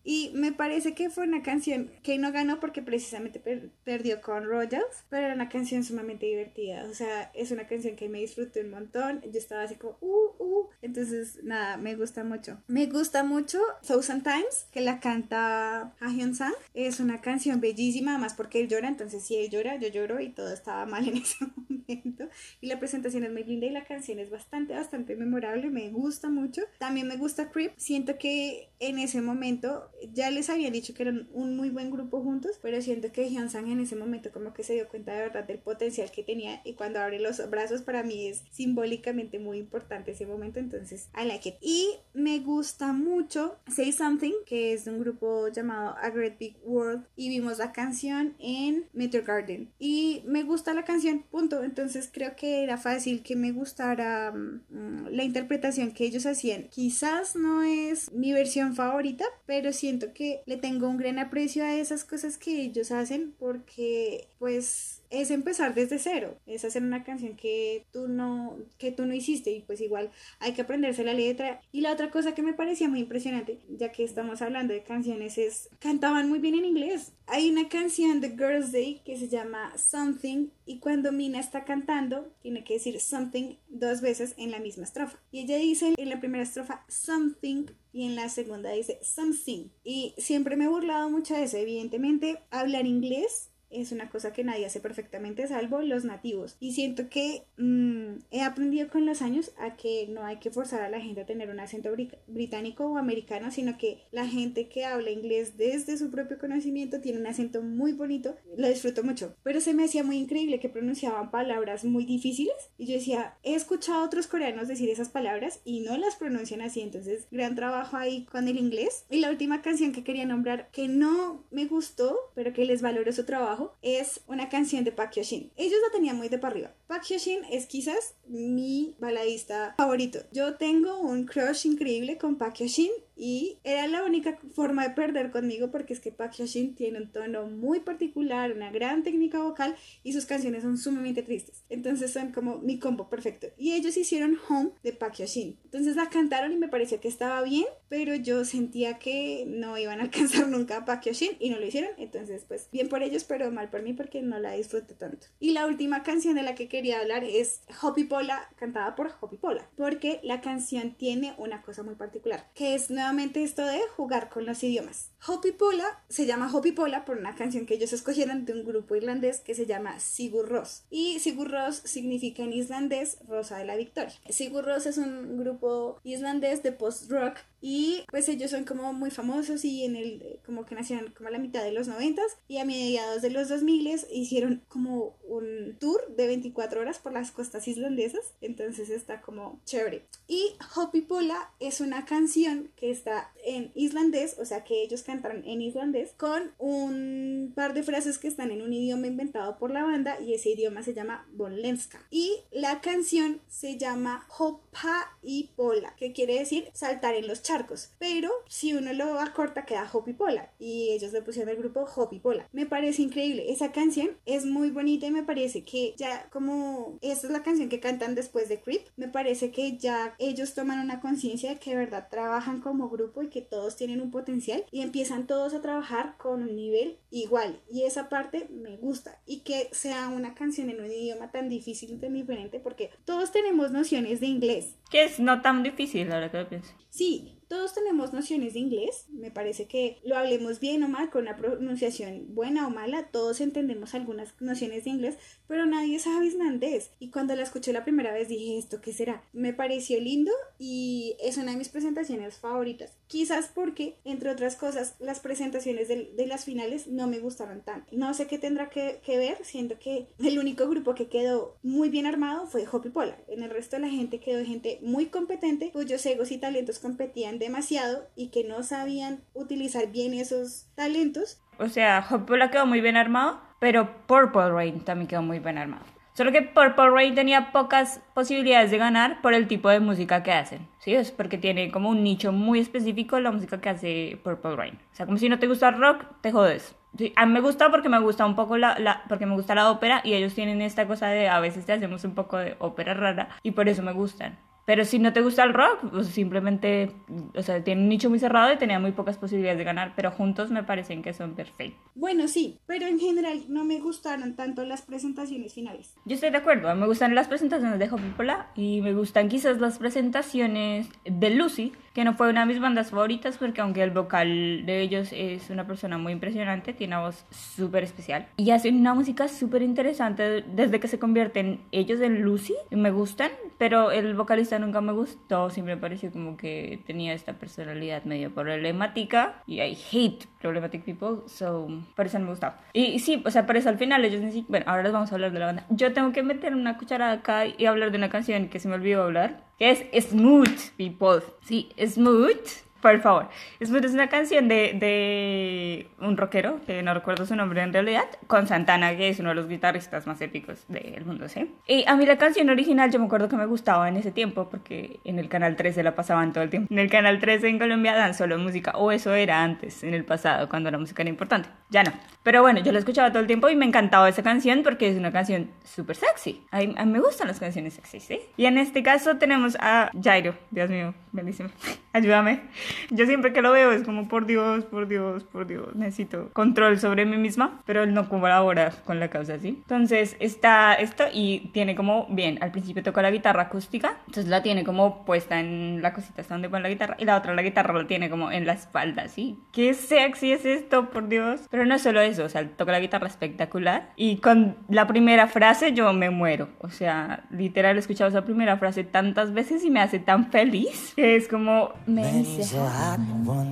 Y 0.03 0.31
me 0.33 0.51
parece 0.51 0.93
que 0.93 1.09
fue 1.09 1.25
una 1.25 1.41
canción 1.43 1.91
que 2.03 2.17
no 2.17 2.31
ganó 2.31 2.59
porque 2.59 2.81
precisamente 2.81 3.39
per- 3.39 3.69
perdió 3.83 4.21
con 4.21 4.45
Royals, 4.45 5.03
pero 5.09 5.25
era 5.25 5.35
una 5.35 5.49
canción 5.49 5.83
sumamente 5.83 6.25
divertida. 6.25 6.85
O 6.89 6.93
sea, 6.93 7.31
es 7.33 7.51
una 7.51 7.67
canción 7.67 7.95
que 7.95 8.09
me 8.09 8.19
disfruté 8.19 8.61
un 8.61 8.71
montón. 8.71 9.21
Yo 9.21 9.37
estaba 9.39 9.63
así 9.63 9.75
como, 9.75 9.97
uh, 10.01 10.31
uh. 10.39 10.69
Entonces, 10.81 11.39
nada, 11.43 11.77
me 11.77 11.95
gusta 11.95 12.23
mucho. 12.23 12.61
Me 12.67 12.85
gusta 12.87 13.23
mucho 13.23 13.59
Thousand 13.85 14.23
Times, 14.23 14.67
que 14.71 14.81
la 14.81 14.99
canta 14.99 15.93
Ha 15.99 16.09
Hyun 16.11 16.35
Sang. 16.35 16.53
Es 16.73 16.99
una 16.99 17.21
canción 17.21 17.61
bellísima, 17.61 18.11
además 18.11 18.33
porque 18.33 18.59
él 18.61 18.67
llora. 18.67 18.87
Entonces, 18.87 19.23
si 19.23 19.35
él 19.37 19.49
llora, 19.49 19.75
yo 19.77 19.87
lloro 19.89 20.19
y 20.19 20.29
todo 20.29 20.53
estaba 20.53 20.85
mal 20.85 21.07
en 21.07 21.17
ese 21.23 21.45
momento. 21.55 22.27
Y 22.61 22.67
la 22.67 22.79
presentación 22.79 23.23
es 23.23 23.31
muy 23.31 23.43
linda 23.43 23.65
y 23.67 23.71
la 23.71 23.85
canción 23.85 24.19
es 24.19 24.29
bastante, 24.29 24.73
bastante 24.73 25.15
memorable. 25.15 25.69
Me 25.69 25.89
gusta 25.89 26.29
mucho. 26.29 26.61
También 26.79 27.07
me 27.07 27.17
gusta 27.17 27.49
Creep. 27.49 27.73
Siento 27.77 28.17
que 28.17 28.69
en 28.79 28.99
ese 28.99 29.21
momento 29.21 29.82
ya 30.13 30.29
les 30.31 30.49
había 30.49 30.71
dicho 30.71 30.93
que 30.93 31.03
eran 31.03 31.29
un 31.34 31.55
muy 31.55 31.69
buen 31.69 31.91
grupo 31.91 32.21
juntos, 32.21 32.59
pero 32.61 32.81
siento 32.81 33.11
que 33.11 33.29
Hyun 33.29 33.49
Sang 33.49 33.67
en 33.67 33.79
ese 33.79 33.95
momento 33.95 34.31
como 34.31 34.53
que 34.53 34.63
se 34.63 34.73
dio 34.73 34.88
cuenta 34.88 35.13
de 35.13 35.21
verdad 35.21 35.43
del 35.43 35.59
potencial 35.59 36.11
que 36.11 36.23
tenía 36.23 36.61
y 36.63 36.73
cuando 36.73 36.99
abre 36.99 37.19
los 37.19 37.49
brazos 37.49 37.81
para 37.81 38.03
mí 38.03 38.27
es 38.27 38.43
simbólicamente 38.51 39.39
muy 39.39 39.57
importante 39.57 40.11
ese 40.11 40.25
momento, 40.25 40.59
entonces 40.59 41.09
I 41.19 41.25
like 41.25 41.49
it. 41.49 41.55
Y 41.61 41.95
me 42.13 42.39
gusta 42.39 42.93
mucho 42.93 43.57
Say 43.73 43.91
Something, 43.91 44.34
que 44.45 44.73
es 44.73 44.86
de 44.86 44.91
un 44.91 44.99
grupo 44.99 45.47
llamado 45.49 45.95
A 45.97 46.09
Great 46.09 46.38
Big 46.38 46.57
World 46.63 47.05
y 47.15 47.29
vimos 47.29 47.57
la 47.57 47.71
canción 47.71 48.36
en 48.39 48.86
Meteor 48.93 49.23
Garden 49.23 49.71
y 49.79 50.23
me 50.25 50.43
gusta 50.43 50.73
la 50.73 50.86
canción, 50.86 51.23
punto. 51.29 51.63
Entonces 51.63 52.09
creo 52.11 52.36
que 52.36 52.63
era 52.63 52.77
fácil 52.77 53.23
que 53.23 53.36
me 53.36 53.51
gustara 53.51 54.31
mm, 54.31 55.07
la 55.09 55.23
interpretación 55.23 55.91
que 55.91 56.05
ellos 56.05 56.25
hacían. 56.25 56.69
Quizás 56.69 57.36
no 57.36 57.63
es 57.63 58.11
mi 58.13 58.34
versión 58.34 58.75
favorita, 58.75 59.25
pero 59.45 59.72
siento 59.74 60.13
que 60.13 60.41
le 60.45 60.57
tengo 60.57 60.88
un 60.88 60.97
gran 60.97 61.19
aprecio 61.19 61.63
a 61.63 61.76
esas 61.76 62.03
cosas 62.03 62.38
que 62.38 62.61
ellos 62.61 62.91
hacen 62.91 63.34
porque 63.38 64.28
pues 64.39 65.02
es 65.14 65.30
empezar 65.30 65.76
desde 65.76 65.99
cero, 65.99 66.39
es 66.47 66.66
hacer 66.66 66.82
una 66.82 67.03
canción 67.03 67.36
que 67.36 67.86
tú 67.91 68.07
no 68.07 68.57
que 68.80 68.91
tú 68.91 69.05
no 69.05 69.14
hiciste 69.14 69.51
y 69.51 69.61
pues 69.61 69.80
igual 69.80 70.11
hay 70.39 70.53
que 70.53 70.64
aprenderse 70.64 71.03
la 71.03 71.14
letra 71.14 71.61
y 71.72 71.82
la 71.82 71.93
otra 71.93 72.09
cosa 72.09 72.34
que 72.34 72.41
me 72.41 72.53
parecía 72.53 72.89
muy 72.89 72.99
impresionante, 72.99 73.59
ya 73.70 73.91
que 73.91 74.03
estamos 74.03 74.41
hablando 74.41 74.74
de 74.74 74.82
canciones 74.82 75.38
es 75.38 75.70
cantaban 75.80 76.28
muy 76.30 76.39
bien 76.39 76.55
en 76.55 76.66
inglés. 76.66 77.14
Hay 77.28 77.49
una 77.49 77.70
canción 77.70 78.22
de 78.22 78.32
Girls 78.32 78.72
Day 78.72 79.01
que 79.05 79.18
se 79.18 79.30
llama 79.30 79.78
Something 79.78 80.47
y 80.66 80.80
cuando 80.80 81.11
Mina 81.11 81.39
está 81.39 81.64
cantando 81.64 82.34
tiene 82.41 82.64
que 82.64 82.74
decir 82.74 82.99
something 82.99 83.55
dos 83.70 84.01
veces 84.01 84.34
en 84.38 84.49
la 84.49 84.59
misma 84.59 84.84
estrofa. 84.84 85.20
Y 85.32 85.41
ella 85.41 85.57
dice 85.57 85.93
en 85.95 86.09
la 86.09 86.20
primera 86.20 86.43
estrofa 86.43 86.84
something 86.88 87.66
y 87.91 88.07
en 88.07 88.16
la 88.16 88.30
segunda 88.30 88.72
dice 88.72 88.99
something. 89.03 89.68
Y 89.84 90.16
siempre 90.18 90.55
me 90.55 90.66
he 90.66 90.70
burlado 90.70 91.09
mucho 91.09 91.36
de 91.36 91.43
eso. 91.43 91.57
Evidentemente, 91.57 92.39
hablar 92.49 92.88
inglés 92.88 93.51
es 93.74 93.91
una 93.91 94.09
cosa 94.09 94.34
que 94.34 94.43
nadie 94.43 94.65
hace 94.65 94.80
perfectamente 94.80 95.47
salvo 95.47 95.82
los 95.82 96.05
nativos. 96.05 96.55
Y 96.59 96.74
siento 96.74 97.09
que 97.09 97.43
mmm, 97.57 98.19
he 98.32 98.41
aprendido 98.41 98.89
con 98.89 99.05
los 99.05 99.21
años 99.21 99.51
a 99.57 99.76
que 99.76 100.07
no 100.09 100.24
hay 100.26 100.38
que 100.38 100.51
forzar 100.51 100.82
a 100.82 100.89
la 100.89 101.01
gente 101.01 101.21
a 101.21 101.26
tener 101.26 101.49
un 101.49 101.59
acento 101.59 101.91
bri- 101.93 102.17
británico 102.28 102.86
o 102.86 102.97
americano 102.97 103.51
sino 103.51 103.78
que 103.78 104.03
la 104.11 104.28
gente 104.28 104.67
que 104.69 104.86
habla 104.86 105.11
inglés 105.11 105.57
desde 105.57 105.97
su 105.97 106.09
propio 106.11 106.38
conocimiento 106.39 107.01
tiene 107.01 107.19
un 107.19 107.28
acento 107.28 107.61
muy 107.61 107.93
bonito 107.93 108.36
lo 108.57 108.67
disfruto 108.67 109.03
mucho. 109.03 109.36
Pero 109.43 109.61
se 109.61 109.74
me 109.74 109.84
hacía 109.84 110.03
muy 110.03 110.17
increíble 110.17 110.59
que 110.59 110.69
pronunciaban 110.69 111.32
palabras 111.32 111.84
muy 111.86 112.05
difíciles 112.05 112.53
y 112.78 112.88
yo 112.88 112.93
decía 112.93 113.36
he 113.43 113.55
escuchado 113.55 114.01
a 114.01 114.05
otros 114.05 114.28
coreanos 114.28 114.67
decir 114.67 114.89
esas 114.89 115.09
palabras 115.09 115.61
y 115.65 115.82
no 115.82 115.97
las 115.97 116.15
pronuncian 116.15 116.61
así 116.61 116.82
entonces 116.82 117.28
gran 117.32 117.55
trabajo 117.55 117.97
ahí 117.97 118.26
con 118.26 118.47
el 118.47 118.57
inglés. 118.57 119.05
Y 119.09 119.19
la 119.19 119.30
última 119.30 119.61
canción 119.61 119.91
que 119.91 120.03
quería 120.03 120.26
nombrar 120.26 120.69
que 120.71 120.88
no 120.88 121.43
me 121.51 121.65
gustó 121.65 122.17
pero 122.36 122.53
que 122.53 122.65
les 122.65 122.82
valoro 122.82 123.11
su 123.11 123.26
trabajo 123.26 123.62
es 123.82 124.22
una 124.28 124.49
canción 124.49 124.84
de 124.84 124.91
Park 124.91 125.14
Hyoshin. 125.16 125.51
Ellos 125.55 125.80
la 125.86 125.91
tenían 125.91 126.18
muy 126.18 126.30
de 126.30 126.38
para 126.38 126.53
arriba. 126.53 126.76
Park 126.88 127.03
Hyoshin 127.05 127.43
es 127.51 127.66
quizás 127.66 128.16
mi 128.28 128.95
baladista 128.99 129.76
favorito. 129.78 130.20
Yo 130.32 130.55
tengo 130.55 130.99
un 130.99 131.26
crush 131.26 131.66
increíble 131.66 132.18
con 132.18 132.38
Park 132.38 132.57
Hyoshin 132.59 132.91
y 133.16 133.59
era 133.64 133.88
la 133.88 134.03
única 134.03 134.38
forma 134.53 134.84
de 134.84 134.93
perder 134.93 135.32
conmigo 135.32 135.72
porque 135.72 135.93
es 135.93 135.99
que 135.99 136.11
Park 136.11 136.34
Hyoshin 136.38 136.76
tiene 136.76 136.99
un 136.99 137.11
tono 137.11 137.47
muy 137.47 137.80
particular, 137.82 138.51
una 138.51 138.72
gran 138.72 139.03
técnica 139.03 139.41
vocal 139.41 139.76
y 140.03 140.14
sus 140.14 140.26
canciones 140.26 140.64
son 140.64 140.78
sumamente 140.78 141.24
tristes. 141.24 141.64
Entonces 141.70 142.11
son 142.11 142.32
como 142.32 142.59
mi 142.59 142.80
combo 142.80 143.09
perfecto. 143.09 143.47
Y 143.57 143.74
ellos 143.74 143.97
hicieron 143.97 144.38
Home 144.49 144.72
de 144.84 144.93
Park 144.93 145.16
Hyoshin. 145.20 145.59
Entonces 145.66 145.95
la 145.95 146.09
cantaron 146.09 146.51
y 146.51 146.57
me 146.57 146.68
pareció 146.68 146.99
que 146.99 147.07
estaba 147.07 147.41
bien, 147.43 147.66
pero 147.89 148.16
yo 148.16 148.45
sentía 148.45 148.99
que 148.99 149.45
no 149.47 149.78
iban 149.78 149.99
a 149.99 150.03
alcanzar 150.14 150.47
nunca 150.47 150.78
a 150.78 150.86
Park 150.86 151.03
Hyoshin 151.05 151.38
y 151.39 151.49
no 151.49 151.59
lo 151.59 151.66
hicieron. 151.66 151.91
Entonces 151.97 152.45
pues 152.47 152.70
bien 152.72 152.89
por 152.89 153.03
ellos, 153.03 153.24
pero 153.24 153.51
mal 153.51 153.70
por 153.70 153.84
mí 153.84 153.93
porque 153.93 154.22
no 154.22 154.39
la 154.39 154.53
disfruté 154.53 154.95
tanto. 154.95 155.28
Y 155.39 155.51
la 155.51 155.68
última 155.68 156.03
canción 156.03 156.36
de 156.36 156.43
la 156.43 156.55
que 156.55 156.68
quería 156.68 156.99
hablar 156.99 157.24
es 157.24 157.61
Hoppy 157.82 158.05
Pola, 158.05 158.49
cantada 158.55 158.95
por 158.95 159.11
Hoppy 159.20 159.38
Pola, 159.38 159.70
porque 159.76 160.20
la 160.24 160.41
canción 160.41 160.95
tiene 160.95 161.34
una 161.38 161.61
cosa 161.61 161.84
muy 161.84 161.95
particular, 161.95 162.49
que 162.53 162.76
es 162.76 162.89
nuevamente 163.03 163.43
esto 163.43 163.65
de 163.65 163.81
jugar 163.97 164.29
con 164.29 164.45
los 164.45 164.63
idiomas. 164.63 165.09
Hoppy 165.27 165.51
Pola 165.51 166.03
se 166.07 166.25
llama 166.25 166.49
Hoppy 166.53 166.71
Pola 166.71 167.03
por 167.03 167.17
una 167.17 167.35
canción 167.35 167.65
que 167.65 167.73
ellos 167.73 167.91
escogieron 167.91 168.45
de 168.45 168.53
un 168.53 168.63
grupo 168.63 168.95
irlandés 168.95 169.41
que 169.41 169.55
se 169.55 169.65
llama 169.65 169.99
Sigur 169.99 170.47
Rós. 170.47 170.83
Y 170.89 171.19
Sigur 171.19 171.51
Rós 171.51 171.81
significa 171.83 172.43
en 172.43 172.53
islandés 172.53 173.17
Rosa 173.27 173.57
de 173.57 173.65
la 173.65 173.75
Victoria. 173.75 174.13
Sigur 174.29 174.65
Rós 174.65 174.85
es 174.85 174.97
un 174.97 175.37
grupo 175.37 175.99
islandés 176.03 176.63
de 176.63 176.71
post-rock 176.71 177.39
y 177.61 178.03
pues 178.11 178.27
ellos 178.27 178.51
son 178.51 178.65
como 178.65 178.91
muy 178.91 179.09
famosos 179.09 179.63
y 179.63 179.85
en 179.85 179.95
el 179.95 180.39
como 180.45 180.65
que 180.65 180.75
nacieron 180.75 181.13
como 181.13 181.29
a 181.29 181.31
la 181.31 181.39
mitad 181.39 181.63
de 181.63 181.71
los 181.71 181.87
noventas 181.87 182.37
y 182.49 182.57
a 182.57 182.65
mediados 182.65 183.21
de 183.21 183.29
los 183.29 183.47
2000 183.47 184.01
hicieron 184.11 184.63
como 184.67 185.15
un 185.23 185.77
tour 185.79 186.13
de 186.13 186.27
24 186.27 186.81
horas 186.81 186.99
por 186.99 187.13
las 187.13 187.31
costas 187.31 187.65
islandesas 187.69 188.33
entonces 188.41 188.89
está 188.89 189.21
como 189.21 189.61
chévere 189.63 190.05
y 190.27 190.57
Hoppy 190.75 191.01
Pola 191.01 191.51
es 191.61 191.79
una 191.79 192.03
canción 192.03 192.69
que 192.75 192.91
está 192.93 193.31
en 193.45 193.71
islandés 193.75 194.37
o 194.39 194.45
sea 194.45 194.63
que 194.63 194.81
ellos 194.83 195.03
cantaron 195.03 195.43
en 195.45 195.61
islandés 195.61 196.13
con 196.17 196.51
un 196.57 197.51
par 197.55 197.73
de 197.73 197.83
frases 197.83 198.17
que 198.17 198.27
están 198.27 198.51
en 198.51 198.61
un 198.61 198.73
idioma 198.73 199.07
inventado 199.07 199.57
por 199.57 199.71
la 199.71 199.83
banda 199.83 200.19
y 200.21 200.33
ese 200.33 200.51
idioma 200.51 200.83
se 200.83 200.93
llama 200.93 201.27
Bonlenska 201.33 201.99
y 202.09 202.37
la 202.51 202.81
canción 202.81 203.41
se 203.47 203.77
llama 203.77 204.25
Hoppa 204.37 205.17
y 205.21 205.51
Pola 205.55 205.95
que 205.97 206.13
quiere 206.13 206.39
decir 206.39 206.69
saltar 206.73 207.15
en 207.15 207.27
los 207.27 207.41
charcos. 207.43 207.91
Pero 207.99 208.29
si 208.47 208.73
uno 208.73 208.93
lo 208.93 209.19
acorta 209.19 209.65
queda 209.65 209.89
Hoppy 209.91 210.13
Pola 210.13 210.51
y 210.59 210.89
ellos 210.91 211.13
le 211.13 211.21
pusieron 211.21 211.49
el 211.49 211.57
grupo 211.57 211.81
Hoppy 211.81 212.19
Pola. 212.19 212.47
Me 212.51 212.65
parece 212.65 213.01
increíble. 213.01 213.51
Esa 213.51 213.71
canción 213.71 214.11
es 214.25 214.45
muy 214.45 214.71
bonita 214.71 215.07
y 215.07 215.11
me 215.11 215.23
parece 215.23 215.63
que 215.63 215.93
ya 215.97 216.29
como 216.29 216.97
esta 217.01 217.27
es 217.27 217.33
la 217.33 217.43
canción 217.43 217.69
que 217.69 217.79
cantan 217.79 218.15
después 218.15 218.49
de 218.49 218.61
Creep 218.61 218.87
me 218.97 219.07
parece 219.07 219.51
que 219.51 219.77
ya 219.77 220.15
ellos 220.19 220.53
toman 220.53 220.79
una 220.79 220.99
conciencia 220.99 221.51
de 221.51 221.59
que 221.59 221.71
de 221.71 221.77
verdad 221.77 222.07
trabajan 222.09 222.61
como 222.61 222.82
grupo 222.89 223.21
y 223.21 223.29
que 223.29 223.41
todos 223.41 223.75
tienen 223.75 224.01
un 224.01 224.11
potencial 224.11 224.63
y 224.71 224.81
empiezan 224.81 225.27
todos 225.27 225.53
a 225.53 225.61
trabajar 225.61 226.15
con 226.17 226.43
un 226.43 226.55
nivel 226.55 226.97
igual. 227.09 227.59
Y 227.71 227.84
esa 227.84 228.09
parte 228.09 228.47
me 228.49 228.77
gusta. 228.77 229.19
Y 229.25 229.41
que 229.41 229.69
sea 229.71 230.09
una 230.09 230.34
canción 230.34 230.69
en 230.69 230.81
un 230.81 230.91
idioma 230.91 231.31
tan 231.31 231.49
difícil 231.49 231.91
y 231.91 231.97
tan 231.97 232.13
diferente 232.13 232.59
porque 232.59 232.91
todos 233.05 233.31
tenemos 233.31 233.71
nociones 233.71 234.19
de 234.19 234.27
inglés. 234.27 234.75
Que 234.89 235.03
es 235.03 235.19
no 235.19 235.41
tan 235.41 235.63
difícil 235.63 236.11
ahora 236.11 236.31
que 236.31 236.38
lo 236.38 236.49
pienso. 236.49 236.73
Sí, 236.89 237.39
todos 237.53 237.75
tenemos 237.75 238.13
nociones 238.13 238.55
de 238.55 238.61
inglés, 238.61 239.05
me 239.09 239.29
parece 239.29 239.67
que 239.67 239.99
lo 240.03 240.17
hablemos 240.17 240.59
bien 240.59 240.81
o 240.81 240.89
mal, 240.89 241.11
con 241.11 241.21
una 241.21 241.37
pronunciación 241.37 242.33
buena 242.33 242.65
o 242.65 242.71
mala, 242.71 243.09
todos 243.11 243.41
entendemos 243.41 243.93
algunas 243.93 244.33
nociones 244.41 244.85
de 244.85 244.89
inglés, 244.89 245.17
pero 245.47 245.67
nadie 245.67 245.99
sabe 245.99 246.25
islandés. 246.25 246.89
Y 246.97 247.11
cuando 247.11 247.35
la 247.35 247.43
escuché 247.43 247.71
la 247.71 247.83
primera 247.83 248.11
vez 248.11 248.27
dije, 248.27 248.57
¿esto 248.57 248.81
qué 248.81 248.91
será? 248.91 249.23
Me 249.33 249.53
pareció 249.53 249.99
lindo 249.99 250.31
y 250.57 251.15
es 251.19 251.37
una 251.37 251.51
de 251.51 251.57
mis 251.57 251.69
presentaciones 251.69 252.39
favoritas. 252.39 252.97
Quizás 253.05 253.51
porque, 253.53 253.99
entre 254.03 254.31
otras 254.31 254.55
cosas, 254.55 254.95
las 254.99 255.19
presentaciones 255.19 255.87
de, 255.87 256.11
de 256.15 256.25
las 256.25 256.45
finales 256.45 256.87
no 256.87 257.05
me 257.05 257.19
gustaron 257.19 257.61
tanto. 257.61 257.95
No 257.95 258.15
sé 258.15 258.25
qué 258.25 258.39
tendrá 258.39 258.71
que, 258.71 258.99
que 259.05 259.19
ver, 259.19 259.45
siento 259.45 259.77
que 259.77 260.07
el 260.17 260.39
único 260.39 260.67
grupo 260.67 260.95
que 260.95 261.07
quedó 261.07 261.59
muy 261.61 261.89
bien 261.89 262.07
armado 262.07 262.47
fue 262.47 262.65
Hopi 262.65 262.89
Polar. 262.89 263.23
En 263.27 263.43
el 263.43 263.51
resto 263.51 263.75
de 263.75 263.83
la 263.83 263.89
gente 263.89 264.19
quedó 264.19 264.43
gente 264.43 264.79
muy 264.81 265.05
competente, 265.05 265.71
cuyos 265.71 266.03
egos 266.07 266.31
y 266.31 266.39
talentos 266.39 266.79
competían 266.79 267.37
demasiado 267.43 268.07
y 268.15 268.29
que 268.29 268.43
no 268.43 268.63
sabían 268.63 269.23
utilizar 269.33 269.91
bien 269.91 270.13
esos 270.13 270.67
talentos. 270.75 271.41
O 271.59 271.67
sea, 271.67 272.05
Hopi 272.09 272.25
Polar 272.25 272.51
quedó 272.51 272.65
muy 272.65 272.81
bien 272.81 272.97
armado, 272.97 273.41
pero 273.59 274.05
Purple 274.07 274.49
Rain 274.49 274.79
también 274.81 275.07
quedó 275.07 275.21
muy 275.21 275.39
bien 275.39 275.57
armado. 275.57 275.83
Solo 276.13 276.31
que 276.31 276.43
Purple 276.43 276.91
Rain 276.91 277.15
tenía 277.15 277.51
pocas 277.51 277.99
posibilidades 278.13 278.69
de 278.69 278.77
ganar 278.77 279.21
por 279.21 279.33
el 279.33 279.47
tipo 279.47 279.69
de 279.69 279.79
música 279.79 280.21
que 280.21 280.31
hacen. 280.31 280.67
¿Sí? 280.77 280.93
Es 280.93 281.11
porque 281.11 281.39
tiene 281.39 281.71
como 281.71 281.89
un 281.89 282.03
nicho 282.03 282.31
muy 282.31 282.59
específico 282.59 283.19
la 283.19 283.31
música 283.31 283.59
que 283.59 283.69
hace 283.69 284.19
Purple 284.23 284.55
Rain. 284.55 284.79
O 284.91 284.95
sea, 284.95 285.07
como 285.07 285.17
si 285.17 285.27
no 285.27 285.39
te 285.39 285.47
gusta 285.47 285.71
rock, 285.71 286.05
te 286.21 286.31
jodes. 286.31 286.75
Sí, 286.97 287.11
a 287.15 287.25
mí 287.25 287.33
me 287.33 287.41
gusta 287.41 287.71
porque 287.71 287.89
me 287.89 287.99
gusta 287.99 288.27
un 288.27 288.35
poco 288.35 288.57
la, 288.57 288.77
la, 288.77 289.03
porque 289.09 289.25
me 289.25 289.33
gusta 289.33 289.55
la 289.55 289.71
ópera 289.71 290.01
y 290.03 290.13
ellos 290.13 290.35
tienen 290.35 290.61
esta 290.61 290.85
cosa 290.87 291.07
de 291.07 291.27
a 291.27 291.39
veces 291.39 291.65
te 291.65 291.73
hacemos 291.73 292.03
un 292.03 292.13
poco 292.13 292.37
de 292.37 292.55
ópera 292.59 292.93
rara 292.93 293.29
y 293.41 293.51
por 293.51 293.67
eso 293.67 293.81
me 293.81 293.93
gustan. 293.93 294.37
Pero 294.66 294.86
si 294.86 294.99
no 294.99 295.11
te 295.11 295.22
gusta 295.22 295.43
el 295.43 295.53
rock, 295.53 295.89
pues 295.91 296.07
simplemente, 296.07 296.91
o 297.36 297.41
sea, 297.41 297.64
tiene 297.64 297.82
un 297.82 297.89
nicho 297.89 298.09
muy 298.09 298.20
cerrado 298.20 298.53
y 298.53 298.57
tenía 298.57 298.80
muy 298.80 298.91
pocas 298.91 299.18
posibilidades 299.18 299.57
de 299.57 299.64
ganar, 299.64 299.93
pero 299.95 300.11
juntos 300.11 300.51
me 300.51 300.64
parecen 300.64 301.01
que 301.01 301.14
son 301.14 301.36
perfectos. 301.36 301.80
Bueno, 301.95 302.28
sí, 302.28 302.59
pero 302.66 302.88
en 302.88 302.99
general 302.99 303.41
no 303.49 303.66
me 303.66 303.80
gustaron 303.80 304.36
tanto 304.36 304.64
las 304.64 304.82
presentaciones 304.84 305.53
finales. 305.53 305.93
Yo 306.05 306.16
estoy 306.16 306.30
de 306.30 306.38
acuerdo, 306.38 306.74
me 306.76 306.88
gustan 306.88 307.14
las 307.14 307.28
presentaciones 307.28 307.78
de 307.78 307.89
Hopi 307.89 308.09
Pola 308.16 308.47
y 308.55 308.82
me 308.82 308.93
gustan 308.93 309.28
quizás 309.28 309.59
las 309.59 309.80
presentaciones 309.80 310.88
de 311.03 311.30
Lucy, 311.30 311.74
que 311.93 312.03
no 312.03 312.14
fue 312.14 312.30
una 312.30 312.41
de 312.41 312.47
mis 312.47 312.59
bandas 312.59 312.91
favoritas 312.91 313.38
porque 313.38 313.61
aunque 313.61 313.84
el 313.84 313.91
vocal 313.91 314.66
de 314.66 314.82
ellos 314.82 315.09
es 315.11 315.49
una 315.49 315.68
persona 315.68 315.97
muy 315.97 316.14
impresionante, 316.14 316.74
tiene 316.74 316.95
una 316.95 317.05
voz 317.05 317.26
súper 317.30 317.84
especial 317.84 318.28
y 318.38 318.51
hacen 318.51 318.80
una 318.80 318.93
música 318.93 319.28
súper 319.28 319.61
interesante 319.61 320.43
desde 320.55 320.80
que 320.80 320.88
se 320.88 320.99
convierten 320.99 321.61
ellos 321.72 322.01
en 322.01 322.22
Lucy, 322.22 322.55
me 322.72 322.91
gustan, 322.91 323.32
pero 323.57 323.91
el 323.91 324.16
vocalista 324.16 324.52
nunca 324.59 324.81
me 324.81 324.91
gustó, 324.91 325.49
siempre 325.49 325.75
me 325.75 325.81
pareció 325.81 326.11
como 326.11 326.37
que 326.37 326.79
tenía 326.85 327.13
esta 327.13 327.33
personalidad 327.33 328.03
medio 328.03 328.33
problemática 328.33 329.41
y 329.45 329.61
I 329.61 329.77
hate 329.91 330.25
problematic 330.41 330.83
people, 330.83 331.27
so 331.27 331.67
por 331.95 332.05
eso 332.05 332.19
no 332.19 332.25
me 332.25 332.31
gustaba. 332.31 332.59
Y, 332.73 332.99
sí, 332.99 333.21
o 333.25 333.31
sea, 333.31 333.45
por 333.45 333.57
eso 333.57 333.69
al 333.69 333.77
final 333.77 334.03
ellos 334.05 334.21
ni 334.21 334.45
bueno, 334.47 334.65
ahora 334.67 334.83
les 334.83 334.91
vamos 334.91 335.11
a 335.11 335.15
hablar 335.15 335.31
de 335.31 335.39
la 335.39 335.45
banda. 335.47 335.65
Yo 335.69 335.93
tengo 335.93 336.11
que 336.11 336.23
meter 336.23 336.53
una 336.53 336.77
cucharada 336.77 337.13
acá 337.13 337.45
y 337.45 337.65
hablar 337.65 337.91
de 337.91 337.97
una 337.97 338.09
canción 338.09 338.49
que 338.49 338.59
se 338.59 338.67
me 338.67 338.75
olvidó 338.75 339.03
hablar, 339.03 339.43
que 339.57 339.69
es 339.69 340.09
Smooth 340.09 340.71
People. 340.77 341.23
Sí, 341.41 341.69
Smooth 341.77 342.63
por 342.84 342.99
favor. 342.99 343.29
Smooth 343.63 343.86
es 343.86 343.93
una 343.93 344.09
canción 344.09 344.49
de, 344.49 344.75
de, 344.77 345.88
un 346.05 346.17
rockero, 346.17 346.59
que 346.67 346.84
no 346.84 346.93
recuerdo 346.93 347.25
su 347.25 347.34
nombre 347.34 347.61
en 347.61 347.71
realidad, 347.71 348.03
con 348.27 348.45
Santana, 348.45 348.95
que 348.97 349.07
es 349.07 349.19
uno 349.19 349.29
de 349.29 349.36
los 349.36 349.47
guitarristas 349.47 350.05
más 350.05 350.19
épicos 350.19 350.65
del 350.67 351.05
mundo, 351.05 351.29
¿sí? 351.29 351.49
Y 351.65 351.86
a 351.88 351.95
mí 351.95 352.05
la 352.05 352.17
canción 352.17 352.49
original 352.49 352.91
yo 352.91 352.99
me 352.99 353.05
acuerdo 353.05 353.29
que 353.29 353.38
me 353.38 353.45
gustaba 353.45 353.88
en 353.88 353.95
ese 353.95 354.11
tiempo, 354.11 354.49
porque 354.49 354.99
en 355.05 355.17
el 355.17 355.29
Canal 355.29 355.55
13 355.55 355.81
la 355.81 355.95
pasaban 355.95 356.34
todo 356.34 356.43
el 356.43 356.49
tiempo. 356.49 356.73
En 356.73 356.77
el 356.77 356.89
Canal 356.89 357.19
13 357.19 357.47
en 357.47 357.57
Colombia 357.57 357.95
dan 357.95 358.13
solo 358.13 358.38
música, 358.38 358.71
o 358.75 358.91
eso 358.91 359.13
era 359.13 359.41
antes, 359.43 359.81
en 359.84 359.93
el 359.93 360.03
pasado, 360.03 360.49
cuando 360.49 360.69
la 360.69 360.77
música 360.77 361.03
era 361.03 361.09
importante. 361.09 361.47
Ya 361.69 361.84
no. 361.84 361.93
Pero 362.21 362.41
bueno, 362.41 362.59
yo 362.59 362.73
la 362.73 362.79
escuchaba 362.79 363.11
todo 363.11 363.21
el 363.21 363.27
tiempo 363.27 363.47
y 363.47 363.55
me 363.55 363.65
encantaba 363.65 364.09
esa 364.09 364.23
canción 364.23 364.61
porque 364.61 364.89
es 364.89 364.97
una 364.97 365.13
canción 365.13 365.51
súper 365.63 365.95
sexy. 365.95 366.43
A 366.51 366.59
mí, 366.59 366.75
a 366.77 366.84
mí 366.84 366.91
me 366.91 366.99
gustan 366.99 367.29
las 367.29 367.39
canciones 367.39 367.75
sexy, 367.75 368.01
¿sí? 368.01 368.19
Y 368.36 368.45
en 368.45 368.57
este 368.57 368.84
caso 368.84 369.15
tenemos 369.15 369.55
a 369.61 369.89
Jairo. 370.03 370.36
Dios 370.51 370.69
mío, 370.69 370.93
bendísimo. 371.13 371.49
Ayúdame. 371.93 372.41
Yo 372.89 373.05
siempre 373.05 373.34
que 373.34 373.41
lo 373.41 373.51
veo 373.51 373.71
es 373.71 373.84
como, 373.84 374.07
por 374.07 374.26
Dios, 374.26 374.65
por 374.65 374.88
Dios, 374.88 375.24
por 375.24 375.47
Dios, 375.47 375.76
necesito 375.76 376.30
control 376.34 376.80
sobre 376.80 377.05
mí 377.05 377.17
misma, 377.17 377.61
pero 377.65 377.84
él 377.84 377.93
no 377.93 378.09
colabora 378.09 378.71
con 378.86 378.99
la 378.99 379.09
causa, 379.09 379.39
¿sí? 379.39 379.59
Entonces 379.61 380.15
está 380.19 380.74
esto 380.74 381.05
y 381.11 381.49
tiene 381.53 381.76
como, 381.76 382.07
bien, 382.09 382.38
al 382.41 382.51
principio 382.51 382.84
toca 382.84 383.01
la 383.01 383.11
guitarra 383.11 383.43
acústica, 383.43 383.97
entonces 384.07 384.28
la 384.28 384.43
tiene 384.43 384.63
como 384.63 385.05
puesta 385.05 385.39
en 385.39 385.82
la 385.82 385.93
cosita 385.93 386.21
hasta 386.21 386.34
donde 386.36 386.49
pone 386.49 386.63
la 386.63 386.69
guitarra 386.69 386.95
y 386.99 387.05
la 387.05 387.17
otra 387.17 387.34
la 387.34 387.41
guitarra 387.41 387.74
la 387.74 387.88
tiene 387.88 388.09
como 388.09 388.32
en 388.32 388.45
la 388.45 388.53
espalda, 388.53 389.07
¿sí? 389.07 389.39
Qué 389.51 389.74
sexy 389.74 390.32
es 390.32 390.45
esto, 390.45 390.89
por 390.89 391.07
Dios. 391.07 391.41
Pero 391.49 391.65
no 391.65 391.80
solo 391.80 392.01
eso, 392.01 392.24
o 392.24 392.30
sea, 392.30 392.47
toca 392.47 392.71
la 392.71 392.80
guitarra 392.80 393.07
espectacular 393.07 393.91
y 393.95 394.17
con 394.17 394.57
la 394.69 394.88
primera 394.88 395.28
frase 395.28 395.74
yo 395.74 395.93
me 395.93 396.09
muero, 396.09 396.49
o 396.59 396.69
sea, 396.69 397.26
literal 397.32 397.76
he 397.76 397.80
escuchado 397.80 398.09
esa 398.09 398.26
primera 398.26 398.57
frase 398.57 398.84
tantas 398.84 399.34
veces 399.34 399.63
y 399.63 399.71
me 399.71 399.82
hace 399.82 399.99
tan 399.99 400.32
feliz 400.32 400.93
que 400.95 401.15
es 401.15 401.28
como 401.28 401.74
me 401.86 402.11
dice 402.11 402.57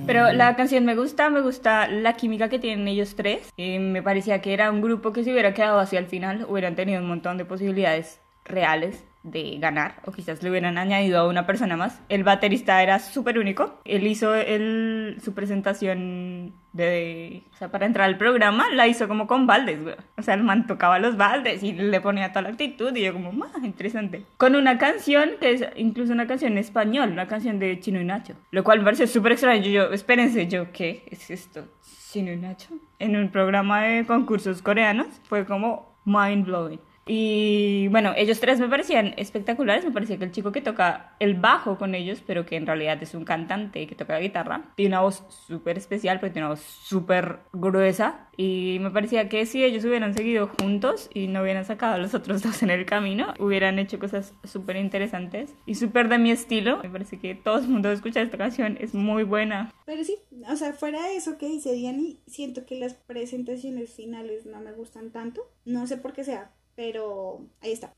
pero 0.06 0.32
la 0.32 0.56
canción 0.56 0.84
me 0.84 0.94
gusta, 0.94 1.30
me 1.30 1.40
gusta 1.40 1.88
la 1.88 2.14
química 2.14 2.48
que 2.48 2.58
tienen 2.58 2.88
ellos 2.88 3.14
tres. 3.16 3.48
Y 3.56 3.78
me 3.78 4.02
parecía 4.02 4.40
que 4.40 4.52
era 4.52 4.70
un 4.70 4.80
grupo 4.80 5.12
que 5.12 5.24
si 5.24 5.32
hubiera 5.32 5.54
quedado 5.54 5.78
así 5.78 5.96
al 5.96 6.06
final, 6.06 6.46
hubieran 6.48 6.74
tenido 6.74 7.00
un 7.00 7.08
montón 7.08 7.38
de 7.38 7.44
posibilidades 7.44 8.20
reales 8.44 9.04
de 9.22 9.58
ganar, 9.58 9.96
o 10.04 10.12
quizás 10.12 10.42
le 10.42 10.50
hubieran 10.50 10.78
añadido 10.78 11.20
a 11.20 11.28
una 11.28 11.46
persona 11.46 11.76
más. 11.76 12.00
El 12.08 12.24
baterista 12.24 12.82
era 12.82 12.98
súper 12.98 13.38
único. 13.38 13.78
Él 13.84 14.06
hizo 14.06 14.34
el, 14.34 15.18
su 15.22 15.32
presentación 15.32 16.54
de, 16.72 17.42
o 17.52 17.56
sea, 17.56 17.70
para 17.70 17.86
entrar 17.86 18.08
al 18.08 18.18
programa, 18.18 18.70
la 18.70 18.88
hizo 18.88 19.06
como 19.06 19.26
con 19.26 19.46
baldes, 19.46 19.82
güey. 19.82 19.94
O 20.16 20.22
sea, 20.22 20.34
el 20.34 20.42
man 20.42 20.66
tocaba 20.66 20.98
los 20.98 21.16
baldes 21.16 21.62
y 21.62 21.72
le 21.72 22.00
ponía 22.00 22.30
toda 22.30 22.42
la 22.42 22.48
actitud 22.50 22.94
y 22.96 23.02
yo 23.02 23.12
como, 23.12 23.32
más 23.32 23.52
interesante. 23.62 24.24
Con 24.38 24.56
una 24.56 24.78
canción 24.78 25.32
que 25.40 25.52
es 25.52 25.66
incluso 25.76 26.12
una 26.12 26.26
canción 26.26 26.52
en 26.52 26.58
español, 26.58 27.10
una 27.10 27.28
canción 27.28 27.58
de 27.58 27.78
Chino 27.78 28.00
y 28.00 28.04
Nacho. 28.04 28.34
Lo 28.50 28.64
cual 28.64 28.78
me 28.78 28.84
pareció 28.84 29.06
súper 29.06 29.32
extraño. 29.32 29.62
Yo, 29.62 29.70
yo, 29.70 29.92
espérense, 29.92 30.48
yo, 30.48 30.72
¿qué 30.72 31.04
es 31.10 31.30
esto? 31.30 31.66
Chino 32.10 32.32
y 32.32 32.36
Nacho. 32.36 32.74
En 32.98 33.16
un 33.16 33.30
programa 33.30 33.82
de 33.82 34.04
concursos 34.04 34.62
coreanos 34.62 35.06
fue 35.24 35.44
como 35.44 35.96
mind 36.04 36.46
blowing. 36.46 36.80
Y 37.06 37.88
bueno, 37.88 38.12
ellos 38.16 38.40
tres 38.40 38.60
me 38.60 38.68
parecían 38.68 39.14
espectaculares. 39.16 39.84
Me 39.84 39.90
parecía 39.90 40.18
que 40.18 40.24
el 40.24 40.32
chico 40.32 40.52
que 40.52 40.60
toca 40.60 41.16
el 41.18 41.34
bajo 41.34 41.78
con 41.78 41.94
ellos, 41.94 42.22
pero 42.26 42.46
que 42.46 42.56
en 42.56 42.66
realidad 42.66 43.02
es 43.02 43.14
un 43.14 43.24
cantante 43.24 43.86
que 43.86 43.94
toca 43.94 44.14
la 44.14 44.20
guitarra, 44.20 44.72
tiene 44.76 44.94
una 44.94 45.02
voz 45.02 45.24
súper 45.46 45.78
especial, 45.78 46.20
porque 46.20 46.34
tiene 46.34 46.46
una 46.46 46.54
voz 46.54 46.62
súper 46.62 47.40
gruesa. 47.52 48.28
Y 48.36 48.78
me 48.80 48.90
parecía 48.90 49.28
que 49.28 49.44
si 49.46 49.62
ellos 49.62 49.84
hubieran 49.84 50.14
seguido 50.14 50.48
juntos 50.60 51.10
y 51.12 51.26
no 51.26 51.42
hubieran 51.42 51.64
sacado 51.64 51.94
a 51.94 51.98
los 51.98 52.14
otros 52.14 52.42
dos 52.42 52.62
en 52.62 52.70
el 52.70 52.86
camino, 52.86 53.34
hubieran 53.38 53.78
hecho 53.78 53.98
cosas 53.98 54.34
súper 54.44 54.76
interesantes 54.76 55.54
y 55.66 55.74
súper 55.74 56.08
de 56.08 56.18
mi 56.18 56.30
estilo. 56.30 56.78
Me 56.82 56.88
parece 56.88 57.18
que 57.18 57.34
todo 57.34 57.58
el 57.58 57.68
mundo 57.68 57.90
escucha 57.90 58.22
esta 58.22 58.38
canción, 58.38 58.78
es 58.80 58.94
muy 58.94 59.24
buena. 59.24 59.72
Pero 59.84 60.04
sí, 60.04 60.16
o 60.48 60.56
sea, 60.56 60.72
fuera 60.72 61.02
de 61.02 61.16
eso 61.16 61.36
que 61.36 61.48
dice 61.48 61.72
Diani, 61.72 62.20
siento 62.26 62.64
que 62.64 62.76
las 62.76 62.94
presentaciones 62.94 63.92
finales 63.92 64.46
no 64.46 64.60
me 64.60 64.72
gustan 64.72 65.10
tanto. 65.10 65.50
No 65.64 65.86
sé 65.86 65.96
por 65.96 66.12
qué 66.12 66.24
sea, 66.24 66.50
pero 66.74 67.40
ahí 67.60 67.72
está. 67.72 67.92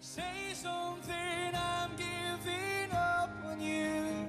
Say 0.00 0.52
something, 0.54 1.54
I'm 1.54 1.90
giving 1.96 2.90
up 2.92 3.30
on 3.44 3.60
you. 3.60 4.28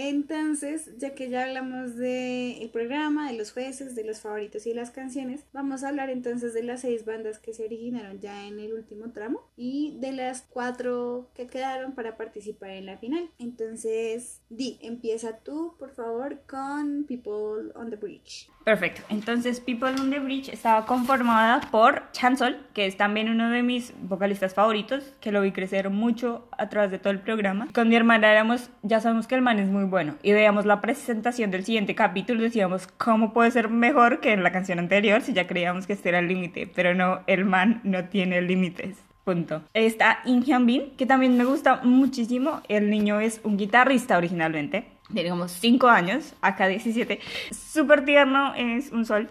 Entonces, 0.00 0.92
ya 0.98 1.16
que 1.16 1.28
ya 1.28 1.42
hablamos 1.42 1.96
del 1.96 2.70
programa, 2.70 3.32
de 3.32 3.36
los 3.36 3.50
jueces, 3.50 3.96
de 3.96 4.04
los 4.04 4.20
favoritos 4.20 4.64
y 4.64 4.68
de 4.68 4.76
las 4.76 4.92
canciones, 4.92 5.44
vamos 5.52 5.82
a 5.82 5.88
hablar 5.88 6.08
entonces 6.08 6.54
de 6.54 6.62
las 6.62 6.82
seis 6.82 7.04
bandas 7.04 7.40
que 7.40 7.52
se 7.52 7.64
originaron 7.64 8.20
ya 8.20 8.46
en 8.46 8.60
el 8.60 8.74
último 8.74 9.10
tramo 9.10 9.40
y 9.56 9.96
de 9.98 10.12
las 10.12 10.42
cuatro 10.42 11.28
que 11.34 11.48
quedaron 11.48 11.96
para 11.96 12.16
participar 12.16 12.70
en 12.70 12.86
la 12.86 12.96
final. 12.98 13.28
Entonces, 13.40 14.40
Di, 14.48 14.78
empieza 14.82 15.38
tú, 15.38 15.74
por 15.80 15.90
favor, 15.90 16.42
con 16.46 17.02
People 17.02 17.72
on 17.74 17.90
the 17.90 17.96
Bridge. 17.96 18.48
Perfecto. 18.64 19.02
Entonces, 19.08 19.58
People 19.58 19.88
on 19.88 20.10
the 20.10 20.20
Bridge 20.20 20.48
estaba 20.48 20.86
conformada 20.86 21.60
por 21.72 22.12
Chansol, 22.12 22.64
que 22.72 22.86
es 22.86 22.96
también 22.96 23.30
uno 23.30 23.50
de 23.50 23.64
mis 23.64 23.92
vocalistas 24.02 24.54
favoritos, 24.54 25.12
que 25.20 25.32
lo 25.32 25.40
vi 25.40 25.50
crecer 25.50 25.90
mucho 25.90 26.46
a 26.52 26.68
través 26.68 26.92
de 26.92 27.00
todo 27.00 27.12
el 27.12 27.20
programa. 27.20 27.66
Con 27.74 27.88
mi 27.88 27.96
hermana 27.96 28.30
éramos, 28.30 28.70
ya 28.82 29.00
sabemos 29.00 29.26
que 29.26 29.34
el 29.34 29.42
man 29.42 29.58
es 29.58 29.68
muy 29.68 29.87
bueno, 29.88 30.16
y 30.22 30.32
veíamos 30.32 30.66
la 30.66 30.80
presentación 30.80 31.50
del 31.50 31.64
siguiente 31.64 31.94
capítulo 31.94 32.42
decíamos, 32.42 32.86
¿cómo 32.86 33.32
puede 33.32 33.50
ser 33.50 33.68
mejor 33.68 34.20
que 34.20 34.32
en 34.32 34.42
la 34.42 34.52
canción 34.52 34.78
anterior 34.78 35.22
si 35.22 35.32
ya 35.32 35.46
creíamos 35.46 35.86
que 35.86 35.94
este 35.94 36.10
era 36.10 36.18
el 36.18 36.28
límite? 36.28 36.70
Pero 36.74 36.94
no, 36.94 37.20
el 37.26 37.44
man 37.44 37.80
no 37.84 38.04
tiene 38.04 38.40
límites. 38.42 38.96
Punto. 39.24 39.62
Está 39.74 40.20
In 40.24 40.42
Hyun 40.42 40.64
Bin, 40.64 40.96
que 40.96 41.04
también 41.04 41.36
me 41.36 41.44
gusta 41.44 41.80
muchísimo. 41.82 42.62
El 42.68 42.88
niño 42.88 43.20
es 43.20 43.40
un 43.44 43.58
guitarrista 43.58 44.16
originalmente. 44.16 44.86
Tiene 45.12 45.28
como 45.30 45.48
5 45.48 45.88
años, 45.88 46.34
acá 46.40 46.66
17. 46.66 47.20
Súper 47.50 48.04
tierno, 48.04 48.54
es 48.54 48.90
un 48.90 49.04
sol. 49.04 49.28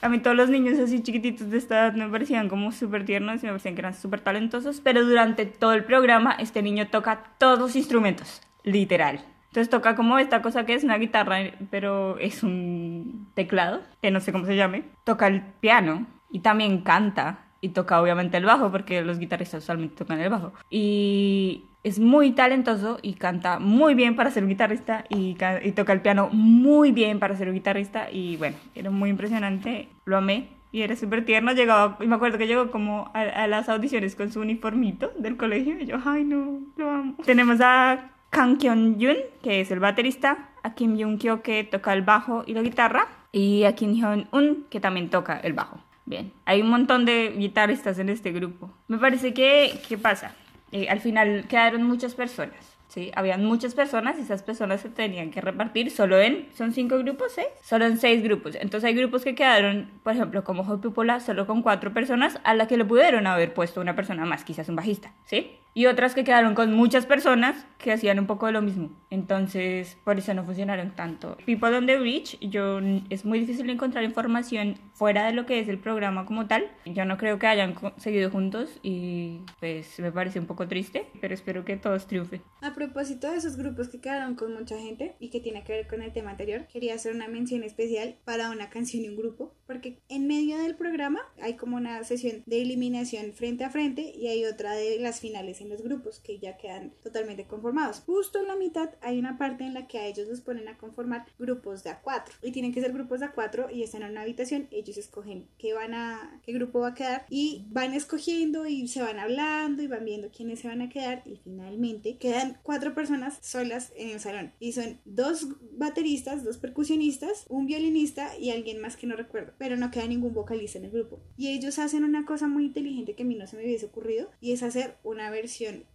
A 0.00 0.08
mí 0.08 0.18
todos 0.18 0.36
los 0.36 0.48
niños 0.48 0.78
así 0.78 1.02
chiquititos 1.02 1.50
de 1.50 1.58
esta 1.58 1.86
edad 1.86 1.94
me 1.94 2.08
parecían 2.08 2.48
como 2.48 2.70
súper 2.72 3.04
tiernos 3.04 3.42
y 3.42 3.46
me 3.46 3.52
parecían 3.52 3.74
que 3.74 3.80
eran 3.80 3.94
súper 3.94 4.20
talentosos, 4.20 4.80
pero 4.80 5.04
durante 5.04 5.44
todo 5.44 5.72
el 5.72 5.84
programa 5.84 6.36
este 6.38 6.62
niño 6.62 6.88
toca 6.88 7.24
todos 7.38 7.58
los 7.58 7.74
instrumentos, 7.74 8.40
literal. 8.62 9.24
Entonces 9.48 9.70
toca 9.70 9.96
como 9.96 10.18
esta 10.18 10.42
cosa 10.42 10.66
que 10.66 10.74
es 10.74 10.84
una 10.84 10.98
guitarra, 10.98 11.38
pero 11.70 12.18
es 12.18 12.42
un 12.42 13.26
teclado, 13.34 13.80
que 14.02 14.10
no 14.10 14.20
sé 14.20 14.32
cómo 14.32 14.44
se 14.44 14.56
llame. 14.56 14.84
Toca 15.04 15.26
el 15.26 15.42
piano 15.42 16.06
y 16.30 16.40
también 16.40 16.82
canta 16.82 17.40
y 17.60 17.70
toca 17.70 18.00
obviamente 18.00 18.36
el 18.36 18.44
bajo 18.44 18.70
porque 18.70 19.02
los 19.02 19.18
guitarristas 19.18 19.64
usualmente 19.64 19.96
tocan 19.96 20.20
el 20.20 20.30
bajo. 20.30 20.52
Y 20.70 21.64
es 21.82 21.98
muy 21.98 22.32
talentoso 22.32 22.98
y 23.02 23.14
canta 23.14 23.58
muy 23.58 23.94
bien 23.94 24.16
para 24.16 24.30
ser 24.30 24.42
un 24.42 24.50
guitarrista 24.50 25.04
y, 25.08 25.36
y 25.62 25.72
toca 25.72 25.92
el 25.92 26.02
piano 26.02 26.28
muy 26.30 26.92
bien 26.92 27.18
para 27.18 27.36
ser 27.36 27.48
un 27.48 27.54
guitarrista 27.54 28.10
y 28.10 28.36
bueno, 28.36 28.56
era 28.74 28.90
muy 28.90 29.10
impresionante, 29.10 29.88
lo 30.04 30.18
amé. 30.18 30.48
Y 30.70 30.82
era 30.82 30.94
súper 30.96 31.24
tierno, 31.24 31.52
llegaba, 31.52 31.96
y 31.98 32.06
me 32.06 32.16
acuerdo 32.16 32.36
que 32.36 32.46
llegó 32.46 32.70
como 32.70 33.10
a, 33.14 33.20
a 33.22 33.46
las 33.46 33.70
audiciones 33.70 34.14
con 34.14 34.30
su 34.30 34.40
uniformito 34.40 35.10
del 35.16 35.38
colegio, 35.38 35.80
y 35.80 35.86
yo, 35.86 35.96
ay 36.04 36.24
no, 36.24 36.60
lo 36.76 36.90
amo. 36.90 37.14
Tenemos 37.24 37.58
a 37.62 38.10
Kang 38.30 38.58
Kyun 38.58 39.00
Jun, 39.00 39.16
que 39.42 39.60
es 39.60 39.70
el 39.70 39.80
baterista, 39.80 40.50
a 40.62 40.74
Kim 40.74 40.96
Yoon 40.96 41.18
Kyo, 41.18 41.42
que 41.42 41.64
toca 41.64 41.92
el 41.92 42.02
bajo 42.02 42.44
y 42.46 42.54
la 42.54 42.62
guitarra, 42.62 43.08
y 43.32 43.64
a 43.64 43.74
Kim 43.74 43.94
Hyun 43.94 44.28
Un, 44.32 44.66
que 44.70 44.80
también 44.80 45.10
toca 45.10 45.38
el 45.38 45.52
bajo. 45.52 45.78
Bien, 46.04 46.32
hay 46.46 46.62
un 46.62 46.70
montón 46.70 47.04
de 47.04 47.34
guitarristas 47.36 47.98
en 47.98 48.08
este 48.08 48.32
grupo. 48.32 48.70
Me 48.86 48.98
parece 48.98 49.34
que, 49.34 49.78
¿qué 49.88 49.98
pasa? 49.98 50.34
Eh, 50.72 50.88
al 50.88 51.00
final 51.00 51.46
quedaron 51.48 51.82
muchas 51.82 52.14
personas. 52.14 52.78
¿sí? 52.88 53.10
Habían 53.14 53.44
muchas 53.44 53.74
personas 53.74 54.18
y 54.18 54.22
esas 54.22 54.42
personas 54.42 54.80
se 54.80 54.88
tenían 54.88 55.30
que 55.30 55.40
repartir 55.40 55.90
solo 55.90 56.18
en, 56.18 56.48
¿son 56.54 56.72
cinco 56.72 56.98
grupos? 56.98 57.32
¿Seis? 57.32 57.48
Solo 57.62 57.86
en 57.86 57.98
seis 57.98 58.22
grupos. 58.22 58.54
Entonces 58.54 58.88
hay 58.88 58.94
grupos 58.94 59.22
que 59.22 59.34
quedaron, 59.34 59.90
por 60.02 60.14
ejemplo, 60.14 60.44
como 60.44 60.64
Hot 60.64 60.80
Pupola, 60.80 61.20
solo 61.20 61.46
con 61.46 61.62
cuatro 61.62 61.92
personas, 61.92 62.40
a 62.44 62.54
la 62.54 62.66
que 62.66 62.76
le 62.76 62.84
pudieron 62.84 63.26
haber 63.26 63.54
puesto 63.54 63.80
una 63.80 63.94
persona 63.94 64.24
más, 64.24 64.44
quizás 64.44 64.68
un 64.68 64.76
bajista, 64.76 65.12
¿sí? 65.24 65.58
Y 65.74 65.86
otras 65.86 66.14
que 66.14 66.24
quedaron 66.24 66.54
con 66.54 66.72
muchas 66.72 67.06
personas 67.06 67.66
que 67.78 67.92
hacían 67.92 68.18
un 68.18 68.26
poco 68.26 68.46
de 68.46 68.52
lo 68.52 68.62
mismo. 68.62 68.90
Entonces, 69.10 69.96
por 70.04 70.18
eso 70.18 70.34
no 70.34 70.44
funcionaron 70.44 70.94
tanto. 70.94 71.36
People 71.46 71.74
on 71.76 71.86
the 71.86 71.98
Bridge, 71.98 72.38
yo, 72.40 72.80
es 73.10 73.24
muy 73.24 73.40
difícil 73.40 73.70
encontrar 73.70 74.04
información 74.04 74.74
fuera 74.92 75.26
de 75.26 75.32
lo 75.32 75.46
que 75.46 75.60
es 75.60 75.68
el 75.68 75.78
programa 75.78 76.26
como 76.26 76.46
tal. 76.46 76.68
Yo 76.84 77.04
no 77.04 77.16
creo 77.16 77.38
que 77.38 77.46
hayan 77.46 77.74
seguido 77.96 78.30
juntos 78.30 78.80
y 78.82 79.40
pues 79.60 79.98
me 80.00 80.10
parece 80.10 80.40
un 80.40 80.46
poco 80.46 80.66
triste, 80.66 81.06
pero 81.20 81.34
espero 81.34 81.64
que 81.64 81.76
todos 81.76 82.06
triunfen. 82.06 82.42
A 82.60 82.74
propósito 82.74 83.30
de 83.30 83.38
esos 83.38 83.56
grupos 83.56 83.88
que 83.88 84.00
quedaron 84.00 84.34
con 84.34 84.52
mucha 84.54 84.78
gente 84.78 85.14
y 85.20 85.30
que 85.30 85.40
tiene 85.40 85.62
que 85.62 85.72
ver 85.72 85.86
con 85.86 86.02
el 86.02 86.12
tema 86.12 86.30
anterior, 86.30 86.66
quería 86.72 86.94
hacer 86.94 87.14
una 87.14 87.28
mención 87.28 87.62
especial 87.62 88.16
para 88.24 88.50
una 88.50 88.68
canción 88.70 89.04
y 89.04 89.08
un 89.08 89.16
grupo, 89.16 89.54
porque 89.66 90.00
en 90.08 90.26
medio 90.26 90.58
del 90.58 90.74
programa 90.74 91.20
hay 91.40 91.54
como 91.54 91.76
una 91.76 92.02
sesión 92.04 92.42
de 92.46 92.62
eliminación 92.62 93.32
frente 93.32 93.64
a 93.64 93.70
frente 93.70 94.12
y 94.14 94.26
hay 94.28 94.44
otra 94.44 94.72
de 94.72 94.98
las 94.98 95.20
finales 95.20 95.57
en 95.60 95.68
los 95.68 95.82
grupos 95.82 96.20
que 96.20 96.38
ya 96.38 96.56
quedan 96.56 96.92
totalmente 97.02 97.46
conformados. 97.46 98.00
Justo 98.00 98.38
en 98.38 98.48
la 98.48 98.56
mitad 98.56 98.90
hay 99.00 99.18
una 99.18 99.38
parte 99.38 99.64
en 99.64 99.74
la 99.74 99.86
que 99.86 99.98
a 99.98 100.06
ellos 100.06 100.28
los 100.28 100.40
ponen 100.40 100.68
a 100.68 100.78
conformar 100.78 101.26
grupos 101.38 101.84
de 101.84 101.90
a 101.90 102.00
cuatro 102.00 102.34
y 102.42 102.52
tienen 102.52 102.72
que 102.72 102.80
ser 102.80 102.92
grupos 102.92 103.20
de 103.20 103.26
a 103.26 103.32
cuatro 103.32 103.68
y 103.70 103.82
están 103.82 104.02
en 104.02 104.12
una 104.12 104.22
habitación, 104.22 104.68
ellos 104.70 104.96
escogen 104.96 105.48
qué 105.58 105.74
van 105.74 105.94
a, 105.94 106.40
qué 106.44 106.52
grupo 106.52 106.80
va 106.80 106.88
a 106.88 106.94
quedar 106.94 107.26
y 107.28 107.66
van 107.70 107.94
escogiendo 107.94 108.66
y 108.66 108.88
se 108.88 109.02
van 109.02 109.18
hablando 109.18 109.82
y 109.82 109.86
van 109.86 110.04
viendo 110.04 110.30
quiénes 110.30 110.60
se 110.60 110.68
van 110.68 110.82
a 110.82 110.88
quedar 110.88 111.22
y 111.24 111.36
finalmente 111.36 112.16
quedan 112.18 112.58
cuatro 112.62 112.94
personas 112.94 113.38
solas 113.42 113.92
en 113.96 114.10
el 114.10 114.20
salón 114.20 114.52
y 114.58 114.72
son 114.72 115.00
dos 115.04 115.48
bateristas, 115.72 116.44
dos 116.44 116.58
percusionistas, 116.58 117.46
un 117.48 117.66
violinista 117.66 118.36
y 118.38 118.50
alguien 118.50 118.80
más 118.80 118.96
que 118.96 119.06
no 119.06 119.16
recuerdo, 119.16 119.52
pero 119.58 119.76
no 119.76 119.90
queda 119.90 120.06
ningún 120.06 120.34
vocalista 120.34 120.78
en 120.78 120.86
el 120.86 120.90
grupo. 120.90 121.20
Y 121.36 121.48
ellos 121.48 121.78
hacen 121.78 122.04
una 122.04 122.24
cosa 122.24 122.48
muy 122.48 122.66
inteligente 122.66 123.14
que 123.14 123.22
a 123.22 123.26
mí 123.26 123.34
no 123.34 123.46
se 123.46 123.56
me 123.56 123.64
hubiese 123.64 123.86
ocurrido 123.86 124.30
y 124.40 124.52
es 124.52 124.62
hacer 124.62 124.96
una 125.02 125.30
versión 125.30 125.47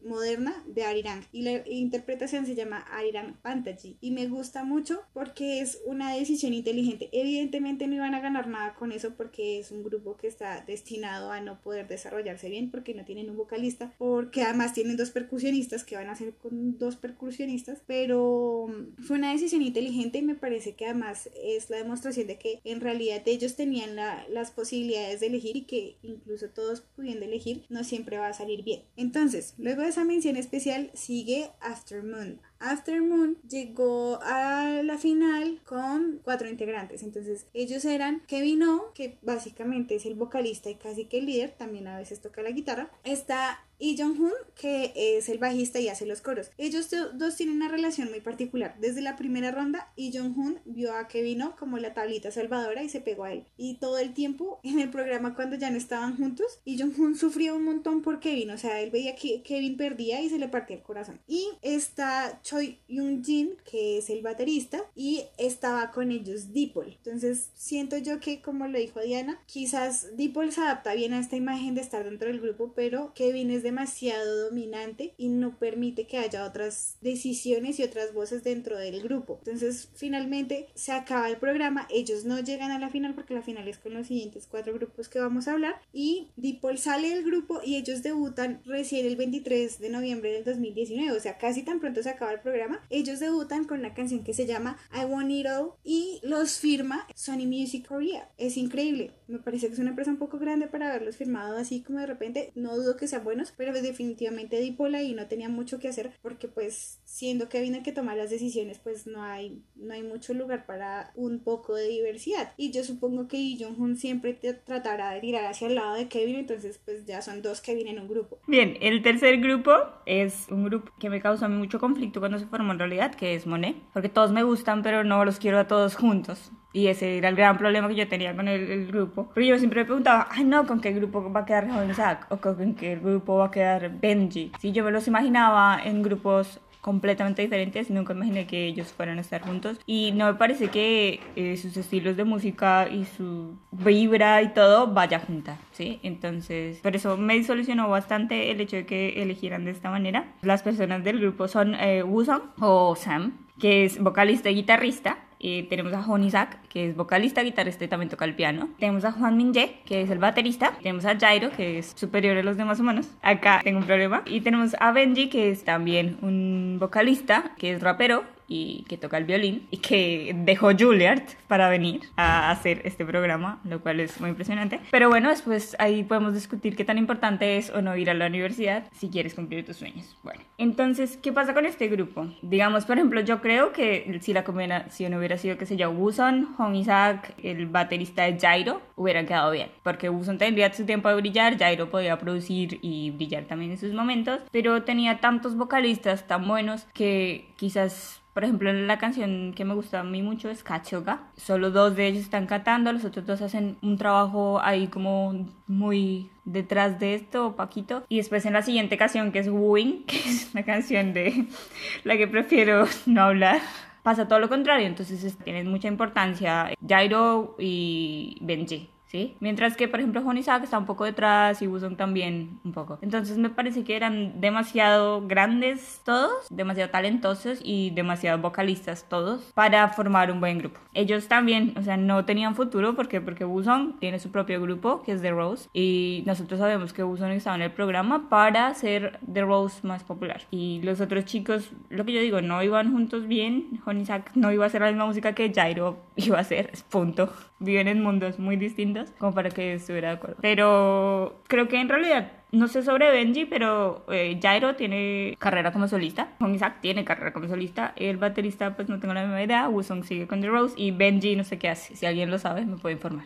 moderna 0.04 0.64
de 0.68 0.84
Arirang 0.84 1.26
y 1.32 1.43
la 1.43 1.68
interpretación 1.68 2.45
se 2.45 2.56
llama 2.56 2.80
Arirang 2.80 3.36
Fantasy 3.41 3.97
y 4.01 4.12
me 4.12 4.28
gusta 4.28 4.64
mucho 4.64 5.01
porque 5.14 5.62
es 5.62 5.80
una 5.86 6.14
decisión 6.16 6.54
inteligente. 6.54 7.10
Evidentemente 7.12 7.88
no 7.88 7.95
iban 7.95 8.16
a 8.16 8.20
ganar 8.22 8.47
nada 8.47 8.76
con 8.76 8.91
eso 8.91 9.16
porque 9.16 9.60
es 9.60 9.72
un 9.72 9.84
grupo 9.84 10.18
que 10.18 10.28
está 10.28 10.64
destinado 10.66 11.32
a 11.32 11.41
no 11.41 11.62
poder 11.62 11.88
desarrollarse 11.88 12.49
bien 12.49 12.72
porque 12.72 12.93
no 12.93 13.06
tienen 13.06 13.30
un 13.30 13.38
vocalista, 13.38 13.93
porque 13.97 14.41
además 14.43 14.74
tienen 14.74 14.97
dos 14.97 15.12
percusionistas 15.12 15.84
que 15.84 15.95
van 15.95 16.08
a 16.08 16.14
hacer 16.14 16.34
con 16.36 16.78
dos 16.78 16.95
percusionistas, 16.95 17.82
pero 17.88 18.68
mm, 18.70 19.04
fue 19.04 19.18
una 19.18 19.32
decisión 19.32 19.62
inteligente 19.62 20.18
y 20.20 20.22
me 20.24 20.36
parece 20.36 20.76
que 20.76 20.86
además 20.86 21.30
es 21.43 21.70
la 21.70 21.78
demostración 21.78 22.28
de 22.28 22.38
que 22.38 22.60
en 22.64 22.82
realidad 22.82 23.22
ellos 23.26 23.56
tenían 23.56 23.95
la- 23.95 24.26
las 24.30 24.51
posibilidades 24.51 25.20
de 25.20 25.28
elegir 25.28 25.56
y 25.58 25.62
que 25.64 25.97
incluso 26.01 26.49
todos 26.49 26.82
pudiendo 26.95 27.26
elegir 27.26 27.66
no 27.70 27.84
siempre 27.84 28.18
va 28.18 28.28
a 28.30 28.34
salir 28.34 28.64
bien. 28.64 28.84
Entonces, 28.95 29.42
luego 29.57 29.81
de 29.81 29.89
esa 29.89 30.03
mención 30.03 30.35
especial 30.35 30.91
sigue 30.93 31.51
After 31.59 32.03
Moon. 32.03 32.39
After 32.59 33.01
Moon 33.01 33.37
llegó 33.47 34.19
a 34.23 34.81
la 34.83 34.97
final 34.97 35.61
con 35.65 36.21
cuatro 36.23 36.49
integrantes. 36.49 37.03
Entonces, 37.03 37.45
ellos 37.53 37.83
eran 37.83 38.21
Kevin 38.27 38.63
O, 38.63 38.93
que 38.93 39.17
básicamente 39.21 39.95
es 39.95 40.05
el 40.05 40.15
vocalista 40.15 40.69
y 40.69 40.75
casi 40.75 41.05
que 41.05 41.19
el 41.19 41.25
líder, 41.25 41.51
también 41.57 41.87
a 41.87 41.97
veces 41.97 42.21
toca 42.21 42.41
la 42.41 42.51
guitarra. 42.51 42.89
Está 43.03 43.59
Lee 43.80 43.95
Jong-hun, 43.97 44.32
que 44.55 44.93
es 44.95 45.30
el 45.30 45.38
bajista 45.39 45.80
y 45.80 45.89
hace 45.89 46.05
los 46.05 46.21
coros. 46.21 46.49
Ellos 46.57 46.89
do- 46.89 47.11
dos 47.13 47.36
tienen 47.36 47.55
una 47.55 47.67
relación 47.67 48.09
muy 48.09 48.21
particular. 48.21 48.76
Desde 48.80 49.01
la 49.01 49.15
primera 49.15 49.51
ronda, 49.51 49.91
Lee 49.97 50.11
Jong-hun 50.13 50.59
vio 50.65 50.93
a 50.93 51.07
Kevin 51.07 51.41
O 51.41 51.55
como 51.55 51.78
la 51.78 51.93
tablita 51.93 52.32
salvadora 52.32 52.84
y 52.84 52.89
se 52.89 53.01
pegó 53.01 53.24
a 53.26 53.34
él. 53.34 53.45
Y 53.57 53.76
todo 53.76 53.97
el 53.97 54.13
tiempo 54.13 54.59
en 54.63 54.80
el 54.80 54.89
programa, 54.89 55.36
cuando 55.36 55.55
ya 55.57 55.69
no 55.69 55.78
estaban 55.78 56.15
juntos, 56.17 56.59
Lee 56.65 56.78
Jong-hun 56.80 57.15
sufría 57.15 57.53
un 57.53 57.63
montón 57.63 58.01
por 58.01 58.19
Kevin. 58.19 58.51
O 58.51 58.57
sea, 58.57 58.82
él 58.82 58.91
veía 58.91 59.15
que 59.15 59.41
Kevin 59.43 59.78
perdía 59.78 60.21
y 60.21 60.30
se 60.30 60.38
le 60.39 60.47
partía 60.47 60.78
el 60.78 60.84
corazón. 60.84 61.19
Y 61.28 61.47
está 61.61 62.39
Choi 62.43 62.80
Yoon-jin, 62.88 63.55
que 63.69 63.97
es 63.97 64.09
el 64.09 64.21
baterista, 64.21 64.84
y 64.95 65.24
estaba 65.38 65.91
con 65.91 66.11
ellos 66.11 66.53
Dipol. 66.53 66.93
Entonces, 66.97 67.49
siento 67.55 67.97
yo 67.97 68.19
que, 68.19 68.41
como 68.41 68.67
lo 68.67 68.78
dijo 68.80 69.01
Diana, 69.01 69.41
quizás 69.45 70.15
Dipol 70.15 70.51
se 70.51 70.61
adapta 70.61 70.93
bien 70.93 71.13
a 71.13 71.19
esta 71.19 71.36
imagen 71.36 71.76
de 71.76 71.82
estar 71.82 72.03
dentro 72.03 72.28
del 72.30 72.39
grupo, 72.39 72.74
pero 72.76 73.13
Kevin 73.15 73.49
es 73.51 73.62
demasiado 73.64 74.45
dominante 74.45 75.14
y 75.18 75.30
no 75.30 75.57
permite 75.57 76.05
que 76.05 76.18
haya 76.18 76.45
otras 76.45 76.97
decisiones 77.01 77.80
y 77.80 77.84
otras 77.84 78.14
voces 78.14 78.43
dentro 78.43 78.78
del 78.78 79.01
grupo. 79.01 79.39
Entonces, 79.39 79.89
finalmente 79.95 80.68
se 80.76 80.91
acaba 80.91 81.30
el 81.30 81.38
programa, 81.38 81.88
ellos 81.89 82.26
no 82.26 82.39
llegan 82.39 82.72
a 82.72 82.80
la 82.80 82.89
final 82.89 83.16
porque 83.16 83.34
la 83.34 83.41
final 83.41 83.68
es 83.68 83.78
con 83.78 83.93
los 83.93 84.07
siguientes 84.07 84.47
cuatro 84.49 84.74
grupos 84.74 85.09
que 85.09 85.20
vamos 85.20 85.47
a 85.47 85.53
hablar 85.53 85.82
y 85.91 86.30
Dipol 86.36 86.78
sale 86.78 87.09
del 87.09 87.24
grupo 87.24 87.61
y 87.64 87.76
ellos 87.76 88.03
debutan 88.03 88.61
recién 88.66 89.05
el 89.05 89.16
23 89.16 89.80
de 89.80 89.89
noviembre 89.89 90.32
del 90.32 90.43
2019, 90.43 91.18
o 91.18 91.20
sea, 91.20 91.38
casi 91.38 91.64
tan 91.64 91.80
pronto 91.80 92.03
se 92.03 92.09
acaba 92.09 92.34
el 92.34 92.41
programa. 92.41 92.86
Ellos 92.89 93.20
debutan 93.20 93.66
con 93.66 93.80
una 93.80 93.93
canción 93.93 94.24
que 94.24 94.34
se 94.34 94.45
llama 94.45 94.78
I 94.93 95.05
Want 95.05 95.32
It 95.32 95.47
All 95.47 95.72
y 95.84 96.20
los 96.24 96.57
firma 96.59 97.07
Sony 97.16 97.45
Music 97.45 97.88
Korea. 97.88 98.30
Es 98.38 98.57
increíble, 98.57 99.11
me 99.28 99.39
parece 99.39 99.68
que 99.68 99.74
es 99.74 99.80
una 99.80 99.89
empresa 99.91 100.11
un 100.11 100.18
poco 100.18 100.38
grande 100.39 100.68
para 100.68 100.89
haberlos 100.89 101.18
firmado 101.18 101.57
así 101.57 101.82
como 101.82 101.99
de 101.99 102.07
repente. 102.07 102.51
No 102.55 102.76
dudo 102.76 102.97
que 102.97 103.07
sean 103.07 103.24
buenos, 103.24 103.53
pero 103.58 103.74
definitivamente 103.74 104.60
Dipol 104.60 104.95
ahí 104.95 105.14
no 105.14 105.28
tenía 105.28 105.49
mucho 105.49 105.80
que 105.80 105.88
hacer 105.88 106.12
porque 106.22 106.47
pues 106.47 106.99
siendo 107.06 107.49
Kevin 107.49 107.76
el 107.76 107.84
que 107.84 107.91
toma 107.91 108.16
las 108.16 108.30
decisiones 108.30 108.80
pues 108.80 109.08
no 109.08 109.22
hay, 109.24 109.62
no 109.76 109.93
hay 109.93 110.04
mucho 110.04 110.34
lugar 110.34 110.66
para 110.66 111.12
un 111.16 111.39
poco 111.39 111.76
de 111.76 111.88
diversidad. 111.88 112.54
Y 112.58 112.72
yo 112.72 112.84
supongo 112.84 113.28
que 113.28 113.38
Lee 113.38 113.58
Jong-un 113.62 113.97
siempre 113.97 114.34
tratará 114.34 115.12
de 115.12 115.22
tirar 115.22 115.45
hacia 115.45 115.68
el 115.68 115.76
lado 115.76 115.95
de 115.95 116.08
Kevin, 116.08 116.36
entonces 116.36 116.80
pues 116.84 117.06
ya 117.06 117.22
son 117.22 117.41
dos 117.41 117.62
Kevin 117.62 117.88
en 117.88 117.99
un 117.99 118.08
grupo. 118.08 118.39
Bien, 118.47 118.78
el 118.82 119.01
tercer 119.01 119.39
grupo 119.39 119.72
es 120.06 120.47
un 120.49 120.66
grupo 120.66 120.91
que 120.99 121.10
me 121.10 121.22
mí 121.22 121.56
mucho 121.56 121.80
conflicto 121.80 122.20
cuando 122.20 122.39
se 122.39 122.45
formó 122.45 122.74
en 122.74 122.80
realidad, 122.80 123.16
que 123.16 123.36
es 123.36 123.45
Monet, 123.45 123.76
porque 123.93 124.10
todos 124.10 124.32
me 124.32 124.43
gustan, 124.43 124.84
pero 124.84 125.04
no 125.04 125.24
los 125.26 125.39
quiero 125.39 125.60
a 125.60 125.68
todos 125.68 125.95
juntos. 125.95 126.51
Y 126.74 126.88
ese 126.88 127.17
era 127.17 127.30
el 127.30 127.36
gran 127.36 127.57
problema 127.57 127.88
que 127.88 127.95
yo 127.95 128.07
tenía 128.07 128.36
con 128.36 128.47
el, 128.47 128.69
el 128.69 128.88
grupo. 128.88 129.30
Pero 129.34 129.45
yo 129.45 129.57
siempre 129.57 129.82
me 129.82 129.86
preguntaba, 129.86 130.28
ay 130.32 130.43
no, 130.43 130.65
¿con 130.65 130.82
qué 130.82 130.91
grupo 130.91 131.32
va 131.32 131.41
a 131.41 131.45
quedar 131.45 131.67
Zack? 131.93 132.32
¿O 132.32 132.38
con 132.38 132.74
qué 132.74 132.95
grupo 132.95 133.38
va 133.38 133.45
a 133.45 133.51
quedar 133.51 133.91
Benji? 133.99 134.51
Si 134.59 134.71
yo 134.71 134.84
me 134.84 134.91
los 134.91 135.07
imaginaba 135.07 135.80
en 135.84 136.01
grupos 136.01 136.59
completamente 136.84 137.41
diferentes, 137.41 137.89
nunca 137.89 138.11
imaginé 138.11 138.45
que 138.45 138.65
ellos 138.65 138.91
fueran 138.91 139.17
a 139.17 139.21
estar 139.21 139.41
juntos 139.41 139.80
y 139.86 140.11
no 140.11 140.26
me 140.26 140.34
parece 140.34 140.67
que 140.67 141.21
eh, 141.38 141.55
sus 141.55 141.78
estilos 141.78 142.17
de 142.17 142.26
música 142.26 142.89
y 142.89 143.05
su 143.05 143.55
vibra 143.71 144.41
y 144.41 144.49
todo 144.49 144.88
vaya 144.88 145.19
junta, 145.19 145.57
¿sí? 145.71 146.01
Entonces, 146.03 146.80
por 146.80 146.93
eso 146.93 147.15
me 147.15 147.36
disolucionó 147.36 147.88
bastante 147.88 148.51
el 148.51 148.59
hecho 148.59 148.76
de 148.76 148.86
que 148.86 149.21
eligieran 149.21 149.63
de 149.63 149.71
esta 149.71 149.89
manera. 149.89 150.26
Las 150.41 150.61
personas 150.61 151.05
del 151.05 151.21
grupo 151.21 151.47
son 151.47 151.74
eh, 151.76 152.03
Woo-sung 152.03 152.41
o 152.59 152.97
Sam, 152.97 153.38
que 153.61 153.86
es 153.86 153.97
vocalista 153.97 154.49
y 154.49 154.55
guitarrista, 154.55 155.19
eh, 155.43 155.67
tenemos 155.69 155.91
a 155.93 155.99
Hon 155.99 156.23
Isaac, 156.23 156.57
que 156.69 156.89
es 156.89 156.95
vocalista, 156.95 157.43
guitarrista 157.43 157.83
y 157.83 157.89
también 157.89 158.09
toca 158.09 158.23
el 158.23 158.33
piano. 158.33 158.69
Tenemos 158.79 159.03
a 159.03 159.11
Juan 159.11 159.35
Minje, 159.35 159.75
que 159.85 160.01
es 160.01 160.09
el 160.09 160.17
baterista. 160.17 160.71
Tenemos 160.81 161.05
a 161.05 161.19
Jairo, 161.19 161.51
que 161.51 161.79
es 161.79 161.91
superior 161.95 162.37
a 162.37 162.43
los 162.43 162.55
demás 162.55 162.79
humanos. 162.79 163.09
Acá 163.21 163.59
tengo 163.61 163.79
un 163.79 163.85
problema. 163.85 164.23
Y 164.25 164.39
tenemos 164.39 164.73
a 164.79 164.93
Benji, 164.93 165.27
que 165.27 165.51
es 165.51 165.65
también 165.65 166.17
un 166.21 166.77
vocalista, 166.79 167.51
que 167.57 167.73
es 167.73 167.81
rapero 167.81 168.23
y 168.47 168.83
que 168.87 168.97
toca 168.97 169.17
el 169.17 169.25
violín 169.25 169.67
y 169.71 169.77
que 169.77 170.35
dejó 170.35 170.71
Juilliard 170.77 171.23
para 171.47 171.69
venir 171.69 172.01
a 172.15 172.51
hacer 172.51 172.81
este 172.85 173.05
programa, 173.05 173.59
lo 173.63 173.81
cual 173.81 173.99
es 173.99 174.19
muy 174.19 174.29
impresionante. 174.29 174.79
Pero 174.91 175.09
bueno, 175.09 175.29
después 175.29 175.75
ahí 175.79 176.03
podemos 176.03 176.33
discutir 176.33 176.75
qué 176.75 176.85
tan 176.85 176.97
importante 176.97 177.57
es 177.57 177.69
o 177.69 177.81
no 177.81 177.95
ir 177.95 178.09
a 178.09 178.13
la 178.13 178.27
universidad 178.27 178.87
si 178.93 179.09
quieres 179.09 179.33
cumplir 179.33 179.65
tus 179.65 179.77
sueños. 179.77 180.15
Bueno, 180.23 180.41
entonces, 180.57 181.17
¿qué 181.17 181.31
pasa 181.31 181.53
con 181.53 181.65
este 181.65 181.87
grupo? 181.87 182.27
Digamos, 182.41 182.85
por 182.85 182.97
ejemplo, 182.97 183.21
yo 183.21 183.41
creo 183.41 183.71
que 183.71 184.19
si 184.21 184.33
la 184.33 184.43
combinación 184.43 185.13
hubiera 185.13 185.37
sido, 185.37 185.57
qué 185.57 185.65
sé 185.65 185.77
yo, 185.77 185.91
Wooson, 185.91 186.55
Hong 186.57 186.75
Isaac, 186.75 187.33
el 187.41 187.67
baterista 187.67 188.23
de 188.23 188.39
Jairo, 188.39 188.81
hubieran 188.95 189.25
quedado 189.25 189.51
bien, 189.51 189.69
porque 189.83 190.09
Wooson 190.09 190.37
tendría 190.37 190.73
su 190.73 190.85
tiempo 190.85 191.09
de 191.09 191.15
brillar, 191.15 191.57
Jairo 191.57 191.89
podía 191.89 192.17
producir 192.17 192.79
y 192.81 193.11
brillar 193.11 193.45
también 193.45 193.71
en 193.71 193.77
sus 193.77 193.93
momentos, 193.93 194.41
pero 194.51 194.83
tenía 194.83 195.19
tantos 195.19 195.55
vocalistas 195.55 196.27
tan 196.27 196.47
buenos 196.47 196.85
que 196.93 197.49
quizás 197.55 198.22
por 198.34 198.43
ejemplo, 198.43 198.73
la 198.73 198.97
canción 198.97 199.53
que 199.55 199.63
me 199.63 199.75
gusta 199.75 199.99
a 199.99 200.03
mí 200.03 200.23
mucho 200.23 200.49
es 200.49 200.63
Kachoga. 200.63 201.21
Solo 201.38 201.69
dos 201.69 201.95
de 201.95 202.07
ellos 202.07 202.23
están 202.23 202.47
cantando, 202.47 202.91
los 202.91 203.05
otros 203.05 203.25
dos 203.25 203.41
hacen 203.41 203.77
un 203.81 203.97
trabajo 203.97 204.59
ahí 204.61 204.88
como 204.88 205.47
muy 205.67 206.31
detrás 206.43 206.99
de 206.99 207.13
esto, 207.13 207.55
Paquito. 207.55 208.03
Y 208.09 208.17
después 208.17 208.45
en 208.45 208.53
la 208.53 208.63
siguiente 208.63 208.97
canción 208.97 209.31
que 209.31 209.39
es 209.39 209.47
Wooing, 209.47 210.03
que 210.07 210.17
es 210.17 210.49
una 210.53 210.63
canción 210.63 211.13
de 211.13 211.45
la 212.03 212.17
que 212.17 212.27
prefiero 212.27 212.88
no 213.05 213.21
hablar. 213.21 213.61
Pasa 214.01 214.27
todo 214.27 214.39
lo 214.39 214.49
contrario, 214.49 214.88
entonces 214.88 215.38
tienen 215.45 215.69
mucha 215.69 215.88
importancia 215.88 216.73
Jairo 216.86 217.55
y 217.57 218.38
Benji. 218.41 218.89
¿Sí? 219.14 219.38
Mientras 219.39 219.78
que, 219.78 219.88
por 219.88 219.99
ejemplo, 219.99 220.22
Honey 220.26 220.41
Isaac 220.41 220.64
está 220.64 220.80
un 220.80 220.88
poco 220.88 221.05
detrás 221.05 221.61
y 221.61 221.68
Wuzong 221.68 221.95
también 221.95 222.59
un 222.66 222.74
poco. 222.74 222.97
Entonces 223.01 223.38
me 223.38 223.49
parece 223.49 223.84
que 223.84 223.95
eran 223.95 224.41
demasiado 224.41 225.26
grandes 225.28 226.01
todos, 226.03 226.47
demasiado 226.49 226.89
talentosos 226.89 227.59
y 227.64 227.91
demasiado 227.91 228.39
vocalistas 228.39 229.07
todos 229.07 229.51
para 229.53 229.88
formar 229.89 230.32
un 230.32 230.39
buen 230.39 230.57
grupo. 230.57 230.80
Ellos 230.95 231.28
también, 231.28 231.76
o 231.78 231.84
sea, 231.84 231.95
no 231.95 232.26
tenían 232.26 232.55
futuro 232.55 232.95
porque 232.95 233.22
porque 233.22 233.45
Wuzong 233.45 233.99
tiene 233.99 234.18
su 234.18 234.32
propio 234.32 234.59
grupo 234.59 235.03
que 235.03 235.11
es 235.11 235.22
The 235.22 235.30
Rose 235.30 235.70
y 235.74 236.24
nosotros 236.26 236.59
sabemos 236.59 236.91
que 236.91 237.03
Wuzong 237.03 237.32
estaba 237.32 237.55
en 237.55 237.61
el 237.61 237.72
programa 237.72 238.30
para 238.30 238.74
ser 238.74 239.20
The 239.32 239.41
Rose 239.41 239.86
más 239.86 240.03
popular. 240.03 240.41
Y 240.49 240.82
los 240.82 241.01
otros 241.01 241.26
chicos, 241.26 241.72
lo 241.89 242.03
que 242.03 242.14
yo 242.14 242.20
digo, 242.20 242.41
no 242.41 242.64
iban 242.64 242.91
juntos 242.91 243.28
bien. 243.28 243.80
Honey 243.86 244.01
Isaac 244.01 244.32
no 244.34 244.51
iba 244.51 244.64
a 244.64 244.68
hacer 244.68 244.82
la 244.82 244.88
misma 244.88 245.05
música 245.05 245.34
que 245.34 245.53
Jairo 245.53 245.97
iba 246.16 246.39
a 246.39 246.41
hacer, 246.41 246.72
punto. 246.89 247.32
Viven 247.59 247.88
en 247.88 248.01
mundos 248.01 248.39
muy 248.39 248.57
distintos 248.57 249.03
como 249.18 249.34
para 249.34 249.49
que 249.49 249.74
estuviera 249.74 250.10
de 250.10 250.16
acuerdo. 250.16 250.38
Pero 250.41 251.41
creo 251.47 251.68
que 251.68 251.80
en 251.80 251.89
realidad 251.89 252.32
no 252.54 252.68
sé 252.68 252.84
sobre 252.84 253.10
Benji, 253.10 253.45
pero 253.45 254.06
eh, 254.12 254.39
Jairo 254.39 254.76
tiene 254.76 255.36
carrera 255.39 255.74
como 255.74 255.88
solista. 255.88 256.34
Hong 256.39 256.54
Isaac 256.54 256.78
tiene 256.82 257.04
carrera 257.04 257.34
como 257.34 257.47
solista. 257.47 257.93
El 257.95 258.18
baterista, 258.18 258.76
pues 258.76 258.89
no 258.89 258.99
tengo 258.99 259.16
la 259.16 259.24
misma 259.24 259.41
idea. 259.41 259.68
Wusong 259.68 260.04
sigue 260.04 260.28
con 260.28 260.39
The 260.39 260.49
Rose. 260.49 260.76
Y 260.78 260.91
Benji 260.91 261.36
no 261.36 261.43
sé 261.43 261.58
qué 261.58 261.70
hace. 261.70 261.95
Si 261.95 262.06
alguien 262.06 262.30
lo 262.30 262.38
sabe, 262.38 262.64
me 262.64 262.78
puede 262.78 262.93
informar. 262.93 263.26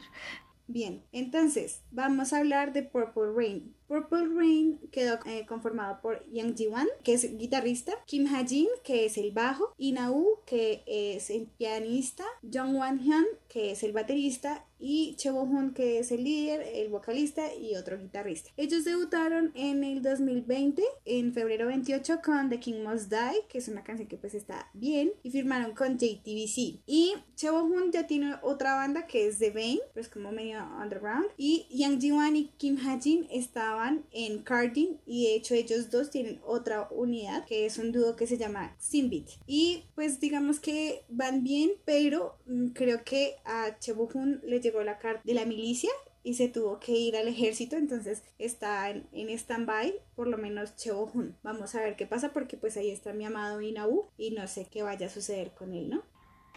Bien, 0.68 1.04
entonces 1.12 1.84
vamos 1.92 2.32
a 2.32 2.40
hablar 2.40 2.72
de 2.72 2.84
Purple 2.84 3.34
Rain. 3.36 3.77
Purple 3.88 4.28
Rain 4.36 4.80
quedó 4.92 5.20
eh, 5.26 5.46
conformado 5.48 6.02
por 6.02 6.26
Yang 6.32 6.56
Ji-wan, 6.56 6.88
que 7.04 7.14
es 7.14 7.38
guitarrista, 7.38 7.94
Kim 8.06 8.28
Ha-jin, 8.28 8.68
que 8.84 9.06
es 9.06 9.18
el 9.18 9.32
bajo, 9.32 9.74
Ina-woo, 9.78 10.42
que 10.46 10.84
es 10.86 11.30
el 11.30 11.48
pianista, 11.48 12.26
Jung 12.42 12.76
Wan-hyun, 12.76 13.26
que 13.48 13.72
es 13.72 13.84
el 13.84 13.94
baterista, 13.94 14.66
y 14.80 15.16
Che 15.16 15.32
Bo-hun, 15.32 15.74
que 15.74 16.00
es 16.00 16.12
el 16.12 16.24
líder, 16.24 16.62
el 16.62 16.90
vocalista 16.90 17.54
y 17.56 17.76
otro 17.76 17.98
guitarrista. 17.98 18.52
Ellos 18.58 18.84
debutaron 18.84 19.52
en 19.56 19.84
el 19.84 20.02
2020, 20.02 20.84
en 21.06 21.34
febrero 21.34 21.68
28, 21.68 22.20
con 22.24 22.50
The 22.50 22.60
King 22.60 22.84
Must 22.84 23.12
Die, 23.12 23.46
que 23.50 23.58
es 23.58 23.68
una 23.68 23.84
canción 23.84 24.08
que 24.08 24.18
pues 24.18 24.36
está 24.36 24.70
bien, 24.74 25.14
y 25.24 25.32
firmaron 25.32 25.74
con 25.74 25.98
JTBC. 25.98 26.82
Y 26.86 27.16
Che 27.36 27.50
Bo-hun 27.50 27.92
ya 27.92 28.08
tiene 28.08 28.36
otra 28.42 28.76
banda 28.76 29.08
que 29.08 29.28
es 29.28 29.40
The 29.40 29.50
Bane, 29.52 29.80
pues 29.94 30.10
como 30.10 30.32
medio 30.32 30.64
underground, 30.80 31.28
y 31.38 31.66
Yang 31.72 32.00
Ji-wan 32.00 32.36
y 32.36 32.52
Kim 32.58 32.78
Ha-jin 32.78 33.28
estaban 33.32 33.77
en 34.12 34.44
Cardin 34.44 35.00
y 35.06 35.26
de 35.26 35.36
hecho 35.36 35.54
ellos 35.54 35.90
dos 35.90 36.10
tienen 36.10 36.40
otra 36.46 36.88
unidad 36.92 37.46
que 37.46 37.66
es 37.66 37.78
un 37.78 37.92
dúo 37.92 38.16
que 38.16 38.28
se 38.28 38.38
llama 38.38 38.76
Sinbit 38.80 39.30
y 39.46 39.86
pues 39.96 40.20
digamos 40.20 40.60
que 40.60 41.04
van 41.10 41.44
bien 41.44 41.72
pero 41.86 42.38
mm, 42.46 42.70
creo 42.70 43.04
que 43.04 43.36
a 43.46 43.78
Chebohun 43.80 44.42
le 44.44 44.60
llegó 44.60 44.84
la 44.84 44.98
carta 44.98 45.22
de 45.24 45.34
la 45.34 45.46
milicia 45.46 45.92
y 46.28 46.34
se 46.34 46.50
tuvo 46.50 46.78
que 46.82 46.92
ir 46.92 47.16
al 47.16 47.30
ejército, 47.30 47.78
entonces 47.78 48.22
está 48.38 48.90
en, 48.90 49.30
stand-by, 49.30 49.94
por 50.14 50.28
lo 50.28 50.38
menos 50.38 50.76
Chebohun. 50.76 51.38
Vamos 51.42 51.74
a 51.74 51.80
ver 51.80 51.96
qué 51.96 52.06
pasa 52.06 52.34
porque 52.34 52.58
pues 52.58 52.76
ahí 52.76 52.90
está 52.90 53.14
mi 53.14 53.24
amado 53.24 53.62
Inaú 53.62 54.10
y 54.18 54.32
no 54.32 54.46
sé 54.50 54.68
qué 54.70 54.84
vaya 54.84 55.08
a 55.08 55.10
suceder 55.10 55.52
con 55.52 55.74
él, 55.74 55.90
¿no? 55.90 56.04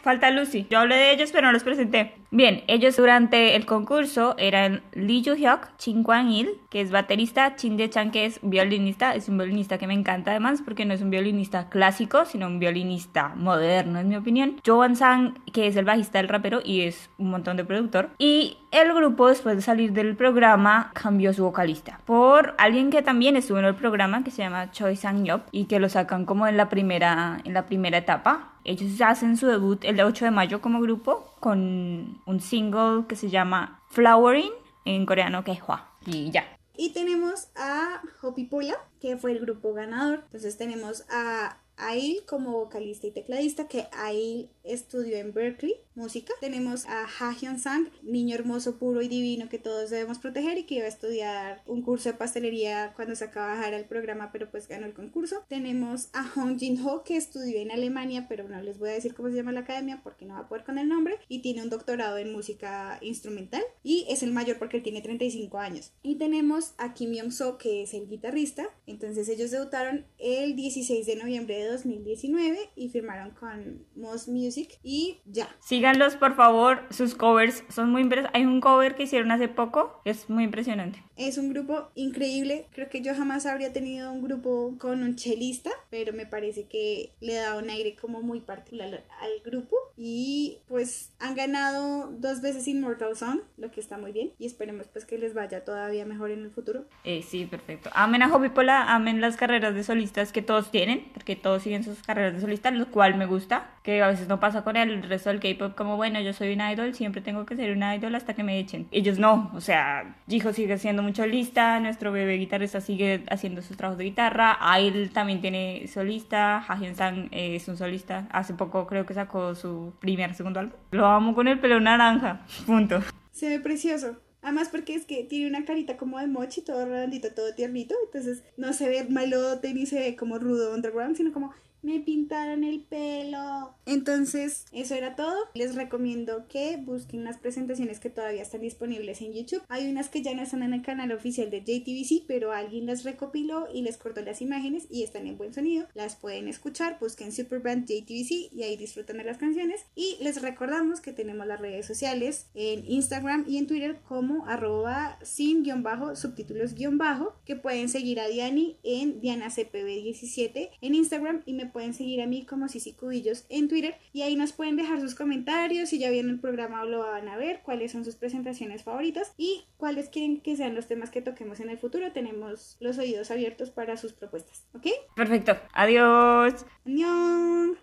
Falta 0.02 0.30
Lucy. 0.30 0.66
Yo 0.70 0.78
hablé 0.78 0.96
de 0.96 1.12
ellos, 1.12 1.30
pero 1.32 1.46
no 1.46 1.52
los 1.52 1.64
presenté. 1.64 2.14
Bien, 2.32 2.62
ellos 2.68 2.96
durante 2.96 3.56
el 3.56 3.66
concurso 3.66 4.36
eran 4.38 4.82
Lee 4.92 5.22
Joo-hyuk, 5.24 5.76
Chin 5.78 6.04
Kwang-il, 6.04 6.60
que 6.70 6.80
es 6.80 6.92
baterista, 6.92 7.56
Chin 7.56 7.76
De-chan, 7.76 8.12
que 8.12 8.24
es 8.24 8.38
violinista. 8.42 9.14
Es 9.16 9.28
un 9.28 9.36
violinista 9.36 9.78
que 9.78 9.88
me 9.88 9.94
encanta 9.94 10.30
además 10.30 10.62
porque 10.64 10.84
no 10.84 10.94
es 10.94 11.02
un 11.02 11.10
violinista 11.10 11.68
clásico, 11.68 12.24
sino 12.24 12.46
un 12.46 12.60
violinista 12.60 13.32
moderno, 13.34 13.98
en 13.98 14.08
mi 14.08 14.16
opinión. 14.16 14.60
Jo 14.64 14.80
Sang, 14.94 15.34
que 15.52 15.66
es 15.66 15.76
el 15.76 15.84
bajista 15.84 16.18
del 16.18 16.28
rapero 16.28 16.60
y 16.64 16.82
es 16.82 17.10
un 17.18 17.30
montón 17.30 17.56
de 17.56 17.64
productor. 17.64 18.10
Y 18.18 18.58
el 18.70 18.92
grupo, 18.94 19.28
después 19.28 19.56
de 19.56 19.62
salir 19.62 19.92
del 19.92 20.16
programa, 20.16 20.92
cambió 20.94 21.32
su 21.32 21.42
vocalista 21.42 22.00
por 22.04 22.54
alguien 22.58 22.90
que 22.90 23.02
también 23.02 23.36
estuvo 23.36 23.58
en 23.58 23.64
el 23.64 23.74
programa, 23.74 24.22
que 24.22 24.30
se 24.30 24.42
llama 24.42 24.70
Choi 24.70 24.96
Sang-yop, 24.96 25.42
y 25.50 25.64
que 25.64 25.80
lo 25.80 25.88
sacan 25.88 26.24
como 26.24 26.46
en 26.46 26.56
la 26.56 26.68
primera, 26.68 27.40
en 27.44 27.54
la 27.54 27.66
primera 27.66 27.98
etapa. 27.98 28.49
Ellos 28.64 29.00
hacen 29.00 29.36
su 29.36 29.46
debut 29.46 29.84
el 29.84 30.00
8 30.00 30.26
de 30.26 30.30
mayo 30.30 30.60
como 30.60 30.80
grupo 30.80 31.34
con 31.40 32.20
un 32.26 32.40
single 32.40 33.06
que 33.08 33.16
se 33.16 33.30
llama 33.30 33.82
Flowering, 33.90 34.52
en 34.84 35.06
coreano 35.06 35.44
que 35.44 35.52
es 35.52 35.60
Hua. 35.66 35.90
Y 36.06 36.30
ya. 36.30 36.44
Y 36.76 36.92
tenemos 36.92 37.48
a 37.56 38.02
Hopi 38.22 38.44
Pola, 38.44 38.76
que 39.00 39.16
fue 39.16 39.32
el 39.32 39.40
grupo 39.40 39.74
ganador. 39.74 40.20
Entonces 40.24 40.56
tenemos 40.56 41.04
a 41.10 41.58
Ail 41.76 42.22
como 42.26 42.52
vocalista 42.52 43.06
y 43.06 43.12
tecladista, 43.12 43.68
que 43.68 43.86
Ail 43.92 44.50
estudió 44.64 45.16
en 45.16 45.32
Berkeley 45.32 45.76
música. 45.94 46.32
Tenemos 46.40 46.86
a 46.86 47.04
Ha 47.04 47.34
Hyun 47.34 47.58
Sang, 47.58 47.90
niño 48.02 48.34
hermoso, 48.34 48.78
puro 48.78 49.02
y 49.02 49.08
divino 49.08 49.48
que 49.48 49.58
todos 49.58 49.90
debemos 49.90 50.18
proteger 50.18 50.56
y 50.58 50.64
que 50.64 50.76
iba 50.76 50.84
a 50.84 50.88
estudiar 50.88 51.62
un 51.66 51.82
curso 51.82 52.10
de 52.10 52.16
pastelería 52.16 52.92
cuando 52.94 53.14
se 53.14 53.24
acaba 53.24 53.52
de 53.52 53.58
bajar 53.58 53.74
al 53.74 53.84
programa, 53.86 54.30
pero 54.32 54.50
pues 54.50 54.68
ganó 54.68 54.86
el 54.86 54.94
concurso. 54.94 55.44
Tenemos 55.48 56.08
a 56.12 56.24
Hong 56.24 56.58
Jin 56.58 56.80
Ho 56.86 57.02
que 57.04 57.16
estudió 57.16 57.58
en 57.58 57.70
Alemania, 57.70 58.26
pero 58.28 58.48
no 58.48 58.60
les 58.62 58.78
voy 58.78 58.90
a 58.90 58.92
decir 58.92 59.14
cómo 59.14 59.28
se 59.28 59.36
llama 59.36 59.52
la 59.52 59.60
academia 59.60 60.00
porque 60.02 60.24
no 60.24 60.34
va 60.34 60.40
a 60.40 60.48
poder 60.48 60.64
con 60.64 60.78
el 60.78 60.88
nombre 60.88 61.18
y 61.28 61.40
tiene 61.40 61.62
un 61.62 61.70
doctorado 61.70 62.18
en 62.18 62.32
música 62.32 62.98
instrumental 63.02 63.62
y 63.82 64.06
es 64.08 64.22
el 64.22 64.32
mayor 64.32 64.58
porque 64.58 64.78
él 64.78 64.82
tiene 64.82 65.02
35 65.02 65.58
años. 65.58 65.92
Y 66.02 66.16
tenemos 66.16 66.74
a 66.78 66.94
Kim 66.94 67.12
Young 67.12 67.32
So 67.32 67.58
que 67.58 67.82
es 67.82 67.94
el 67.94 68.08
guitarrista. 68.08 68.68
Entonces 68.86 69.28
ellos 69.28 69.50
debutaron 69.50 70.06
el 70.18 70.56
16 70.56 71.06
de 71.06 71.16
noviembre 71.16 71.58
de 71.58 71.68
2019 71.68 72.70
y 72.76 72.88
firmaron 72.88 73.32
con 73.32 73.84
Moss 73.96 74.28
Music 74.28 74.49
y 74.82 75.20
ya. 75.24 75.48
Síganlos, 75.60 76.16
por 76.16 76.34
favor. 76.34 76.86
Sus 76.90 77.14
covers 77.14 77.64
son 77.68 77.90
muy 77.90 78.02
impresionantes. 78.02 78.40
Hay 78.40 78.46
un 78.46 78.60
cover 78.60 78.94
que 78.94 79.04
hicieron 79.04 79.30
hace 79.30 79.48
poco 79.48 80.00
es 80.04 80.28
muy 80.28 80.44
impresionante. 80.44 81.02
Es 81.16 81.38
un 81.38 81.50
grupo 81.50 81.90
increíble. 81.94 82.66
Creo 82.72 82.88
que 82.88 83.02
yo 83.02 83.14
jamás 83.14 83.46
habría 83.46 83.72
tenido 83.72 84.10
un 84.12 84.22
grupo 84.22 84.76
con 84.78 85.02
un 85.02 85.16
chelista, 85.16 85.70
pero 85.90 86.12
me 86.12 86.26
parece 86.26 86.66
que 86.66 87.12
le 87.20 87.34
da 87.34 87.56
un 87.56 87.68
aire 87.68 87.94
como 87.94 88.22
muy 88.22 88.40
particular 88.40 89.04
al 89.20 89.30
grupo. 89.44 89.76
Y 89.96 90.58
pues 90.66 91.12
han 91.18 91.34
ganado 91.34 92.10
dos 92.12 92.40
veces 92.40 92.66
Immortal 92.68 93.16
Song, 93.16 93.40
lo 93.58 93.70
que 93.70 93.80
está 93.80 93.98
muy 93.98 94.12
bien. 94.12 94.32
Y 94.38 94.46
esperemos 94.46 94.88
pues 94.88 95.04
que 95.04 95.18
les 95.18 95.34
vaya 95.34 95.64
todavía 95.64 96.06
mejor 96.06 96.30
en 96.30 96.42
el 96.42 96.50
futuro. 96.50 96.86
Eh, 97.04 97.22
sí, 97.22 97.44
perfecto. 97.44 97.90
Amen 97.92 98.22
a 98.22 98.28
Hobby 98.28 98.48
Pola, 98.48 98.94
amen 98.94 99.20
las 99.20 99.36
carreras 99.36 99.74
de 99.74 99.84
solistas 99.84 100.32
que 100.32 100.42
todos 100.42 100.70
tienen, 100.70 101.10
porque 101.12 101.36
todos 101.36 101.62
siguen 101.62 101.84
sus 101.84 102.02
carreras 102.02 102.34
de 102.34 102.40
solistas, 102.40 102.72
lo 102.72 102.90
cual 102.90 103.16
me 103.16 103.26
gusta, 103.26 103.78
que 103.82 104.02
a 104.02 104.08
veces 104.08 104.28
no 104.28 104.40
pasa 104.40 104.62
con 104.62 104.76
el 104.76 105.02
resto 105.02 105.30
del 105.30 105.40
K-pop, 105.40 105.74
como 105.74 105.96
bueno, 105.96 106.20
yo 106.20 106.32
soy 106.32 106.52
un 106.52 106.60
idol, 106.60 106.94
siempre 106.94 107.20
tengo 107.20 107.46
que 107.46 107.56
ser 107.56 107.76
un 107.76 107.82
idol 107.82 108.14
hasta 108.14 108.34
que 108.34 108.42
me 108.42 108.58
echen. 108.58 108.86
Ellos 108.90 109.18
no, 109.18 109.50
o 109.54 109.60
sea, 109.60 110.16
Jiho 110.28 110.52
sigue 110.52 110.78
siendo 110.78 111.02
muy 111.02 111.14
solista, 111.14 111.80
nuestro 111.80 112.12
bebé 112.12 112.36
guitarrista 112.36 112.80
sigue 112.80 113.24
haciendo 113.30 113.62
sus 113.62 113.76
trabajos 113.76 113.98
de 113.98 114.04
guitarra, 114.04 114.58
Ail 114.60 115.10
también 115.12 115.40
tiene 115.40 115.86
solista, 115.88 116.64
Ha 116.68 116.76
Hyun 116.76 116.94
Sang 116.94 117.28
es 117.30 117.66
un 117.68 117.76
solista, 117.76 118.28
hace 118.30 118.54
poco 118.54 118.86
creo 118.86 119.06
que 119.06 119.14
sacó 119.14 119.54
su 119.54 119.94
primer, 120.00 120.34
segundo 120.34 120.60
álbum. 120.60 120.76
Lo 120.90 121.06
amo 121.06 121.34
con 121.34 121.48
el 121.48 121.58
pelo 121.58 121.80
naranja, 121.80 122.44
punto. 122.66 123.00
Se 123.32 123.48
ve 123.48 123.60
precioso. 123.60 124.16
Además 124.42 124.70
porque 124.70 124.94
es 124.94 125.04
que 125.04 125.24
tiene 125.24 125.46
una 125.46 125.66
carita 125.66 125.98
como 125.98 126.18
de 126.18 126.26
mochi, 126.26 126.62
todo 126.62 126.86
redondito, 126.86 127.28
todo 127.34 127.54
tiernito. 127.54 127.94
Entonces 128.06 128.42
no 128.56 128.72
se 128.72 128.88
ve 128.88 129.06
malote 129.10 129.74
ni 129.74 129.84
se 129.84 130.16
como 130.16 130.38
rudo 130.38 130.74
underground, 130.74 131.16
sino 131.16 131.32
como 131.32 131.52
me 131.82 132.00
pintaron 132.00 132.64
el 132.64 132.80
pelo. 132.80 133.74
Entonces, 133.86 134.66
eso 134.72 134.94
era 134.94 135.16
todo. 135.16 135.36
Les 135.54 135.74
recomiendo 135.74 136.46
que 136.48 136.76
busquen 136.76 137.24
las 137.24 137.38
presentaciones 137.38 138.00
que 138.00 138.10
todavía 138.10 138.42
están 138.42 138.60
disponibles 138.60 139.20
en 139.20 139.32
YouTube. 139.32 139.62
Hay 139.68 139.90
unas 139.90 140.08
que 140.08 140.22
ya 140.22 140.34
no 140.34 140.42
están 140.42 140.62
en 140.62 140.74
el 140.74 140.82
canal 140.82 141.12
oficial 141.12 141.50
de 141.50 141.60
JTBC, 141.60 142.26
pero 142.26 142.52
alguien 142.52 142.86
las 142.86 143.04
recopiló 143.04 143.68
y 143.72 143.82
les 143.82 143.96
cortó 143.96 144.20
las 144.22 144.42
imágenes 144.42 144.86
y 144.90 145.02
están 145.02 145.26
en 145.26 145.38
buen 145.38 145.54
sonido. 145.54 145.86
Las 145.94 146.16
pueden 146.16 146.48
escuchar, 146.48 146.98
busquen 147.00 147.32
Superband 147.32 147.86
JTBC 147.86 148.52
y 148.52 148.62
ahí 148.62 148.76
disfrutan 148.76 149.18
de 149.18 149.24
las 149.24 149.38
canciones. 149.38 149.84
Y 149.94 150.16
les 150.20 150.42
recordamos 150.42 151.00
que 151.00 151.12
tenemos 151.12 151.46
las 151.46 151.60
redes 151.60 151.86
sociales 151.86 152.46
en 152.54 152.84
Instagram 152.86 153.44
y 153.48 153.58
en 153.58 153.66
Twitter 153.66 154.00
como 154.06 154.46
arroba 154.46 155.18
sin 155.22 155.62
guion 155.62 155.82
bajo, 155.82 156.16
subtítulos 156.16 156.74
guion 156.74 156.98
bajo, 156.98 157.34
que 157.44 157.56
pueden 157.56 157.88
seguir 157.88 158.20
a 158.20 158.28
Diani 158.28 158.76
en 158.82 159.20
DianaCPB17 159.20 160.70
en 160.80 160.94
Instagram 160.94 161.42
y 161.46 161.54
me 161.54 161.66
pueden 161.72 161.94
seguir 161.94 162.22
a 162.22 162.26
mí 162.26 162.46
como 162.46 162.68
Cici 162.68 162.92
Cubillos 162.92 163.44
en 163.48 163.68
Twitter 163.68 163.96
y 164.12 164.22
ahí 164.22 164.36
nos 164.36 164.52
pueden 164.52 164.76
dejar 164.76 165.00
sus 165.00 165.14
comentarios 165.14 165.88
si 165.88 165.98
ya 165.98 166.10
vieron 166.10 166.30
el 166.30 166.40
programa 166.40 166.82
o 166.82 166.86
lo 166.86 167.00
van 167.00 167.28
a 167.28 167.36
ver, 167.36 167.60
cuáles 167.62 167.92
son 167.92 168.04
sus 168.04 168.16
presentaciones 168.16 168.82
favoritas 168.82 169.32
y 169.36 169.64
cuáles 169.76 170.08
quieren 170.08 170.40
que 170.40 170.56
sean 170.56 170.74
los 170.74 170.86
temas 170.86 171.10
que 171.10 171.22
toquemos 171.22 171.60
en 171.60 171.70
el 171.70 171.78
futuro. 171.78 172.12
Tenemos 172.12 172.76
los 172.80 172.98
oídos 172.98 173.30
abiertos 173.30 173.70
para 173.70 173.96
sus 173.96 174.12
propuestas, 174.12 174.66
¿ok? 174.74 174.86
Perfecto. 175.16 175.56
Adiós. 175.72 176.66
¡Adiós! 176.84 177.78